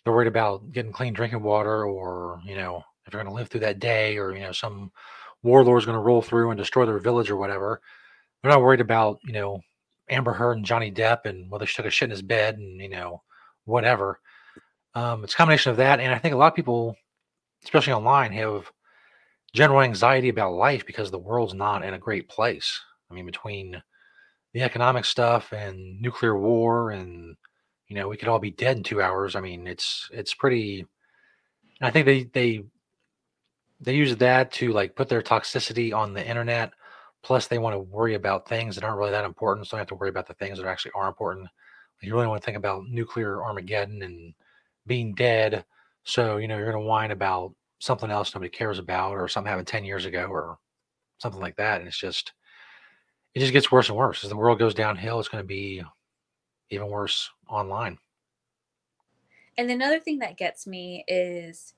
they're 0.04 0.12
worried 0.12 0.28
about 0.28 0.72
getting 0.72 0.92
clean 0.92 1.12
drinking 1.12 1.42
water 1.42 1.84
or, 1.84 2.40
you 2.44 2.56
know, 2.56 2.84
if 3.04 3.12
they're 3.12 3.22
going 3.22 3.32
to 3.32 3.36
live 3.36 3.48
through 3.48 3.60
that 3.60 3.80
day 3.80 4.16
or, 4.18 4.34
you 4.34 4.42
know, 4.42 4.52
some 4.52 4.92
warlord's 5.42 5.86
going 5.86 5.96
to 5.96 6.02
roll 6.02 6.22
through 6.22 6.50
and 6.50 6.58
destroy 6.58 6.86
their 6.86 6.98
village 6.98 7.30
or 7.30 7.36
whatever. 7.36 7.80
They're 8.42 8.50
not 8.50 8.62
worried 8.62 8.80
about, 8.80 9.20
you 9.24 9.32
know, 9.32 9.60
Amber 10.10 10.32
Heard 10.32 10.56
and 10.56 10.66
Johnny 10.66 10.90
Depp 10.90 11.26
and 11.26 11.50
whether 11.50 11.66
she 11.66 11.76
took 11.76 11.86
a 11.86 11.90
shit 11.90 12.06
in 12.06 12.10
his 12.10 12.22
bed 12.22 12.58
and, 12.58 12.80
you 12.80 12.88
know, 12.88 13.22
whatever. 13.64 14.20
Um, 14.94 15.24
it's 15.24 15.34
a 15.34 15.36
combination 15.36 15.70
of 15.70 15.76
that. 15.78 16.00
And 16.00 16.12
I 16.12 16.18
think 16.18 16.34
a 16.34 16.36
lot 16.36 16.48
of 16.48 16.56
people, 16.56 16.96
especially 17.64 17.92
online, 17.92 18.32
have 18.32 18.70
general 19.54 19.80
anxiety 19.80 20.28
about 20.28 20.54
life 20.54 20.84
because 20.84 21.10
the 21.10 21.18
world's 21.18 21.54
not 21.54 21.84
in 21.84 21.94
a 21.94 21.98
great 21.98 22.28
place. 22.28 22.80
I 23.10 23.14
mean, 23.14 23.26
between 23.26 23.82
the 24.52 24.62
economic 24.62 25.04
stuff 25.04 25.52
and 25.52 26.00
nuclear 26.00 26.36
war 26.36 26.90
and 26.90 27.36
you 27.88 27.96
know 27.96 28.08
we 28.08 28.16
could 28.16 28.28
all 28.28 28.38
be 28.38 28.50
dead 28.50 28.76
in 28.76 28.82
two 28.82 29.02
hours 29.02 29.34
i 29.34 29.40
mean 29.40 29.66
it's 29.66 30.08
it's 30.12 30.34
pretty 30.34 30.86
i 31.80 31.90
think 31.90 32.06
they 32.06 32.24
they 32.24 32.62
they 33.80 33.94
use 33.94 34.16
that 34.16 34.52
to 34.52 34.72
like 34.72 34.94
put 34.94 35.08
their 35.08 35.22
toxicity 35.22 35.94
on 35.94 36.12
the 36.12 36.26
internet 36.26 36.72
plus 37.22 37.46
they 37.46 37.58
want 37.58 37.74
to 37.74 37.78
worry 37.78 38.14
about 38.14 38.48
things 38.48 38.74
that 38.74 38.84
aren't 38.84 38.98
really 38.98 39.10
that 39.10 39.24
important 39.24 39.66
so 39.66 39.76
they 39.76 39.80
have 39.80 39.86
to 39.86 39.94
worry 39.94 40.10
about 40.10 40.26
the 40.26 40.34
things 40.34 40.58
that 40.58 40.66
actually 40.66 40.92
are 40.94 41.08
important 41.08 41.48
you 42.00 42.14
really 42.14 42.26
want 42.26 42.42
to 42.42 42.44
think 42.44 42.56
about 42.56 42.84
nuclear 42.88 43.44
armageddon 43.44 44.02
and 44.02 44.34
being 44.86 45.14
dead 45.14 45.64
so 46.04 46.36
you 46.36 46.48
know 46.48 46.56
you're 46.56 46.72
going 46.72 46.82
to 46.82 46.88
whine 46.88 47.12
about 47.12 47.54
something 47.82 48.10
else 48.10 48.32
nobody 48.34 48.48
cares 48.48 48.78
about 48.78 49.12
or 49.12 49.26
something 49.26 49.50
happened 49.50 49.66
10 49.66 49.84
years 49.84 50.04
ago 50.04 50.26
or 50.26 50.58
something 51.22 51.40
like 51.40 51.56
that. 51.56 51.80
And 51.80 51.88
it's 51.88 51.98
just, 51.98 52.32
it 53.34 53.40
just 53.40 53.52
gets 53.52 53.72
worse 53.72 53.88
and 53.88 53.96
worse. 53.96 54.22
As 54.24 54.30
the 54.30 54.36
world 54.36 54.58
goes 54.58 54.74
downhill, 54.74 55.18
it's 55.18 55.28
going 55.28 55.42
to 55.42 55.48
be 55.48 55.82
even 56.70 56.88
worse 56.88 57.30
online. 57.48 57.98
And 59.56 59.70
another 59.70 59.98
thing 59.98 60.18
that 60.18 60.36
gets 60.36 60.66
me 60.66 61.04
is 61.08 61.74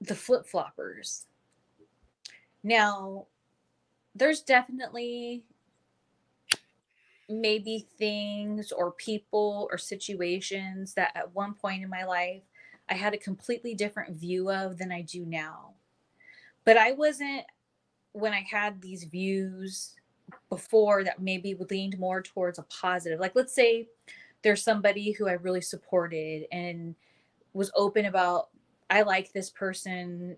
the 0.00 0.14
flip 0.14 0.46
floppers. 0.50 1.26
Now, 2.66 3.26
there's 4.16 4.40
definitely 4.40 5.44
maybe 7.28 7.86
things 7.96 8.72
or 8.72 8.90
people 8.90 9.68
or 9.70 9.78
situations 9.78 10.92
that 10.94 11.12
at 11.14 11.32
one 11.32 11.54
point 11.54 11.84
in 11.84 11.88
my 11.88 12.02
life 12.02 12.42
I 12.88 12.94
had 12.94 13.14
a 13.14 13.18
completely 13.18 13.76
different 13.76 14.16
view 14.16 14.50
of 14.50 14.78
than 14.78 14.90
I 14.90 15.02
do 15.02 15.24
now. 15.24 15.74
But 16.64 16.76
I 16.76 16.90
wasn't, 16.90 17.44
when 18.10 18.32
I 18.32 18.44
had 18.50 18.82
these 18.82 19.04
views 19.04 19.94
before 20.48 21.04
that 21.04 21.22
maybe 21.22 21.54
leaned 21.70 22.00
more 22.00 22.20
towards 22.20 22.58
a 22.58 22.64
positive. 22.64 23.20
Like, 23.20 23.36
let's 23.36 23.54
say 23.54 23.86
there's 24.42 24.64
somebody 24.64 25.12
who 25.12 25.28
I 25.28 25.34
really 25.34 25.60
supported 25.60 26.46
and 26.50 26.96
was 27.52 27.70
open 27.76 28.06
about, 28.06 28.48
I 28.90 29.02
like 29.02 29.32
this 29.32 29.50
person 29.50 30.36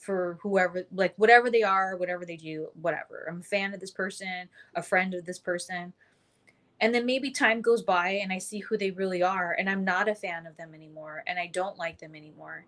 for 0.00 0.38
whoever, 0.42 0.86
like 0.92 1.12
whatever 1.16 1.50
they 1.50 1.62
are, 1.62 1.94
whatever 1.96 2.24
they 2.24 2.36
do, 2.36 2.68
whatever. 2.80 3.26
I'm 3.28 3.40
a 3.40 3.44
fan 3.44 3.74
of 3.74 3.80
this 3.80 3.90
person, 3.90 4.48
a 4.74 4.82
friend 4.82 5.12
of 5.12 5.26
this 5.26 5.38
person. 5.38 5.92
And 6.80 6.94
then 6.94 7.04
maybe 7.04 7.30
time 7.30 7.60
goes 7.60 7.82
by 7.82 8.12
and 8.22 8.32
I 8.32 8.38
see 8.38 8.60
who 8.60 8.78
they 8.78 8.90
really 8.90 9.22
are 9.22 9.52
and 9.52 9.68
I'm 9.68 9.84
not 9.84 10.08
a 10.08 10.14
fan 10.14 10.46
of 10.46 10.56
them 10.56 10.74
anymore 10.74 11.22
and 11.26 11.38
I 11.38 11.48
don't 11.48 11.76
like 11.76 11.98
them 11.98 12.14
anymore. 12.14 12.64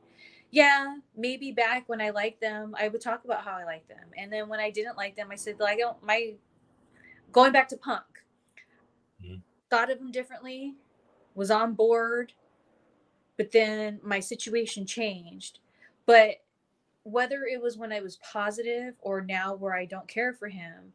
Yeah, 0.51 0.97
maybe 1.17 1.51
back 1.51 1.89
when 1.89 2.03
I 2.03 2.11
liked 2.11 2.43
them, 2.43 2.77
I 2.79 2.89
would 2.89 3.01
talk 3.01 3.25
about 3.25 3.43
how 3.43 3.53
I 3.53 3.65
liked 3.65 3.89
them. 3.89 4.11
And 4.19 4.31
then 4.31 4.51
when 4.51 4.61
I 4.61 4.71
didn't 4.71 4.99
like 4.99 5.17
them, 5.17 5.29
I 5.33 5.37
said 5.37 5.59
like 5.59 5.79
I 5.79 5.81
don't 5.81 6.05
my 6.05 6.35
going 7.33 7.53
back 7.53 7.69
to 7.69 7.79
punk. 7.79 8.05
Mm-hmm. 9.25 9.37
Thought 9.71 9.91
of 9.91 9.99
them 9.99 10.13
differently, 10.13 10.75
was 11.35 11.51
on 11.51 11.73
board, 11.73 12.35
but 13.39 13.53
then 13.53 14.01
my 14.03 14.21
situation 14.21 14.85
changed. 14.85 15.61
But 16.05 16.42
whether 17.05 17.45
it 17.45 17.61
was 17.61 17.77
when 17.77 17.93
I 17.93 18.01
was 18.01 18.17
positive 18.17 18.95
or 19.01 19.21
now 19.23 19.55
where 19.55 19.75
I 19.75 19.85
don't 19.85 20.09
care 20.09 20.33
for 20.33 20.49
him, 20.49 20.93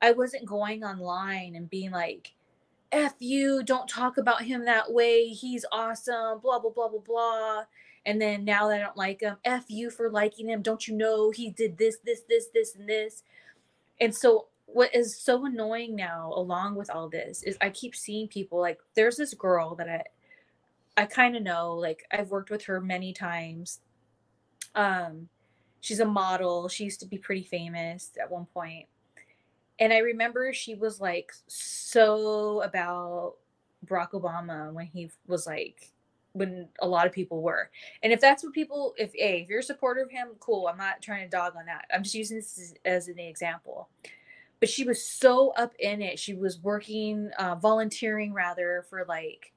I 0.00 0.12
wasn't 0.12 0.46
going 0.46 0.84
online 0.84 1.54
and 1.54 1.70
being 1.70 1.90
like, 1.90 2.32
F 2.90 3.14
you, 3.20 3.62
don't 3.62 3.88
talk 3.88 4.18
about 4.18 4.42
him 4.42 4.64
that 4.66 4.92
way. 4.92 5.28
He's 5.28 5.64
awesome, 5.72 6.40
blah, 6.40 6.58
blah, 6.58 6.70
blah, 6.70 6.88
blah, 6.88 7.00
blah. 7.00 7.62
And 8.04 8.20
then 8.20 8.44
now 8.44 8.68
that 8.68 8.80
I 8.80 8.84
don't 8.84 8.96
like 8.96 9.20
him, 9.20 9.36
F 9.44 9.64
you 9.68 9.90
for 9.90 10.10
liking 10.10 10.50
him. 10.50 10.60
Don't 10.60 10.86
you 10.86 10.94
know 10.94 11.30
he 11.30 11.50
did 11.50 11.78
this, 11.78 11.98
this, 12.04 12.22
this, 12.28 12.48
this, 12.52 12.74
and 12.74 12.88
this? 12.88 13.22
And 14.00 14.14
so, 14.14 14.48
what 14.66 14.94
is 14.94 15.16
so 15.16 15.46
annoying 15.46 15.94
now, 15.94 16.32
along 16.34 16.74
with 16.74 16.90
all 16.90 17.08
this, 17.08 17.42
is 17.42 17.56
I 17.60 17.70
keep 17.70 17.94
seeing 17.94 18.26
people 18.26 18.60
like 18.60 18.78
there's 18.94 19.16
this 19.16 19.34
girl 19.34 19.74
that 19.76 19.88
I, 19.88 21.02
I 21.02 21.06
kind 21.06 21.36
of 21.36 21.42
know, 21.42 21.74
like 21.74 22.04
I've 22.10 22.30
worked 22.30 22.50
with 22.50 22.64
her 22.64 22.80
many 22.80 23.12
times. 23.12 23.80
Um, 24.74 25.28
she's 25.82 26.00
a 26.00 26.06
model. 26.06 26.68
She 26.68 26.84
used 26.84 27.00
to 27.00 27.06
be 27.06 27.18
pretty 27.18 27.42
famous 27.42 28.12
at 28.18 28.30
one 28.30 28.46
point. 28.46 28.86
And 29.78 29.92
I 29.92 29.98
remember 29.98 30.52
she 30.54 30.74
was 30.74 31.00
like 31.00 31.32
so 31.48 32.62
about 32.62 33.34
Barack 33.84 34.12
Obama 34.12 34.72
when 34.72 34.86
he 34.86 35.10
was 35.26 35.46
like 35.46 35.90
when 36.34 36.68
a 36.80 36.86
lot 36.86 37.06
of 37.06 37.12
people 37.12 37.42
were. 37.42 37.68
And 38.02 38.12
if 38.12 38.20
that's 38.20 38.44
what 38.44 38.54
people 38.54 38.94
if 38.96 39.14
a 39.16 39.42
if 39.42 39.48
you're 39.48 39.58
a 39.58 39.62
supporter 39.62 40.02
of 40.02 40.10
him, 40.10 40.28
cool. 40.38 40.68
I'm 40.68 40.78
not 40.78 41.02
trying 41.02 41.24
to 41.24 41.28
dog 41.28 41.54
on 41.58 41.66
that. 41.66 41.86
I'm 41.92 42.04
just 42.04 42.14
using 42.14 42.38
this 42.38 42.58
as, 42.58 42.74
as 42.84 43.08
an 43.08 43.18
example. 43.18 43.88
But 44.60 44.68
she 44.68 44.84
was 44.84 45.04
so 45.04 45.50
up 45.56 45.74
in 45.80 46.00
it. 46.00 46.18
She 46.18 46.34
was 46.34 46.60
working 46.60 47.30
uh 47.38 47.56
volunteering 47.56 48.32
rather 48.32 48.86
for 48.88 49.04
like 49.08 49.52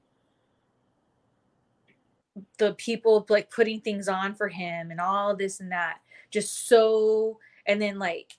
the 2.58 2.74
people 2.74 3.24
like 3.28 3.48
putting 3.50 3.80
things 3.80 4.08
on 4.08 4.34
for 4.34 4.48
him 4.48 4.90
and 4.90 5.00
all 5.00 5.36
this 5.36 5.60
and 5.60 5.70
that 5.70 5.98
just 6.30 6.68
so 6.68 7.38
and 7.66 7.80
then 7.80 7.98
like 7.98 8.34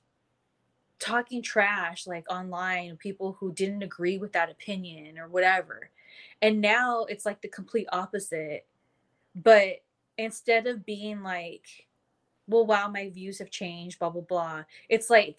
talking 1.00 1.42
trash 1.42 2.08
like 2.08 2.26
online 2.32 2.98
people 2.98 3.38
who 3.40 3.52
didn't 3.52 3.84
agree 3.84 4.18
with 4.18 4.34
that 4.34 4.50
opinion 4.50 5.20
or 5.20 5.28
whatever. 5.28 5.90
And 6.42 6.62
now 6.62 7.06
it's 7.06 7.26
like 7.26 7.42
the 7.42 7.48
complete 7.48 7.88
opposite. 7.92 8.66
But 9.36 9.84
instead 10.18 10.66
of 10.68 10.86
being 10.86 11.22
like 11.22 11.88
well 12.48 12.66
wow 12.66 12.88
my 12.88 13.10
views 13.10 13.38
have 13.38 13.52
changed 13.52 14.00
blah 14.00 14.10
blah 14.10 14.22
blah 14.22 14.64
it's 14.90 15.12
like 15.12 15.38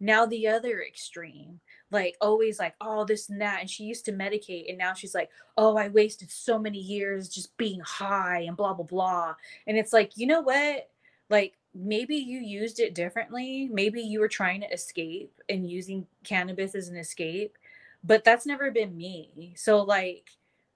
now 0.00 0.26
the 0.26 0.46
other 0.46 0.82
extreme. 0.82 1.60
Like 1.90 2.16
always 2.20 2.58
like 2.58 2.74
oh 2.80 3.04
this 3.04 3.30
and 3.30 3.40
that 3.40 3.60
and 3.60 3.70
she 3.70 3.84
used 3.84 4.04
to 4.04 4.12
medicate 4.12 4.68
and 4.68 4.78
now 4.78 4.92
she's 4.92 5.14
like 5.14 5.30
oh 5.56 5.76
i 5.76 5.88
wasted 5.88 6.30
so 6.30 6.58
many 6.58 6.78
years 6.78 7.28
just 7.28 7.56
being 7.56 7.80
high 7.80 8.40
and 8.40 8.56
blah 8.56 8.74
blah 8.74 8.84
blah. 8.84 9.34
And 9.66 9.76
it's 9.76 9.92
like 9.92 10.12
you 10.16 10.26
know 10.26 10.40
what? 10.40 10.90
Like 11.30 11.57
maybe 11.74 12.16
you 12.16 12.40
used 12.40 12.80
it 12.80 12.94
differently. 12.94 13.68
Maybe 13.70 14.00
you 14.00 14.20
were 14.20 14.28
trying 14.28 14.60
to 14.62 14.72
escape 14.72 15.32
and 15.48 15.68
using 15.68 16.06
cannabis 16.24 16.74
as 16.74 16.88
an 16.88 16.96
escape, 16.96 17.56
but 18.04 18.24
that's 18.24 18.46
never 18.46 18.70
been 18.70 18.96
me. 18.96 19.54
So, 19.56 19.82
like, 19.82 20.30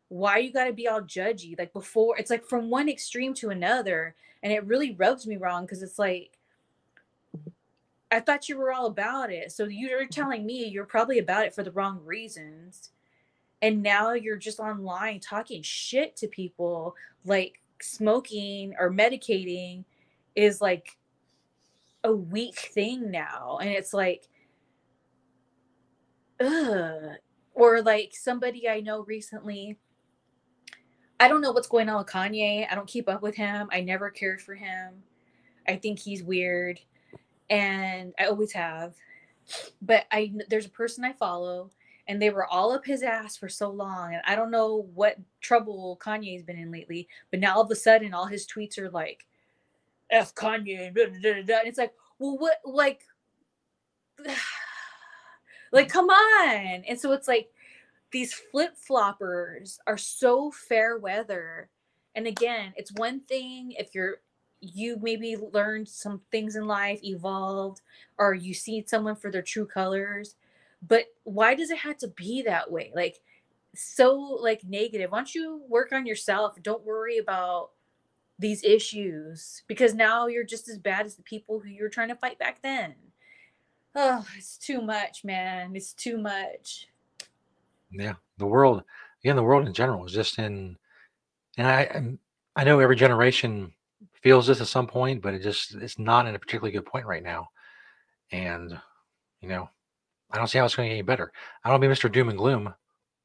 why 0.09 0.39
you 0.39 0.53
got 0.53 0.65
to 0.65 0.73
be 0.73 0.89
all 0.89 1.01
judgy? 1.01 1.59
Like, 1.59 1.73
before 1.73 2.19
it's 2.19 2.31
like 2.31 2.45
from 2.45 2.71
one 2.71 2.89
extreme 2.89 3.35
to 3.35 3.51
another. 3.51 4.15
And 4.43 4.53
it 4.53 4.67
really 4.67 4.95
rubs 4.95 5.27
me 5.27 5.37
wrong 5.37 5.65
because 5.65 5.83
it's 5.83 5.99
like, 5.99 6.39
I 8.11 8.21
thought 8.21 8.49
you 8.49 8.59
were 8.59 8.73
all 8.73 8.87
about 8.87 9.33
it. 9.33 9.53
So 9.53 9.65
you're 9.65 10.03
mm-hmm. 10.03 10.11
telling 10.11 10.45
me 10.45 10.67
you're 10.67 10.85
probably 10.85 11.19
about 11.19 11.47
it 11.47 11.55
for 11.55 11.63
the 11.63 11.71
wrong 11.71 12.01
reasons. 12.05 12.91
And 13.63 13.83
now 13.83 14.13
you're 14.13 14.37
just 14.37 14.61
online 14.61 15.21
talking 15.21 15.63
shit 15.63 16.17
to 16.17 16.27
people 16.27 16.95
like 17.25 17.61
smoking 17.81 18.75
or 18.79 18.91
medicating 18.91 19.85
is 20.35 20.61
like 20.61 20.97
a 22.05 22.13
weak 22.13 22.59
thing 22.59 23.11
now 23.11 23.59
and 23.61 23.71
it's 23.71 23.93
like 23.93 24.29
ugh. 26.41 27.17
or 27.55 27.83
like 27.83 28.13
somebody 28.13 28.69
i 28.69 28.81
know 28.81 29.05
recently 29.05 29.79
i 31.21 31.29
don't 31.29 31.41
know 31.41 31.53
what's 31.53 31.69
going 31.69 31.89
on 31.89 31.99
with 31.99 32.09
kanye. 32.09 32.67
I 32.71 32.75
don't 32.75 32.89
keep 32.89 33.09
up 33.09 33.23
with 33.23 33.37
him. 33.37 33.69
I 33.71 33.81
never 33.81 34.11
cared 34.11 34.43
for 34.43 34.55
him. 34.55 34.95
I 35.69 35.77
think 35.77 35.99
he's 36.01 36.25
weird 36.25 36.81
and 37.49 38.13
i 38.19 38.25
always 38.27 38.53
have. 38.53 38.95
But 39.81 40.07
i 40.11 40.33
there's 40.49 40.67
a 40.67 40.71
person 40.71 41.05
i 41.05 41.13
follow 41.13 41.71
and 42.09 42.21
they 42.21 42.31
were 42.31 42.47
all 42.47 42.73
up 42.73 42.85
his 42.85 43.03
ass 43.03 43.37
for 43.37 43.49
so 43.49 43.71
long 43.71 44.13
and 44.13 44.23
i 44.27 44.35
don't 44.35 44.51
know 44.51 44.89
what 44.95 45.17
trouble 45.41 45.99
kanye's 46.03 46.43
been 46.43 46.59
in 46.59 46.71
lately 46.71 47.09
but 47.31 47.41
now 47.41 47.55
all 47.55 47.63
of 47.63 47.71
a 47.71 47.77
sudden 47.77 48.15
all 48.15 48.27
his 48.27 48.47
tweets 48.47 48.79
are 48.79 48.91
like 48.91 49.27
F 50.13 50.35
Kanye 50.35 50.87
and, 50.87 50.95
blah, 50.95 51.07
blah, 51.07 51.43
blah, 51.43 51.59
and 51.59 51.69
it's 51.69 51.79
like, 51.79 51.95
well, 52.19 52.39
what 52.39 52.59
like 52.65 53.01
like 55.73 55.89
come 55.89 56.09
on. 56.09 56.85
And 56.89 57.01
so 57.01 57.13
it's 57.13 57.27
like 57.29 57.51
these 58.13 58.35
flip 58.35 58.75
floppers 58.77 59.79
are 59.87 59.99
so 59.99 60.51
fair 60.51 60.99
weather. 60.99 61.71
And 62.15 62.27
again, 62.27 62.75
it's 62.77 62.93
one 62.93 63.21
thing 63.21 63.73
if 63.79 63.95
you're 63.95 64.19
you 64.61 64.97
maybe 65.03 65.37
learned 65.37 65.89
some 65.89 66.21
things 66.31 66.55
in 66.55 66.67
life, 66.69 67.01
evolved, 67.03 67.81
or 68.17 68.33
you 68.33 68.55
see 68.55 68.85
someone 68.87 69.17
for 69.17 69.31
their 69.31 69.43
true 69.43 69.67
colors. 69.67 70.37
But 70.87 71.07
why 71.25 71.57
does 71.57 71.71
it 71.71 71.79
have 71.79 71.99
to 71.99 72.09
be 72.09 72.43
that 72.43 72.71
way? 72.71 72.93
Like 72.95 73.19
so 73.75 74.15
like 74.15 74.63
negative. 74.65 75.11
Why 75.11 75.19
don't 75.19 75.35
you 75.35 75.63
work 75.69 75.93
on 75.93 76.07
yourself? 76.07 76.57
Don't 76.63 76.85
worry 76.85 77.19
about 77.19 77.71
these 78.43 78.63
issues 78.63 79.63
because 79.67 79.95
now 79.95 80.27
you're 80.27 80.45
just 80.45 80.69
as 80.69 80.79
bad 80.79 81.07
as 81.07 81.15
the 81.15 81.23
people 81.23 81.61
who 81.61 81.71
you're 81.71 81.89
trying 81.89 82.09
to 82.09 82.15
fight 82.15 82.39
back 82.39 82.61
then. 82.63 82.95
Oh, 83.95 84.27
it's 84.37 84.59
too 84.59 84.83
much, 84.83 85.25
man. 85.25 85.75
It's 85.77 85.93
too 85.93 86.19
much. 86.19 86.89
Yeah, 87.91 88.15
the 88.39 88.47
world, 88.47 88.83
again, 89.23 89.37
the 89.37 89.43
world 89.43 89.67
in 89.67 89.75
general 89.75 90.05
is 90.07 90.13
just 90.13 90.39
in, 90.39 90.77
and 91.57 91.67
I, 91.67 92.61
I 92.61 92.65
know 92.65 92.81
every 92.81 92.97
generation 92.97 93.73
feels 94.23 94.47
this 94.47 94.61
at 94.61 94.67
some 94.67 94.87
point, 94.87 95.23
but 95.23 95.35
it 95.35 95.43
just 95.43 95.75
it's 95.75 95.99
not 95.99 96.27
in 96.27 96.35
a 96.35 96.39
particularly 96.39 96.73
good 96.73 96.87
point 96.87 97.07
right 97.07 97.23
now, 97.23 97.49
and 98.31 98.79
you 99.41 99.49
know, 99.49 99.69
I 100.31 100.39
don't 100.39 100.47
see 100.47 100.59
how 100.59 100.65
it's 100.65 100.75
going 100.75 100.89
to 100.89 100.95
get 100.95 100.99
any 100.99 101.03
better. 101.03 101.33
I 101.65 101.71
don't 101.71 101.81
be 101.81 101.87
Mr. 101.87 102.11
Doom 102.11 102.31
and 102.31 102.39
Gloom 102.39 102.73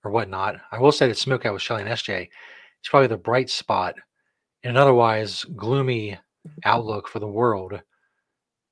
or 0.04 0.12
whatnot. 0.12 0.58
I 0.72 0.80
will 0.80 0.92
say 0.92 1.08
that 1.08 1.18
Smoke 1.18 1.46
Out 1.46 1.54
with 1.54 1.62
Shelly 1.62 1.84
and 1.84 1.92
SJ 1.92 2.24
is 2.24 2.90
probably 2.90 3.08
the 3.08 3.18
bright 3.18 3.50
spot 3.50 3.96
in 4.64 4.72
an 4.72 4.78
otherwise 4.78 5.46
gloomy 5.56 6.18
outlook 6.66 7.08
for 7.08 7.20
the 7.20 7.28
world. 7.28 7.80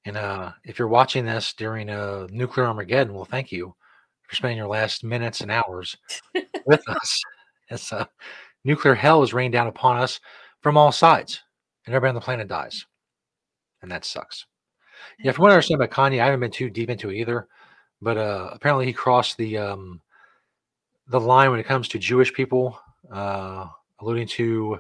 And 0.06 0.18
uh, 0.18 0.52
if 0.64 0.78
you're 0.78 0.88
watching 0.88 1.26
this 1.26 1.54
during 1.54 1.90
a 1.90 2.28
nuclear 2.30 2.68
Armageddon, 2.68 3.14
well, 3.14 3.26
thank 3.26 3.52
you 3.52 3.74
for 4.28 4.36
spending 4.36 4.58
your 4.58 4.68
last 4.68 5.04
minutes 5.04 5.42
and 5.42 5.52
hours 5.52 5.96
with 6.66 6.82
us. 6.90 7.22
As 7.70 7.92
uh, 7.92 8.06
nuclear 8.64 8.94
hell 8.94 9.24
is 9.24 9.34
rained 9.34 9.54
down 9.54 9.68
upon 9.68 9.98
us 9.98 10.20
from 10.62 10.78
all 10.78 10.92
sides, 10.92 11.42
and 11.86 11.96
everybody 11.96 12.10
on 12.10 12.16
the 12.16 12.22
planet 12.22 12.48
dies, 12.48 12.86
and 13.82 13.92
that 13.92 14.06
sucks. 14.06 14.46
Yeah, 15.20 15.32
from 15.32 15.44
what 15.44 15.52
I 15.52 15.56
understand 15.56 15.82
about 15.82 15.96
Kanye, 15.96 16.22
I 16.22 16.26
haven't 16.26 16.40
been 16.42 16.52
too 16.52 16.70
deep 16.70 16.90
into 16.90 17.10
it 17.10 17.16
either, 17.16 17.48
but 18.02 18.18
uh, 18.18 18.50
apparently 18.52 18.86
he 18.86 18.94
crossed 18.94 19.38
the 19.38 19.58
um, 19.58 20.02
the 21.08 21.20
line 21.20 21.52
when 21.52 21.60
it 21.60 21.66
comes 21.66 21.88
to 21.90 22.00
Jewish 22.00 22.34
people, 22.34 22.80
uh, 23.12 23.68
alluding 24.00 24.28
to 24.28 24.80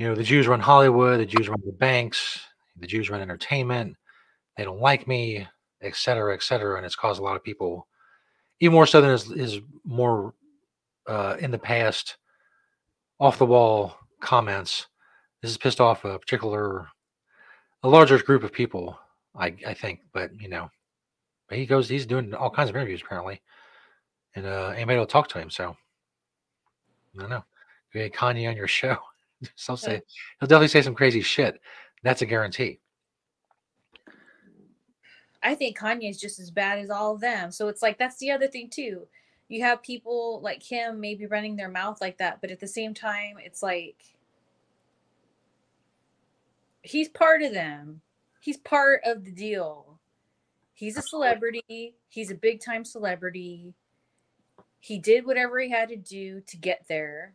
you 0.00 0.06
know, 0.06 0.14
the 0.14 0.22
Jews 0.22 0.48
run 0.48 0.60
Hollywood, 0.60 1.20
the 1.20 1.26
Jews 1.26 1.50
run 1.50 1.60
the 1.62 1.72
banks, 1.72 2.40
the 2.78 2.86
Jews 2.86 3.10
run 3.10 3.20
entertainment. 3.20 3.94
They 4.56 4.64
don't 4.64 4.80
like 4.80 5.06
me, 5.06 5.46
et 5.82 5.94
cetera, 5.94 6.32
et 6.32 6.42
cetera. 6.42 6.78
And 6.78 6.86
it's 6.86 6.96
caused 6.96 7.20
a 7.20 7.22
lot 7.22 7.36
of 7.36 7.44
people, 7.44 7.86
even 8.60 8.72
more 8.72 8.86
so 8.86 9.02
than 9.02 9.10
is, 9.10 9.30
is 9.30 9.60
more 9.84 10.32
uh, 11.06 11.36
in 11.40 11.50
the 11.50 11.58
past, 11.58 12.16
off 13.20 13.36
the 13.36 13.44
wall 13.44 13.94
comments. 14.22 14.86
This 15.42 15.50
has 15.50 15.58
pissed 15.58 15.82
off 15.82 16.06
a 16.06 16.18
particular, 16.18 16.88
a 17.82 17.88
larger 17.88 18.16
group 18.22 18.42
of 18.42 18.54
people, 18.54 18.98
I, 19.36 19.54
I 19.66 19.74
think. 19.74 20.00
But, 20.14 20.30
you 20.40 20.48
know, 20.48 20.70
but 21.46 21.58
he 21.58 21.66
goes, 21.66 21.90
he's 21.90 22.06
doing 22.06 22.32
all 22.32 22.48
kinds 22.48 22.70
of 22.70 22.76
interviews 22.76 23.02
apparently. 23.04 23.42
And 24.34 24.46
uh, 24.46 24.72
anybody 24.74 24.98
will 24.98 25.04
talk 25.04 25.28
to 25.28 25.38
him. 25.38 25.50
So 25.50 25.76
I 27.14 27.20
don't 27.20 27.28
know. 27.28 27.44
You 27.92 28.00
get 28.00 28.14
Kanye 28.14 28.48
on 28.48 28.56
your 28.56 28.66
show. 28.80 28.96
So 29.56 29.74
say 29.74 30.02
he'll 30.38 30.46
definitely 30.46 30.68
say 30.68 30.82
some 30.82 30.94
crazy 30.94 31.22
shit. 31.22 31.60
That's 32.02 32.22
a 32.22 32.26
guarantee. 32.26 32.80
I 35.42 35.54
think 35.54 35.78
Kanye 35.78 36.10
is 36.10 36.20
just 36.20 36.38
as 36.38 36.50
bad 36.50 36.78
as 36.78 36.90
all 36.90 37.14
of 37.14 37.20
them. 37.20 37.50
So 37.50 37.68
it's 37.68 37.80
like 37.82 37.98
that's 37.98 38.18
the 38.18 38.30
other 38.30 38.46
thing 38.48 38.68
too. 38.70 39.06
you 39.48 39.62
have 39.62 39.82
people 39.82 40.40
like 40.42 40.62
him 40.62 41.00
maybe 41.00 41.26
running 41.26 41.56
their 41.56 41.68
mouth 41.70 42.00
like 42.00 42.18
that, 42.18 42.40
but 42.40 42.50
at 42.50 42.60
the 42.60 42.68
same 42.68 42.94
time, 42.94 43.36
it's 43.44 43.62
like 43.62 43.96
he's 46.82 47.08
part 47.08 47.42
of 47.42 47.52
them. 47.52 48.00
He's 48.40 48.56
part 48.58 49.02
of 49.04 49.24
the 49.24 49.32
deal. 49.32 49.98
He's 50.72 50.96
a 50.96 51.02
celebrity. 51.02 51.96
He's 52.08 52.30
a 52.30 52.34
big 52.34 52.62
time 52.62 52.84
celebrity. 52.84 53.74
He 54.78 54.98
did 54.98 55.26
whatever 55.26 55.60
he 55.60 55.68
had 55.70 55.90
to 55.90 55.96
do 55.96 56.40
to 56.46 56.56
get 56.56 56.86
there, 56.88 57.34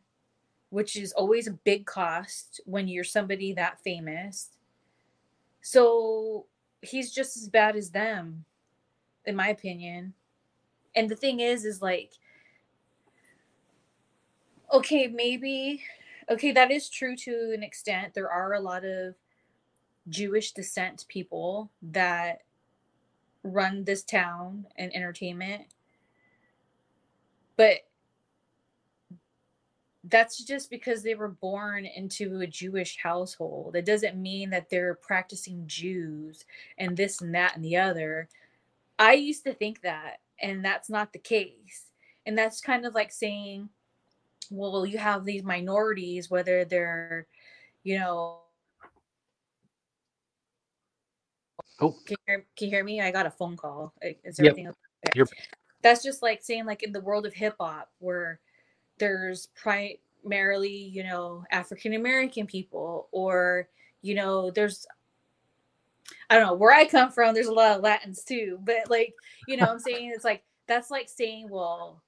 which 0.76 0.97
is 0.97 1.13
always 1.13 1.47
a 1.47 1.53
big 1.63 1.86
cost 1.86 2.59
when 2.65 2.86
you're 2.86 3.01
somebody 3.05 3.53
that 3.53 3.80
famous. 3.80 4.49
So 5.61 6.47
he's 6.82 7.13
just 7.13 7.38
as 7.38 7.47
bad 7.47 7.78
as 7.78 7.91
them, 7.91 8.43
in 9.23 9.38
my 9.38 9.47
opinion. 9.47 10.13
And 10.93 11.07
the 11.07 11.15
thing 11.15 11.39
is, 11.39 11.63
is 11.63 11.82
like, 11.82 12.11
okay, 14.73 15.07
maybe, 15.07 15.82
okay, 16.30 16.51
that 16.51 16.71
is 16.71 16.89
true 16.89 17.15
to 17.15 17.53
an 17.53 17.63
extent. 17.63 18.13
There 18.13 18.30
are 18.30 18.55
a 18.55 18.59
lot 18.59 18.84
of 18.84 19.15
Jewish 20.09 20.51
descent 20.51 21.05
people 21.07 21.71
that 21.84 22.39
run 23.43 23.86
this 23.86 24.03
town 24.03 24.65
and 24.76 24.93
entertainment. 24.93 25.67
But 27.55 27.88
that's 30.09 30.43
just 30.43 30.69
because 30.69 31.01
they 31.01 31.15
were 31.15 31.29
born 31.29 31.85
into 31.85 32.39
a 32.39 32.47
Jewish 32.47 32.97
household. 32.97 33.75
It 33.75 33.85
doesn't 33.85 34.21
mean 34.21 34.49
that 34.51 34.69
they're 34.69 34.95
practicing 34.95 35.63
Jews 35.65 36.45
and 36.77 36.95
this 36.95 37.21
and 37.21 37.33
that 37.33 37.55
and 37.55 37.63
the 37.65 37.77
other. 37.77 38.29
I 38.99 39.13
used 39.13 39.43
to 39.45 39.53
think 39.53 39.81
that, 39.81 40.19
and 40.39 40.63
that's 40.63 40.89
not 40.89 41.11
the 41.11 41.19
case. 41.19 41.85
And 42.25 42.37
that's 42.37 42.61
kind 42.61 42.85
of 42.85 42.93
like 42.93 43.11
saying, 43.11 43.69
well, 44.51 44.85
you 44.85 44.97
have 44.97 45.25
these 45.25 45.43
minorities, 45.43 46.29
whether 46.29 46.65
they're, 46.65 47.27
you 47.83 47.99
know, 47.99 48.39
Oh, 51.81 51.91
can 52.05 52.11
you 52.11 52.17
hear, 52.25 52.45
can 52.55 52.67
you 52.67 52.69
hear 52.69 52.83
me? 52.85 53.01
I 53.01 53.11
got 53.11 53.25
a 53.25 53.31
phone 53.31 53.57
call. 53.57 53.91
Is 54.01 54.39
Yep. 54.39 54.51
everything 54.51 54.67
okay? 54.67 55.23
That's 55.81 56.01
just 56.03 56.21
like 56.21 56.41
saying, 56.41 56.65
like 56.65 56.83
in 56.83 56.93
the 56.93 57.01
world 57.01 57.25
of 57.25 57.33
hip 57.33 57.55
hop, 57.59 57.91
where 57.99 58.39
there's 58.97 59.47
primarily, 59.55 60.75
you 60.75 61.03
know, 61.03 61.43
African 61.51 61.93
American 61.93 62.45
people, 62.47 63.07
or 63.11 63.67
you 64.01 64.15
know, 64.15 64.51
there's 64.51 64.85
I 66.29 66.35
don't 66.35 66.47
know 66.47 66.53
where 66.53 66.73
I 66.73 66.85
come 66.85 67.11
from. 67.11 67.33
There's 67.33 67.47
a 67.47 67.53
lot 67.53 67.77
of 67.77 67.83
Latins 67.83 68.23
too, 68.23 68.59
but 68.63 68.89
like 68.89 69.13
you 69.47 69.57
know, 69.57 69.65
I'm 69.65 69.79
saying 69.79 70.11
it's 70.13 70.25
like 70.25 70.43
that's 70.67 70.91
like 70.91 71.09
saying, 71.09 71.49
well, 71.49 72.01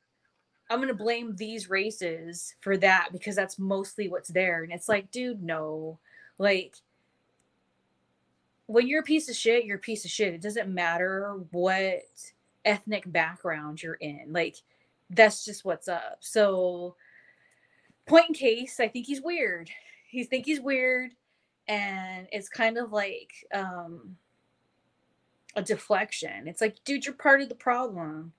I'm 0.69 0.79
gonna 0.79 0.93
blame 0.93 1.35
these 1.35 1.69
races 1.69 2.55
for 2.61 2.77
that 2.77 3.09
because 3.11 3.35
that's 3.35 3.59
mostly 3.59 4.07
what's 4.09 4.29
there, 4.29 4.63
and 4.63 4.71
it's 4.71 4.89
like, 4.89 5.11
dude, 5.11 5.43
no, 5.43 5.99
like 6.38 6.77
when 8.67 8.88
you're 8.88 8.99
a 8.99 9.03
piece 9.03 9.29
of 9.29 9.35
shit, 9.35 9.65
you're 9.65 9.77
a 9.77 9.79
piece 9.79 10.05
of 10.05 10.11
shit. 10.11 10.33
It 10.33 10.41
doesn't 10.41 10.73
matter 10.73 11.35
what 11.51 12.03
ethnic 12.65 13.09
background 13.11 13.81
you're 13.81 13.95
in. 13.95 14.25
Like 14.29 14.57
that's 15.10 15.45
just 15.45 15.66
what's 15.66 15.88
up. 15.88 16.18
So 16.20 16.95
point 18.08 18.30
in 18.30 18.34
case, 18.34 18.80
I 18.80 18.88
think 18.88 19.05
he's 19.05 19.22
weird. 19.22 19.70
He 20.10 20.24
think 20.24 20.45
he's 20.45 20.62
weird 20.62 21.12
and 21.68 22.28
it's 22.32 22.49
kind 22.49 22.78
of 22.78 22.91
like 22.91 23.32
um 23.53 24.16
a 25.55 25.62
deflection. 25.62 26.47
It's 26.47 26.62
like, 26.62 26.78
dude, 26.86 27.05
you're 27.05 27.16
part 27.16 27.41
of 27.41 27.49
the 27.49 27.55
problem. 27.55 28.32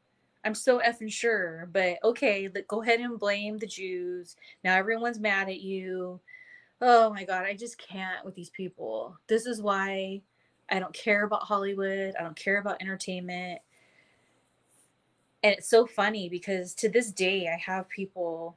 I'm 0.45 0.55
so 0.55 0.79
effing 0.79 1.11
sure, 1.13 1.69
but 1.73 1.99
okay, 2.05 2.49
let, 2.55 2.69
go 2.69 2.81
ahead 2.81 3.01
and 3.01 3.19
blame 3.19 3.59
the 3.59 3.67
Jews. 3.67 4.37
Now 4.63 4.77
everyone's 4.77 5.19
mad 5.19 5.49
at 5.49 5.61
you. 5.61 6.21
Oh 6.81 7.13
my 7.13 7.25
god, 7.25 7.45
I 7.45 7.55
just 7.55 7.77
can't 7.77 8.25
with 8.25 8.37
these 8.37 8.51
people. 8.51 9.19
This 9.27 9.47
is 9.47 9.61
why 9.61 10.23
I 10.71 10.79
don't 10.79 10.95
care 10.95 11.25
about 11.25 11.43
Hollywood. 11.43 12.15
I 12.19 12.23
don't 12.23 12.37
care 12.37 12.59
about 12.59 12.81
entertainment. 12.81 13.61
And 15.43 15.55
it's 15.55 15.69
so 15.69 15.87
funny 15.87 16.29
because 16.29 16.75
to 16.75 16.89
this 16.89 17.13
day 17.13 17.49
I 17.49 17.57
have 17.57 17.89
people 17.89 18.57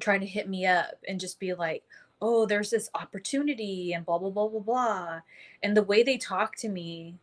trying 0.00 0.20
to 0.20 0.26
hit 0.26 0.48
me 0.48 0.66
up 0.66 0.96
and 1.08 1.20
just 1.20 1.38
be 1.40 1.54
like, 1.54 1.84
"Oh, 2.20 2.46
there's 2.46 2.70
this 2.70 2.90
opportunity 2.94 3.92
and 3.92 4.04
blah 4.04 4.18
blah 4.18 4.30
blah 4.30 4.48
blah 4.48 4.60
blah." 4.60 5.20
And 5.62 5.76
the 5.76 5.82
way 5.82 6.02
they 6.02 6.18
talk 6.18 6.56
to 6.56 6.68
me, 6.68 7.16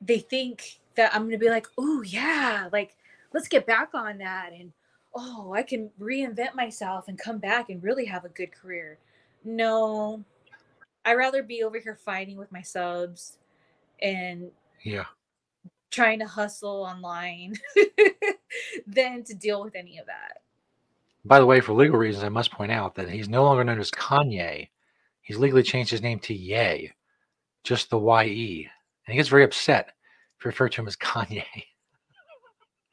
they 0.00 0.18
think 0.18 0.80
that 0.94 1.14
I'm 1.14 1.22
going 1.22 1.32
to 1.32 1.38
be 1.38 1.50
like, 1.50 1.66
"Oh, 1.76 2.02
yeah, 2.02 2.68
like 2.72 2.96
let's 3.32 3.48
get 3.48 3.66
back 3.66 3.90
on 3.94 4.18
that 4.18 4.52
and 4.52 4.72
oh, 5.14 5.52
I 5.54 5.62
can 5.62 5.90
reinvent 6.00 6.54
myself 6.54 7.08
and 7.08 7.18
come 7.18 7.38
back 7.38 7.70
and 7.70 7.82
really 7.82 8.06
have 8.06 8.24
a 8.24 8.30
good 8.30 8.52
career." 8.52 8.98
No. 9.44 10.24
I'd 11.04 11.14
rather 11.14 11.42
be 11.42 11.62
over 11.62 11.78
here 11.78 11.94
fighting 11.96 12.36
with 12.36 12.52
my 12.52 12.62
subs 12.62 13.38
and 14.02 14.50
yeah. 14.82 15.06
Trying 15.90 16.18
to 16.20 16.26
hustle 16.26 16.82
online 16.82 17.54
than 18.86 19.24
to 19.24 19.34
deal 19.34 19.62
with 19.62 19.74
any 19.74 19.98
of 19.98 20.06
that. 20.06 20.38
By 21.24 21.40
the 21.40 21.46
way, 21.46 21.60
for 21.60 21.72
legal 21.72 21.98
reasons, 21.98 22.24
I 22.24 22.28
must 22.28 22.50
point 22.50 22.72
out 22.72 22.94
that 22.94 23.10
he's 23.10 23.28
no 23.28 23.44
longer 23.44 23.64
known 23.64 23.80
as 23.80 23.90
Kanye. 23.90 24.68
He's 25.20 25.36
legally 25.36 25.62
changed 25.62 25.90
his 25.90 26.02
name 26.02 26.18
to 26.20 26.34
Ye, 26.34 26.92
just 27.64 27.90
the 27.90 27.98
Y-E. 27.98 28.68
And 29.06 29.12
he 29.12 29.16
gets 29.16 29.28
very 29.28 29.44
upset 29.44 29.92
if 30.38 30.44
you 30.44 30.48
refer 30.48 30.68
to 30.68 30.80
him 30.80 30.88
as 30.88 30.96
Kanye. 30.96 31.44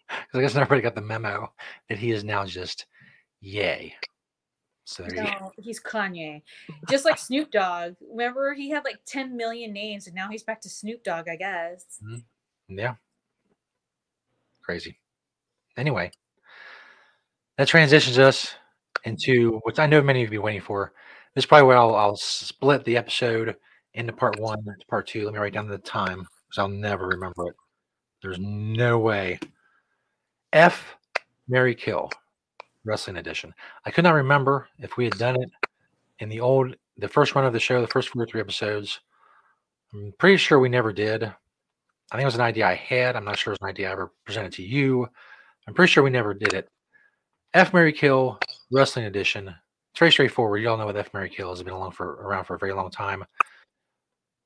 Because 0.07 0.39
I 0.39 0.41
guess 0.41 0.55
everybody 0.55 0.81
got 0.81 0.95
the 0.95 1.01
memo 1.01 1.51
that 1.89 1.97
he 1.97 2.11
is 2.11 2.23
now 2.23 2.45
just 2.45 2.85
Ye. 3.41 3.93
So 4.85 5.03
there 5.03 5.15
you 5.15 5.23
go. 5.23 5.29
No, 5.39 5.51
he's 5.57 5.81
Kanye. 5.81 6.43
Just 6.89 7.05
like 7.05 7.17
Snoop 7.17 7.49
Dogg. 7.49 7.95
Remember, 8.11 8.53
he 8.53 8.69
had 8.69 8.83
like 8.83 8.99
10 9.07 9.35
million 9.35 9.73
names, 9.73 10.05
and 10.05 10.15
now 10.15 10.29
he's 10.29 10.43
back 10.43 10.61
to 10.61 10.69
Snoop 10.69 11.03
Dogg, 11.03 11.27
I 11.27 11.35
guess. 11.35 11.85
Mm-hmm. 12.03 12.17
Yeah. 12.68 12.95
Crazy. 14.63 14.97
Anyway, 15.78 16.11
that 17.57 17.68
transitions 17.68 18.18
us 18.20 18.53
into 19.03 19.59
what 19.63 19.80
I 19.80 19.86
know 19.86 20.01
many 20.01 20.24
of 20.24 20.34
you 20.34 20.41
waiting 20.41 20.61
for. 20.61 20.93
This 21.34 21.43
is 21.43 21.45
probably 21.47 21.68
where 21.68 21.78
I'll, 21.78 21.95
I'll 21.95 22.16
split 22.16 22.84
the 22.86 22.97
episode 22.97 23.55
into 23.93 24.13
part 24.13 24.39
one 24.39 24.63
to 24.63 24.86
part 24.89 25.07
two. 25.07 25.26
Let 25.26 25.34
me 25.34 25.39
write 25.39 25.53
down 25.53 25.68
the 25.68 25.78
time 25.78 26.20
because 26.20 26.57
I'll 26.57 26.68
never 26.68 27.07
remember 27.07 27.47
it. 27.47 27.55
There's 28.22 28.39
no 28.39 28.99
way. 28.99 29.39
F 30.53 30.95
Marry 31.47 31.76
Kill 31.76 32.09
Wrestling 32.86 33.18
Edition. 33.18 33.53
I 33.86 33.91
could 33.91 34.03
not 34.03 34.13
remember 34.13 34.68
if 34.80 34.97
we 34.97 35.05
had 35.05 35.18
done 35.18 35.41
it 35.41 35.49
in 36.20 36.30
the 36.30 36.39
old, 36.39 36.76
the 36.97 37.07
first 37.07 37.36
run 37.36 37.45
of 37.45 37.53
the 37.53 37.59
show, 37.59 37.82
the 37.82 37.88
first 37.88 38.09
four 38.09 38.24
or 38.24 38.26
three 38.26 38.41
episodes. 38.41 39.01
I'm 39.93 40.13
pretty 40.18 40.38
sure 40.38 40.59
we 40.59 40.70
never 40.70 40.93
did. 40.93 41.32
I 42.12 42.16
think 42.16 42.24
it 42.24 42.26
was 42.26 42.36
an 42.36 42.41
idea 42.41 42.68
I 42.68 42.76
had. 42.76 43.16
I'm 43.16 43.26
not 43.26 43.38
sure 43.38 43.51
it 43.51 43.60
was 43.60 43.66
an 43.66 43.70
idea 43.70 43.89
I 43.89 43.91
ever 43.91 44.12
presented 44.26 44.53
to 44.53 44.64
you. 44.64 45.08
I'm 45.68 45.74
pretty 45.74 45.91
sure 45.91 46.03
we 46.03 46.10
never 46.10 46.34
did 46.34 46.53
it. 46.53 46.70
F 47.53 47.74
Marry 47.74 47.91
Kill 47.91 48.39
Wrestling 48.72 49.06
Edition. 49.06 49.47
It's 49.47 49.99
very 49.99 50.12
straightforward. 50.12 50.62
You 50.62 50.70
all 50.70 50.78
know 50.78 50.86
what 50.86 50.97
F 50.97 51.14
Marry 51.14 51.30
Kill 51.30 51.49
has 51.49 51.64
been 51.64 51.74
along 51.74 51.91
for 51.91 52.16
around 52.16 52.45
for 52.45 52.56
a 52.56 52.60
very 52.60 52.74
long 52.74 52.91
time. 52.91 53.24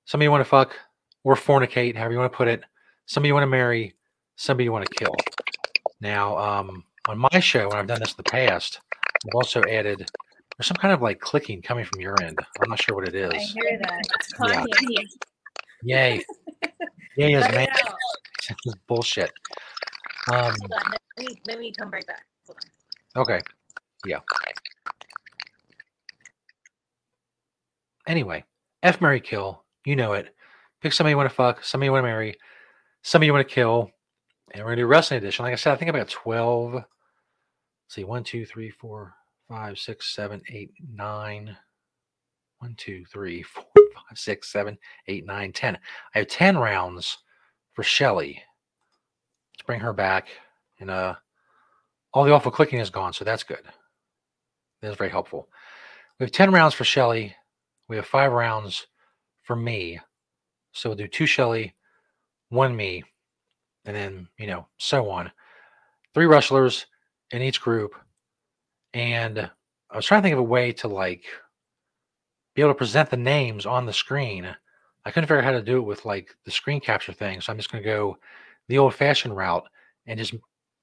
Somebody 0.06 0.26
you 0.26 0.32
want 0.32 0.42
to 0.42 0.50
fuck 0.50 0.76
or 1.24 1.36
fornicate, 1.36 1.96
however 1.96 2.14
you 2.14 2.20
want 2.20 2.32
to 2.32 2.38
put 2.38 2.48
it. 2.48 2.64
Somebody 3.08 3.30
you 3.30 3.34
want 3.34 3.44
to 3.44 3.48
marry. 3.48 3.94
Somebody 4.36 4.66
you 4.66 4.72
want 4.72 4.86
to 4.86 4.96
kill. 4.96 5.16
Now, 6.00 6.38
um, 6.38 6.84
on 7.08 7.18
my 7.18 7.40
show, 7.40 7.68
when 7.68 7.78
I've 7.78 7.88
done 7.88 8.00
this 8.00 8.12
in 8.12 8.18
the 8.18 8.24
past, 8.24 8.80
I've 8.94 9.36
also 9.36 9.62
added 9.64 10.10
there's 10.58 10.68
some 10.68 10.78
kind 10.78 10.94
of 10.94 11.02
like 11.02 11.20
clicking 11.20 11.62
coming 11.62 11.86
from 11.86 12.00
your 12.00 12.16
end. 12.22 12.40
I'm 12.62 12.70
not 12.70 12.82
sure 12.82 12.96
what 12.96 13.08
it 13.08 13.16
is. 13.16 13.32
I 13.34 13.38
hear 13.38 13.80
that. 13.82 14.02
It's 14.20 14.74
Yeah. 14.88 15.04
Yay. 15.84 16.26
Is 17.18 17.44
Cut 17.44 17.56
man. 17.56 17.68
This 18.48 18.58
is 18.66 18.76
bullshit. 18.88 19.32
Um, 20.32 20.56
Hold 20.60 20.74
on. 20.74 20.92
Let 21.18 21.28
me, 21.28 21.36
let 21.48 21.60
me 21.60 21.72
come 21.78 21.92
right 21.92 22.06
back. 22.08 22.26
Hold 22.48 22.58
on. 23.16 23.22
okay. 23.22 23.42
Yeah. 24.06 24.20
Anyway, 28.08 28.44
F 28.82 29.02
Marry 29.02 29.20
Kill. 29.20 29.64
You 29.86 29.96
know 29.96 30.14
it. 30.14 30.34
Pick 30.82 30.94
somebody 30.94 31.12
you 31.12 31.18
want 31.18 31.30
to 31.30 31.36
fuck, 31.36 31.64
somebody 31.64 31.88
you 31.88 31.92
want 31.92 32.04
to 32.04 32.08
marry, 32.08 32.36
somebody 33.04 33.28
you 33.28 33.34
want 33.34 33.48
to 33.48 33.54
kill. 33.54 33.92
And 34.52 34.64
we're 34.64 34.72
gonna 34.72 34.82
do 34.82 34.88
wrestling 34.88 35.20
edition. 35.20 35.44
Like 35.44 35.54
I 35.54 35.58
said, 35.58 35.74
I 35.74 35.76
think 35.76 35.90
I've 35.90 35.96
got 35.96 36.10
12. 36.10 36.74
Let's 36.74 36.86
see, 37.90 38.04
one, 38.04 38.24
two, 38.24 38.46
three, 38.46 38.72
four, 38.72 39.14
five, 39.48 39.78
six, 39.78 40.16
seven, 40.16 40.42
eight, 40.50 40.72
nine. 40.92 41.56
One, 42.60 42.76
two, 42.78 43.06
three, 43.06 43.44
four, 43.44 43.66
five, 44.10 44.20
six, 44.20 44.52
seven, 44.52 44.78
eight, 45.08 45.26
nine, 45.26 45.54
ten. 45.54 45.78
I 46.16 46.20
have 46.20 46.28
10 46.28 46.58
rounds 46.58 47.20
for 47.74 47.84
Shelly. 47.84 48.42
Let's 49.56 49.66
bring 49.66 49.80
her 49.82 49.94
back. 49.94 50.30
And 50.80 50.90
uh 50.92 51.16
all 52.14 52.26
the 52.26 52.34
awful 52.34 52.52
clicking 52.52 52.80
is 52.80 52.90
gone, 52.90 53.14
so 53.14 53.24
that's 53.26 53.44
good. 53.44 53.62
That's 54.82 54.98
very 54.98 55.12
helpful. 55.12 55.50
We 56.20 56.26
have 56.26 56.32
10 56.32 56.52
rounds 56.52 56.74
for 56.74 56.84
Shelly. 56.86 57.36
We 57.88 57.96
have 57.98 58.06
five 58.08 58.32
rounds 58.32 58.88
for 59.44 59.56
me. 59.56 60.00
So 60.74 60.90
we'll 60.90 60.98
do 60.98 61.08
two 61.08 61.26
Shelly, 61.26 61.76
one 62.50 62.76
me, 62.76 63.04
and 63.86 63.96
then, 63.96 64.28
you 64.38 64.48
know, 64.48 64.68
so 64.78 65.10
on. 65.10 65.32
three 66.14 66.26
wrestlers 66.26 66.86
in 67.32 67.42
each 67.42 67.62
group, 67.62 67.94
and 68.94 69.50
I 69.92 69.96
was 69.96 70.06
trying 70.06 70.22
to 70.22 70.24
think 70.24 70.34
of 70.34 70.40
a 70.40 70.44
way 70.44 70.72
to 70.74 70.88
like 70.88 71.26
be 72.60 72.64
able 72.64 72.74
to 72.74 72.78
present 72.78 73.10
the 73.10 73.16
names 73.16 73.66
on 73.66 73.86
the 73.86 73.94
screen. 73.94 74.46
I 75.06 75.12
couldn't 75.12 75.28
figure 75.28 75.38
out 75.38 75.46
how 75.46 75.52
to 75.52 75.62
do 75.62 75.78
it 75.78 75.86
with 75.86 76.04
like 76.04 76.36
the 76.44 76.52
screen 76.52 76.82
capture 76.82 77.14
thing, 77.14 77.40
so 77.40 77.54
I'm 77.54 77.58
just 77.58 77.72
going 77.72 77.82
to 77.82 77.90
go 77.90 78.18
the 78.68 78.78
old-fashioned 78.78 79.34
route 79.34 79.64
and 80.08 80.20
just 80.20 80.36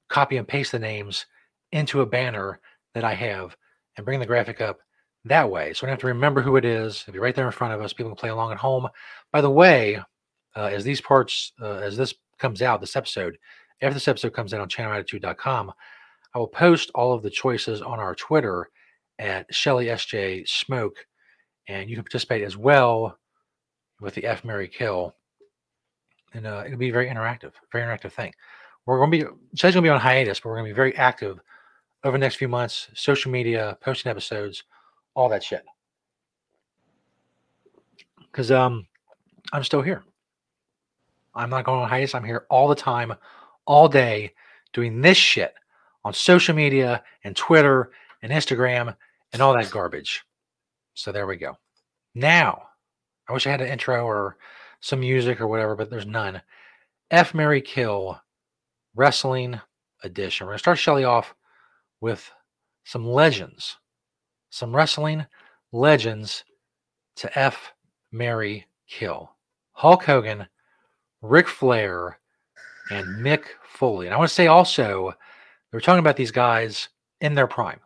copy 0.08 0.38
and 0.38 0.48
paste 0.48 0.72
the 0.72 0.78
names 0.78 1.26
into 1.72 2.00
a 2.00 2.06
banner 2.06 2.60
that 2.94 3.04
I 3.04 3.12
have 3.12 3.58
and 3.94 4.06
bring 4.06 4.20
the 4.20 4.26
graphic 4.26 4.62
up 4.62 4.78
that 5.26 5.50
way. 5.50 5.74
So 5.74 5.84
we 5.84 5.88
don't 5.88 5.92
have 5.92 6.00
to 6.00 6.06
remember 6.06 6.40
who 6.40 6.56
it 6.56 6.64
is. 6.64 7.02
It'll 7.02 7.12
be 7.12 7.18
right 7.18 7.34
there 7.34 7.44
in 7.44 7.52
front 7.52 7.74
of 7.74 7.82
us. 7.82 7.92
People 7.92 8.12
can 8.12 8.16
play 8.16 8.30
along 8.30 8.52
at 8.52 8.58
home. 8.58 8.88
By 9.30 9.42
the 9.42 9.50
way, 9.50 9.96
uh, 10.56 10.70
as 10.72 10.82
these 10.82 11.02
parts, 11.02 11.52
uh, 11.60 11.74
as 11.74 11.98
this 11.98 12.14
comes 12.38 12.62
out, 12.62 12.80
this 12.80 12.96
episode, 12.96 13.36
after 13.82 13.92
this 13.92 14.08
episode 14.08 14.32
comes 14.32 14.54
out 14.54 14.62
on 14.62 14.68
channelattitude.com, 14.70 15.72
I 16.34 16.38
will 16.38 16.48
post 16.48 16.90
all 16.94 17.12
of 17.12 17.22
the 17.22 17.28
choices 17.28 17.82
on 17.82 18.00
our 18.00 18.14
Twitter 18.14 18.70
at 19.18 19.54
Shelly 19.54 19.86
SJ 19.86 20.48
Smoke, 20.48 20.96
and 21.68 21.88
you 21.88 21.96
can 21.96 22.04
participate 22.04 22.42
as 22.42 22.56
well 22.56 23.18
with 24.00 24.14
the 24.14 24.24
F 24.24 24.44
Marry 24.44 24.68
Kill, 24.68 25.14
and 26.34 26.46
uh, 26.46 26.62
it'll 26.66 26.78
be 26.78 26.90
very 26.90 27.08
interactive, 27.08 27.52
very 27.72 27.84
interactive 27.84 28.12
thing. 28.12 28.32
We're 28.84 28.98
going 28.98 29.10
to 29.10 29.18
be 29.18 29.24
Shelly's 29.54 29.74
going 29.74 29.84
to 29.84 29.88
be 29.88 29.90
on 29.90 30.00
hiatus, 30.00 30.40
but 30.40 30.48
we're 30.48 30.56
going 30.56 30.66
to 30.66 30.74
be 30.74 30.76
very 30.76 30.96
active 30.96 31.40
over 32.04 32.16
the 32.16 32.20
next 32.20 32.36
few 32.36 32.48
months, 32.48 32.88
social 32.94 33.30
media, 33.30 33.76
posting 33.80 34.10
episodes, 34.10 34.64
all 35.14 35.28
that 35.28 35.42
shit. 35.42 35.64
Because 38.20 38.50
um, 38.52 38.86
I'm 39.52 39.64
still 39.64 39.82
here. 39.82 40.04
I'm 41.34 41.50
not 41.50 41.64
going 41.64 41.80
on 41.80 41.88
hiatus. 41.88 42.14
I'm 42.14 42.24
here 42.24 42.46
all 42.50 42.68
the 42.68 42.74
time, 42.74 43.12
all 43.66 43.88
day, 43.88 44.32
doing 44.72 45.00
this 45.00 45.16
shit 45.16 45.54
on 46.04 46.12
social 46.12 46.54
media 46.54 47.02
and 47.24 47.34
Twitter 47.34 47.90
and 48.22 48.30
Instagram 48.30 48.94
and 49.32 49.42
all 49.42 49.54
that 49.54 49.70
garbage. 49.70 50.25
So 50.96 51.12
there 51.12 51.26
we 51.26 51.36
go. 51.36 51.56
Now, 52.14 52.62
I 53.28 53.32
wish 53.34 53.46
I 53.46 53.50
had 53.50 53.60
an 53.60 53.68
intro 53.68 54.04
or 54.06 54.38
some 54.80 55.00
music 55.00 55.40
or 55.40 55.46
whatever, 55.46 55.76
but 55.76 55.90
there's 55.90 56.06
none. 56.06 56.40
F 57.10 57.34
Marry 57.34 57.60
Kill 57.60 58.18
Wrestling 58.94 59.60
Edition. 60.02 60.46
We're 60.46 60.52
going 60.52 60.58
to 60.58 60.62
start 60.62 60.78
Shelly 60.78 61.04
off 61.04 61.34
with 62.00 62.30
some 62.84 63.06
legends, 63.06 63.76
some 64.50 64.74
wrestling 64.74 65.26
legends 65.70 66.44
to 67.16 67.38
F 67.38 67.72
Mary 68.10 68.66
Kill. 68.88 69.30
Hulk 69.72 70.04
Hogan, 70.04 70.46
Ric 71.20 71.46
Flair, 71.46 72.18
and 72.90 73.06
Mick 73.22 73.44
Foley. 73.62 74.06
And 74.06 74.14
I 74.14 74.18
want 74.18 74.30
to 74.30 74.34
say 74.34 74.46
also, 74.46 75.12
we're 75.72 75.80
talking 75.80 75.98
about 75.98 76.16
these 76.16 76.30
guys 76.30 76.88
in 77.20 77.34
their 77.34 77.46
prime 77.46 77.80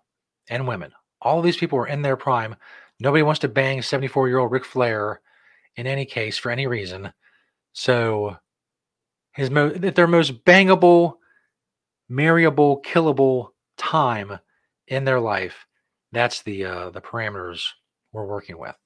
and 0.49 0.69
women. 0.69 0.93
All 1.21 1.39
of 1.39 1.45
these 1.45 1.57
people 1.57 1.77
were 1.77 1.89
in 1.89 2.03
their 2.03 2.17
prime. 2.17 2.55
Nobody 3.01 3.23
wants 3.23 3.41
to 3.41 3.49
bang 3.49 3.83
74 3.83 4.29
year 4.29 4.39
old 4.39 4.53
Ric 4.53 4.65
Flair 4.65 5.21
in 5.77 5.87
any 5.87 6.05
case 6.05 6.37
for 6.37 6.51
any 6.51 6.67
reason. 6.67 7.13
So 7.73 8.37
his 9.33 9.51
mo- 9.51 9.71
their 9.71 10.07
most 10.07 10.45
bangable, 10.45 11.15
marryable, 12.09 12.83
killable 12.83 13.49
time 13.77 14.39
in 14.89 15.05
their 15.05 15.21
life. 15.21 15.67
That's 16.13 16.43
the 16.43 16.65
uh, 16.65 16.91
the 16.91 17.01
parameters 17.01 17.63
we're 18.13 18.27
working 18.27 18.59
with. 18.59 18.77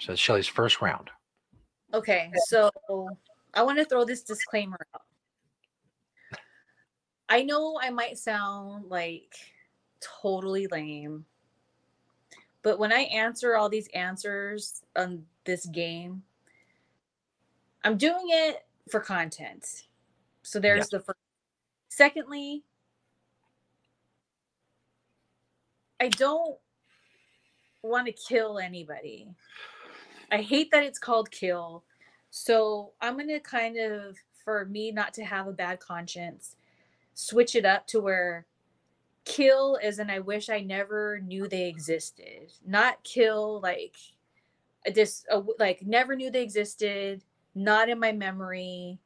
So 0.00 0.12
it's 0.12 0.20
Shelly's 0.20 0.46
first 0.46 0.80
round. 0.80 1.10
Okay, 1.92 2.30
so 2.46 2.70
I 3.52 3.62
want 3.62 3.78
to 3.78 3.84
throw 3.84 4.04
this 4.04 4.22
disclaimer 4.22 4.78
out. 4.94 5.02
I 7.28 7.42
know 7.42 7.78
I 7.80 7.90
might 7.90 8.16
sound 8.16 8.86
like 8.88 9.34
totally 10.22 10.68
lame, 10.68 11.24
but 12.62 12.78
when 12.78 12.92
I 12.92 13.00
answer 13.00 13.56
all 13.56 13.68
these 13.68 13.88
answers 13.88 14.82
on 14.96 15.24
this 15.44 15.66
game, 15.66 16.22
I'm 17.84 17.96
doing 17.96 18.26
it 18.28 18.66
for 18.90 19.00
content. 19.00 19.84
So 20.42 20.60
there's 20.60 20.88
the 20.88 21.00
first. 21.00 21.18
Secondly, 21.88 22.62
I 26.00 26.08
don't 26.08 26.56
want 27.82 28.06
to 28.06 28.12
kill 28.12 28.58
anybody. 28.58 29.28
I 30.30 30.38
hate 30.38 30.70
that 30.70 30.84
it's 30.84 30.98
called 30.98 31.30
kill. 31.30 31.84
So 32.30 32.92
I'm 33.00 33.14
going 33.14 33.28
to 33.28 33.40
kind 33.40 33.76
of, 33.78 34.16
for 34.44 34.64
me 34.66 34.92
not 34.92 35.12
to 35.14 35.24
have 35.24 35.46
a 35.46 35.52
bad 35.52 35.80
conscience, 35.80 36.56
switch 37.14 37.54
it 37.54 37.64
up 37.64 37.86
to 37.88 38.00
where 38.00 38.46
kill 39.24 39.78
is 39.82 39.98
and 39.98 40.10
I 40.10 40.20
wish 40.20 40.48
I 40.48 40.60
never 40.60 41.20
knew 41.20 41.48
they 41.48 41.68
existed. 41.68 42.52
Not 42.66 43.02
kill 43.04 43.60
like 43.60 43.96
uh, 44.86 45.42
like 45.58 45.82
never 45.82 46.16
knew 46.16 46.30
they 46.30 46.42
existed, 46.42 47.22
not 47.54 47.88
in 47.88 47.98
my 47.98 48.12
memory. 48.12 48.98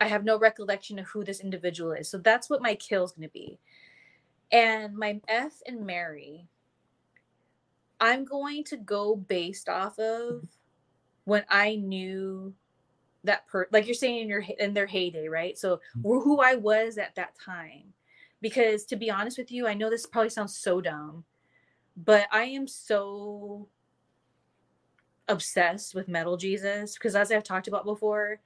I 0.00 0.06
have 0.08 0.24
no 0.24 0.38
recollection 0.38 0.98
of 0.98 1.06
who 1.06 1.24
this 1.24 1.40
individual 1.40 1.92
is. 1.92 2.08
So 2.08 2.18
that's 2.18 2.50
what 2.50 2.62
my 2.62 2.74
kill 2.74 3.04
is 3.04 3.12
going 3.12 3.28
to 3.28 3.32
be. 3.32 3.58
And 4.50 4.96
my 4.96 5.20
F 5.28 5.52
and 5.66 5.86
Mary, 5.86 6.48
I'm 8.00 8.24
going 8.24 8.64
to 8.64 8.76
go 8.76 9.16
based 9.16 9.68
off 9.68 9.98
of 9.98 10.46
when 11.24 11.44
I 11.48 11.76
knew 11.76 12.52
that 13.24 13.46
per 13.46 13.68
like 13.70 13.86
you're 13.86 13.94
saying 13.94 14.22
in 14.22 14.28
your 14.28 14.44
in 14.58 14.74
their 14.74 14.86
heyday, 14.86 15.28
right? 15.28 15.56
So 15.56 15.80
mm-hmm. 15.96 16.02
who 16.02 16.40
I 16.40 16.56
was 16.56 16.98
at 16.98 17.14
that 17.14 17.34
time. 17.38 17.92
Because 18.42 18.84
to 18.86 18.96
be 18.96 19.10
honest 19.10 19.38
with 19.38 19.50
you, 19.50 19.66
I 19.66 19.72
know 19.72 19.88
this 19.88 20.04
probably 20.04 20.28
sounds 20.28 20.54
so 20.54 20.82
dumb, 20.82 21.24
but 21.96 22.26
I 22.30 22.44
am 22.44 22.68
so 22.68 23.68
obsessed 25.28 25.94
with 25.94 26.08
Metal 26.08 26.36
Jesus 26.36 26.94
because 26.94 27.16
as 27.16 27.32
I've 27.32 27.44
talked 27.44 27.68
about 27.68 27.84
before, 27.84 28.40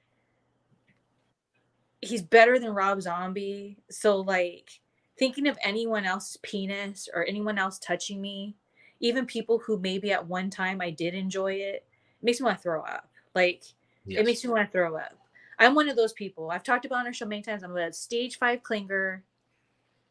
he's 2.01 2.21
better 2.21 2.59
than 2.59 2.73
Rob 2.73 3.01
Zombie. 3.01 3.77
So 3.89 4.17
like 4.17 4.69
thinking 5.17 5.47
of 5.47 5.57
anyone 5.63 6.05
else's 6.05 6.37
penis 6.37 7.09
or 7.13 7.25
anyone 7.25 7.57
else 7.57 7.79
touching 7.79 8.21
me, 8.21 8.55
even 8.99 9.25
people 9.25 9.59
who 9.59 9.79
maybe 9.79 10.11
at 10.11 10.27
one 10.27 10.49
time 10.49 10.81
I 10.81 10.91
did 10.91 11.13
enjoy 11.13 11.53
it, 11.53 11.85
it 11.85 12.23
makes 12.23 12.39
me 12.39 12.45
want 12.45 12.57
to 12.57 12.63
throw 12.63 12.81
up. 12.81 13.09
Like 13.35 13.63
yes. 14.05 14.21
it 14.21 14.25
makes 14.25 14.43
me 14.43 14.49
want 14.49 14.67
to 14.67 14.71
throw 14.71 14.95
up. 14.95 15.17
I'm 15.59 15.73
one 15.73 15.89
of 15.89 15.95
those 15.95 16.13
people. 16.13 16.51
I've 16.51 16.63
talked 16.63 16.85
about 16.85 16.99
on 16.99 17.07
our 17.07 17.13
show 17.13 17.25
many 17.25 17.41
times. 17.41 17.63
I'm 17.63 17.75
a 17.75 17.91
stage 17.91 18.37
five 18.37 18.61
clinger. 18.61 19.21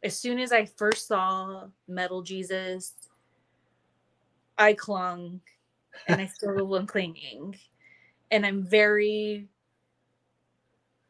As 0.03 0.18
soon 0.18 0.38
as 0.38 0.53
I 0.53 0.66
first 0.66 1.09
saw 1.09 1.64
Metal 1.88 2.22
Jesus, 2.22 2.94
I 4.59 4.72
clung 4.72 5.40
and 6.09 6.20
I 6.20 6.26
still 6.26 6.76
am 6.76 6.86
clinging. 6.86 7.57
And 8.30 8.44
I'm 8.44 8.62
very 8.62 9.49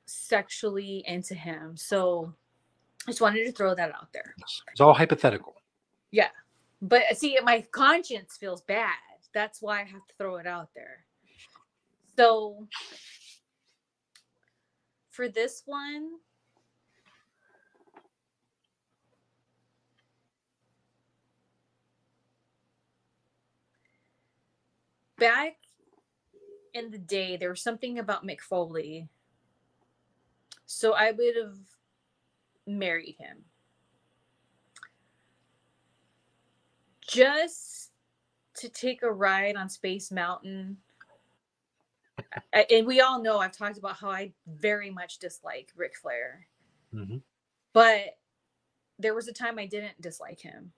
sexually 0.06 1.04
into 1.06 1.34
him. 1.34 1.76
So 1.76 2.32
I 3.06 3.10
just 3.10 3.20
wanted 3.20 3.44
to 3.44 3.52
throw 3.52 3.74
that 3.74 3.92
out 3.92 4.12
there. 4.12 4.34
It's 4.70 4.80
all 4.80 4.94
hypothetical. 4.94 5.54
Yeah. 6.10 6.28
But 6.82 7.02
uh, 7.10 7.14
see, 7.14 7.38
my 7.42 7.64
conscience 7.72 8.36
feels 8.36 8.62
bad. 8.62 8.94
That's 9.32 9.60
why 9.60 9.80
I 9.80 9.84
have 9.84 10.06
to 10.06 10.14
throw 10.18 10.36
it 10.36 10.46
out 10.46 10.70
there. 10.74 11.04
So 12.16 12.66
for 15.10 15.28
this 15.28 15.62
one, 15.66 16.12
back 25.18 25.56
in 26.74 26.90
the 26.90 26.98
day, 26.98 27.36
there 27.36 27.50
was 27.50 27.62
something 27.62 27.98
about 27.98 28.26
Mick 28.26 28.40
Foley. 28.40 29.08
So 30.66 30.94
I 30.94 31.12
would 31.12 31.36
have 31.36 31.56
married 32.66 33.16
him. 33.18 33.44
Just 37.06 37.92
to 38.56 38.68
take 38.68 39.02
a 39.02 39.10
ride 39.10 39.56
on 39.56 39.68
Space 39.68 40.10
Mountain. 40.10 40.78
and 42.70 42.86
we 42.86 43.00
all 43.00 43.22
know 43.22 43.38
I've 43.38 43.56
talked 43.56 43.78
about 43.78 43.96
how 43.96 44.10
I 44.10 44.32
very 44.46 44.90
much 44.90 45.18
dislike 45.18 45.72
Ric 45.76 45.96
Flair. 45.96 46.46
Mm-hmm. 46.92 47.18
But 47.72 48.18
there 48.98 49.14
was 49.14 49.28
a 49.28 49.32
time 49.32 49.58
I 49.58 49.66
didn't 49.66 50.00
dislike 50.00 50.40
him. 50.40 50.72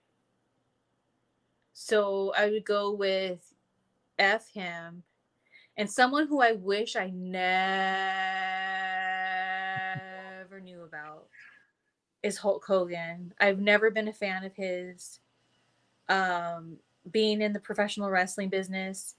So 1.73 2.33
I 2.37 2.49
would 2.49 2.65
go 2.65 2.91
with 2.91 3.48
F 4.19 4.51
him 4.53 5.03
and 5.77 5.89
someone 5.89 6.27
who 6.27 6.41
I 6.41 6.51
wish 6.51 6.95
I 6.95 7.09
never 7.09 7.39
knew 10.59 10.83
about 10.83 11.27
is 12.21 12.37
Hulk 12.37 12.65
Hogan. 12.65 13.33
I've 13.39 13.59
never 13.59 13.89
been 13.89 14.09
a 14.09 14.13
fan 14.13 14.43
of 14.43 14.53
his. 14.55 15.19
Um, 16.09 16.77
being 17.09 17.41
in 17.41 17.53
the 17.53 17.59
professional 17.59 18.09
wrestling 18.09 18.49
business, 18.49 19.15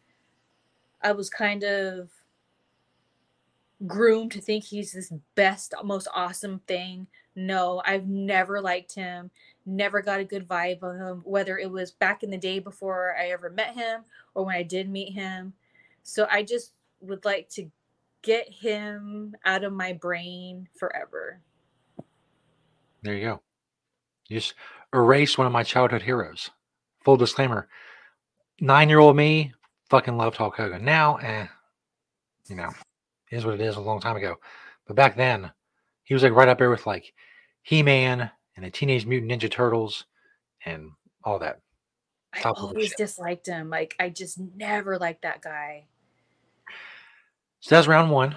I 1.03 1.13
was 1.13 1.31
kind 1.31 1.65
of 1.65 2.11
groomed 3.87 4.33
to 4.33 4.41
think 4.41 4.65
he's 4.65 4.93
this 4.93 5.13
best, 5.35 5.73
most 5.83 6.09
awesome 6.15 6.61
thing 6.67 7.07
no, 7.37 7.81
I've 7.85 8.07
never 8.07 8.61
liked 8.61 8.95
him, 8.95 9.31
never 9.71 10.03
got 10.03 10.21
a 10.21 10.25
good 10.25 10.49
vibe 10.49 10.83
of 10.83 10.97
him, 10.97 11.23
whether 11.25 11.59
it 11.59 11.71
was 11.71 11.91
back 11.91 12.23
in 12.23 12.31
the 12.31 12.39
day 12.39 12.59
before 12.59 13.17
I 13.19 13.29
ever 13.29 13.51
met 13.51 13.75
him 13.75 14.03
or 14.35 14.45
when 14.45 14.57
I 14.57 14.63
did 14.63 14.89
meet 14.89 15.13
him. 15.13 15.53
So 16.03 16.27
I 16.31 16.43
just 16.43 16.73
would 17.01 17.25
like 17.25 17.49
to 17.51 17.71
get 18.23 18.49
him 18.49 19.35
out 19.45 19.65
of 19.65 19.73
my 19.73 19.93
brain 19.93 20.69
forever. 20.79 21.41
There 23.03 23.15
you 23.15 23.25
go. 23.25 23.43
You 24.29 24.39
just 24.41 24.55
erase 24.93 25.39
one 25.39 25.47
of 25.47 25.53
my 25.53 25.63
childhood 25.63 26.03
heroes. 26.03 26.51
Full 27.05 27.17
disclaimer: 27.17 27.69
nine-year-old 28.61 29.17
me 29.17 29.53
fucking 29.89 30.17
loved 30.17 30.37
Hulk 30.37 30.57
Hogan. 30.57 30.85
Now, 30.85 31.17
eh, 31.17 31.47
you 32.49 32.57
know, 32.57 32.71
is 33.31 33.45
what 33.45 33.55
it 33.55 33.61
is. 33.61 33.77
A 33.77 33.81
long 33.81 34.01
time 34.01 34.17
ago, 34.17 34.37
but 34.87 34.97
back 34.97 35.17
then, 35.17 35.51
he 36.05 36.15
was 36.15 36.23
like 36.23 36.33
right 36.33 36.49
up 36.49 36.59
there 36.59 36.71
with 36.71 36.87
like 36.87 37.13
He-Man 37.63 38.31
and 38.61 38.67
the 38.67 38.71
Teenage 38.71 39.07
Mutant 39.07 39.33
Ninja 39.33 39.51
Turtles 39.51 40.05
and 40.67 40.91
all 41.25 41.39
that. 41.39 41.61
I 42.35 42.41
Top 42.41 42.63
always 42.63 42.95
disliked 42.95 43.47
him. 43.47 43.71
Like 43.71 43.97
I 43.99 44.11
just 44.11 44.39
never 44.39 44.99
liked 44.99 45.23
that 45.23 45.41
guy. 45.41 45.87
So 47.61 47.75
that's 47.75 47.89
round 47.89 48.11
one. 48.11 48.37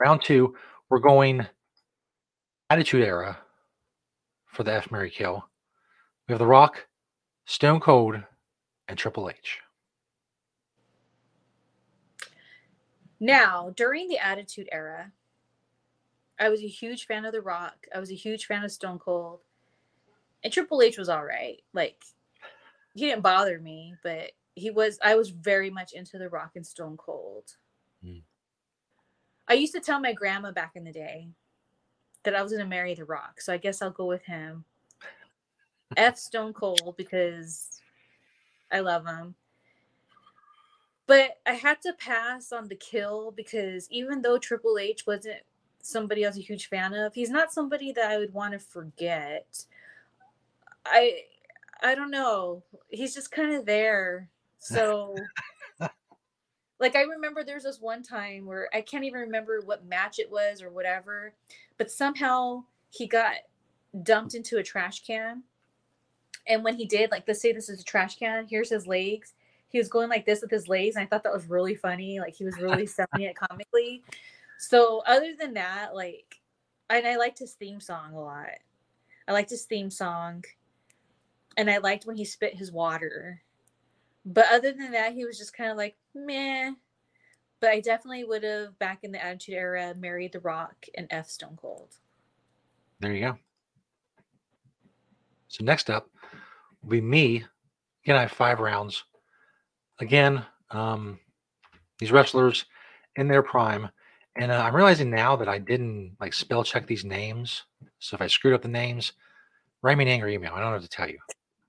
Round 0.00 0.22
two, 0.22 0.54
we're 0.88 0.98
going 0.98 1.46
Attitude 2.70 3.04
Era 3.04 3.38
for 4.46 4.62
the 4.62 4.72
F 4.72 4.90
Marry 4.90 5.10
Kill. 5.10 5.46
We 6.26 6.32
have 6.32 6.38
The 6.38 6.46
Rock, 6.46 6.86
Stone 7.44 7.80
Cold, 7.80 8.16
and 8.88 8.98
Triple 8.98 9.28
H. 9.28 9.58
Now, 13.20 13.72
during 13.76 14.08
the 14.08 14.18
Attitude 14.18 14.68
Era, 14.72 15.12
I 16.38 16.48
was 16.48 16.62
a 16.62 16.68
huge 16.68 17.06
fan 17.06 17.24
of 17.24 17.32
The 17.32 17.40
Rock. 17.40 17.86
I 17.94 17.98
was 17.98 18.10
a 18.10 18.16
huge 18.16 18.46
fan 18.46 18.64
of 18.64 18.70
Stone 18.70 18.98
Cold. 18.98 19.40
And 20.44 20.52
Triple 20.52 20.82
H 20.82 20.98
was 20.98 21.08
all 21.08 21.24
right. 21.24 21.60
Like, 21.72 22.04
he 22.94 23.06
didn't 23.06 23.22
bother 23.22 23.58
me, 23.58 23.94
but 24.02 24.32
he 24.54 24.70
was, 24.70 24.98
I 25.02 25.16
was 25.16 25.30
very 25.30 25.70
much 25.70 25.92
into 25.92 26.18
The 26.18 26.28
Rock 26.28 26.52
and 26.54 26.66
Stone 26.66 26.96
Cold. 26.96 27.56
Hmm. 28.04 28.18
I 29.48 29.54
used 29.54 29.74
to 29.74 29.80
tell 29.80 30.00
my 30.00 30.12
grandma 30.12 30.52
back 30.52 30.72
in 30.74 30.84
the 30.84 30.92
day 30.92 31.28
that 32.24 32.34
I 32.34 32.42
was 32.42 32.52
going 32.52 32.62
to 32.62 32.68
marry 32.68 32.94
The 32.94 33.04
Rock. 33.04 33.40
So 33.40 33.52
I 33.52 33.56
guess 33.56 33.82
I'll 33.82 33.90
go 33.90 34.06
with 34.06 34.24
him. 34.24 34.64
F 35.96 36.18
Stone 36.18 36.52
Cold 36.52 36.94
because 36.96 37.80
I 38.70 38.80
love 38.80 39.06
him. 39.06 39.34
But 41.06 41.38
I 41.46 41.52
had 41.52 41.80
to 41.82 41.94
pass 41.94 42.52
on 42.52 42.68
the 42.68 42.76
kill 42.76 43.32
because 43.32 43.88
even 43.90 44.20
though 44.20 44.36
Triple 44.36 44.76
H 44.78 45.06
wasn't 45.06 45.40
somebody 45.88 46.24
I 46.24 46.28
was 46.28 46.38
a 46.38 46.42
huge 46.42 46.68
fan 46.68 46.92
of, 46.94 47.14
he's 47.14 47.30
not 47.30 47.52
somebody 47.52 47.92
that 47.92 48.10
I 48.10 48.18
would 48.18 48.32
want 48.32 48.52
to 48.52 48.58
forget. 48.58 49.64
I 50.84 51.22
I 51.82 51.94
don't 51.94 52.10
know. 52.10 52.62
He's 52.88 53.14
just 53.14 53.30
kind 53.30 53.54
of 53.54 53.64
there. 53.64 54.28
So 54.58 55.14
like 56.80 56.96
I 56.96 57.02
remember 57.02 57.42
there's 57.42 57.64
this 57.64 57.80
one 57.80 58.02
time 58.02 58.46
where 58.46 58.68
I 58.74 58.80
can't 58.80 59.04
even 59.04 59.20
remember 59.20 59.60
what 59.64 59.86
match 59.86 60.18
it 60.18 60.30
was 60.30 60.62
or 60.62 60.70
whatever, 60.70 61.32
but 61.76 61.90
somehow 61.90 62.64
he 62.90 63.06
got 63.06 63.36
dumped 64.02 64.34
into 64.34 64.58
a 64.58 64.62
trash 64.62 65.04
can. 65.04 65.42
And 66.46 66.64
when 66.64 66.76
he 66.76 66.86
did, 66.86 67.10
like 67.10 67.24
let's 67.26 67.40
say 67.40 67.52
this 67.52 67.68
is 67.68 67.80
a 67.80 67.84
trash 67.84 68.18
can, 68.18 68.46
here's 68.48 68.70
his 68.70 68.86
legs. 68.86 69.34
He 69.70 69.78
was 69.78 69.88
going 69.88 70.08
like 70.08 70.24
this 70.24 70.40
with 70.40 70.50
his 70.50 70.66
legs, 70.66 70.96
and 70.96 71.04
I 71.04 71.06
thought 71.06 71.22
that 71.24 71.32
was 71.32 71.46
really 71.46 71.74
funny. 71.74 72.20
Like 72.20 72.34
he 72.34 72.44
was 72.44 72.58
really 72.58 72.86
selling 72.86 73.22
it 73.22 73.36
comically. 73.36 74.02
So 74.58 75.02
other 75.06 75.34
than 75.38 75.54
that, 75.54 75.94
like 75.94 76.38
and 76.90 77.06
I 77.06 77.16
liked 77.16 77.38
his 77.38 77.52
theme 77.52 77.80
song 77.80 78.14
a 78.14 78.20
lot. 78.20 78.48
I 79.26 79.32
liked 79.32 79.50
his 79.50 79.64
theme 79.64 79.90
song. 79.90 80.44
And 81.56 81.70
I 81.70 81.78
liked 81.78 82.06
when 82.06 82.16
he 82.16 82.24
spit 82.24 82.54
his 82.54 82.72
water. 82.72 83.42
But 84.24 84.46
other 84.50 84.72
than 84.72 84.92
that, 84.92 85.12
he 85.12 85.24
was 85.24 85.38
just 85.38 85.56
kind 85.56 85.70
of 85.70 85.76
like, 85.76 85.96
meh. 86.14 86.72
But 87.60 87.70
I 87.70 87.80
definitely 87.80 88.24
would 88.24 88.44
have, 88.44 88.78
back 88.78 89.00
in 89.02 89.12
the 89.12 89.22
Attitude 89.22 89.56
Era, 89.56 89.94
married 89.98 90.32
The 90.32 90.40
Rock 90.40 90.86
and 90.96 91.08
F 91.10 91.28
Stone 91.28 91.58
Cold. 91.60 91.96
There 93.00 93.12
you 93.12 93.20
go. 93.20 93.38
So 95.48 95.64
next 95.64 95.90
up 95.90 96.08
will 96.82 96.90
be 96.90 97.00
me. 97.00 97.44
Again, 98.04 98.16
I 98.16 98.22
have 98.22 98.32
five 98.32 98.60
rounds. 98.60 99.04
Again, 99.98 100.44
um, 100.70 101.18
these 101.98 102.12
wrestlers 102.12 102.66
in 103.16 103.26
their 103.28 103.42
prime. 103.42 103.88
And 104.38 104.52
uh, 104.52 104.62
I'm 104.62 104.74
realizing 104.74 105.10
now 105.10 105.34
that 105.34 105.48
I 105.48 105.58
didn't 105.58 106.16
like 106.20 106.32
spell 106.32 106.62
check 106.62 106.86
these 106.86 107.04
names. 107.04 107.64
So 107.98 108.14
if 108.14 108.22
I 108.22 108.28
screwed 108.28 108.54
up 108.54 108.62
the 108.62 108.68
names, 108.68 109.12
write 109.82 109.98
me 109.98 110.04
an 110.04 110.10
angry 110.10 110.32
email. 110.34 110.52
I 110.54 110.60
don't 110.60 110.70
know 110.70 110.76
what 110.76 110.82
to 110.82 110.88
tell 110.88 111.08
you. 111.08 111.18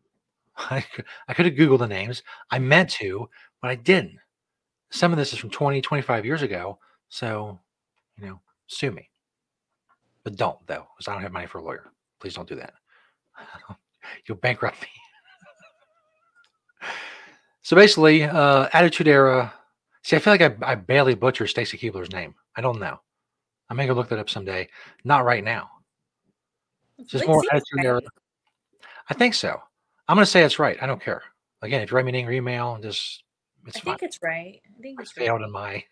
I 0.70 0.82
could, 0.82 1.05
I 1.28 1.34
could 1.34 1.47
have 1.47 1.55
Googled 1.55 1.80
the 1.80 1.88
names. 1.88 2.22
I 2.51 2.59
meant 2.59 2.91
to, 2.91 3.28
but 3.61 3.72
I 3.72 3.76
didn't. 3.76 4.17
Some 4.91 5.11
of 5.11 5.17
this 5.17 5.34
is 5.34 5.39
from 5.39 5.49
20, 5.49 5.82
25 5.82 6.26
years 6.26 6.43
ago. 6.43 6.78
So, 7.09 7.59
you 8.20 8.28
know, 8.28 8.39
sue 8.67 8.91
me. 8.91 9.09
But 10.24 10.36
don't, 10.36 10.59
though, 10.67 10.86
because 10.95 11.07
I 11.07 11.13
don't 11.13 11.24
have 11.24 11.32
money 11.32 11.47
for 11.47 11.57
a 11.57 11.63
lawyer. 11.63 11.91
Please 12.20 12.36
don't 12.36 12.47
do 12.47 12.55
that. 12.55 12.74
You'll 14.28 14.38
bankrupt 14.38 14.82
me. 14.82 14.88
so 17.63 17.76
basically, 17.76 18.24
uh, 18.24 18.70
Attitude 18.74 19.07
Era. 19.07 19.53
See, 20.03 20.15
I 20.15 20.20
feel 20.20 20.34
like 20.34 20.41
I, 20.41 20.55
I 20.61 20.76
barely 20.76 21.15
butchered 21.15 21.49
Stacy 21.49 21.78
Keibler's 21.78 22.11
name. 22.11 22.36
I 22.56 22.62
don't 22.62 22.80
know. 22.80 23.00
I 23.70 23.74
may 23.74 23.88
go 23.88 23.93
look 23.93 24.10
that 24.10 24.20
up 24.20 24.30
someday. 24.30 24.68
Not 25.04 25.26
right 25.26 25.43
now. 25.43 25.70
Just 27.06 27.28
more 27.28 27.43
Attitude 27.52 27.86
Era. 27.86 28.02
I 29.10 29.14
think 29.14 29.34
so. 29.34 29.60
I'm 30.08 30.16
going 30.16 30.26
to 30.26 30.32
say 30.32 30.43
it's 30.43 30.60
right. 30.60 30.78
I 30.82 30.86
don't 30.86 31.02
care. 31.02 31.22
Again, 31.62 31.82
if 31.82 31.91
you 31.91 31.95
write 31.95 32.06
me 32.06 32.10
an 32.10 32.16
angry 32.16 32.38
email, 32.38 32.78
just 32.82 33.24
it's 33.66 33.78
I 33.78 33.80
fine. 33.82 33.97
think 33.97 34.04
it's 34.04 34.20
right. 34.24 34.62
I 34.66 34.82
think 34.82 35.00
I 35.00 35.04
it's 35.04 35.16
right. 35.16 35.26
failed 35.26 35.41
in 35.41 35.52
my 35.52 35.84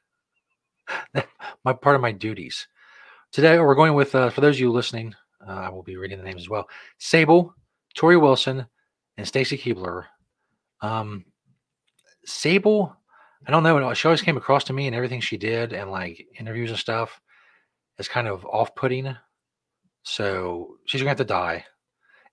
my 1.64 1.74
part 1.74 1.96
of 1.96 2.02
my 2.02 2.12
duties. 2.12 2.68
Today 3.32 3.60
we're 3.60 3.76
going 3.76 3.94
with 3.94 4.16
uh, 4.16 4.30
for 4.30 4.42
those 4.42 4.56
of 4.56 4.60
you 4.60 4.72
listening, 4.72 5.14
uh, 5.48 5.52
I 5.52 5.70
will 5.70 5.84
be 5.84 5.98
reading 5.98 6.18
the 6.18 6.24
names 6.24 6.42
as 6.42 6.50
well. 6.50 6.68
Sable, 6.98 7.54
Torrie 7.96 8.20
Wilson, 8.20 8.66
and 9.18 9.28
Stacy 9.28 9.58
Keibler. 9.58 10.06
Um, 10.82 11.26
Sable, 12.26 12.96
I 13.48 13.52
don't 13.52 13.64
know. 13.64 13.94
She 13.94 14.08
always 14.08 14.22
came 14.22 14.36
across 14.36 14.66
to 14.66 14.74
me 14.74 14.88
and 14.88 14.96
everything 14.96 15.22
she 15.22 15.38
did 15.38 15.72
and 15.72 15.90
like 15.90 16.28
interviews 16.38 16.70
and 16.70 16.78
stuff 16.78 17.22
is 17.98 18.10
kind 18.10 18.28
of 18.28 18.46
off-putting. 18.46 19.16
So 20.04 20.76
she's 20.86 21.00
gonna 21.02 21.12
have 21.12 21.18
to 21.18 21.24
die. 21.24 21.66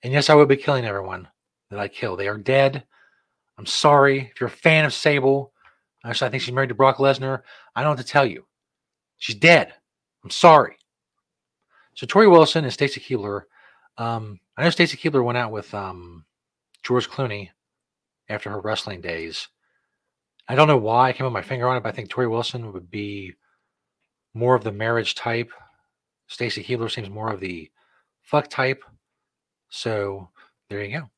And 0.02 0.12
yes, 0.12 0.28
I 0.28 0.34
will 0.34 0.44
be 0.44 0.56
killing 0.56 0.84
everyone 0.84 1.28
that 1.70 1.78
I 1.78 1.86
kill. 1.86 2.16
They 2.16 2.26
are 2.26 2.36
dead. 2.36 2.84
I'm 3.56 3.66
sorry 3.66 4.30
if 4.32 4.40
you're 4.40 4.48
a 4.48 4.50
fan 4.50 4.84
of 4.84 4.92
Sable. 4.92 5.52
Actually, 6.04 6.26
I 6.26 6.30
think 6.32 6.42
she's 6.42 6.52
married 6.52 6.68
to 6.68 6.74
Brock 6.74 6.96
Lesnar. 6.96 7.42
I 7.76 7.82
don't 7.82 7.92
what 7.92 7.98
to 7.98 8.04
tell 8.04 8.26
you. 8.26 8.44
She's 9.18 9.36
dead. 9.36 9.72
I'm 10.24 10.30
sorry. 10.30 10.76
So 11.94 12.06
Torrie 12.06 12.30
Wilson 12.30 12.64
and 12.64 12.72
Stacy 12.72 13.00
Keibler. 13.00 13.42
Um, 13.98 14.40
I 14.56 14.64
know 14.64 14.70
Stacy 14.70 14.96
Keibler 14.96 15.24
went 15.24 15.38
out 15.38 15.52
with 15.52 15.72
um, 15.72 16.24
George 16.82 17.08
Clooney 17.08 17.50
after 18.28 18.50
her 18.50 18.60
wrestling 18.60 19.00
days. 19.00 19.48
I 20.48 20.54
don't 20.54 20.68
know 20.68 20.76
why 20.76 21.08
I 21.08 21.12
came 21.12 21.24
with 21.24 21.32
my 21.32 21.42
finger 21.42 21.68
on 21.68 21.76
it, 21.76 21.82
but 21.82 21.88
I 21.88 21.92
think 21.92 22.10
Torrie 22.10 22.30
Wilson 22.30 22.72
would 22.72 22.90
be 22.90 23.34
more 24.34 24.54
of 24.54 24.64
the 24.64 24.72
marriage 24.72 25.14
type. 25.14 25.50
Stacy 26.26 26.62
Keibler 26.62 26.90
seems 26.90 27.08
more 27.08 27.32
of 27.32 27.40
the 27.40 27.70
fuck 28.22 28.48
type. 28.48 28.82
So 29.70 30.28
there 30.68 30.82
you 30.84 31.00
go. 31.00 31.10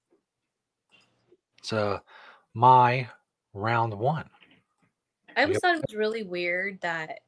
So 1.62 2.00
my 2.54 3.08
round 3.52 3.92
one. 3.94 4.28
I 5.36 5.42
always 5.42 5.56
Yep. 5.56 5.62
thought 5.62 5.76
it 5.76 5.84
was 5.88 5.96
really 5.96 6.22
weird 6.22 6.80
that 6.80 7.20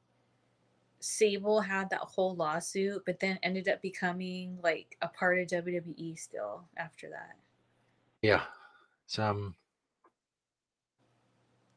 Sable 1.00 1.60
had 1.60 1.90
that 1.90 2.00
whole 2.00 2.34
lawsuit, 2.34 3.04
but 3.04 3.20
then 3.20 3.38
ended 3.42 3.68
up 3.68 3.80
becoming 3.82 4.58
like 4.62 4.96
a 5.02 5.08
part 5.08 5.38
of 5.38 5.46
WWE 5.48 6.18
still 6.18 6.68
after 6.76 7.08
that. 7.10 7.36
Yeah. 8.22 8.44
It's 9.04 9.18
um 9.18 9.54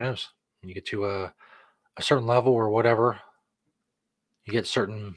knows. 0.01 0.29
When 0.61 0.69
you 0.69 0.75
get 0.75 0.85
to 0.87 1.05
a 1.05 1.33
a 1.97 2.01
certain 2.01 2.27
level 2.27 2.53
or 2.53 2.69
whatever, 2.69 3.19
you 4.45 4.53
get 4.53 4.67
certain 4.67 5.15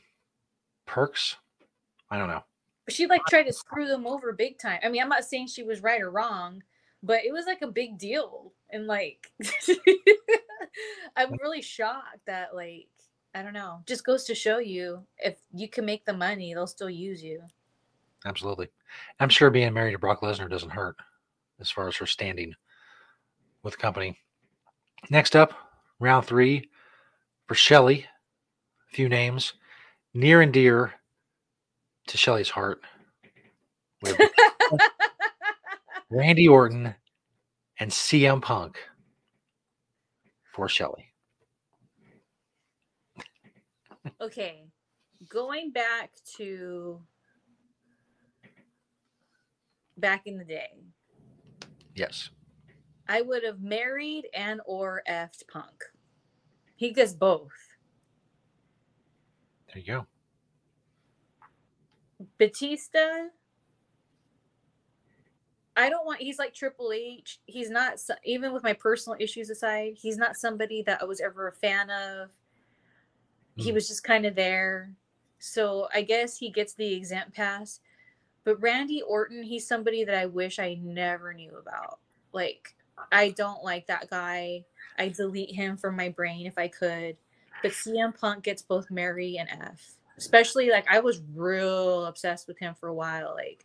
perks. 0.86 1.36
I 2.10 2.18
don't 2.18 2.28
know. 2.28 2.44
But 2.84 2.94
she 2.94 3.06
like 3.06 3.24
tried 3.26 3.44
to 3.44 3.52
screw 3.52 3.86
them 3.86 4.06
over 4.06 4.32
big 4.32 4.58
time. 4.58 4.80
I 4.82 4.88
mean, 4.88 5.02
I'm 5.02 5.08
not 5.08 5.24
saying 5.24 5.46
she 5.46 5.62
was 5.62 5.82
right 5.82 6.02
or 6.02 6.10
wrong, 6.10 6.62
but 7.02 7.24
it 7.24 7.32
was 7.32 7.46
like 7.46 7.62
a 7.62 7.68
big 7.68 7.98
deal. 7.98 8.52
And 8.70 8.86
like 8.86 9.30
I'm 11.16 11.32
really 11.40 11.62
shocked 11.62 12.26
that 12.26 12.54
like 12.54 12.88
I 13.34 13.42
don't 13.42 13.52
know, 13.52 13.82
just 13.86 14.04
goes 14.04 14.24
to 14.24 14.34
show 14.34 14.58
you 14.58 15.04
if 15.18 15.36
you 15.52 15.68
can 15.68 15.84
make 15.84 16.04
the 16.04 16.12
money, 16.12 16.54
they'll 16.54 16.66
still 16.66 16.90
use 16.90 17.22
you. 17.22 17.42
Absolutely. 18.26 18.68
I'm 19.20 19.28
sure 19.28 19.50
being 19.50 19.72
married 19.72 19.92
to 19.92 19.98
Brock 19.98 20.20
Lesnar 20.20 20.48
doesn't 20.48 20.70
hurt 20.70 20.96
as 21.60 21.70
far 21.70 21.88
as 21.88 21.96
her 21.96 22.06
standing 22.06 22.54
with 23.62 23.74
the 23.74 23.78
company. 23.78 24.18
Next 25.10 25.36
up, 25.36 25.52
round 26.00 26.26
three 26.26 26.70
for 27.46 27.54
Shelly. 27.54 28.06
A 28.90 28.94
few 28.94 29.08
names. 29.08 29.54
Near 30.14 30.40
and 30.40 30.52
dear, 30.52 30.94
to 32.06 32.16
Shelly's 32.16 32.50
heart 32.50 32.80
Randy 36.10 36.46
Orton 36.46 36.94
and 37.80 37.90
CM 37.90 38.40
Punk 38.42 38.78
for 40.52 40.68
Shelly. 40.68 41.06
okay, 44.20 44.64
going 45.28 45.72
back 45.72 46.10
to 46.36 47.00
back 49.96 50.26
in 50.26 50.36
the 50.38 50.44
day, 50.44 50.68
Yes. 51.94 52.30
I 53.08 53.20
would 53.22 53.44
have 53.44 53.60
married 53.60 54.28
and 54.34 54.60
or 54.64 55.02
effed 55.08 55.46
Punk. 55.48 55.84
He 56.76 56.92
does 56.92 57.14
both. 57.14 57.52
There 59.68 59.78
you 59.78 59.86
go. 59.86 60.06
Batista. 62.38 63.28
I 65.76 65.88
don't 65.90 66.06
want. 66.06 66.20
He's 66.20 66.38
like 66.38 66.54
Triple 66.54 66.92
H. 66.92 67.40
He's 67.46 67.68
not 67.68 67.98
even 68.24 68.52
with 68.52 68.62
my 68.62 68.72
personal 68.72 69.16
issues 69.20 69.50
aside. 69.50 69.94
He's 69.96 70.16
not 70.16 70.36
somebody 70.36 70.82
that 70.82 71.02
I 71.02 71.04
was 71.04 71.20
ever 71.20 71.48
a 71.48 71.52
fan 71.52 71.90
of. 71.90 72.30
He 73.56 73.70
Mm. 73.70 73.74
was 73.74 73.88
just 73.88 74.04
kind 74.04 74.24
of 74.24 74.34
there. 74.34 74.94
So 75.38 75.88
I 75.92 76.02
guess 76.02 76.36
he 76.38 76.50
gets 76.50 76.74
the 76.74 76.92
exempt 76.94 77.34
pass. 77.34 77.80
But 78.44 78.60
Randy 78.60 79.02
Orton, 79.02 79.42
he's 79.42 79.66
somebody 79.66 80.04
that 80.04 80.14
I 80.14 80.26
wish 80.26 80.58
I 80.58 80.74
never 80.74 81.32
knew 81.34 81.56
about. 81.56 81.98
Like, 82.32 82.76
I 83.10 83.30
don't 83.30 83.62
like 83.62 83.86
that 83.86 84.10
guy. 84.10 84.64
I 84.98 85.08
delete 85.08 85.54
him 85.54 85.76
from 85.76 85.96
my 85.96 86.08
brain 86.08 86.46
if 86.46 86.58
I 86.58 86.68
could. 86.68 87.16
But 87.62 87.72
CM 87.72 88.18
Punk 88.18 88.44
gets 88.44 88.62
both 88.62 88.90
Marry 88.90 89.38
and 89.38 89.48
F. 89.48 89.94
Especially 90.16 90.70
like 90.70 90.86
I 90.88 91.00
was 91.00 91.22
real 91.34 92.06
obsessed 92.06 92.46
with 92.46 92.58
him 92.58 92.74
for 92.74 92.88
a 92.88 92.94
while. 92.94 93.34
Like 93.34 93.64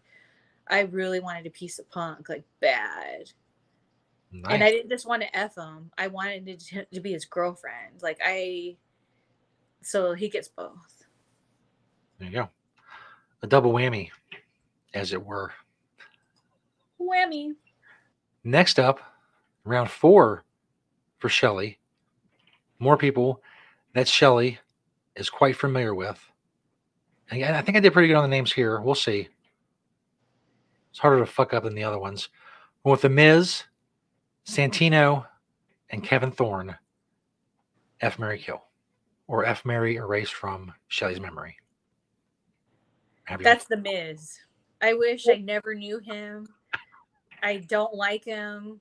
I 0.68 0.82
really 0.82 1.20
wanted 1.20 1.46
a 1.46 1.52
piece 1.52 1.80
of 1.80 1.90
Punk, 1.90 2.30
like 2.30 2.44
bad. 2.60 3.32
Nice. 4.32 4.54
And 4.54 4.64
I 4.64 4.70
didn't 4.70 4.90
just 4.90 5.08
want 5.08 5.22
to 5.24 5.38
F 5.38 5.58
him. 5.58 5.92
I 5.98 6.08
wanted 6.08 6.48
it 6.48 6.60
to, 6.60 6.86
to 6.86 7.00
be 7.00 7.12
his 7.12 7.26
girlfriend. 7.26 8.02
Like 8.02 8.20
I 8.24 8.78
so 9.82 10.14
he 10.14 10.30
gets 10.30 10.48
both. 10.48 11.06
there 12.20 12.28
you 12.30 12.34
go. 12.34 12.50
A 13.42 13.48
double 13.48 13.72
whammy, 13.72 14.10
as 14.94 15.14
it 15.14 15.26
were. 15.26 15.54
Whammy. 17.00 17.56
Next 18.44 18.80
up, 18.80 19.00
round 19.70 19.90
four 19.90 20.44
for 21.20 21.30
Shelly. 21.30 21.80
More 22.80 22.98
people 22.98 23.42
that 23.94 24.08
Shelly 24.08 24.60
is 25.16 25.30
quite 25.30 25.56
familiar 25.56 25.94
with. 25.94 26.20
And 27.32 27.56
I 27.56 27.62
think 27.62 27.78
I 27.78 27.80
did 27.82 27.94
pretty 27.94 28.08
good 28.08 28.16
on 28.16 28.24
the 28.24 28.36
names 28.36 28.52
here. 28.52 28.80
We'll 28.82 28.96
see. 28.96 29.30
It's 30.90 31.00
harder 31.00 31.20
to 31.20 31.26
fuck 31.26 31.54
up 31.54 31.64
than 31.64 31.76
the 31.76 31.84
other 31.84 32.00
ones. 32.00 32.30
With 32.84 33.02
The 33.02 33.10
Miz, 33.10 33.64
Santino, 34.48 35.26
and 35.92 36.04
Kevin 36.04 36.32
Thorn, 36.32 36.76
F. 38.02 38.18
Marry 38.18 38.40
Kill. 38.40 38.64
Or 39.28 39.46
F. 39.46 39.64
Marry 39.66 39.98
erased 39.98 40.34
from 40.34 40.74
Shelly's 40.88 41.20
memory. 41.20 41.56
Have 43.26 43.42
you- 43.42 43.44
That's 43.44 43.66
the 43.66 43.78
Miz. 43.78 44.40
I 44.82 44.94
wish 44.94 45.28
I 45.30 45.36
never 45.36 45.76
knew 45.76 46.00
him. 46.00 46.48
I 47.44 47.58
don't 47.58 47.94
like 47.94 48.26
him. 48.26 48.80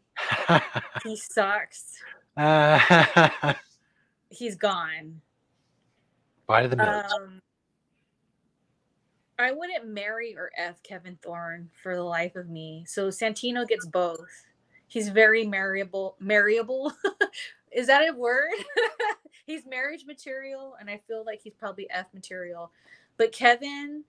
He 1.04 1.16
sucks. 1.16 1.94
uh, 2.36 3.54
He's 4.30 4.56
gone. 4.56 5.20
Bye 6.46 6.62
to 6.62 6.68
the 6.68 6.76
Miz. 6.76 7.12
Um, 7.12 7.40
I 9.38 9.52
wouldn't 9.52 9.86
marry 9.86 10.36
or 10.36 10.50
F 10.56 10.82
Kevin 10.82 11.18
Thorn 11.22 11.70
for 11.82 11.94
the 11.94 12.02
life 12.02 12.34
of 12.34 12.48
me. 12.48 12.84
So 12.88 13.08
Santino 13.08 13.66
gets 13.66 13.86
both. 13.86 14.44
He's 14.88 15.10
very 15.10 15.46
marryable. 15.46 16.16
Marryable? 16.18 16.92
Is 17.72 17.86
that 17.86 18.08
a 18.08 18.12
word? 18.12 18.50
he's 19.46 19.66
marriage 19.66 20.06
material, 20.06 20.74
and 20.80 20.88
I 20.88 21.00
feel 21.06 21.24
like 21.24 21.40
he's 21.42 21.54
probably 21.54 21.88
F 21.90 22.06
material. 22.14 22.72
But 23.18 23.32
Kevin, 23.32 24.04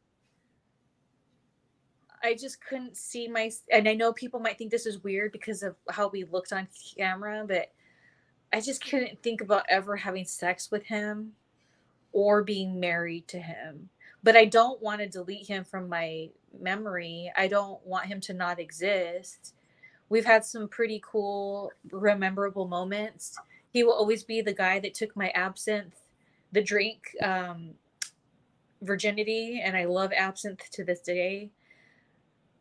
I 2.24 2.36
just 2.36 2.64
couldn't 2.66 2.98
see 2.98 3.28
my. 3.28 3.52
And 3.72 3.88
I 3.88 3.94
know 3.94 4.14
people 4.14 4.40
might 4.40 4.58
think 4.58 4.72
this 4.72 4.86
is 4.86 5.04
weird 5.04 5.32
because 5.32 5.64
of 5.64 5.76
how 5.90 6.10
we 6.10 6.24
looked 6.26 6.54
on 6.54 6.68
camera, 6.98 7.46
but 7.48 7.72
I 8.52 8.62
just 8.62 8.86
couldn't 8.86 9.22
think 9.22 9.42
about 9.42 9.66
ever 9.70 9.96
having 9.96 10.26
sex 10.26 10.72
with 10.72 10.86
him 10.86 11.34
or 12.12 12.44
being 12.44 12.80
married 12.80 13.28
to 13.30 13.40
him. 13.40 13.90
But 14.24 14.36
I 14.36 14.46
don't 14.46 14.82
want 14.82 15.00
to 15.02 15.08
delete 15.08 15.48
him 15.48 15.64
from 15.64 15.88
my 15.88 16.30
memory. 16.60 17.32
I 17.38 17.48
don't 17.48 17.86
want 17.86 18.08
him 18.08 18.20
to 18.22 18.34
not 18.34 18.60
exist. 18.60 19.54
We've 20.10 20.26
had 20.26 20.44
some 20.44 20.68
pretty 20.68 21.02
cool, 21.06 21.72
rememberable 21.92 22.68
moments. 22.68 23.38
He 23.72 23.84
will 23.84 23.94
always 23.94 24.24
be 24.24 24.42
the 24.42 24.54
guy 24.54 24.80
that 24.80 24.96
took 24.96 25.16
my 25.16 25.30
absinthe, 25.36 26.02
the 26.52 26.64
drink, 26.64 27.16
um, 27.22 27.76
virginity, 28.82 29.62
and 29.64 29.78
I 29.78 29.86
love 29.86 30.12
absinthe 30.12 30.70
to 30.72 30.84
this 30.84 31.02
day. 31.02 31.52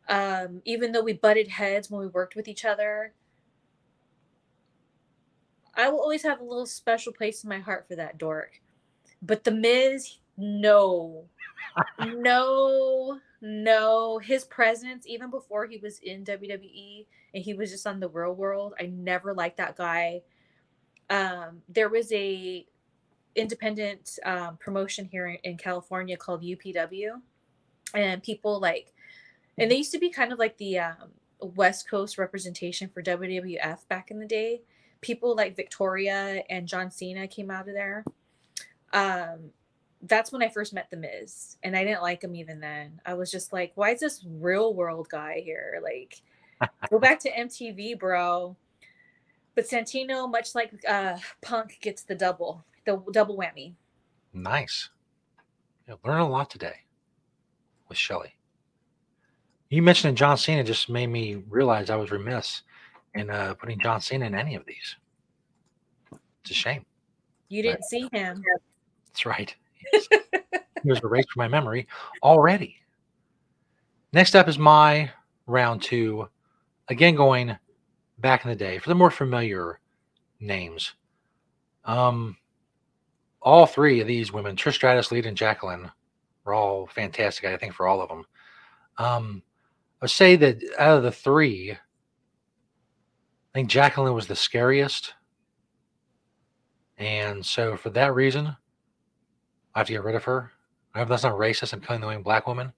Um, 0.09 0.61
even 0.65 0.91
though 0.91 1.03
we 1.03 1.13
butted 1.13 1.47
heads 1.47 1.89
when 1.89 2.01
we 2.01 2.07
worked 2.07 2.35
with 2.35 2.47
each 2.47 2.65
other, 2.65 3.13
I 5.75 5.89
will 5.89 6.01
always 6.01 6.23
have 6.23 6.41
a 6.41 6.43
little 6.43 6.65
special 6.65 7.13
place 7.13 7.43
in 7.43 7.49
my 7.49 7.59
heart 7.59 7.87
for 7.87 7.95
that 7.95 8.17
dork. 8.17 8.59
But 9.21 9.43
the 9.43 9.51
Miz, 9.51 10.17
no, 10.37 11.25
no, 12.05 13.19
no. 13.41 14.17
His 14.17 14.45
presence, 14.45 15.05
even 15.07 15.29
before 15.29 15.67
he 15.67 15.77
was 15.77 15.99
in 15.99 16.25
WWE 16.25 17.05
and 17.33 17.43
he 17.43 17.53
was 17.53 17.69
just 17.71 17.85
on 17.85 17.99
the 17.99 18.09
real 18.09 18.33
world, 18.33 18.73
I 18.79 18.87
never 18.87 19.33
liked 19.33 19.57
that 19.57 19.77
guy. 19.77 20.21
Um, 21.09 21.61
there 21.69 21.89
was 21.89 22.11
a 22.11 22.65
independent 23.35 24.17
um, 24.25 24.57
promotion 24.57 25.05
here 25.05 25.27
in, 25.27 25.37
in 25.43 25.57
California 25.57 26.17
called 26.17 26.43
UPW, 26.43 27.21
and 27.93 28.23
people 28.23 28.59
like, 28.59 28.93
and 29.59 29.71
they 29.71 29.75
used 29.75 29.91
to 29.91 29.99
be 29.99 30.09
kind 30.09 30.31
of 30.31 30.39
like 30.39 30.57
the 30.57 30.79
um, 30.79 31.11
West 31.41 31.89
Coast 31.89 32.17
representation 32.17 32.89
for 32.89 33.01
WWF 33.01 33.87
back 33.87 34.11
in 34.11 34.19
the 34.19 34.25
day. 34.25 34.61
People 35.01 35.35
like 35.35 35.55
Victoria 35.55 36.43
and 36.49 36.67
John 36.67 36.91
Cena 36.91 37.27
came 37.27 37.49
out 37.49 37.67
of 37.67 37.73
there. 37.73 38.03
Um, 38.93 39.51
that's 40.01 40.31
when 40.31 40.41
I 40.41 40.49
first 40.49 40.73
met 40.73 40.89
The 40.89 40.97
Miz, 40.97 41.57
and 41.63 41.75
I 41.75 41.83
didn't 41.83 42.01
like 42.01 42.23
him 42.23 42.35
even 42.35 42.59
then. 42.59 43.01
I 43.05 43.13
was 43.13 43.31
just 43.31 43.51
like, 43.51 43.71
why 43.75 43.91
is 43.91 43.99
this 43.99 44.25
real 44.27 44.73
world 44.73 45.09
guy 45.09 45.41
here? 45.43 45.81
Like, 45.83 46.21
go 46.89 46.99
back 46.99 47.19
to 47.21 47.31
MTV, 47.31 47.99
bro. 47.99 48.55
But 49.55 49.65
Santino, 49.65 50.29
much 50.29 50.55
like 50.55 50.71
uh, 50.87 51.17
Punk, 51.41 51.79
gets 51.81 52.03
the 52.03 52.15
double, 52.15 52.63
the 52.85 53.01
double 53.11 53.37
whammy. 53.37 53.73
Nice. 54.33 54.89
Yeah, 55.87 55.95
learn 56.05 56.21
a 56.21 56.29
lot 56.29 56.49
today 56.49 56.75
with 57.89 57.97
Shelly. 57.97 58.35
You 59.69 59.83
mentioning 59.83 60.15
John 60.15 60.37
Cena 60.37 60.63
just 60.63 60.89
made 60.89 61.07
me 61.07 61.43
realize 61.47 61.89
I 61.89 61.95
was 61.95 62.09
remiss 62.09 62.63
in 63.13 63.29
uh, 63.29 63.53
putting 63.53 63.79
John 63.79 64.01
Cena 64.01 64.25
in 64.25 64.33
any 64.33 64.55
of 64.55 64.65
these. 64.65 64.95
It's 66.41 66.51
a 66.51 66.53
shame. 66.53 66.85
You 67.49 67.61
didn't 67.61 67.83
see 67.83 68.09
him. 68.11 68.43
That's 69.07 69.25
right. 69.25 69.55
he 69.91 70.89
was 70.89 70.99
erased 71.03 71.31
from 71.31 71.41
my 71.41 71.47
memory 71.47 71.87
already. 72.23 72.77
Next 74.11 74.35
up 74.35 74.47
is 74.47 74.57
my 74.57 75.11
round 75.45 75.83
two. 75.83 76.27
Again, 76.87 77.15
going 77.15 77.55
back 78.17 78.43
in 78.43 78.49
the 78.49 78.55
day 78.55 78.79
for 78.79 78.89
the 78.89 78.95
more 78.95 79.11
familiar 79.11 79.79
names. 80.39 80.93
Um, 81.85 82.37
all 83.41 83.67
three 83.67 84.01
of 84.01 84.07
these 84.07 84.33
women, 84.33 84.55
Trish 84.55 84.73
Stratus, 84.73 85.11
Lita, 85.11 85.27
and 85.27 85.37
Jacqueline, 85.37 85.91
were 86.43 86.53
all 86.53 86.87
fantastic. 86.87 87.45
I 87.45 87.57
think 87.57 87.73
for 87.73 87.87
all 87.87 88.01
of 88.01 88.09
them. 88.09 88.25
Um, 88.97 89.43
I 90.01 90.05
would 90.05 90.11
say 90.11 90.35
that 90.37 90.63
out 90.77 90.97
of 90.97 91.03
the 91.03 91.11
three, 91.11 91.71
I 91.71 91.77
think 93.53 93.69
Jacqueline 93.69 94.13
was 94.13 94.27
the 94.27 94.35
scariest. 94.35 95.13
And 96.97 97.45
so 97.45 97.75
for 97.75 97.89
that 97.91 98.13
reason, 98.13 98.47
I 99.75 99.79
have 99.79 99.87
to 99.87 99.93
get 99.93 100.03
rid 100.03 100.15
of 100.15 100.23
her. 100.23 100.51
I 100.93 100.99
hope 100.99 101.09
that's 101.09 101.23
not 101.23 101.33
racist. 101.33 101.73
I'm 101.73 101.81
killing 101.81 102.01
the 102.01 102.07
only 102.07 102.21
black 102.21 102.47
woman. 102.47 102.71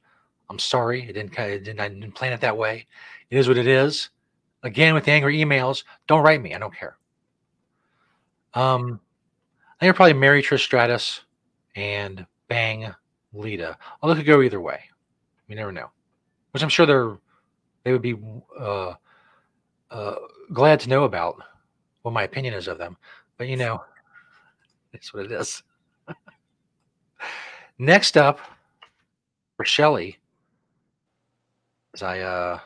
I'm 0.49 0.59
sorry. 0.59 1.03
It 1.03 1.13
didn't, 1.13 1.37
it 1.37 1.63
didn't, 1.63 1.79
I 1.79 1.89
didn't 1.89 2.13
plan 2.13 2.33
it 2.33 2.41
that 2.41 2.57
way. 2.57 2.87
It 3.29 3.37
is 3.37 3.47
what 3.47 3.57
it 3.57 3.67
is. 3.67 4.09
Again, 4.63 4.93
with 4.93 5.05
the 5.05 5.11
angry 5.11 5.37
emails, 5.37 5.83
don't 6.07 6.23
write 6.23 6.41
me. 6.41 6.53
I 6.53 6.59
don't 6.59 6.75
care. 6.75 6.97
Um, 8.53 8.99
I 9.79 9.85
think 9.85 9.89
I'll 9.89 9.95
probably 9.95 10.13
marry 10.13 10.43
Trish 10.43 10.59
Stratus 10.59 11.21
and 11.75 12.25
bang 12.47 12.93
Lita. 13.33 13.77
Although 14.01 14.13
it 14.13 14.17
could 14.17 14.25
go 14.25 14.41
either 14.41 14.61
way. 14.61 14.81
You 15.47 15.55
never 15.55 15.71
know. 15.71 15.89
Which 16.51 16.63
I'm 16.63 16.69
sure 16.69 16.85
they're 16.85 17.17
they 17.83 17.91
would 17.91 18.01
be 18.01 18.15
uh, 18.59 18.93
uh, 19.89 20.15
glad 20.53 20.79
to 20.81 20.89
know 20.89 21.03
about 21.03 21.41
what 22.03 22.13
my 22.13 22.23
opinion 22.23 22.53
is 22.53 22.67
of 22.67 22.77
them. 22.77 22.97
But 23.37 23.47
you 23.47 23.57
know, 23.57 23.83
it's 24.93 25.13
what 25.13 25.25
it 25.25 25.31
is. 25.31 25.63
Next 27.79 28.17
up, 28.17 28.39
for 29.57 29.65
Shelly, 29.65 30.17
as 31.93 32.03
I 32.03 32.19
uh, 32.19 32.59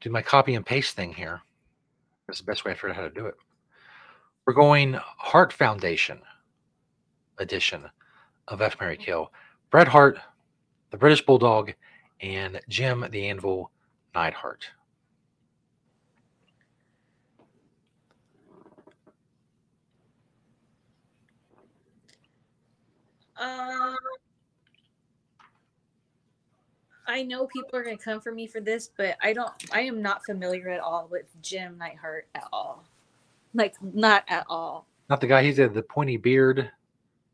do 0.00 0.10
my 0.10 0.22
copy 0.22 0.54
and 0.54 0.66
paste 0.66 0.96
thing 0.96 1.12
here, 1.12 1.40
that's 2.26 2.40
the 2.40 2.46
best 2.46 2.64
way 2.64 2.72
I 2.72 2.74
figured 2.74 2.92
out 2.92 2.96
how 2.96 3.02
to 3.02 3.10
do 3.10 3.26
it. 3.26 3.34
We're 4.46 4.54
going 4.54 4.94
Heart 4.94 5.52
Foundation 5.52 6.20
edition 7.38 7.84
of 8.48 8.60
F 8.60 8.78
Marry 8.80 8.96
Kill. 8.96 9.32
Bret 9.70 9.88
Hart, 9.88 10.18
the 10.90 10.96
British 10.96 11.24
Bulldog, 11.24 11.72
and 12.24 12.60
Jim 12.68 13.04
the 13.10 13.28
Anvil 13.28 13.70
Neidhart. 14.14 14.70
Um, 23.36 23.96
I 27.06 27.22
know 27.24 27.46
people 27.46 27.78
are 27.78 27.82
going 27.82 27.98
to 27.98 28.02
come 28.02 28.20
for 28.20 28.32
me 28.32 28.46
for 28.46 28.60
this, 28.60 28.90
but 28.96 29.16
I 29.22 29.34
don't. 29.34 29.52
I 29.72 29.82
am 29.82 30.00
not 30.00 30.24
familiar 30.24 30.70
at 30.70 30.80
all 30.80 31.08
with 31.10 31.26
Jim 31.42 31.76
Neidhart 31.78 32.26
at 32.34 32.48
all. 32.52 32.84
Like 33.52 33.74
not 33.82 34.24
at 34.28 34.46
all. 34.48 34.86
Not 35.10 35.20
the 35.20 35.26
guy. 35.26 35.42
He's 35.42 35.56
did 35.56 35.74
the 35.74 35.82
pointy 35.82 36.16
beard. 36.16 36.70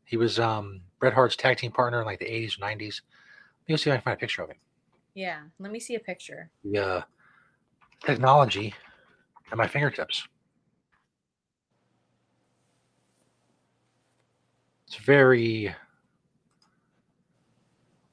He 0.03 0.17
was 0.17 0.37
um 0.39 0.81
Bret 0.99 1.13
Hart's 1.13 1.37
tag 1.37 1.57
team 1.57 1.71
partner 1.71 2.01
in 2.01 2.05
like 2.05 2.19
the 2.19 2.25
80s 2.25 2.57
or 2.57 2.65
90s. 2.65 3.01
Let 3.69 3.73
me 3.73 3.77
see 3.77 3.89
if 3.89 3.93
I 3.93 3.97
can 3.97 4.01
find 4.01 4.17
a 4.17 4.19
picture 4.19 4.41
of 4.41 4.49
him. 4.49 4.57
Yeah, 5.13 5.41
let 5.59 5.71
me 5.71 5.79
see 5.79 5.95
a 5.95 5.99
picture. 5.99 6.49
The 6.63 6.85
uh, 6.85 7.01
technology 8.05 8.73
at 9.51 9.57
my 9.57 9.67
fingertips. 9.67 10.27
It's 14.87 14.95
very. 14.95 15.73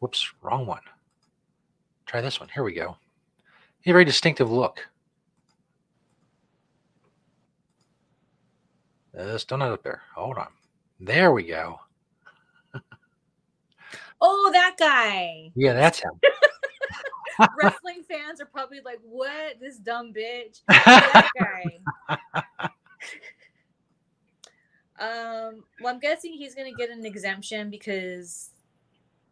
Whoops, 0.01 0.33
wrong 0.43 0.67
one. 0.67 0.83
Try 2.07 2.21
this 2.21 2.41
one. 2.41 2.49
Here 2.55 2.63
we 2.63 2.73
go. 2.73 2.97
A 3.87 3.93
very 3.93 4.05
distinctive 4.05 4.51
look. 4.51 4.87
Uh, 9.19 9.37
still 9.39 9.59
not 9.59 9.73
up 9.73 9.83
there. 9.83 10.03
Hold 10.15 10.39
on. 10.39 10.49
There 11.01 11.33
we 11.33 11.45
go. 11.45 11.81
Oh, 14.21 14.51
that 14.53 14.75
guy. 14.79 15.53
Yeah, 15.55 15.75
that's 15.75 16.01
him. 16.01 16.13
Wrestling 17.63 18.03
fans 18.09 18.41
are 18.41 18.47
probably 18.47 18.81
like, 18.85 19.01
"What? 19.03 19.61
This 19.61 19.79
dumb 19.79 20.13
bitch." 20.13 20.61
that 20.69 21.29
guy. 21.39 21.65
um, 24.99 25.65
well, 25.81 25.95
I'm 25.95 26.01
guessing 26.01 26.33
he's 26.33 26.55
gonna 26.55 26.73
get 26.73 26.91
an 26.91 27.05
exemption 27.05 27.71
because 27.71 28.51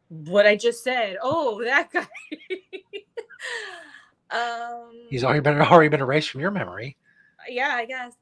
what 0.09 0.47
I 0.47 0.57
just 0.57 0.85
said. 0.85 1.17
Oh, 1.23 1.63
that 1.65 1.91
guy. 1.93 2.07
um, 4.31 4.93
He's 5.11 5.25
already 5.25 5.41
been 5.41 5.61
already 5.61 5.89
been 5.89 6.01
erased 6.01 6.31
from 6.31 6.41
your 6.41 6.51
memory. 6.51 6.97
yeah, 7.49 7.73
I 7.75 7.87
guess. 7.87 8.15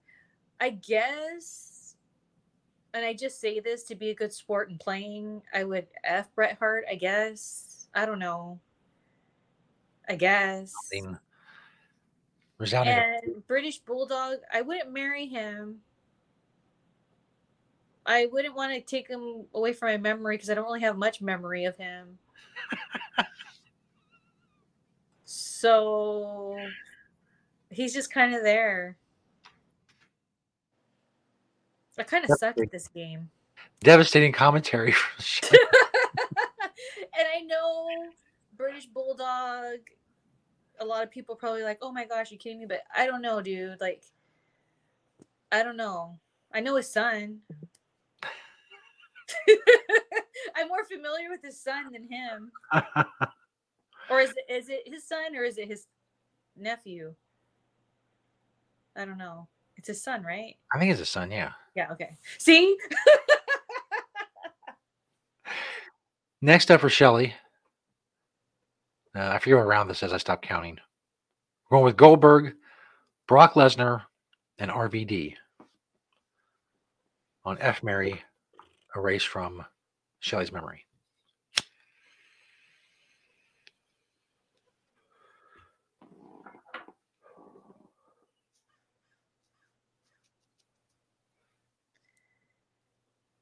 I 0.61 0.70
guess, 0.70 1.97
and 2.94 3.05
I 3.05 3.12
just 3.12 3.40
say 3.40 3.61
this 3.61 3.82
to 3.85 3.94
be 3.94 4.11
a 4.11 4.15
good 4.15 4.32
sport 4.32 4.70
and 4.70 4.78
playing. 4.81 5.43
I 5.52 5.65
would 5.65 5.86
f 6.05 6.28
Bret 6.35 6.56
Hart. 6.59 6.85
I 6.90 6.94
guess. 6.94 7.89
I 7.94 8.06
don't 8.06 8.19
know. 8.19 8.61
I 10.09 10.16
guess. 10.16 10.72
Resounding. 12.59 12.94
And 12.94 13.47
British 13.47 13.78
Bulldog, 13.78 14.39
I 14.52 14.60
wouldn't 14.62 14.93
marry 14.93 15.26
him. 15.26 15.81
I 18.06 18.26
wouldn't 18.26 18.55
want 18.55 18.72
to 18.74 18.81
take 18.81 19.09
him 19.09 19.47
away 19.55 19.72
from 19.72 19.89
my 19.89 19.97
memory 19.97 20.36
because 20.36 20.51
I 20.51 20.55
don't 20.55 20.66
really 20.66 20.82
have 20.82 20.97
much 20.97 21.22
memory 21.22 21.64
of 21.64 21.76
him. 21.76 22.18
so 25.24 26.59
he's 27.70 27.94
just 27.94 28.12
kind 28.12 28.35
of 28.35 28.43
there. 28.43 28.97
I 31.98 32.02
kind 32.02 32.24
of 32.24 32.36
suck 32.39 32.59
at 32.59 32.70
this 32.70 32.89
game. 32.89 33.31
Devastating 33.81 34.32
commentary. 34.32 34.94
and 35.52 37.26
I 37.35 37.40
know 37.43 37.89
British 38.56 38.86
Bulldog. 38.86 39.78
A 40.81 40.85
lot 40.85 41.05
of 41.05 41.10
people 41.10 41.36
probably 41.36 41.62
like, 41.62 41.78
"Oh 41.82 41.93
my 41.93 42.05
gosh, 42.05 42.31
you 42.31 42.39
kidding 42.39 42.60
me?" 42.60 42.66
But 42.66 42.82
I 42.94 43.06
don't 43.06 43.22
know, 43.22 43.40
dude. 43.40 43.81
Like, 43.81 44.02
I 45.52 45.62
don't 45.62 45.76
know. 45.76 46.18
I 46.52 46.60
know 46.60 46.76
his 46.76 46.90
son. 46.90 47.40
I'm 50.56 50.68
more 50.68 50.85
familiar 50.85 51.31
with 51.31 51.43
his 51.43 51.60
son 51.60 51.93
than 51.93 52.05
him. 52.05 52.52
Or 54.10 54.20
is 54.20 54.31
it 54.36 54.44
is 54.52 54.68
it 54.68 54.82
his 54.86 55.06
son 55.06 55.35
or 55.35 55.44
is 55.44 55.59
it 55.59 55.68
his 55.68 55.86
nephew? 56.56 57.14
I 58.97 59.05
don't 59.05 59.18
know. 59.18 59.48
It's 59.76 59.89
his 59.89 60.02
son, 60.02 60.22
right? 60.22 60.55
I 60.72 60.78
think 60.78 60.90
it's 60.90 61.01
his 61.01 61.09
son. 61.09 61.31
Yeah. 61.31 61.52
Yeah. 61.74 61.90
Okay. 61.93 62.14
See. 62.39 62.76
Next 66.43 66.70
up 66.70 66.81
for 66.81 66.90
Shelly. 66.90 67.35
Uh, 69.16 69.28
I 69.28 69.39
forget 69.39 69.59
what 69.59 69.66
round 69.66 69.89
this 69.89 70.03
is. 70.03 70.12
I 70.12 70.19
stopped 70.19 70.45
counting. 70.45 70.78
We're 71.70 71.77
going 71.77 71.85
with 71.85 71.97
Goldberg, 71.97 72.55
Brock 73.28 73.55
Lesnar, 73.55 74.03
and 74.59 74.70
RVD 74.70 75.35
on 77.45 77.59
F. 77.61 77.82
Marry, 77.82 78.23
erased 78.97 79.28
from 79.28 79.65
Shelly's 80.19 80.53
memory. 80.53 80.85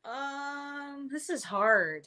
Um, 0.05 1.09
this 1.11 1.31
is 1.31 1.45
hard. 1.45 2.07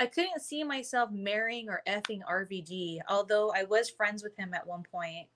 I 0.00 0.06
couldn't 0.06 0.40
see 0.40 0.64
myself 0.64 1.10
marrying 1.12 1.68
or 1.68 1.82
effing 1.86 2.22
RVD, 2.24 3.00
although 3.06 3.52
I 3.54 3.64
was 3.64 3.90
friends 3.90 4.22
with 4.22 4.34
him 4.34 4.54
at 4.54 4.66
one 4.66 4.82
point. 4.90 5.28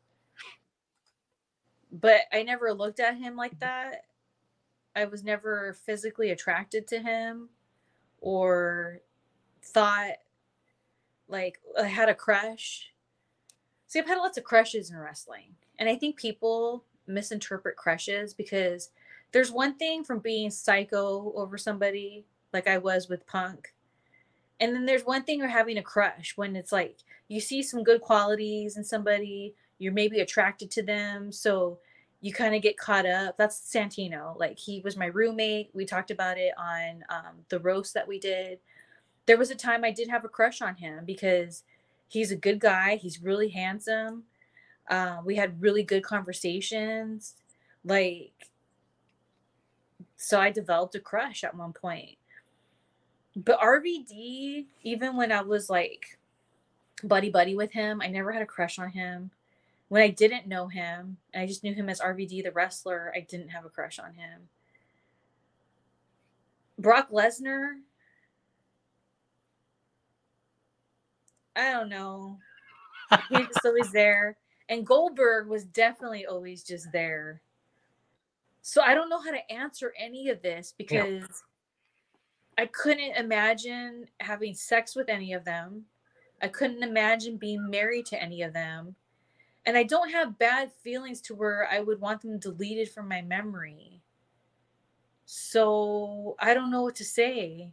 But 1.92 2.22
I 2.32 2.42
never 2.42 2.72
looked 2.72 2.98
at 2.98 3.18
him 3.18 3.36
like 3.36 3.50
mm-hmm. 3.52 3.60
that. 3.60 4.06
I 4.96 5.04
was 5.04 5.22
never 5.22 5.76
physically 5.84 6.30
attracted 6.30 6.88
to 6.88 7.00
him 7.00 7.50
or 8.20 9.00
thought 9.62 10.14
like 11.28 11.58
I 11.78 11.86
had 11.86 12.08
a 12.08 12.14
crush. 12.14 12.90
See, 13.86 13.98
I've 13.98 14.06
had 14.06 14.18
lots 14.18 14.38
of 14.38 14.44
crushes 14.44 14.90
in 14.90 14.96
wrestling. 14.96 15.56
And 15.78 15.90
I 15.90 15.96
think 15.96 16.16
people 16.16 16.84
misinterpret 17.06 17.76
crushes 17.76 18.32
because 18.32 18.90
there's 19.32 19.52
one 19.52 19.76
thing 19.76 20.04
from 20.04 20.20
being 20.20 20.50
psycho 20.50 21.34
over 21.36 21.58
somebody, 21.58 22.24
like 22.54 22.66
I 22.66 22.78
was 22.78 23.10
with 23.10 23.26
Punk. 23.26 23.74
And 24.60 24.74
then 24.74 24.86
there's 24.86 25.04
one 25.04 25.24
thing 25.24 25.38
you're 25.38 25.48
having 25.48 25.78
a 25.78 25.82
crush 25.82 26.34
when 26.36 26.56
it's 26.56 26.72
like 26.72 26.98
you 27.28 27.40
see 27.40 27.62
some 27.62 27.82
good 27.82 28.00
qualities 28.00 28.76
in 28.76 28.84
somebody, 28.84 29.54
you're 29.78 29.92
maybe 29.92 30.20
attracted 30.20 30.70
to 30.72 30.82
them. 30.82 31.32
So 31.32 31.78
you 32.20 32.32
kind 32.32 32.54
of 32.54 32.62
get 32.62 32.78
caught 32.78 33.04
up. 33.04 33.36
That's 33.36 33.60
Santino. 33.60 34.38
Like 34.38 34.58
he 34.58 34.80
was 34.80 34.96
my 34.96 35.06
roommate. 35.06 35.70
We 35.74 35.84
talked 35.84 36.10
about 36.10 36.38
it 36.38 36.52
on 36.56 37.04
um, 37.10 37.34
the 37.48 37.58
roast 37.58 37.92
that 37.94 38.08
we 38.08 38.18
did. 38.18 38.60
There 39.26 39.36
was 39.36 39.50
a 39.50 39.54
time 39.54 39.84
I 39.84 39.90
did 39.90 40.08
have 40.08 40.24
a 40.24 40.28
crush 40.28 40.62
on 40.62 40.76
him 40.76 41.04
because 41.04 41.64
he's 42.08 42.30
a 42.30 42.36
good 42.36 42.60
guy. 42.60 42.96
He's 42.96 43.22
really 43.22 43.48
handsome. 43.48 44.24
Uh, 44.88 45.18
we 45.24 45.36
had 45.36 45.60
really 45.60 45.82
good 45.82 46.02
conversations. 46.02 47.34
Like, 47.84 48.32
so 50.16 50.40
I 50.40 50.50
developed 50.50 50.94
a 50.94 51.00
crush 51.00 51.44
at 51.44 51.56
one 51.56 51.72
point. 51.72 52.16
But 53.36 53.60
RVD, 53.60 54.66
even 54.82 55.16
when 55.16 55.32
I 55.32 55.42
was 55.42 55.68
like 55.68 56.18
buddy 57.02 57.30
buddy 57.30 57.54
with 57.54 57.72
him, 57.72 58.00
I 58.00 58.08
never 58.08 58.32
had 58.32 58.42
a 58.42 58.46
crush 58.46 58.78
on 58.78 58.90
him. 58.90 59.30
When 59.88 60.02
I 60.02 60.08
didn't 60.08 60.46
know 60.46 60.68
him, 60.68 61.18
and 61.32 61.42
I 61.42 61.46
just 61.46 61.62
knew 61.62 61.74
him 61.74 61.88
as 61.88 62.00
RVD 62.00 62.42
the 62.42 62.52
wrestler, 62.52 63.12
I 63.14 63.20
didn't 63.20 63.50
have 63.50 63.64
a 63.64 63.68
crush 63.70 63.98
on 63.98 64.14
him. 64.14 64.48
Brock 66.78 67.10
Lesnar, 67.10 67.74
I 71.54 71.72
don't 71.72 71.88
know. 71.88 72.38
He's 73.28 73.46
just 73.46 73.64
always 73.64 73.92
there. 73.92 74.36
And 74.68 74.86
Goldberg 74.86 75.46
was 75.46 75.64
definitely 75.64 76.26
always 76.26 76.64
just 76.64 76.90
there. 76.90 77.40
So 78.62 78.80
I 78.82 78.94
don't 78.94 79.10
know 79.10 79.20
how 79.20 79.30
to 79.30 79.52
answer 79.52 79.92
any 79.98 80.30
of 80.30 80.42
this 80.42 80.74
because 80.76 81.44
I 82.58 82.66
couldn't 82.66 83.16
imagine 83.16 84.06
having 84.20 84.54
sex 84.54 84.94
with 84.96 85.08
any 85.08 85.32
of 85.32 85.44
them. 85.44 85.86
I 86.42 86.48
couldn't 86.48 86.82
imagine 86.82 87.36
being 87.38 87.70
married 87.70 88.06
to 88.06 88.22
any 88.22 88.42
of 88.42 88.52
them. 88.52 88.96
and 89.66 89.76
I 89.78 89.82
don't 89.84 90.10
have 90.10 90.38
bad 90.38 90.72
feelings 90.82 91.20
to 91.22 91.34
where 91.34 91.68
I 91.70 91.80
would 91.80 92.00
want 92.00 92.22
them 92.22 92.38
deleted 92.38 92.90
from 92.90 93.08
my 93.08 93.22
memory. 93.22 94.02
So 95.26 96.36
I 96.40 96.54
don't 96.54 96.70
know 96.70 96.82
what 96.82 96.96
to 96.96 97.04
say. 97.04 97.72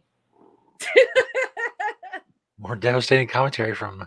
More 2.58 2.76
devastating 2.76 3.28
commentary 3.28 3.74
from 3.74 4.06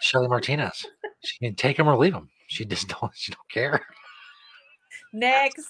Shelly 0.00 0.28
Martinez. 0.28 0.86
She 1.24 1.38
can 1.38 1.54
take 1.54 1.76
them 1.76 1.88
or 1.88 1.96
leave 1.96 2.12
them. 2.12 2.30
She 2.48 2.64
just 2.64 2.88
don't. 3.00 3.12
She 3.14 3.32
don't 3.32 3.50
care 3.50 3.84
Next. 5.12 5.66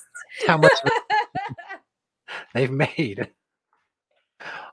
how 0.46 0.58
much 0.58 0.72
they've 2.54 2.70
made 2.70 3.30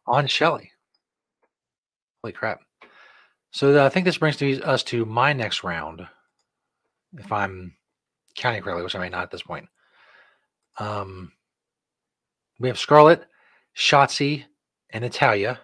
on 0.08 0.28
Shelly. 0.28 0.72
Holy 2.24 2.34
crap! 2.34 2.60
So 3.52 3.86
I 3.86 3.90
think 3.90 4.06
this 4.06 4.18
brings 4.18 4.38
to 4.38 4.62
us 4.64 4.84
to 4.84 5.06
my 5.06 5.34
next 5.34 5.64
round, 5.64 6.08
if 7.18 7.32
I'm 7.32 7.76
counting 8.36 8.62
correctly, 8.62 8.84
which 8.84 8.96
I 8.96 9.00
may 9.00 9.10
not 9.10 9.24
at 9.24 9.32
this 9.32 9.44
point. 9.44 9.68
Um, 10.80 11.32
we 12.60 12.68
have 12.68 12.80
Scarlett, 12.80 13.26
Shotzi, 13.78 14.46
and 14.92 15.04
Natalya. 15.04 15.60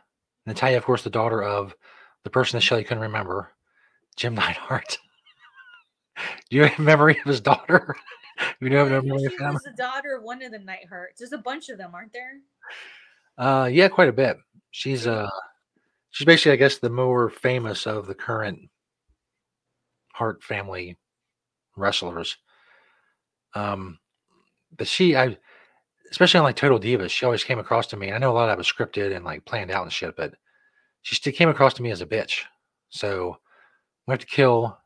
Natalya, 0.45 0.77
of 0.77 0.85
course, 0.85 1.03
the 1.03 1.09
daughter 1.09 1.41
of 1.43 1.75
the 2.23 2.29
person 2.29 2.57
that 2.57 2.61
Shelly 2.61 2.83
couldn't 2.83 3.03
remember, 3.03 3.49
Jim 4.15 4.35
Neidhart. 4.35 4.97
Do 6.49 6.57
you 6.57 6.65
have 6.65 6.77
a 6.79 6.81
memory 6.81 7.17
of 7.17 7.25
his 7.25 7.41
daughter? 7.41 7.95
you 8.59 8.69
know, 8.69 8.85
I 8.85 8.89
no 8.89 8.99
knew 9.01 9.13
memory 9.13 9.25
of 9.25 9.31
she 9.33 9.43
him? 9.43 9.53
was 9.53 9.63
the 9.63 9.73
daughter 9.77 10.15
of 10.15 10.23
one 10.23 10.43
of 10.43 10.51
the 10.51 10.59
Neidharts. 10.59 11.17
There's 11.17 11.31
a 11.31 11.37
bunch 11.37 11.69
of 11.69 11.77
them, 11.77 11.95
aren't 11.95 12.13
there? 12.13 12.33
Uh, 13.39 13.69
yeah, 13.71 13.87
quite 13.87 14.09
a 14.09 14.13
bit. 14.13 14.37
She's 14.71 15.07
uh, 15.07 15.29
she's 16.11 16.25
basically, 16.25 16.51
I 16.51 16.57
guess, 16.57 16.77
the 16.77 16.89
more 16.89 17.29
famous 17.29 17.87
of 17.87 18.05
the 18.05 18.13
current 18.13 18.69
Hart 20.13 20.43
family 20.43 20.97
wrestlers. 21.77 22.37
Um, 23.55 23.97
but 24.77 24.87
she, 24.87 25.15
I, 25.15 25.37
especially 26.11 26.39
on 26.39 26.43
like 26.43 26.57
Total 26.57 26.79
Divas, 26.79 27.11
she 27.11 27.25
always 27.25 27.45
came 27.45 27.59
across 27.59 27.87
to 27.87 27.97
me. 27.97 28.07
And 28.07 28.15
I 28.15 28.19
know 28.19 28.31
a 28.31 28.33
lot 28.33 28.43
of 28.43 28.49
that 28.49 28.57
was 28.57 28.71
scripted 28.71 29.15
and 29.15 29.23
like 29.23 29.45
planned 29.45 29.71
out 29.71 29.83
and 29.83 29.93
shit, 29.93 30.17
but 30.17 30.33
she 31.01 31.15
still 31.15 31.33
came 31.33 31.49
across 31.49 31.73
to 31.75 31.81
me 31.81 31.91
as 31.91 32.01
a 32.01 32.05
bitch. 32.05 32.43
So 32.89 33.37
we 34.05 34.11
have 34.11 34.19
to 34.19 34.25
kill 34.25 34.77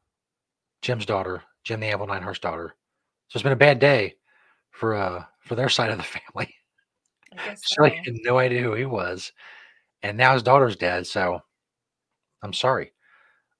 Jim's 0.83 1.07
daughter, 1.07 1.41
Jim 1.63 1.79
the 1.79 1.87
Anvil 1.87 2.07
Neidhart's 2.07 2.39
daughter. 2.39 2.75
So 3.29 3.37
it's 3.37 3.43
been 3.43 3.51
a 3.51 3.55
bad 3.55 3.79
day 3.79 4.15
for 4.69 4.93
uh 4.93 5.23
for 5.39 5.55
their 5.55 5.69
side 5.69 5.89
of 5.89 5.97
the 5.97 6.03
family. 6.35 6.53
I 7.37 7.55
Shelly 7.61 8.01
had 8.03 8.15
no 8.23 8.37
idea 8.37 8.61
who 8.61 8.73
he 8.73 8.85
was, 8.85 9.31
and 10.01 10.17
now 10.17 10.33
his 10.33 10.43
daughter's 10.43 10.75
dead. 10.75 11.07
So 11.07 11.41
I'm 12.41 12.53
sorry. 12.53 12.93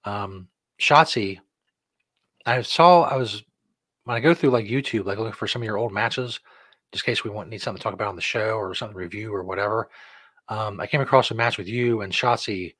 Um, 0.05 0.47
Shotzi, 0.79 1.39
I 2.45 2.61
saw. 2.61 3.03
I 3.03 3.15
was 3.15 3.43
when 4.05 4.17
I 4.17 4.19
go 4.19 4.33
through 4.33 4.51
like 4.51 4.65
YouTube, 4.65 5.05
like 5.05 5.17
looking 5.17 5.33
for 5.33 5.47
some 5.47 5.61
of 5.61 5.65
your 5.65 5.77
old 5.77 5.93
matches, 5.93 6.39
just 6.91 7.07
in 7.07 7.11
case 7.11 7.23
we 7.23 7.29
want 7.29 7.49
need 7.49 7.61
something 7.61 7.79
to 7.79 7.83
talk 7.83 7.93
about 7.93 8.09
on 8.09 8.15
the 8.15 8.21
show 8.21 8.57
or 8.57 8.75
something 8.75 8.95
to 8.95 8.99
review 8.99 9.33
or 9.33 9.43
whatever. 9.43 9.89
Um, 10.49 10.79
I 10.79 10.87
came 10.87 11.01
across 11.01 11.31
a 11.31 11.35
match 11.35 11.57
with 11.57 11.67
you 11.67 12.01
and 12.01 12.11
Shotzi 12.11 12.75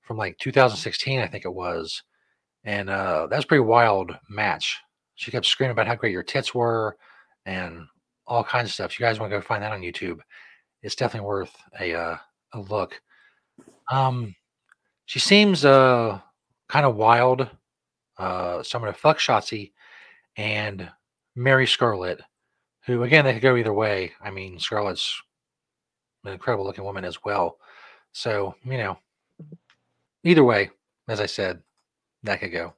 from 0.00 0.16
like 0.16 0.38
2016, 0.38 1.20
I 1.20 1.26
think 1.26 1.44
it 1.44 1.52
was, 1.52 2.02
and 2.64 2.88
uh, 2.90 3.26
that 3.28 3.36
was 3.36 3.44
pretty 3.44 3.62
wild 3.62 4.16
match. 4.28 4.78
She 5.16 5.30
kept 5.30 5.46
screaming 5.46 5.72
about 5.72 5.86
how 5.86 5.94
great 5.94 6.12
your 6.12 6.22
tits 6.22 6.54
were 6.54 6.96
and 7.46 7.86
all 8.26 8.44
kinds 8.44 8.68
of 8.68 8.74
stuff. 8.74 8.92
If 8.92 9.00
you 9.00 9.06
guys 9.06 9.20
want 9.20 9.30
to 9.30 9.38
go 9.38 9.42
find 9.42 9.62
that 9.62 9.72
on 9.72 9.82
YouTube, 9.82 10.20
it's 10.82 10.94
definitely 10.94 11.26
worth 11.26 11.54
a 11.80 11.94
uh, 11.94 12.16
a 12.52 12.60
look. 12.60 13.00
Um, 13.90 14.34
she 15.06 15.18
seems 15.18 15.64
uh 15.64 16.20
kind 16.68 16.86
of 16.86 16.96
wild. 16.96 17.48
Uh, 18.16 18.62
so 18.62 18.78
I'm 18.78 18.82
gonna 18.82 18.92
fuck 18.92 19.18
Shotzi 19.18 19.72
and 20.36 20.90
Marry 21.34 21.66
Scarlett, 21.66 22.20
who 22.86 23.02
again 23.02 23.24
they 23.24 23.34
could 23.34 23.42
go 23.42 23.56
either 23.56 23.72
way. 23.72 24.12
I 24.20 24.30
mean, 24.30 24.58
Scarlett's 24.58 25.20
an 26.24 26.32
incredible 26.32 26.64
looking 26.64 26.84
woman 26.84 27.04
as 27.04 27.24
well. 27.24 27.58
So 28.12 28.54
you 28.64 28.78
know, 28.78 28.98
either 30.22 30.44
way, 30.44 30.70
as 31.08 31.20
I 31.20 31.26
said, 31.26 31.62
that 32.22 32.40
could 32.40 32.52
go. 32.52 32.74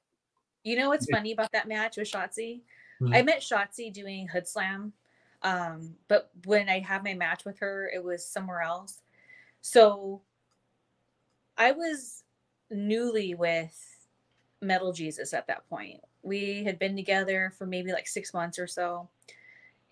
You 0.65 0.77
know 0.77 0.89
what's 0.89 1.07
funny 1.09 1.33
about 1.33 1.53
that 1.53 1.69
match 1.69 1.97
with 1.97 2.11
Shotzi? 2.11 2.63
Mhm. 3.01 3.15
I 3.15 3.23
met 3.23 3.41
Shotzi 3.41 3.93
doing 3.93 4.27
Hoodslam, 4.35 4.91
um, 5.43 5.95
but 6.09 6.31
when 6.45 6.69
I 6.69 6.81
had 6.81 7.05
my 7.05 7.15
match 7.15 7.45
with 7.45 7.59
her, 7.59 7.91
it 7.95 8.03
was 8.03 8.27
somewhere 8.27 8.63
else. 8.63 9.03
So 9.61 10.23
I 11.57 11.73
was 11.73 12.25
newly 12.71 13.35
with 13.35 13.75
Metal 14.61 14.93
Jesus 14.93 15.33
at 15.33 15.47
that 15.47 15.69
point. 15.69 16.01
We 16.23 16.65
had 16.65 16.79
been 16.79 16.97
together 16.97 17.53
for 17.57 17.67
maybe 17.67 17.93
like 17.93 18.09
six 18.09 18.35
months 18.35 18.59
or 18.59 18.67
so. 18.67 19.09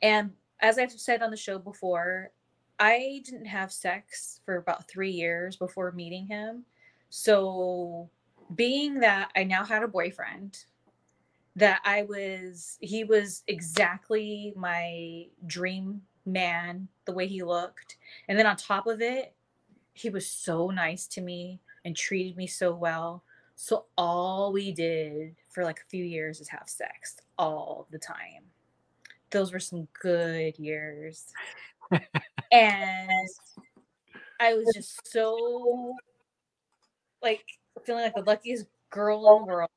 And 0.03 0.33
as 0.61 0.79
I've 0.79 0.93
said 0.93 1.23
on 1.23 1.31
the 1.31 1.37
show 1.37 1.59
before, 1.59 2.31
I 2.79 3.23
didn't 3.25 3.47
have 3.47 3.73
sex 3.73 4.41
for 4.45 4.57
about 4.57 4.89
three 4.89 5.11
years 5.11 5.57
before 5.57 5.93
meeting 5.93 6.27
him. 6.27 6.65
So, 7.11 8.11
being 8.55 9.01
that 9.01 9.31
I 9.37 9.45
now 9.45 9.65
had 9.65 9.83
a 9.83 9.89
boyfriend, 9.89 10.65
that 11.57 11.81
I 11.85 12.03
was, 12.03 12.79
he 12.81 13.05
was 13.05 13.43
exactly 13.47 14.53
my 14.57 15.27
dream 15.47 16.03
man, 16.27 16.89
the 17.05 17.13
way 17.13 17.27
he 17.27 17.43
looked. 17.43 17.97
And 18.29 18.39
then 18.39 18.47
on 18.47 18.57
top 18.57 18.87
of 18.87 19.01
it, 19.01 19.35
he 19.93 20.11
was 20.11 20.27
so 20.27 20.71
nice 20.71 21.07
to 21.09 21.21
me 21.21 21.61
and 21.85 21.97
treated 21.97 22.37
me 22.37 22.47
so 22.47 22.75
well. 22.75 23.23
So, 23.57 23.87
all 23.97 24.53
we 24.53 24.73
did 24.73 25.37
for 25.49 25.65
like 25.65 25.79
a 25.79 25.89
few 25.89 26.05
years 26.05 26.41
is 26.41 26.49
have 26.49 26.69
sex 26.69 27.17
all 27.39 27.87
the 27.91 27.99
time. 27.99 28.43
Those 29.31 29.53
were 29.53 29.61
some 29.61 29.87
good 30.03 30.59
years. 30.59 31.27
and 32.53 33.29
I 34.41 34.55
was 34.55 34.73
just 34.75 35.07
so 35.07 35.95
like 37.23 37.45
feeling 37.85 38.05
like 38.05 38.15
the 38.15 38.23
luckiest 38.23 38.67
girl 38.91 39.37
in 39.37 39.47
the 39.47 39.53
world. 39.53 39.71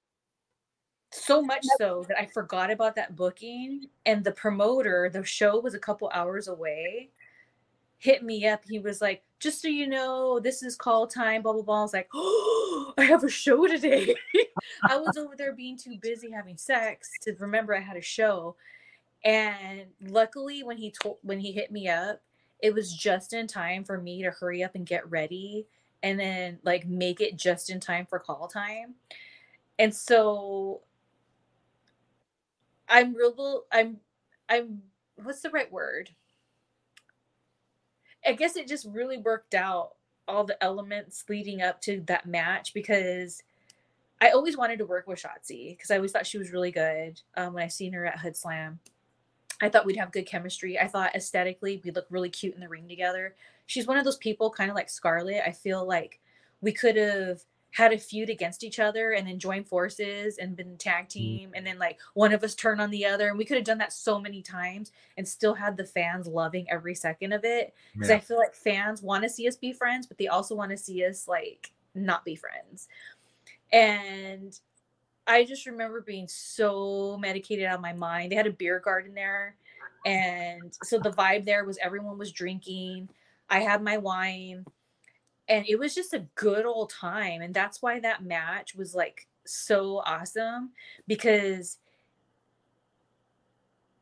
So 1.11 1.41
much 1.41 1.65
so 1.77 2.05
that 2.07 2.19
I 2.19 2.25
forgot 2.25 2.69
about 2.69 2.95
that 2.95 3.15
booking 3.15 3.87
and 4.05 4.23
the 4.23 4.31
promoter, 4.31 5.09
the 5.11 5.23
show 5.23 5.59
was 5.59 5.73
a 5.73 5.79
couple 5.79 6.09
hours 6.13 6.47
away, 6.47 7.09
hit 7.97 8.23
me 8.23 8.47
up. 8.47 8.63
He 8.67 8.79
was 8.79 9.01
like, 9.01 9.23
just 9.39 9.61
so 9.61 9.67
you 9.67 9.87
know, 9.87 10.39
this 10.39 10.63
is 10.63 10.75
call 10.75 11.07
time, 11.07 11.41
blah 11.41 11.53
blah 11.53 11.61
blah. 11.61 11.79
I 11.79 11.81
was 11.83 11.93
like, 11.93 12.09
oh, 12.13 12.93
I 12.97 13.05
have 13.05 13.23
a 13.23 13.29
show 13.29 13.67
today. 13.67 14.15
I 14.83 14.97
was 14.97 15.17
over 15.17 15.35
there 15.35 15.53
being 15.53 15.77
too 15.77 15.97
busy 16.01 16.31
having 16.31 16.57
sex 16.57 17.09
to 17.21 17.33
remember 17.39 17.75
I 17.75 17.81
had 17.81 17.97
a 17.97 18.01
show. 18.01 18.55
And 19.23 19.85
luckily 20.01 20.63
when 20.63 20.77
he 20.77 20.91
told 20.91 21.17
when 21.21 21.39
he 21.39 21.51
hit 21.51 21.71
me 21.71 21.87
up, 21.87 22.21
it 22.59 22.73
was 22.73 22.93
just 22.93 23.33
in 23.33 23.47
time 23.47 23.83
for 23.83 23.99
me 23.99 24.23
to 24.23 24.31
hurry 24.31 24.63
up 24.63 24.75
and 24.75 24.85
get 24.85 25.09
ready 25.09 25.67
and 26.03 26.19
then 26.19 26.59
like 26.63 26.87
make 26.87 27.21
it 27.21 27.37
just 27.37 27.69
in 27.69 27.79
time 27.79 28.05
for 28.05 28.19
call 28.19 28.47
time. 28.47 28.95
And 29.79 29.93
so 29.93 30.81
I'm 32.89 33.13
real 33.13 33.63
I'm 33.71 33.97
I'm 34.49 34.81
what's 35.21 35.41
the 35.41 35.49
right 35.49 35.71
word? 35.71 36.09
I 38.25 38.33
guess 38.33 38.55
it 38.55 38.67
just 38.67 38.87
really 38.89 39.17
worked 39.17 39.53
out 39.53 39.91
all 40.27 40.43
the 40.43 40.61
elements 40.61 41.23
leading 41.29 41.61
up 41.61 41.81
to 41.81 42.01
that 42.07 42.25
match 42.25 42.73
because 42.73 43.43
I 44.19 44.31
always 44.31 44.57
wanted 44.57 44.79
to 44.79 44.85
work 44.85 45.07
with 45.07 45.21
Shotzi 45.21 45.77
because 45.77 45.91
I 45.91 45.95
always 45.95 46.11
thought 46.11 46.25
she 46.25 46.37
was 46.37 46.51
really 46.51 46.71
good 46.71 47.21
um, 47.35 47.53
when 47.53 47.63
I 47.63 47.67
seen 47.67 47.93
her 47.93 48.05
at 48.05 48.19
Hoodslam. 48.19 48.77
I 49.61 49.69
thought 49.69 49.85
we'd 49.85 49.97
have 49.97 50.11
good 50.11 50.25
chemistry. 50.25 50.77
I 50.77 50.87
thought 50.87 51.15
aesthetically 51.15 51.81
we'd 51.83 51.95
look 51.95 52.07
really 52.09 52.29
cute 52.29 52.53
in 52.53 52.59
the 52.59 52.69
ring 52.69 52.87
together. 52.87 53.35
She's 53.65 53.87
one 53.87 53.97
of 53.97 54.05
those 54.05 54.17
people, 54.17 54.49
kind 54.49 54.69
of 54.69 54.75
like 54.75 54.89
Scarlett. 54.89 55.43
I 55.45 55.51
feel 55.51 55.85
like 55.85 56.19
we 56.61 56.71
could 56.71 56.95
have 56.95 57.41
had 57.71 57.93
a 57.93 57.97
feud 57.97 58.29
against 58.29 58.63
each 58.63 58.79
other 58.79 59.11
and 59.11 59.27
then 59.27 59.37
joined 59.39 59.67
forces 59.67 60.37
and 60.37 60.55
been 60.55 60.77
tag 60.77 61.05
mm-hmm. 61.05 61.19
team 61.19 61.51
and 61.55 61.65
then 61.65 61.77
like 61.77 61.99
one 62.13 62.33
of 62.33 62.43
us 62.43 62.55
turn 62.55 62.79
on 62.79 62.89
the 62.89 63.05
other 63.05 63.27
and 63.27 63.37
we 63.37 63.45
could 63.45 63.57
have 63.57 63.65
done 63.65 63.77
that 63.77 63.93
so 63.93 64.19
many 64.19 64.41
times 64.41 64.91
and 65.17 65.27
still 65.27 65.53
had 65.53 65.77
the 65.77 65.85
fans 65.85 66.27
loving 66.27 66.65
every 66.69 66.95
second 66.95 67.33
of 67.33 67.43
it 67.43 67.73
because 67.93 68.09
Yeah. 68.09 68.15
I 68.15 68.19
feel 68.19 68.37
like 68.37 68.55
fans 68.55 69.01
want 69.01 69.23
to 69.23 69.29
see 69.29 69.47
us 69.47 69.55
be 69.55 69.73
friends, 69.73 70.07
but 70.07 70.17
they 70.17 70.27
also 70.27 70.55
want 70.55 70.71
to 70.71 70.77
see 70.77 71.05
us 71.05 71.27
like 71.27 71.71
not 71.93 72.25
be 72.25 72.35
friends. 72.35 72.87
And 73.71 74.57
I 75.27 75.43
just 75.43 75.65
remember 75.65 76.01
being 76.01 76.27
so 76.27 77.17
medicated 77.19 77.65
out 77.65 77.75
of 77.75 77.81
my 77.81 77.93
mind. 77.93 78.31
They 78.31 78.37
had 78.37 78.47
a 78.47 78.51
beer 78.51 78.79
garden 78.79 79.13
there. 79.13 79.55
And 80.05 80.75
so 80.83 80.99
the 80.99 81.11
vibe 81.11 81.45
there 81.45 81.65
was 81.65 81.77
everyone 81.79 82.17
was 82.17 82.31
drinking. 82.31 83.09
I 83.49 83.59
had 83.59 83.83
my 83.83 83.97
wine. 83.97 84.65
And 85.49 85.65
it 85.67 85.79
was 85.79 85.95
just 85.95 86.13
a 86.13 86.25
good 86.35 86.65
old 86.65 86.89
time. 86.89 87.41
And 87.41 87.53
that's 87.53 87.81
why 87.81 87.99
that 88.01 88.23
match 88.23 88.75
was 88.75 88.93
like 88.93 89.27
so 89.45 90.01
awesome 90.05 90.71
because 91.07 91.77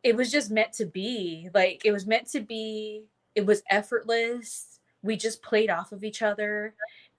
it 0.03 0.15
was 0.15 0.31
just 0.31 0.51
meant 0.51 0.73
to 0.73 0.85
be. 0.85 1.49
Like 1.53 1.81
it 1.85 1.91
was 1.91 2.05
meant 2.05 2.27
to 2.31 2.41
be. 2.41 3.03
It 3.35 3.45
was 3.45 3.63
effortless. 3.69 4.79
We 5.01 5.17
just 5.17 5.41
played 5.41 5.69
off 5.69 5.91
of 5.91 6.03
each 6.03 6.21
other. 6.21 6.73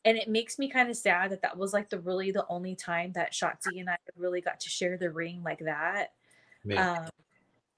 and 0.07 0.16
it 0.16 0.28
makes 0.28 0.57
me 0.57 0.69
kind 0.69 0.89
of 0.89 0.97
sad 0.97 1.32
that 1.32 1.43
that 1.43 1.59
was 1.59 1.73
like 1.73 1.90
the 1.90 1.98
really 1.98 2.31
the 2.31 2.47
only 2.48 2.77
time 2.77 3.12
that 3.12 3.32
Shotzi 3.32 3.81
and 3.81 3.90
I 3.90 3.97
really 4.16 4.40
got 4.40 4.61
to 4.61 4.69
share 4.70 4.97
the 4.97 5.11
ring 5.11 5.43
like 5.44 5.59
that. 5.59 6.12
Yeah. 6.65 6.93
Um, 6.93 7.09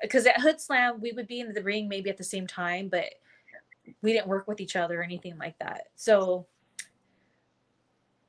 because 0.03 0.27
at 0.27 0.37
Hoodslam 0.37 1.01
we 1.01 1.13
would 1.13 1.27
be 1.27 1.41
in 1.41 1.53
the 1.55 1.63
ring 1.63 1.89
maybe 1.89 2.11
at 2.11 2.19
the 2.19 2.25
same 2.25 2.47
time, 2.47 2.89
but 2.89 3.07
we 4.03 4.13
didn't 4.13 4.29
work 4.29 4.49
with 4.49 4.61
each 4.61 4.77
other 4.77 5.01
or 5.01 5.05
anything 5.05 5.37
like 5.39 5.59
that. 5.59 5.89
So 5.97 6.47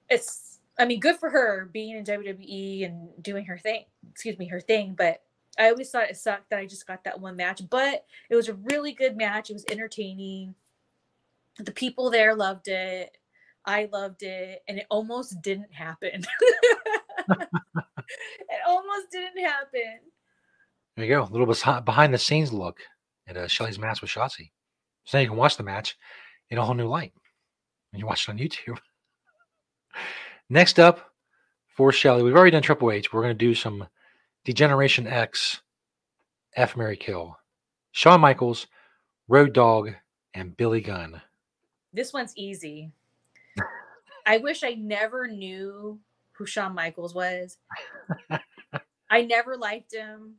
it's 0.10 0.60
I 0.78 0.86
mean 0.86 1.00
good 1.00 1.18
for 1.18 1.30
her 1.30 1.70
being 1.72 1.98
in 1.98 2.04
WWE 2.04 2.86
and 2.86 3.10
doing 3.24 3.46
her 3.46 3.58
thing. 3.58 3.86
Excuse 4.10 4.38
me, 4.38 4.48
her 4.48 4.62
thing, 4.62 4.96
but 4.98 5.22
I 5.58 5.70
always 5.70 5.90
thought 5.90 6.10
it 6.10 6.18
sucked 6.18 6.50
that 6.50 6.60
I 6.60 6.66
just 6.66 6.88
got 6.88 7.04
that 7.04 7.20
one 7.20 7.36
match, 7.36 7.62
but 7.70 8.06
it 8.30 8.36
was 8.36 8.48
a 8.48 8.54
really 8.54 8.94
good 8.94 9.18
match. 9.18 9.50
It 9.50 9.54
was 9.54 9.66
entertaining. 9.70 10.56
The 11.58 11.72
people 11.72 12.10
there 12.10 12.34
loved 12.34 12.70
it. 12.70 13.18
I 13.66 13.90
loved 13.92 14.24
it, 14.24 14.64
and 14.68 14.78
it 14.78 14.86
almost 14.90 15.42
didn't 15.42 15.74
happen. 15.74 16.24
it 17.30 17.50
almost 18.66 19.12
didn't 19.12 19.46
happen. 19.46 20.00
There 20.96 21.06
you 21.06 21.14
go. 21.14 21.24
A 21.24 21.32
little 21.32 21.82
behind 21.82 22.14
the 22.14 22.18
scenes 22.18 22.54
look 22.54 22.80
at 23.28 23.38
uh, 23.38 23.48
Shelly's 23.48 23.78
match 23.78 24.02
with 24.02 24.10
Shotzi. 24.10 24.52
So 25.10 25.18
now 25.18 25.24
you 25.24 25.30
can 25.30 25.38
watch 25.38 25.58
the 25.58 25.64
match 25.64 25.98
in 26.52 26.60
a 26.60 26.64
whole 26.64 26.76
new 26.76 26.88
light. 26.88 27.14
And 27.92 28.00
you 28.00 28.06
watch 28.06 28.30
it 28.30 28.32
on 28.32 28.38
YouTube. 28.38 28.78
Next 30.52 30.80
up 30.80 31.00
for 31.76 31.92
Shelly, 31.92 32.22
we've 32.22 32.36
already 32.36 32.52
done 32.52 32.62
Triple 32.62 32.92
H. 32.92 33.12
We're 33.12 33.24
going 33.24 33.36
to 33.36 33.46
do 33.46 33.56
some 33.56 33.88
Degeneration 34.46 35.08
X, 35.08 35.62
F 36.56 36.78
Marry 36.78 36.96
Kill, 36.96 37.36
Shawn 37.92 38.22
Michaels, 38.22 38.68
Road 39.28 39.52
Dog, 39.52 39.96
and 40.36 40.56
Billy 40.56 40.82
Gunn. 40.82 41.20
This 41.92 42.14
one's 42.14 42.34
easy. 42.38 42.92
I 44.28 44.38
wish 44.38 44.64
I 44.64 44.76
never 44.76 45.28
knew 45.28 46.00
who 46.34 46.46
Shawn 46.46 46.76
Michaels 46.76 47.16
was. 47.16 47.58
I 49.10 49.24
never 49.24 49.58
liked 49.58 49.92
him. 49.92 50.36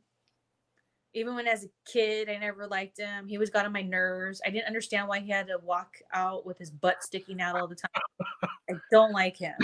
Even 1.13 1.35
when 1.35 1.47
as 1.47 1.65
a 1.65 1.67
kid, 1.85 2.29
I 2.29 2.37
never 2.37 2.67
liked 2.67 2.97
him. 2.97 3.27
He 3.27 3.37
was 3.37 3.49
got 3.49 3.65
on 3.65 3.73
my 3.73 3.81
nerves. 3.81 4.41
I 4.45 4.49
didn't 4.49 4.67
understand 4.67 5.07
why 5.07 5.19
he 5.19 5.29
had 5.29 5.47
to 5.47 5.57
walk 5.61 5.95
out 6.13 6.45
with 6.45 6.57
his 6.57 6.71
butt 6.71 7.03
sticking 7.03 7.41
out 7.41 7.59
all 7.59 7.67
the 7.67 7.75
time. 7.75 8.49
I 8.69 8.75
don't 8.91 9.11
like 9.11 9.35
him. 9.35 9.55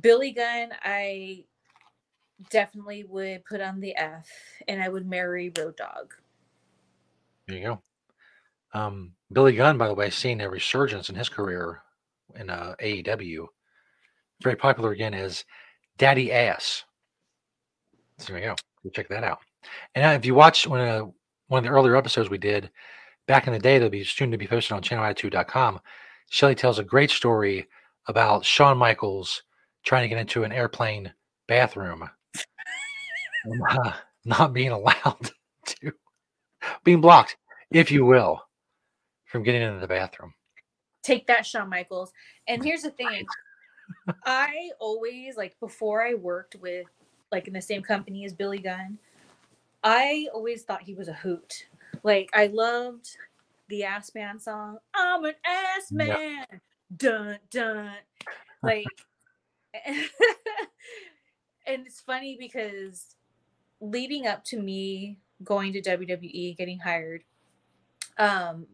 Billy 0.00 0.32
Gunn, 0.32 0.70
I 0.82 1.44
definitely 2.48 3.04
would 3.04 3.44
put 3.44 3.60
on 3.60 3.80
the 3.80 3.94
F 3.96 4.28
and 4.68 4.82
I 4.82 4.88
would 4.88 5.06
marry 5.06 5.52
Road 5.58 5.76
Dog. 5.76 6.14
There 7.46 7.58
you 7.58 7.64
go. 7.64 7.82
Um, 8.72 9.12
Billy 9.32 9.54
Gunn, 9.54 9.76
by 9.76 9.88
the 9.88 9.94
way, 9.94 10.10
seeing 10.10 10.40
a 10.40 10.48
resurgence 10.48 11.10
in 11.10 11.16
his 11.16 11.28
career 11.28 11.82
in 12.36 12.48
uh, 12.48 12.74
AEW. 12.80 13.46
Very 14.42 14.56
popular 14.56 14.92
again 14.92 15.12
as 15.12 15.44
Daddy 15.98 16.32
Ass. 16.32 16.84
So 18.18 18.32
there 18.32 18.42
you. 18.42 18.54
Go 18.84 18.90
check 18.90 19.08
that 19.08 19.24
out. 19.24 19.40
And 19.94 20.04
uh, 20.04 20.08
if 20.10 20.24
you 20.24 20.34
watch 20.34 20.66
one 20.66 20.80
of 20.80 21.12
one 21.48 21.58
of 21.58 21.64
the 21.64 21.76
earlier 21.76 21.96
episodes 21.96 22.30
we 22.30 22.38
did 22.38 22.70
back 23.26 23.46
in 23.46 23.52
the 23.52 23.58
day, 23.58 23.78
that'll 23.78 23.90
be 23.90 24.04
soon 24.04 24.30
to 24.30 24.38
be 24.38 24.46
posted 24.46 24.72
on 24.72 24.82
channelattitude.com. 24.82 25.80
Shelly 26.30 26.54
tells 26.54 26.78
a 26.78 26.84
great 26.84 27.10
story 27.10 27.66
about 28.06 28.44
Shawn 28.44 28.78
Michaels 28.78 29.42
trying 29.84 30.04
to 30.04 30.08
get 30.08 30.20
into 30.20 30.44
an 30.44 30.52
airplane 30.52 31.12
bathroom 31.48 32.08
and, 33.44 33.62
uh, 33.70 33.92
not 34.24 34.52
being 34.52 34.70
allowed 34.70 35.30
to, 35.66 35.92
being 36.84 37.00
blocked, 37.00 37.36
if 37.70 37.90
you 37.90 38.04
will, 38.04 38.42
from 39.24 39.42
getting 39.42 39.62
into 39.62 39.80
the 39.80 39.88
bathroom. 39.88 40.34
Take 41.02 41.26
that, 41.26 41.46
Shawn 41.46 41.68
Michaels. 41.68 42.12
And 42.46 42.62
here's 42.62 42.82
the 42.82 42.90
thing 42.90 43.24
I 44.24 44.70
always, 44.78 45.36
like, 45.36 45.58
before 45.60 46.06
I 46.06 46.14
worked 46.14 46.56
with, 46.56 46.86
like, 47.32 47.48
in 47.48 47.54
the 47.54 47.62
same 47.62 47.82
company 47.82 48.24
as 48.24 48.32
Billy 48.32 48.58
Gunn, 48.58 48.98
I 49.82 50.28
always 50.34 50.62
thought 50.62 50.82
he 50.82 50.94
was 50.94 51.08
a 51.08 51.14
hoot. 51.14 51.66
Like, 52.02 52.30
I 52.34 52.48
loved 52.48 53.16
the 53.68 53.84
Ass 53.84 54.12
Man 54.14 54.38
song. 54.38 54.78
I'm 54.94 55.24
an 55.24 55.34
ass 55.44 55.92
man. 55.92 56.46
Yep. 56.50 56.60
Dun, 56.96 57.38
dun. 57.50 57.90
Like, 58.62 58.84
and 59.86 60.04
it's 61.66 61.98
funny 61.98 62.36
because 62.38 63.16
leading 63.80 64.26
up 64.26 64.44
to 64.44 64.60
me 64.60 65.16
going 65.42 65.72
to 65.72 65.80
WWE, 65.80 66.58
getting 66.58 66.78
hired, 66.78 67.24
um, 68.18 68.66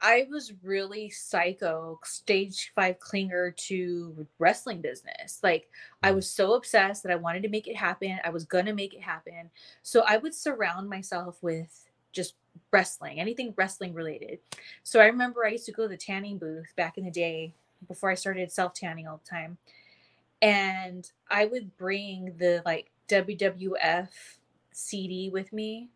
I 0.00 0.26
was 0.30 0.52
really 0.62 1.10
psycho, 1.10 1.98
stage 2.04 2.72
five 2.74 3.00
clinger 3.00 3.54
to 3.68 4.26
wrestling 4.38 4.80
business. 4.80 5.40
Like 5.42 5.68
I 6.02 6.12
mm. 6.12 6.16
was 6.16 6.30
so 6.30 6.54
obsessed 6.54 7.02
that 7.02 7.12
I 7.12 7.16
wanted 7.16 7.42
to 7.42 7.48
make 7.48 7.66
it 7.66 7.76
happen. 7.76 8.18
I 8.24 8.30
was 8.30 8.44
gonna 8.44 8.74
make 8.74 8.94
it 8.94 9.02
happen. 9.02 9.50
So 9.82 10.04
I 10.06 10.18
would 10.18 10.34
surround 10.34 10.88
myself 10.88 11.38
with 11.42 11.88
just 12.12 12.34
wrestling, 12.70 13.20
anything 13.20 13.54
wrestling 13.56 13.94
related. 13.94 14.38
So 14.82 15.00
I 15.00 15.06
remember 15.06 15.44
I 15.44 15.50
used 15.50 15.66
to 15.66 15.72
go 15.72 15.82
to 15.82 15.88
the 15.88 15.96
tanning 15.96 16.38
booth 16.38 16.72
back 16.76 16.98
in 16.98 17.04
the 17.04 17.10
day 17.10 17.52
before 17.86 18.10
I 18.10 18.14
started 18.14 18.52
self 18.52 18.74
tanning 18.74 19.06
all 19.08 19.20
the 19.22 19.30
time. 19.30 19.58
And 20.40 21.10
I 21.30 21.46
would 21.46 21.76
bring 21.76 22.34
the 22.38 22.62
like 22.64 22.90
WWF 23.08 24.08
CD 24.72 25.30
with 25.30 25.52
me. 25.52 25.88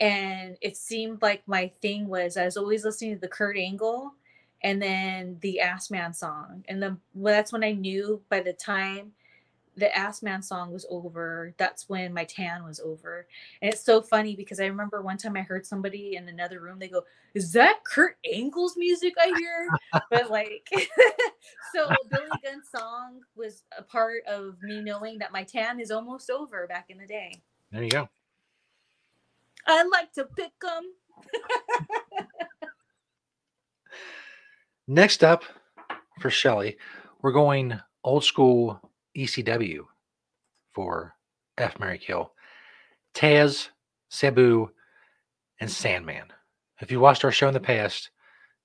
And 0.00 0.56
it 0.60 0.76
seemed 0.76 1.22
like 1.22 1.46
my 1.46 1.68
thing 1.80 2.08
was 2.08 2.36
I 2.36 2.44
was 2.44 2.56
always 2.56 2.84
listening 2.84 3.14
to 3.14 3.20
the 3.20 3.28
Kurt 3.28 3.56
Angle 3.56 4.12
and 4.62 4.80
then 4.80 5.38
the 5.40 5.60
Ass 5.60 5.90
Man 5.90 6.12
song. 6.12 6.64
And 6.68 6.82
then 6.82 6.98
well, 7.14 7.34
that's 7.34 7.52
when 7.52 7.62
I 7.62 7.72
knew 7.72 8.22
by 8.28 8.40
the 8.40 8.52
time 8.52 9.12
the 9.76 9.94
Ass 9.96 10.22
Man 10.22 10.42
song 10.42 10.72
was 10.72 10.86
over, 10.88 11.54
that's 11.58 11.88
when 11.88 12.12
my 12.12 12.24
tan 12.24 12.64
was 12.64 12.80
over. 12.80 13.26
And 13.60 13.72
it's 13.72 13.84
so 13.84 14.00
funny 14.00 14.36
because 14.36 14.60
I 14.60 14.66
remember 14.66 15.02
one 15.02 15.18
time 15.18 15.36
I 15.36 15.42
heard 15.42 15.66
somebody 15.66 16.16
in 16.16 16.28
another 16.28 16.60
room, 16.60 16.78
they 16.78 16.88
go, 16.88 17.04
Is 17.34 17.52
that 17.52 17.80
Kurt 17.84 18.16
Angle's 18.32 18.76
music 18.76 19.14
I 19.20 19.32
hear? 19.38 19.68
but 20.10 20.30
like, 20.30 20.68
so 21.74 21.88
Billy 22.10 22.28
Gunn's 22.42 22.68
song 22.74 23.20
was 23.36 23.62
a 23.76 23.82
part 23.82 24.22
of 24.26 24.56
me 24.62 24.80
knowing 24.80 25.18
that 25.18 25.32
my 25.32 25.44
tan 25.44 25.80
is 25.80 25.90
almost 25.90 26.30
over 26.30 26.66
back 26.66 26.86
in 26.88 26.98
the 26.98 27.06
day. 27.06 27.42
There 27.70 27.82
you 27.82 27.90
go. 27.90 28.08
I 29.66 29.82
like 29.84 30.12
to 30.14 30.26
pick 30.36 30.52
them. 30.60 30.82
Next 34.86 35.24
up 35.24 35.44
for 36.20 36.28
Shelly, 36.28 36.76
we're 37.22 37.32
going 37.32 37.80
old 38.02 38.24
school 38.24 38.80
ECW 39.16 39.80
for 40.72 41.14
F 41.56 41.78
Marry 41.78 41.98
Kill. 41.98 42.32
Taz, 43.14 43.68
Sabu, 44.10 44.68
and 45.60 45.70
Sandman. 45.70 46.26
If 46.80 46.90
you 46.90 47.00
watched 47.00 47.24
our 47.24 47.32
show 47.32 47.48
in 47.48 47.54
the 47.54 47.60
past, 47.60 48.10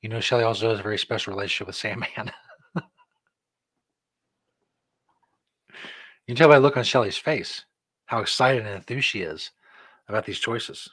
you 0.01 0.09
know 0.09 0.19
Shelly 0.19 0.43
also 0.43 0.69
has 0.71 0.79
a 0.79 0.83
very 0.83 0.97
special 0.97 1.33
relationship 1.33 1.67
with 1.67 1.75
Sandman. 1.75 2.09
you 2.75 2.81
can 6.27 6.35
tell 6.35 6.49
by 6.49 6.55
the 6.55 6.61
look 6.61 6.75
on 6.75 6.83
Shelly's 6.83 7.17
face 7.17 7.63
how 8.07 8.19
excited 8.19 8.65
and 8.65 8.75
enthused 8.75 9.07
she 9.07 9.21
is 9.21 9.51
about 10.09 10.25
these 10.25 10.39
choices. 10.39 10.89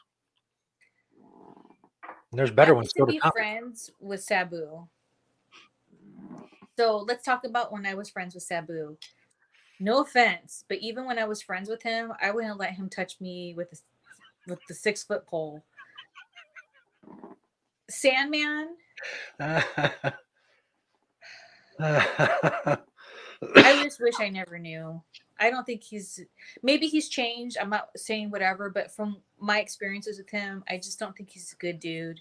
And 2.31 2.39
there's 2.39 2.51
better 2.51 2.75
ones 2.75 2.93
to 2.93 3.07
be 3.07 3.21
friends 3.33 3.91
with 4.01 4.23
Sabu. 4.23 4.87
So 6.77 6.99
let's 6.99 7.25
talk 7.25 7.45
about 7.45 7.73
when 7.73 7.87
I 7.87 7.95
was 7.95 8.11
friends 8.11 8.35
with 8.35 8.45
Sabu. 8.45 8.99
No 9.81 10.03
offense, 10.03 10.65
but 10.69 10.79
even 10.79 11.07
when 11.07 11.19
I 11.19 11.25
was 11.25 11.43
friends 11.43 11.69
with 11.69 11.83
him, 11.83 12.13
I 12.21 12.31
wouldn't 12.31 12.59
let 12.59 12.75
him 12.75 12.89
touch 12.89 13.21
me 13.21 13.55
with 13.57 13.71
the, 13.71 13.79
with 14.47 14.59
the 14.69 14.75
six 14.75 15.03
foot 15.03 15.27
pole. 15.27 15.63
Sandman. 17.89 18.77
Ah. 21.79 22.81
I 23.57 23.83
just 23.83 24.01
wish 24.01 24.15
I 24.21 24.29
never 24.29 24.59
knew. 24.59 25.01
I 25.39 25.51
don't 25.51 25.65
think 25.65 25.83
he's 25.83 26.21
maybe 26.63 26.87
he's 26.87 27.09
changed. 27.09 27.59
I'm 27.61 27.71
not 27.71 27.91
saying 27.97 28.31
whatever, 28.31 28.71
but 28.71 28.91
from 28.91 29.19
my 29.39 29.61
experiences 29.61 30.19
with 30.19 30.31
him, 30.31 30.65
I 30.69 30.77
just 30.77 30.99
don't 30.99 31.17
think 31.17 31.31
he's 31.31 31.53
a 31.53 31.57
good 31.57 31.79
dude. 31.79 32.21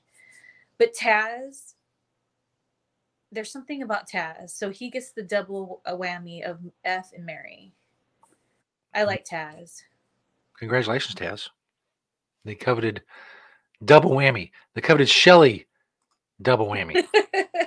But 0.78 0.94
Taz, 0.94 1.76
there's 3.32 3.52
something 3.52 3.84
about 3.84 4.10
Taz. 4.10 4.50
So 4.50 4.70
he 4.70 4.90
gets 4.90 5.12
the 5.12 5.24
double 5.24 5.82
whammy 5.88 6.44
of 6.44 6.60
F 6.84 7.12
and 7.16 7.26
Marry. 7.26 7.72
I 8.94 9.04
mm. 9.04 9.08
like 9.08 9.26
Taz. 9.26 9.82
Congratulations, 10.60 11.16
Taz. 11.16 11.50
They 12.44 12.56
coveted 12.56 13.02
double 13.84 14.12
whammy. 14.12 14.52
They 14.74 14.82
coveted 14.82 15.10
Shelly 15.10 15.68
double 16.42 16.68
whammy, 16.68 16.96
if 16.96 17.14
you 17.14 17.24
will. 17.34 17.66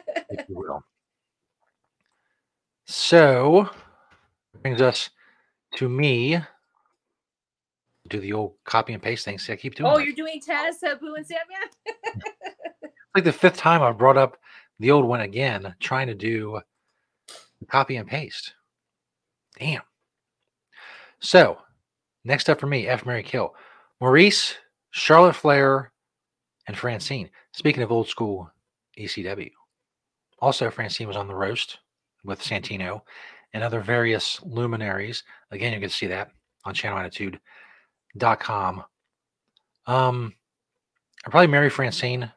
So 2.89 3.69
brings 4.62 4.81
us 4.81 5.10
to 5.77 5.90
me. 5.90 6.40
Do 8.09 8.19
the 8.19 8.32
old 8.32 8.55
copy 8.65 8.94
and 8.94 9.02
paste 9.02 9.27
thing. 9.27 9.39
See, 9.39 9.52
I 9.52 9.56
keep 9.56 9.74
doing. 9.74 9.90
Oh, 9.90 9.98
that. 9.98 10.06
you're 10.06 10.15
doing 10.15 10.40
Taz, 10.40 10.77
Sabu, 10.81 11.15
and 11.15 11.27
Sandman. 11.27 12.23
like 13.15 13.24
the 13.24 13.32
fifth 13.32 13.59
time 13.59 13.82
I 13.82 13.93
brought 13.93 14.16
up 14.16 14.39
the 14.81 14.90
old 14.90 15.05
one 15.05 15.20
again, 15.20 15.74
trying 15.81 16.06
to 16.06 16.15
do 16.15 16.60
copy 17.70 17.97
and 17.97 18.09
paste. 18.09 18.55
Damn. 19.59 19.82
So, 21.20 21.59
next 22.24 22.48
up 22.48 22.59
for 22.59 22.66
me, 22.66 22.89
F 22.89 23.05
Marry 23.05 23.23
Kill. 23.23 23.55
Maryse, 24.01 24.55
Charlotte 24.93 25.36
Flair, 25.36 25.93
and 26.66 26.78
Francine. 26.78 27.28
Speaking 27.52 27.82
of 27.82 27.93
old 27.93 28.09
school 28.09 28.51
ECW. 28.98 29.51
Also, 30.39 30.70
Francine 30.70 31.09
was 31.09 31.16
on 31.19 31.28
the 31.28 31.35
roast 31.35 31.81
with 32.24 32.40
Santino 32.40 33.03
and 33.53 33.62
other 33.62 33.81
various 33.81 34.40
luminaries. 34.43 35.24
Again, 35.51 35.73
you 35.73 35.81
can 35.81 35.90
see 35.90 36.07
that 36.09 36.31
on 36.65 36.74
channelattitude.com. 36.74 38.85
Um, 39.86 40.35
I 41.24 41.31
probably 41.31 41.47
marry 41.47 41.70
Francine. 41.70 42.31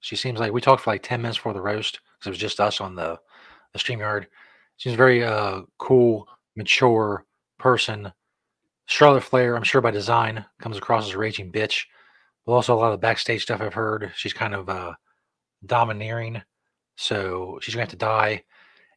She 0.00 0.16
seems 0.16 0.40
like 0.40 0.52
we 0.52 0.60
talked 0.60 0.82
for 0.82 0.90
like 0.90 1.02
10 1.02 1.22
minutes 1.22 1.38
before 1.38 1.52
the 1.52 1.60
roast 1.60 2.00
because 2.18 2.26
it 2.26 2.30
was 2.30 2.38
just 2.38 2.60
us 2.60 2.80
on 2.80 2.96
the, 2.96 3.18
the 3.72 3.78
StreamYard. 3.78 4.26
She's 4.76 4.94
a 4.94 4.96
very 4.96 5.22
uh, 5.22 5.62
cool, 5.78 6.26
mature 6.56 7.24
person. 7.58 8.12
Charlotte 8.86 9.22
Flair, 9.22 9.56
I'm 9.56 9.62
sure 9.62 9.80
by 9.80 9.92
design, 9.92 10.44
comes 10.60 10.76
across 10.76 11.06
as 11.06 11.14
a 11.14 11.18
raging 11.18 11.52
bitch. 11.52 11.84
But 12.44 12.52
also 12.52 12.74
a 12.74 12.76
lot 12.76 12.92
of 12.92 13.00
the 13.00 13.06
backstage 13.06 13.42
stuff 13.42 13.60
I've 13.60 13.74
heard. 13.74 14.12
She's 14.16 14.32
kind 14.32 14.54
of 14.54 14.68
uh, 14.68 14.94
domineering. 15.64 16.42
So 16.96 17.60
she's 17.62 17.74
gonna 17.74 17.84
have 17.84 17.90
to 17.90 17.96
die. 17.96 18.42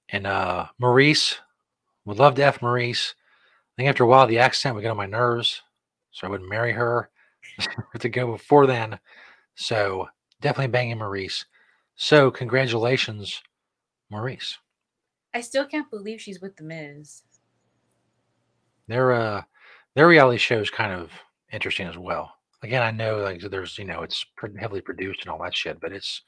And 0.09 0.27
uh 0.27 0.67
Maryse 0.81 1.35
would 2.05 2.19
love 2.19 2.35
to 2.35 2.43
F 2.43 2.59
Maryse. 2.59 3.13
I 3.13 3.73
think 3.77 3.89
after 3.89 4.03
a 4.03 4.07
while 4.07 4.27
the 4.27 4.39
accent 4.39 4.75
would 4.75 4.81
get 4.81 4.91
on 4.91 4.97
my 4.97 5.05
nerves. 5.05 5.61
So 6.11 6.27
I 6.27 6.29
wouldn't 6.29 6.49
marry 6.49 6.71
her 6.71 7.09
to 7.99 8.09
go 8.09 8.31
before 8.31 8.67
then. 8.67 8.99
So 9.55 10.07
definitely 10.41 10.71
banging 10.71 10.97
Maryse. 10.97 11.45
So 11.95 12.29
congratulations, 12.29 13.41
Maryse. 14.11 14.55
I 15.33 15.41
still 15.41 15.65
can't 15.65 15.89
believe 15.89 16.21
she's 16.21 16.41
with 16.41 16.55
the 16.55 16.63
Miz. 16.63 17.23
Their 18.87 19.11
uh 19.13 19.41
their 19.95 20.07
reality 20.07 20.37
show 20.37 20.59
is 20.59 20.69
kind 20.69 20.93
of 20.93 21.11
interesting 21.51 21.87
as 21.87 21.97
well. 21.97 22.33
Again, 22.63 22.81
I 22.81 22.91
know 22.91 23.17
like 23.17 23.41
there's 23.41 23.77
you 23.77 23.85
know 23.85 24.03
it's 24.03 24.25
pretty 24.37 24.57
heavily 24.57 24.81
produced 24.81 25.21
and 25.21 25.29
all 25.29 25.41
that 25.43 25.55
shit, 25.55 25.79
but 25.79 25.91
it's 25.91 26.21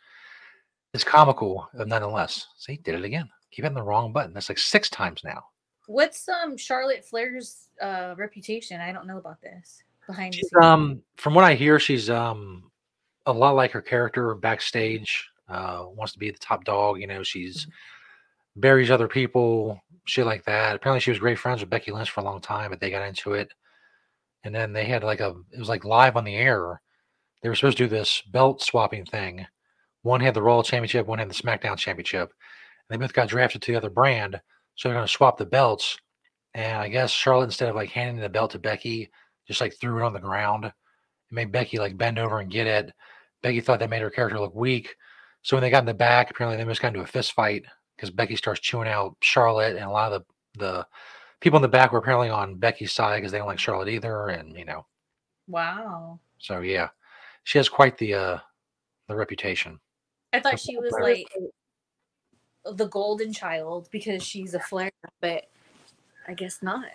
it's 0.93 1.03
comical 1.03 1.69
nonetheless. 1.73 2.47
See, 2.57 2.77
did 2.77 2.95
it 2.95 3.03
again. 3.03 3.29
Keep 3.51 3.63
hitting 3.63 3.75
the 3.75 3.83
wrong 3.83 4.11
button. 4.13 4.33
That's 4.33 4.49
like 4.49 4.57
six 4.57 4.89
times 4.89 5.21
now. 5.23 5.43
What's 5.87 6.27
um 6.27 6.57
Charlotte 6.57 7.05
Flair's 7.05 7.69
uh 7.81 8.13
reputation? 8.17 8.81
I 8.81 8.91
don't 8.91 9.07
know 9.07 9.17
about 9.17 9.41
this 9.41 9.83
behind 10.05 10.33
the 10.33 10.37
She's, 10.37 10.49
scenes. 10.49 10.63
um, 10.63 11.01
from 11.15 11.33
what 11.33 11.45
I 11.45 11.55
hear, 11.55 11.79
she's 11.79 12.09
um 12.09 12.69
a 13.25 13.31
lot 13.33 13.55
like 13.55 13.71
her 13.71 13.81
character 13.81 14.33
backstage. 14.35 15.29
Uh, 15.49 15.85
wants 15.95 16.11
to 16.11 16.19
be 16.19 16.29
the 16.29 16.37
top 16.39 16.65
dog. 16.65 16.99
You 16.99 17.07
know, 17.07 17.23
she's 17.23 17.67
buries 18.57 18.91
other 18.91 19.07
people, 19.07 19.79
shit 20.05 20.25
like 20.25 20.43
that. 20.43 20.75
Apparently, 20.75 20.99
she 20.99 21.11
was 21.11 21.19
great 21.19 21.39
friends 21.39 21.61
with 21.61 21.69
Becky 21.69 21.91
Lynch 21.91 22.11
for 22.11 22.19
a 22.19 22.23
long 22.25 22.41
time, 22.41 22.69
but 22.69 22.81
they 22.81 22.89
got 22.89 23.07
into 23.07 23.33
it, 23.33 23.53
and 24.43 24.53
then 24.53 24.73
they 24.73 24.83
had 24.85 25.03
like 25.03 25.21
a 25.21 25.35
it 25.51 25.59
was 25.59 25.69
like 25.69 25.85
live 25.85 26.17
on 26.17 26.25
the 26.25 26.35
air. 26.35 26.81
They 27.41 27.49
were 27.49 27.55
supposed 27.55 27.77
to 27.77 27.85
do 27.85 27.89
this 27.89 28.21
belt 28.23 28.61
swapping 28.61 29.05
thing. 29.05 29.45
One 30.01 30.19
had 30.19 30.33
the 30.33 30.41
Raw 30.41 30.63
Championship, 30.63 31.05
one 31.07 31.19
had 31.19 31.29
the 31.29 31.33
SmackDown 31.33 31.77
Championship. 31.77 32.33
They 32.89 32.97
both 32.97 33.13
got 33.13 33.29
drafted 33.29 33.61
to 33.63 33.71
the 33.71 33.77
other 33.77 33.89
brand, 33.89 34.39
so 34.75 34.87
they're 34.87 34.95
going 34.95 35.07
to 35.07 35.11
swap 35.11 35.37
the 35.37 35.45
belts. 35.45 35.97
And 36.53 36.77
I 36.77 36.87
guess 36.87 37.11
Charlotte, 37.11 37.45
instead 37.45 37.69
of 37.69 37.75
like 37.75 37.89
handing 37.89 38.21
the 38.21 38.29
belt 38.29 38.51
to 38.51 38.59
Becky, 38.59 39.09
just 39.47 39.61
like 39.61 39.73
threw 39.79 39.99
it 39.99 40.05
on 40.05 40.13
the 40.13 40.19
ground. 40.19 40.65
It 40.65 40.73
made 41.31 41.51
Becky 41.51 41.77
like 41.77 41.97
bend 41.97 42.19
over 42.19 42.39
and 42.39 42.51
get 42.51 42.67
it. 42.67 42.93
Becky 43.43 43.61
thought 43.61 43.79
that 43.79 43.89
made 43.89 44.01
her 44.01 44.09
character 44.09 44.39
look 44.39 44.55
weak. 44.55 44.95
So 45.41 45.55
when 45.55 45.61
they 45.61 45.69
got 45.69 45.79
in 45.79 45.85
the 45.85 45.93
back, 45.93 46.31
apparently 46.31 46.61
they 46.61 46.69
just 46.69 46.81
got 46.81 46.89
into 46.89 47.01
a 47.01 47.07
fist 47.07 47.33
fight 47.33 47.65
because 47.95 48.09
Becky 48.09 48.35
starts 48.35 48.59
chewing 48.59 48.87
out 48.87 49.15
Charlotte, 49.21 49.75
and 49.75 49.85
a 49.85 49.89
lot 49.89 50.11
of 50.11 50.23
the 50.57 50.59
the 50.59 50.87
people 51.39 51.57
in 51.57 51.61
the 51.61 51.67
back 51.67 51.91
were 51.91 51.99
apparently 51.99 52.29
on 52.29 52.55
Becky's 52.55 52.91
side 52.91 53.17
because 53.17 53.31
they 53.31 53.37
don't 53.37 53.47
like 53.47 53.59
Charlotte 53.59 53.89
either, 53.89 54.27
and 54.27 54.57
you 54.57 54.65
know, 54.65 54.85
wow. 55.47 56.19
so 56.39 56.61
yeah, 56.61 56.89
she 57.43 57.57
has 57.57 57.69
quite 57.69 57.97
the 57.97 58.13
uh 58.13 58.39
the 59.07 59.15
reputation. 59.15 59.79
I 60.33 60.39
thought 60.39 60.59
she 60.59 60.77
was 60.77 60.93
like 61.01 61.25
the 62.73 62.87
golden 62.87 63.33
child 63.33 63.89
because 63.91 64.23
she's 64.23 64.53
a 64.53 64.59
Flair, 64.59 64.91
but 65.21 65.45
I 66.27 66.33
guess 66.33 66.61
not. 66.61 66.85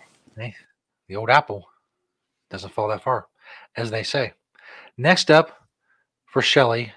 The 1.07 1.15
old 1.15 1.29
apple 1.29 1.67
doesn't 2.49 2.73
fall 2.73 2.87
that 2.89 3.03
far, 3.03 3.27
as 3.75 3.91
they 3.91 4.03
say. 4.03 4.33
Next 4.97 5.31
up 5.31 5.67
for 6.25 6.41
Shelly, 6.41 6.93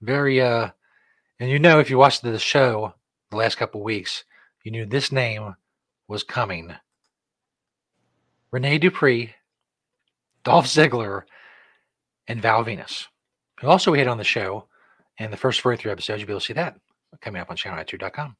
very 0.00 0.40
uh 0.40 0.70
and 1.38 1.50
you 1.50 1.58
know 1.58 1.78
if 1.78 1.90
you 1.90 1.98
watched 1.98 2.22
the 2.22 2.38
show 2.38 2.94
the 3.30 3.36
last 3.36 3.56
couple 3.56 3.82
weeks, 3.82 4.24
you 4.64 4.70
knew 4.70 4.86
this 4.86 5.12
name 5.12 5.54
was 6.08 6.22
coming. 6.22 6.74
Renee 8.50 8.78
Dupree, 8.78 9.34
Dolph 10.44 10.66
Ziggler, 10.66 11.22
and 12.26 12.40
Val 12.40 12.64
Venis. 12.64 13.06
Who 13.60 13.68
also 13.68 13.90
we 13.90 13.98
had 13.98 14.08
on 14.08 14.18
the 14.18 14.24
show 14.24 14.66
in 15.18 15.30
the 15.30 15.36
first 15.36 15.60
43 15.60 15.92
episodes. 15.92 16.20
You'll 16.20 16.26
be 16.26 16.32
able 16.32 16.40
to 16.40 16.46
see 16.46 16.52
that 16.54 16.78
coming 17.20 17.40
up 17.40 17.50
on 17.50 17.56
channel.com. 17.56 18.36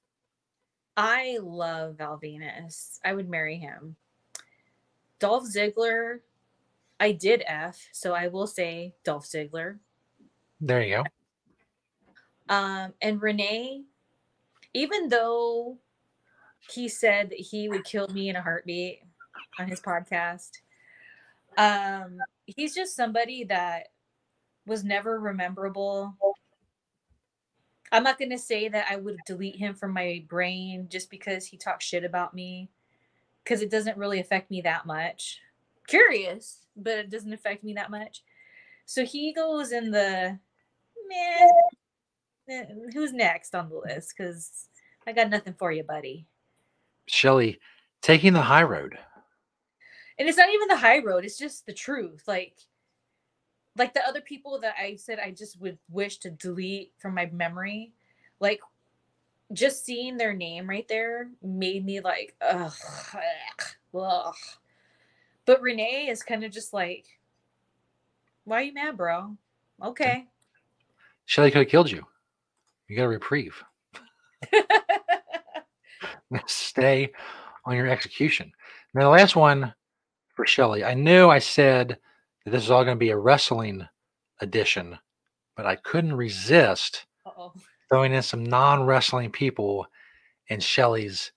I 0.96 1.38
love 1.42 1.96
Val 1.98 2.18
Venis. 2.18 2.98
I 3.04 3.12
would 3.12 3.28
marry 3.28 3.56
him. 3.56 3.96
Dolph 5.18 5.44
Ziggler, 5.44 6.20
I 6.98 7.12
did 7.12 7.42
F, 7.46 7.88
so 7.92 8.14
I 8.14 8.28
will 8.28 8.46
say 8.46 8.94
Dolph 9.04 9.26
Ziggler. 9.26 9.78
There 10.60 10.82
you 10.82 10.96
go. 10.96 12.54
Um, 12.54 12.94
and 13.02 13.20
Renee, 13.20 13.84
even 14.72 15.08
though 15.08 15.78
he 16.70 16.88
said 16.88 17.30
that 17.30 17.38
he 17.38 17.68
would 17.68 17.84
kill 17.84 18.08
me 18.08 18.28
in 18.28 18.36
a 18.36 18.42
heartbeat 18.42 19.00
on 19.58 19.68
his 19.68 19.80
podcast, 19.80 20.50
um, 21.58 22.18
he's 22.46 22.74
just 22.74 22.96
somebody 22.96 23.44
that 23.44 23.88
was 24.66 24.84
never 24.84 25.18
rememberable. 25.18 26.14
I'm 27.92 28.02
not 28.02 28.18
going 28.18 28.30
to 28.30 28.38
say 28.38 28.68
that 28.68 28.86
I 28.90 28.96
would 28.96 29.18
delete 29.26 29.56
him 29.56 29.74
from 29.74 29.92
my 29.92 30.24
brain 30.28 30.88
just 30.90 31.10
because 31.10 31.46
he 31.46 31.56
talks 31.56 31.84
shit 31.84 32.04
about 32.04 32.34
me, 32.34 32.68
because 33.44 33.62
it 33.62 33.70
doesn't 33.70 33.96
really 33.96 34.20
affect 34.20 34.50
me 34.50 34.60
that 34.62 34.86
much. 34.86 35.40
Curious, 35.86 36.66
but 36.76 36.98
it 36.98 37.10
doesn't 37.10 37.32
affect 37.32 37.62
me 37.62 37.74
that 37.74 37.90
much. 37.90 38.22
So 38.86 39.04
he 39.04 39.32
goes 39.32 39.72
in 39.72 39.90
the 39.90 40.38
man. 41.08 41.50
Eh, 42.48 42.64
who's 42.92 43.12
next 43.12 43.54
on 43.54 43.68
the 43.68 43.76
list? 43.76 44.14
Because 44.16 44.68
I 45.06 45.12
got 45.12 45.30
nothing 45.30 45.54
for 45.54 45.72
you, 45.72 45.82
buddy. 45.82 46.26
Shelly 47.06 47.58
taking 48.02 48.32
the 48.32 48.42
high 48.42 48.62
road. 48.62 48.98
And 50.18 50.28
it's 50.28 50.38
not 50.38 50.48
even 50.48 50.68
the 50.68 50.76
high 50.76 51.00
road; 51.00 51.24
it's 51.24 51.38
just 51.38 51.66
the 51.66 51.74
truth. 51.74 52.24
Like, 52.26 52.56
like 53.76 53.94
the 53.94 54.06
other 54.06 54.20
people 54.20 54.58
that 54.60 54.74
I 54.80 54.96
said 54.96 55.18
I 55.18 55.30
just 55.30 55.60
would 55.60 55.78
wish 55.90 56.18
to 56.18 56.30
delete 56.30 56.92
from 56.98 57.14
my 57.14 57.26
memory. 57.32 57.92
Like, 58.40 58.60
just 59.52 59.84
seeing 59.84 60.16
their 60.16 60.32
name 60.32 60.68
right 60.68 60.86
there 60.88 61.28
made 61.42 61.84
me 61.84 62.00
like, 62.00 62.34
ugh, 62.40 62.74
ugh. 63.94 64.34
But 65.44 65.62
Renee 65.62 66.08
is 66.08 66.22
kind 66.22 66.44
of 66.44 66.50
just 66.52 66.72
like, 66.72 67.06
why 68.44 68.58
are 68.58 68.62
you 68.62 68.74
mad, 68.74 68.96
bro? 68.96 69.36
Okay. 69.82 70.26
Shelly 71.24 71.50
could 71.50 71.62
have 71.62 71.68
killed 71.68 71.90
you. 71.90 72.04
You 72.88 72.96
got 72.96 73.04
a 73.04 73.08
reprieve. 73.08 73.62
Stay 76.46 77.12
on 77.64 77.76
your 77.76 77.88
execution. 77.88 78.52
Now, 78.94 79.02
the 79.02 79.08
last 79.10 79.36
one 79.36 79.74
for 80.34 80.46
Shelly. 80.46 80.84
I 80.84 80.94
knew 80.94 81.28
I 81.28 81.38
said 81.38 81.98
this 82.46 82.62
is 82.64 82.70
all 82.70 82.84
going 82.84 82.96
to 82.96 82.98
be 83.04 83.10
a 83.10 83.16
wrestling 83.18 83.86
edition, 84.40 84.98
but 85.56 85.66
I 85.66 85.76
couldn't 85.76 86.14
resist 86.14 87.06
Uh-oh. 87.24 87.52
throwing 87.88 88.12
in 88.12 88.22
some 88.22 88.44
non 88.44 88.84
wrestling 88.84 89.30
people 89.30 89.86
in 90.48 90.60
Shelly's 90.60 91.32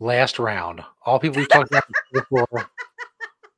last 0.00 0.38
round. 0.38 0.82
All 1.04 1.18
people 1.18 1.38
we've 1.38 1.48
talked 1.48 1.70
about 1.70 1.84
before, 2.12 2.70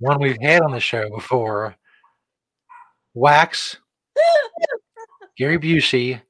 one 0.00 0.20
we've 0.20 0.40
had 0.40 0.62
on 0.62 0.72
the 0.72 0.80
show 0.80 1.08
before 1.10 1.76
Wax, 3.14 3.76
Gary 5.36 5.58
Busey, 5.58 6.20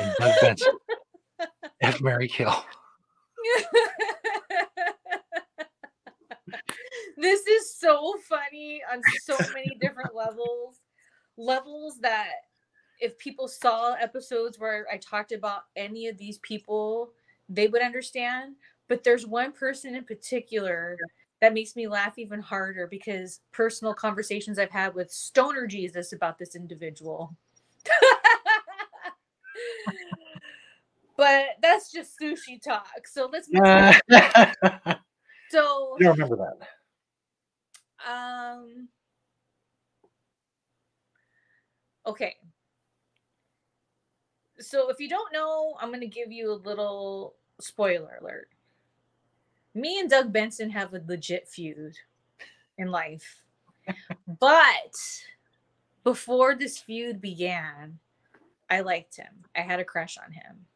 and 0.00 0.14
Doug 0.18 0.34
Benson. 0.40 0.74
F. 1.80 2.00
Marry 2.00 2.28
Kill. 2.28 2.54
this 7.22 7.46
is 7.46 7.74
so 7.74 8.14
funny 8.28 8.82
on 8.92 9.02
so 9.02 9.48
many 9.54 9.78
different 9.80 10.14
levels. 10.14 10.80
Levels 11.36 11.98
that 12.00 12.32
if 13.00 13.16
people 13.18 13.48
saw 13.48 13.94
episodes 13.94 14.58
where 14.58 14.86
I 14.92 14.98
talked 14.98 15.32
about 15.32 15.62
any 15.76 16.08
of 16.08 16.18
these 16.18 16.38
people, 16.38 17.12
they 17.48 17.68
would 17.68 17.80
understand. 17.80 18.56
But 18.88 19.04
there's 19.04 19.26
one 19.26 19.52
person 19.52 19.94
in 19.94 20.04
particular 20.04 20.98
that 21.40 21.54
makes 21.54 21.76
me 21.76 21.88
laugh 21.88 22.18
even 22.18 22.40
harder 22.40 22.86
because 22.88 23.40
personal 23.52 23.94
conversations 23.94 24.58
I've 24.58 24.70
had 24.70 24.94
with 24.94 25.10
Stoner 25.10 25.66
Jesus 25.66 26.12
about 26.12 26.38
this 26.38 26.54
individual. 26.54 27.36
but 31.16 31.44
that's 31.62 31.90
just 31.90 32.18
sushi 32.20 32.60
talk. 32.60 33.06
So 33.06 33.28
let's 33.32 33.48
move 33.50 33.64
on. 33.64 33.94
So 35.52 35.96
you 36.00 36.06
don't 36.06 36.18
remember 36.18 36.36
that. 36.36 36.66
Um 38.08 38.88
okay. 42.06 42.36
So 44.58 44.90
if 44.90 45.00
you 45.00 45.08
don't 45.08 45.32
know, 45.32 45.76
I'm 45.80 45.92
gonna 45.92 46.06
give 46.06 46.30
you 46.30 46.52
a 46.52 46.54
little 46.54 47.34
spoiler 47.60 48.18
alert. 48.20 48.48
Me 49.74 49.98
and 49.98 50.10
Doug 50.10 50.32
Benson 50.32 50.70
have 50.70 50.92
a 50.94 51.02
legit 51.06 51.48
feud 51.48 51.96
in 52.78 52.88
life. 52.88 53.42
but 54.40 54.96
before 56.04 56.54
this 56.54 56.78
feud 56.78 57.20
began, 57.20 57.98
I 58.68 58.80
liked 58.80 59.16
him. 59.16 59.44
I 59.56 59.60
had 59.60 59.80
a 59.80 59.84
crush 59.84 60.18
on 60.18 60.32
him. 60.32 60.66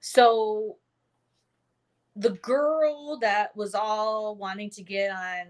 So 0.00 0.78
the 2.16 2.30
girl 2.30 3.18
that 3.18 3.54
was 3.54 3.74
all 3.74 4.34
wanting 4.36 4.70
to 4.70 4.82
get 4.82 5.10
on 5.10 5.48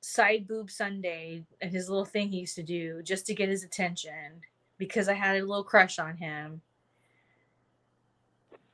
side 0.00 0.46
boob 0.48 0.70
Sunday 0.70 1.44
and 1.60 1.70
his 1.70 1.90
little 1.90 2.06
thing 2.06 2.30
he 2.30 2.40
used 2.40 2.54
to 2.56 2.62
do 2.62 3.02
just 3.02 3.26
to 3.26 3.34
get 3.34 3.50
his 3.50 3.62
attention 3.62 4.40
because 4.78 5.08
I 5.08 5.14
had 5.14 5.36
a 5.36 5.44
little 5.44 5.64
crush 5.64 5.98
on 5.98 6.16
him. 6.16 6.62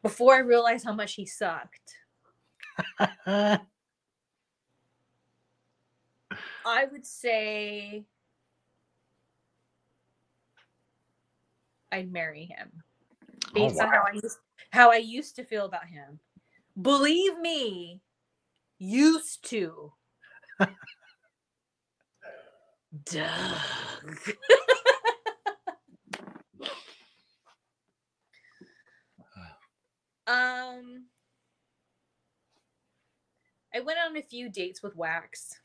Before 0.02 0.34
I 0.34 0.38
realized 0.38 0.84
how 0.84 0.92
much 0.92 1.14
he 1.14 1.26
sucked, 1.26 1.96
I 2.98 3.58
would 6.90 7.06
say 7.06 8.04
I'd 11.90 12.12
marry 12.12 12.44
him 12.44 12.82
Oh, 13.56 13.68
based 13.68 13.80
on 13.80 13.88
how 13.88 14.04
I 14.06 14.12
used 14.12 14.38
how 14.70 14.90
I 14.90 14.96
used 14.96 15.36
to 15.36 15.44
feel 15.44 15.64
about 15.64 15.86
him. 15.86 16.18
Believe 16.80 17.38
me, 17.38 18.02
used 18.78 19.48
to. 19.50 19.92
Doug. 23.04 24.18
um 30.26 31.04
I 33.74 33.80
went 33.80 33.98
on 34.06 34.16
a 34.16 34.22
few 34.22 34.48
dates 34.48 34.82
with 34.82 34.94
Wax. 34.94 35.58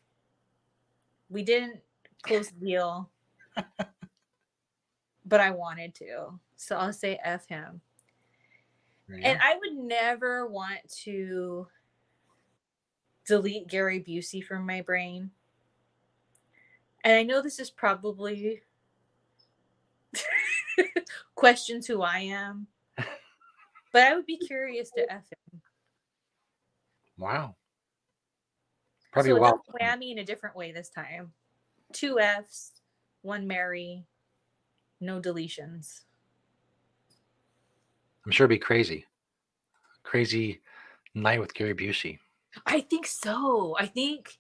We 1.30 1.44
didn't 1.44 1.82
close 2.24 2.50
the 2.50 2.66
deal. 2.66 3.10
but 5.26 5.40
I 5.40 5.52
wanted 5.52 5.94
to. 5.96 6.40
So 6.58 6.76
I'll 6.76 6.92
say 6.92 7.20
F 7.24 7.48
him. 7.48 7.82
And 9.12 9.40
I 9.42 9.56
would 9.56 9.74
never 9.74 10.48
want 10.48 10.80
to 11.04 11.68
delete 13.26 13.68
Gary 13.68 14.04
Busey 14.04 14.44
from 14.44 14.66
my 14.66 14.82
brain. 14.82 15.32
And 17.04 17.14
I 17.14 17.24
know 17.24 17.42
this 17.42 17.60
is 17.60 17.70
probably 17.70 18.62
questions 21.36 21.88
who 21.88 22.02
I 22.02 22.20
am, 22.20 22.68
but 22.98 24.04
I 24.04 24.16
would 24.16 24.26
be 24.26 24.38
curious 24.38 24.92
to 24.92 25.12
F 25.12 25.24
him. 25.30 25.62
wow. 27.18 27.56
Probably 29.12 29.32
so 29.32 29.36
a 29.36 29.38
a 29.38 29.42
while. 29.42 29.64
double 29.66 29.80
whammy 29.80 30.12
in 30.12 30.20
a 30.20 30.26
different 30.26 30.56
way 30.56 30.72
this 30.72 30.90
time. 30.90 31.32
Two 31.94 32.20
Fs, 32.20 32.74
one 33.22 33.48
Marry, 33.48 34.06
no 35.02 35.20
deletions. 35.20 36.02
I'm 38.26 38.32
sure 38.32 38.46
it'd 38.46 38.60
be 38.60 38.64
crazy. 38.64 39.06
Crazy 40.04 40.62
night 41.16 41.40
with 41.40 41.54
Gary 41.54 41.74
Busey. 41.74 42.20
I 42.66 42.82
think 42.82 43.06
so. 43.06 43.76
I 43.80 43.86
think 43.86 44.40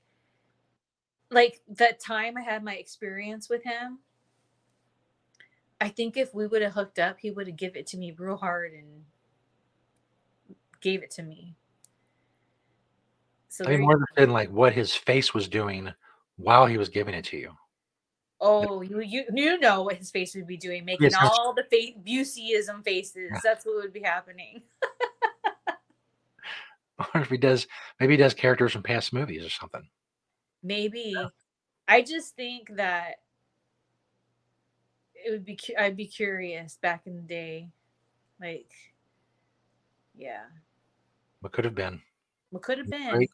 like 1.31 1.61
that 1.68 1.99
time 1.99 2.38
I 2.38 2.41
had 2.41 2.64
my 2.64 2.76
experience 2.76 3.49
with 3.49 3.64
him. 3.64 3.99
I 5.81 5.89
think 5.89 6.18
if 6.18 6.34
we 6.34 6.47
would 6.47 6.61
have 6.61 6.73
hooked 6.73 6.99
up, 6.99 7.19
he 7.19 7.31
would 7.31 7.47
have 7.47 7.56
give 7.56 7.76
it 7.76 7.88
to 7.88 7.97
me 7.97 8.11
real 8.11 8.35
hard 8.35 8.73
and 8.73 9.06
gave 10.81 11.03
it 11.03 11.11
to 11.11 11.23
me. 11.23 11.56
So 13.47 13.64
there 13.64 13.73
you- 13.73 13.80
more 13.80 14.06
than 14.15 14.31
like 14.31 14.49
what 14.49 14.73
his 14.73 14.93
face 14.93 15.34
was 15.34 15.47
doing 15.47 15.93
while 16.38 16.65
he 16.65 16.77
was 16.77 16.89
giving 16.89 17.14
it 17.14 17.26
to 17.26 17.38
you. 17.38 17.56
Oh, 18.41 18.82
you 18.82 19.02
you 19.02 19.26
you 19.34 19.60
know 19.60 19.84
what 19.84 19.95
his 19.95 20.11
face 20.11 20.36
would 20.36 20.48
be 20.48 20.57
doing, 20.57 20.86
making 20.86 21.11
Yes, 21.11 21.16
all 21.20 21.53
the 21.53 21.64
fa- 21.64 21.99
Buseyism 22.06 22.84
faces. 22.84 23.32
That's 23.44 23.66
what 23.66 23.76
would 23.76 23.94
be 23.94 24.02
happening. 24.02 24.64
Or 27.16 27.22
if 27.22 27.30
he 27.30 27.38
does, 27.38 27.66
maybe 27.99 28.14
he 28.14 28.18
does 28.18 28.34
characters 28.34 28.74
from 28.74 28.84
past 28.84 29.14
movies 29.14 29.45
or 29.45 29.49
something. 29.49 29.88
Maybe. 30.61 31.16
I 31.88 32.02
just 32.02 32.36
think 32.36 32.76
that 32.76 33.22
it 35.16 35.32
would 35.32 35.45
be. 35.45 35.56
cu- 35.56 35.76
I'd 35.80 35.95
be 35.95 36.07
curious 36.07 36.78
back 36.82 37.07
in 37.07 37.16
the 37.16 37.22
day, 37.22 37.70
like, 38.41 38.70
yeah, 40.14 40.44
What 41.40 41.53
could 41.53 41.64
have 41.64 41.76
been. 41.76 42.02
what 42.49 42.64
could 42.64 42.80
have 42.80 42.90
been. 42.90 43.11
Great. 43.11 43.32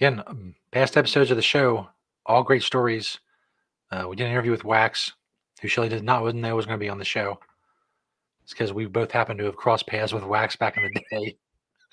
Again, 0.00 0.22
um, 0.26 0.54
past 0.72 0.96
episodes 0.96 1.30
of 1.30 1.36
the 1.36 1.42
show, 1.42 1.88
all 2.26 2.42
great 2.42 2.64
stories. 2.64 3.20
Uh, 3.90 4.06
we 4.08 4.16
did 4.16 4.24
an 4.24 4.32
interview 4.32 4.50
with 4.50 4.64
Wax, 4.64 5.12
who 5.60 5.68
Shelly 5.68 5.88
did 5.88 6.02
not 6.02 6.34
know 6.34 6.56
was 6.56 6.66
going 6.66 6.78
to 6.78 6.84
be 6.84 6.88
on 6.88 6.98
the 6.98 7.04
show. 7.04 7.38
It's 8.42 8.52
because 8.52 8.72
we 8.72 8.86
both 8.86 9.10
happened 9.10 9.38
to 9.40 9.44
have 9.44 9.56
crossed 9.56 9.86
paths 9.86 10.12
with 10.12 10.24
Wax 10.24 10.56
back 10.56 10.76
in 10.76 10.84
the 10.84 11.00
day 11.10 11.36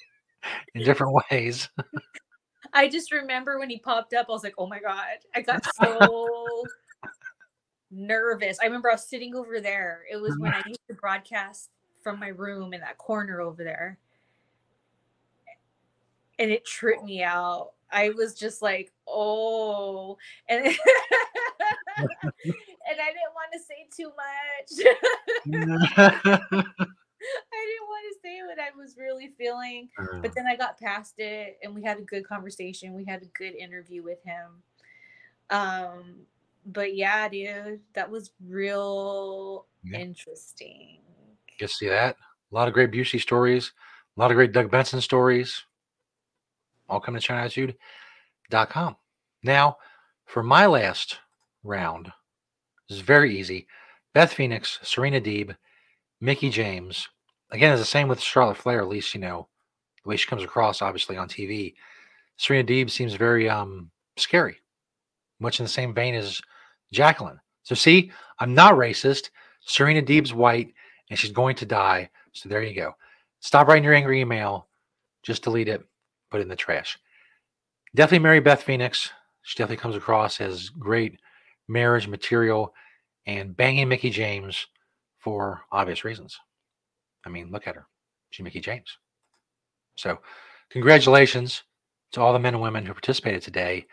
in 0.76 0.84
different 0.84 1.20
ways. 1.32 1.70
I 2.74 2.90
just 2.90 3.11
remember 3.11 3.60
when 3.60 3.70
he 3.70 3.80
popped 3.80 4.14
up, 4.14 4.28
I 4.30 4.32
was 4.32 4.44
like, 4.44 4.56
oh 4.57 4.68
my 4.68 4.80
god, 4.80 5.18
I 5.36 5.41
got 5.41 5.64
so 5.82 6.64
nervous. 7.91 8.57
I 8.61 8.65
remember 8.65 8.90
I 8.90 8.95
was 8.95 9.07
sitting 9.07 9.36
over 9.36 9.60
there. 9.60 10.02
It 10.11 10.18
was 10.18 10.38
when 10.38 10.53
I 10.53 10.61
used 10.68 10.82
to 10.88 10.95
broadcast 10.95 11.70
from 12.03 12.20
my 12.20 12.30
room 12.30 12.74
in 12.74 12.82
that 12.82 12.98
corner 12.98 13.41
over 13.41 13.64
there, 13.64 13.98
and 16.40 16.52
it 16.52 16.65
tripped 16.65 17.03
me 17.03 17.24
out. 17.24 17.72
I 17.94 18.10
was 18.10 18.34
just 18.34 18.61
like, 18.61 18.91
oh, 19.07 20.18
and 20.49 20.65
and 20.65 20.76
I 22.99 23.07
didn't 23.07 23.34
want 23.34 23.53
to 23.53 23.60
say 23.60 23.88
too 23.95 24.11
much. 24.18 24.86
I 27.24 27.65
didn't 27.65 27.88
want 27.88 28.06
to 28.11 28.20
say 28.22 28.41
what 28.45 28.60
I 28.60 28.72
was 28.78 28.98
really 28.98 29.32
feeling, 29.38 29.90
but 30.22 30.34
then 30.36 30.45
I 30.45 30.56
got 30.56 30.78
past 30.80 31.14
it 31.20 31.57
and 31.64 31.74
we 31.74 31.84
had 31.84 31.98
a 31.98 32.02
good 32.02 32.28
conversation. 32.28 32.94
We 32.94 33.06
had 33.06 33.22
a 33.22 33.28
good 33.38 33.56
interview 33.56 34.03
with 34.03 34.20
him. 34.26 34.61
Um, 35.49 36.15
but 36.65 36.95
yeah, 36.95 37.30
dude, 37.30 37.80
that 37.94 38.10
was 38.10 38.32
real 38.45 39.68
Yeah. 39.84 39.99
interesting. 39.99 40.99
You 41.60 41.68
see 41.68 41.88
that? 41.88 42.18
A 42.52 42.56
lot 42.56 42.68
of 42.68 42.74
great 42.74 42.91
Busey 42.91 43.22
stories, 43.22 43.72
a 44.18 44.20
lot 44.20 44.32
of 44.32 44.36
great 44.36 44.52
Doug 44.52 44.70
Benson 44.70 44.99
stories. 44.99 45.64
All 46.90 47.00
come 47.00 47.16
to 47.16 47.20
ChannelAttitude.com. 47.20 48.96
Now, 49.44 49.78
for 50.26 50.44
my 50.44 50.66
last 50.66 51.20
round, 51.64 52.12
this 52.88 52.98
is 52.98 53.04
very 53.04 53.38
easy. 53.38 53.68
Beth 54.14 54.34
Phoenix, 54.34 54.80
Serena 54.84 55.20
Deeb, 55.20 55.56
Mickie 56.22 56.50
James. 56.50 57.08
Again, 57.52 57.72
it's 57.72 57.82
the 57.82 57.86
same 57.86 58.08
with 58.08 58.20
Charlotte 58.20 58.58
Flair, 58.58 58.80
at 58.82 58.88
least, 58.88 59.14
you 59.14 59.20
know, 59.20 59.48
the 60.04 60.10
way 60.10 60.18
she 60.18 60.28
comes 60.28 60.44
across, 60.44 60.82
obviously, 60.82 61.18
on 61.18 61.28
TV. 61.28 61.74
Serena 62.38 62.68
Deeb 62.68 62.90
seems 62.90 63.14
very 63.14 63.50
um 63.50 63.90
scary, 64.18 64.58
much 65.40 65.60
in 65.60 65.66
the 65.66 65.70
same 65.70 65.94
vein 65.94 66.16
as 66.16 66.42
Jacqueline. 66.92 67.40
So, 67.64 67.76
see, 67.76 68.12
I'm 68.40 68.54
not 68.54 68.76
racist. 68.76 69.30
Serena 69.62 70.02
Deeb's 70.02 70.34
white 70.34 70.74
and 71.10 71.18
she's 71.18 71.32
going 71.32 71.56
to 71.58 71.66
die. 71.66 72.10
So 72.34 72.50
there 72.50 72.64
you 72.64 72.76
go. 72.76 72.96
Stop 73.40 73.68
writing 73.68 73.84
your 73.84 73.94
angry 73.94 74.22
email. 74.22 74.68
Just 75.22 75.44
delete 75.44 75.70
it, 75.70 75.86
put 76.34 76.42
in 76.42 76.48
the 76.48 76.56
trash. 76.56 76.98
Definitely 77.94 78.24
marry 78.24 78.40
Beth 78.40 78.64
Phoenix. 78.64 79.12
She 79.44 79.56
definitely 79.56 79.80
comes 79.80 79.96
across 79.96 80.42
as 80.42 80.70
great 80.70 81.20
marriage 81.68 82.08
material 82.08 82.74
and 83.28 83.56
banging 83.56 83.88
Mickie 83.88 84.10
James 84.10 84.66
for 85.20 85.62
obvious 85.72 86.04
reasons. 86.04 86.40
I 87.24 87.30
mean, 87.30 87.52
look 87.52 87.68
at 87.68 87.76
her. 87.76 87.86
She's 88.32 88.44
Mickie 88.44 88.62
James. 88.62 88.98
So, 89.96 90.18
congratulations 90.72 91.62
to 92.14 92.22
all 92.22 92.34
the 92.34 92.40
men 92.40 92.56
and 92.56 92.64
women 92.64 92.84
who 92.84 92.94
participated 92.94 93.44
today. 93.44 93.86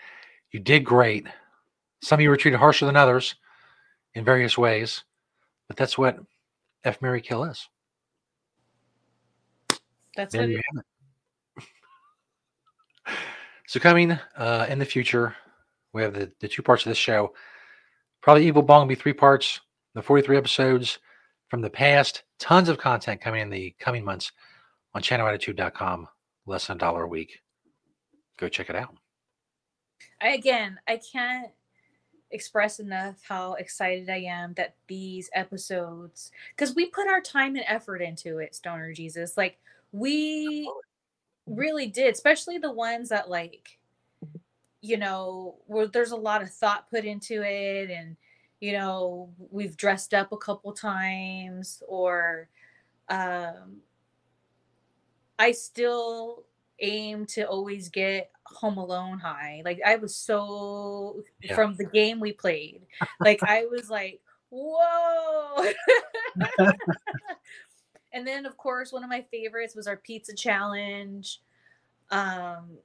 You 0.51 0.61
did 0.61 0.83
great. 0.83 1.27
Some 2.03 2.21
of 2.21 2.23
you 2.23 2.31
were 2.31 2.39
treated 2.39 2.57
harsher 2.57 2.87
than 2.87 2.97
others 2.97 3.35
in 4.15 4.25
various 4.25 4.57
ways, 4.57 5.05
but 5.69 5.77
that's 5.77 5.99
what 5.99 6.19
F 6.85 7.03
Marry 7.03 7.21
Kill 7.21 7.45
is. 7.45 7.69
That's 10.17 10.33
There 10.33 10.41
what 10.41 10.49
you 10.49 10.57
have 10.57 10.79
it. 10.79 10.87
So 13.71 13.79
coming 13.79 14.19
uh, 14.37 14.67
in 14.69 14.81
the 14.81 14.85
future, 14.85 15.37
we 15.93 16.03
have 16.03 16.13
the, 16.13 16.33
the 16.41 16.49
two 16.49 16.61
parts 16.61 16.85
of 16.85 16.91
this 16.91 16.99
show. 16.99 17.35
Probably 18.21 18.45
Evil 18.45 18.63
Bong 18.63 18.81
will 18.81 18.89
be 18.89 18.95
three 18.97 19.13
parts, 19.13 19.61
the 19.95 20.03
43 20.03 20.37
episodes. 20.37 20.99
from 21.47 21.61
the 21.61 21.71
past. 21.71 22.25
Tons 22.41 22.69
of 22.69 22.79
content 22.79 23.21
coming 23.21 23.43
in 23.43 23.49
the 23.49 23.73
coming 23.79 24.05
months 24.05 24.33
on 24.93 25.03
channelattitude.com. 25.03 26.09
Less 26.47 26.67
than 26.67 26.79
a 26.79 26.81
dollar 26.81 27.05
a 27.05 27.07
week. 27.07 27.43
Go 28.41 28.49
check 28.49 28.71
it 28.71 28.75
out. 28.75 28.93
I, 30.21 30.31
again, 30.31 30.81
I 30.89 30.97
can't 31.13 31.53
express 32.33 32.81
enough 32.81 33.23
how 33.23 33.53
excited 33.53 34.11
I 34.11 34.23
am 34.23 34.53
that 34.55 34.75
these 34.89 35.31
episodes, 35.33 36.33
because 36.57 36.75
we 36.75 36.87
put 36.87 37.07
our 37.07 37.21
time 37.21 37.55
and 37.55 37.65
effort 37.69 38.03
into 38.03 38.39
it, 38.39 38.57
Stoner 38.57 38.93
Jesus. 38.93 39.37
Like, 39.37 39.61
we 39.93 40.69
really 41.51 41.87
did, 41.89 42.13
especially 42.15 42.59
the 42.59 42.73
ones 42.73 43.09
that, 43.11 43.29
like, 43.31 43.79
you 44.81 44.97
know, 44.97 45.57
where 45.67 45.87
there's 45.87 46.13
a 46.13 46.17
lot 46.17 46.43
of 46.43 46.51
thought 46.51 46.89
put 46.91 47.05
into 47.05 47.43
it 47.43 47.91
and, 47.91 48.17
you 48.61 48.73
know, 48.73 49.31
we've 49.51 49.77
dressed 49.77 50.15
up 50.15 50.33
a 50.33 50.37
couple 50.39 50.73
times 50.73 51.83
or, 51.87 52.49
um, 53.09 53.83
I 55.39 55.53
still 55.53 56.45
aim 56.81 57.27
to 57.27 57.43
always 57.49 57.89
get 57.89 58.31
home 58.47 58.79
alone 58.79 59.19
high. 59.19 59.63
Like 59.65 59.81
I 59.85 59.97
was 59.97 60.15
so 60.17 61.23
Yeah. 61.43 61.55
from 61.55 61.77
the 61.77 61.85
game 61.85 62.21
we 62.21 62.33
played. 62.33 62.83
Like 63.21 63.41
I 63.43 63.67
was 63.67 63.91
like, 63.91 64.21
whoa. 64.51 65.65
and 68.13 68.27
then 68.27 68.47
of 68.47 68.57
course 68.57 68.93
one 68.93 69.05
of 69.05 69.11
my 69.11 69.25
favorites 69.31 69.75
was 69.75 69.87
our 69.87 69.97
pizza 69.97 70.35
challenge. 70.35 71.41
Um 72.11 72.79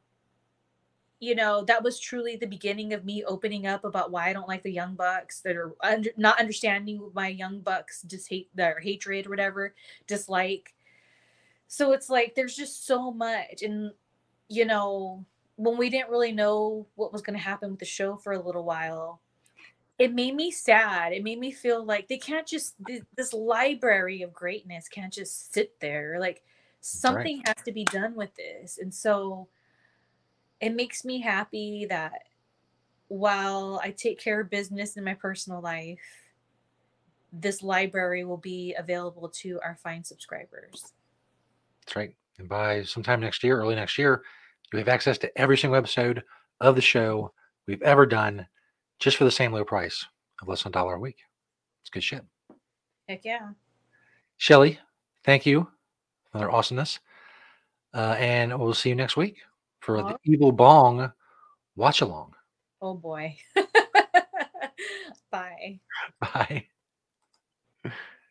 you 1.22 1.34
know, 1.34 1.64
that 1.64 1.82
was 1.82 2.00
truly 2.00 2.36
the 2.36 2.46
beginning 2.46 2.94
of 2.94 3.06
me 3.06 3.24
opening 3.24 3.66
up 3.66 3.86
about 3.86 4.12
why 4.12 4.30
I 4.30 4.34
don't 4.34 4.50
like 4.50 4.64
the 4.64 4.72
Young 4.72 4.96
Bucks 4.96 5.40
that 5.42 5.56
are 5.56 5.74
under, 5.82 6.10
not 6.18 6.40
understanding 6.40 7.10
my 7.14 7.30
Young 7.30 7.62
Bucks 7.62 8.04
just 8.04 8.30
hate 8.30 8.50
their 8.54 8.80
hatred 8.80 9.26
or 9.26 9.30
whatever, 9.30 9.74
dislike. 10.08 10.76
So 11.68 11.94
it's 11.94 12.10
like 12.10 12.36
there's 12.36 12.56
just 12.56 12.86
so 12.86 13.12
much 13.12 13.64
and 13.64 13.92
you 14.50 14.66
know, 14.66 15.26
when 15.56 15.78
we 15.78 15.90
didn't 15.90 16.10
really 16.10 16.32
know 16.32 16.86
what 16.96 17.14
was 17.14 17.22
going 17.22 17.38
to 17.38 17.44
happen 17.44 17.72
with 17.72 17.80
the 17.80 17.86
show 17.86 18.18
for 18.18 18.34
a 18.34 18.46
little 18.46 18.64
while, 18.64 19.22
it 19.98 20.14
made 20.14 20.36
me 20.36 20.52
sad. 20.52 21.14
It 21.14 21.24
made 21.24 21.40
me 21.40 21.52
feel 21.52 21.84
like 21.84 22.08
they 22.08 22.18
can't 22.18 22.48
just 22.48 22.76
this 23.16 23.34
library 23.34 24.22
of 24.22 24.34
greatness 24.34 24.90
can't 24.90 25.14
just 25.14 25.54
sit 25.54 25.80
there. 25.80 26.18
Like 26.20 26.44
something 26.82 27.42
has 27.46 27.56
to 27.66 27.72
be 27.72 27.86
done 27.86 28.16
with 28.16 28.36
this. 28.36 28.78
And 28.82 28.94
so 28.94 29.48
it 30.60 30.76
makes 30.76 31.06
me 31.06 31.22
happy 31.22 31.86
that 31.90 32.24
while 33.08 33.80
I 33.84 33.92
take 33.92 34.20
care 34.20 34.42
of 34.42 34.50
business 34.50 34.98
in 34.98 35.04
my 35.04 35.14
personal 35.14 35.62
life, 35.62 36.00
this 37.32 37.62
library 37.62 38.26
will 38.26 38.38
be 38.38 38.76
available 38.78 39.30
to 39.30 39.60
our 39.64 39.78
fine 39.82 40.04
subscribers. 40.04 40.94
That's 41.86 41.96
right. 41.96 42.16
And 42.38 42.50
by 42.50 42.84
sometime 42.84 43.22
next 43.22 43.44
year, 43.44 43.60
early 43.60 43.76
next 43.76 43.98
year, 43.98 44.24
you 44.74 44.80
have 44.80 44.90
access 44.90 45.18
to 45.20 45.38
every 45.38 45.58
single 45.58 45.78
episode 45.78 46.24
of 46.60 46.76
the 46.76 46.82
show 46.82 47.32
we've 47.68 47.82
ever 47.82 48.06
done 48.06 48.48
just 49.00 49.18
for 49.18 49.24
the 49.24 49.32
same 49.32 49.52
low 49.52 49.64
price 49.64 50.06
of 50.42 50.48
less 50.48 50.64
than 50.64 50.72
a 50.72 50.74
dollar 50.74 50.96
a 50.96 51.00
week. 51.00 51.18
It's 51.82 51.90
good 51.90 52.04
shit. 52.04 52.24
Heck 53.08 53.24
yeah. 53.24 53.50
Shelly, 54.38 54.80
thank 55.24 55.46
you 55.46 55.68
for 56.32 56.40
their 56.40 56.52
awesomeness. 56.52 57.00
Uh, 57.94 58.16
and 58.20 58.58
we'll 58.60 58.74
see 58.74 58.90
you 58.90 58.96
next 58.96 59.16
week 59.16 59.38
for 59.80 59.98
Aw. 59.98 60.10
the 60.10 60.18
Evil 60.26 60.52
Bong 60.52 61.12
watch 61.76 62.02
along. 62.02 62.34
Oh 62.82 62.94
boy. 62.94 63.38
Bye. 65.32 65.80
Bye. 66.20 66.66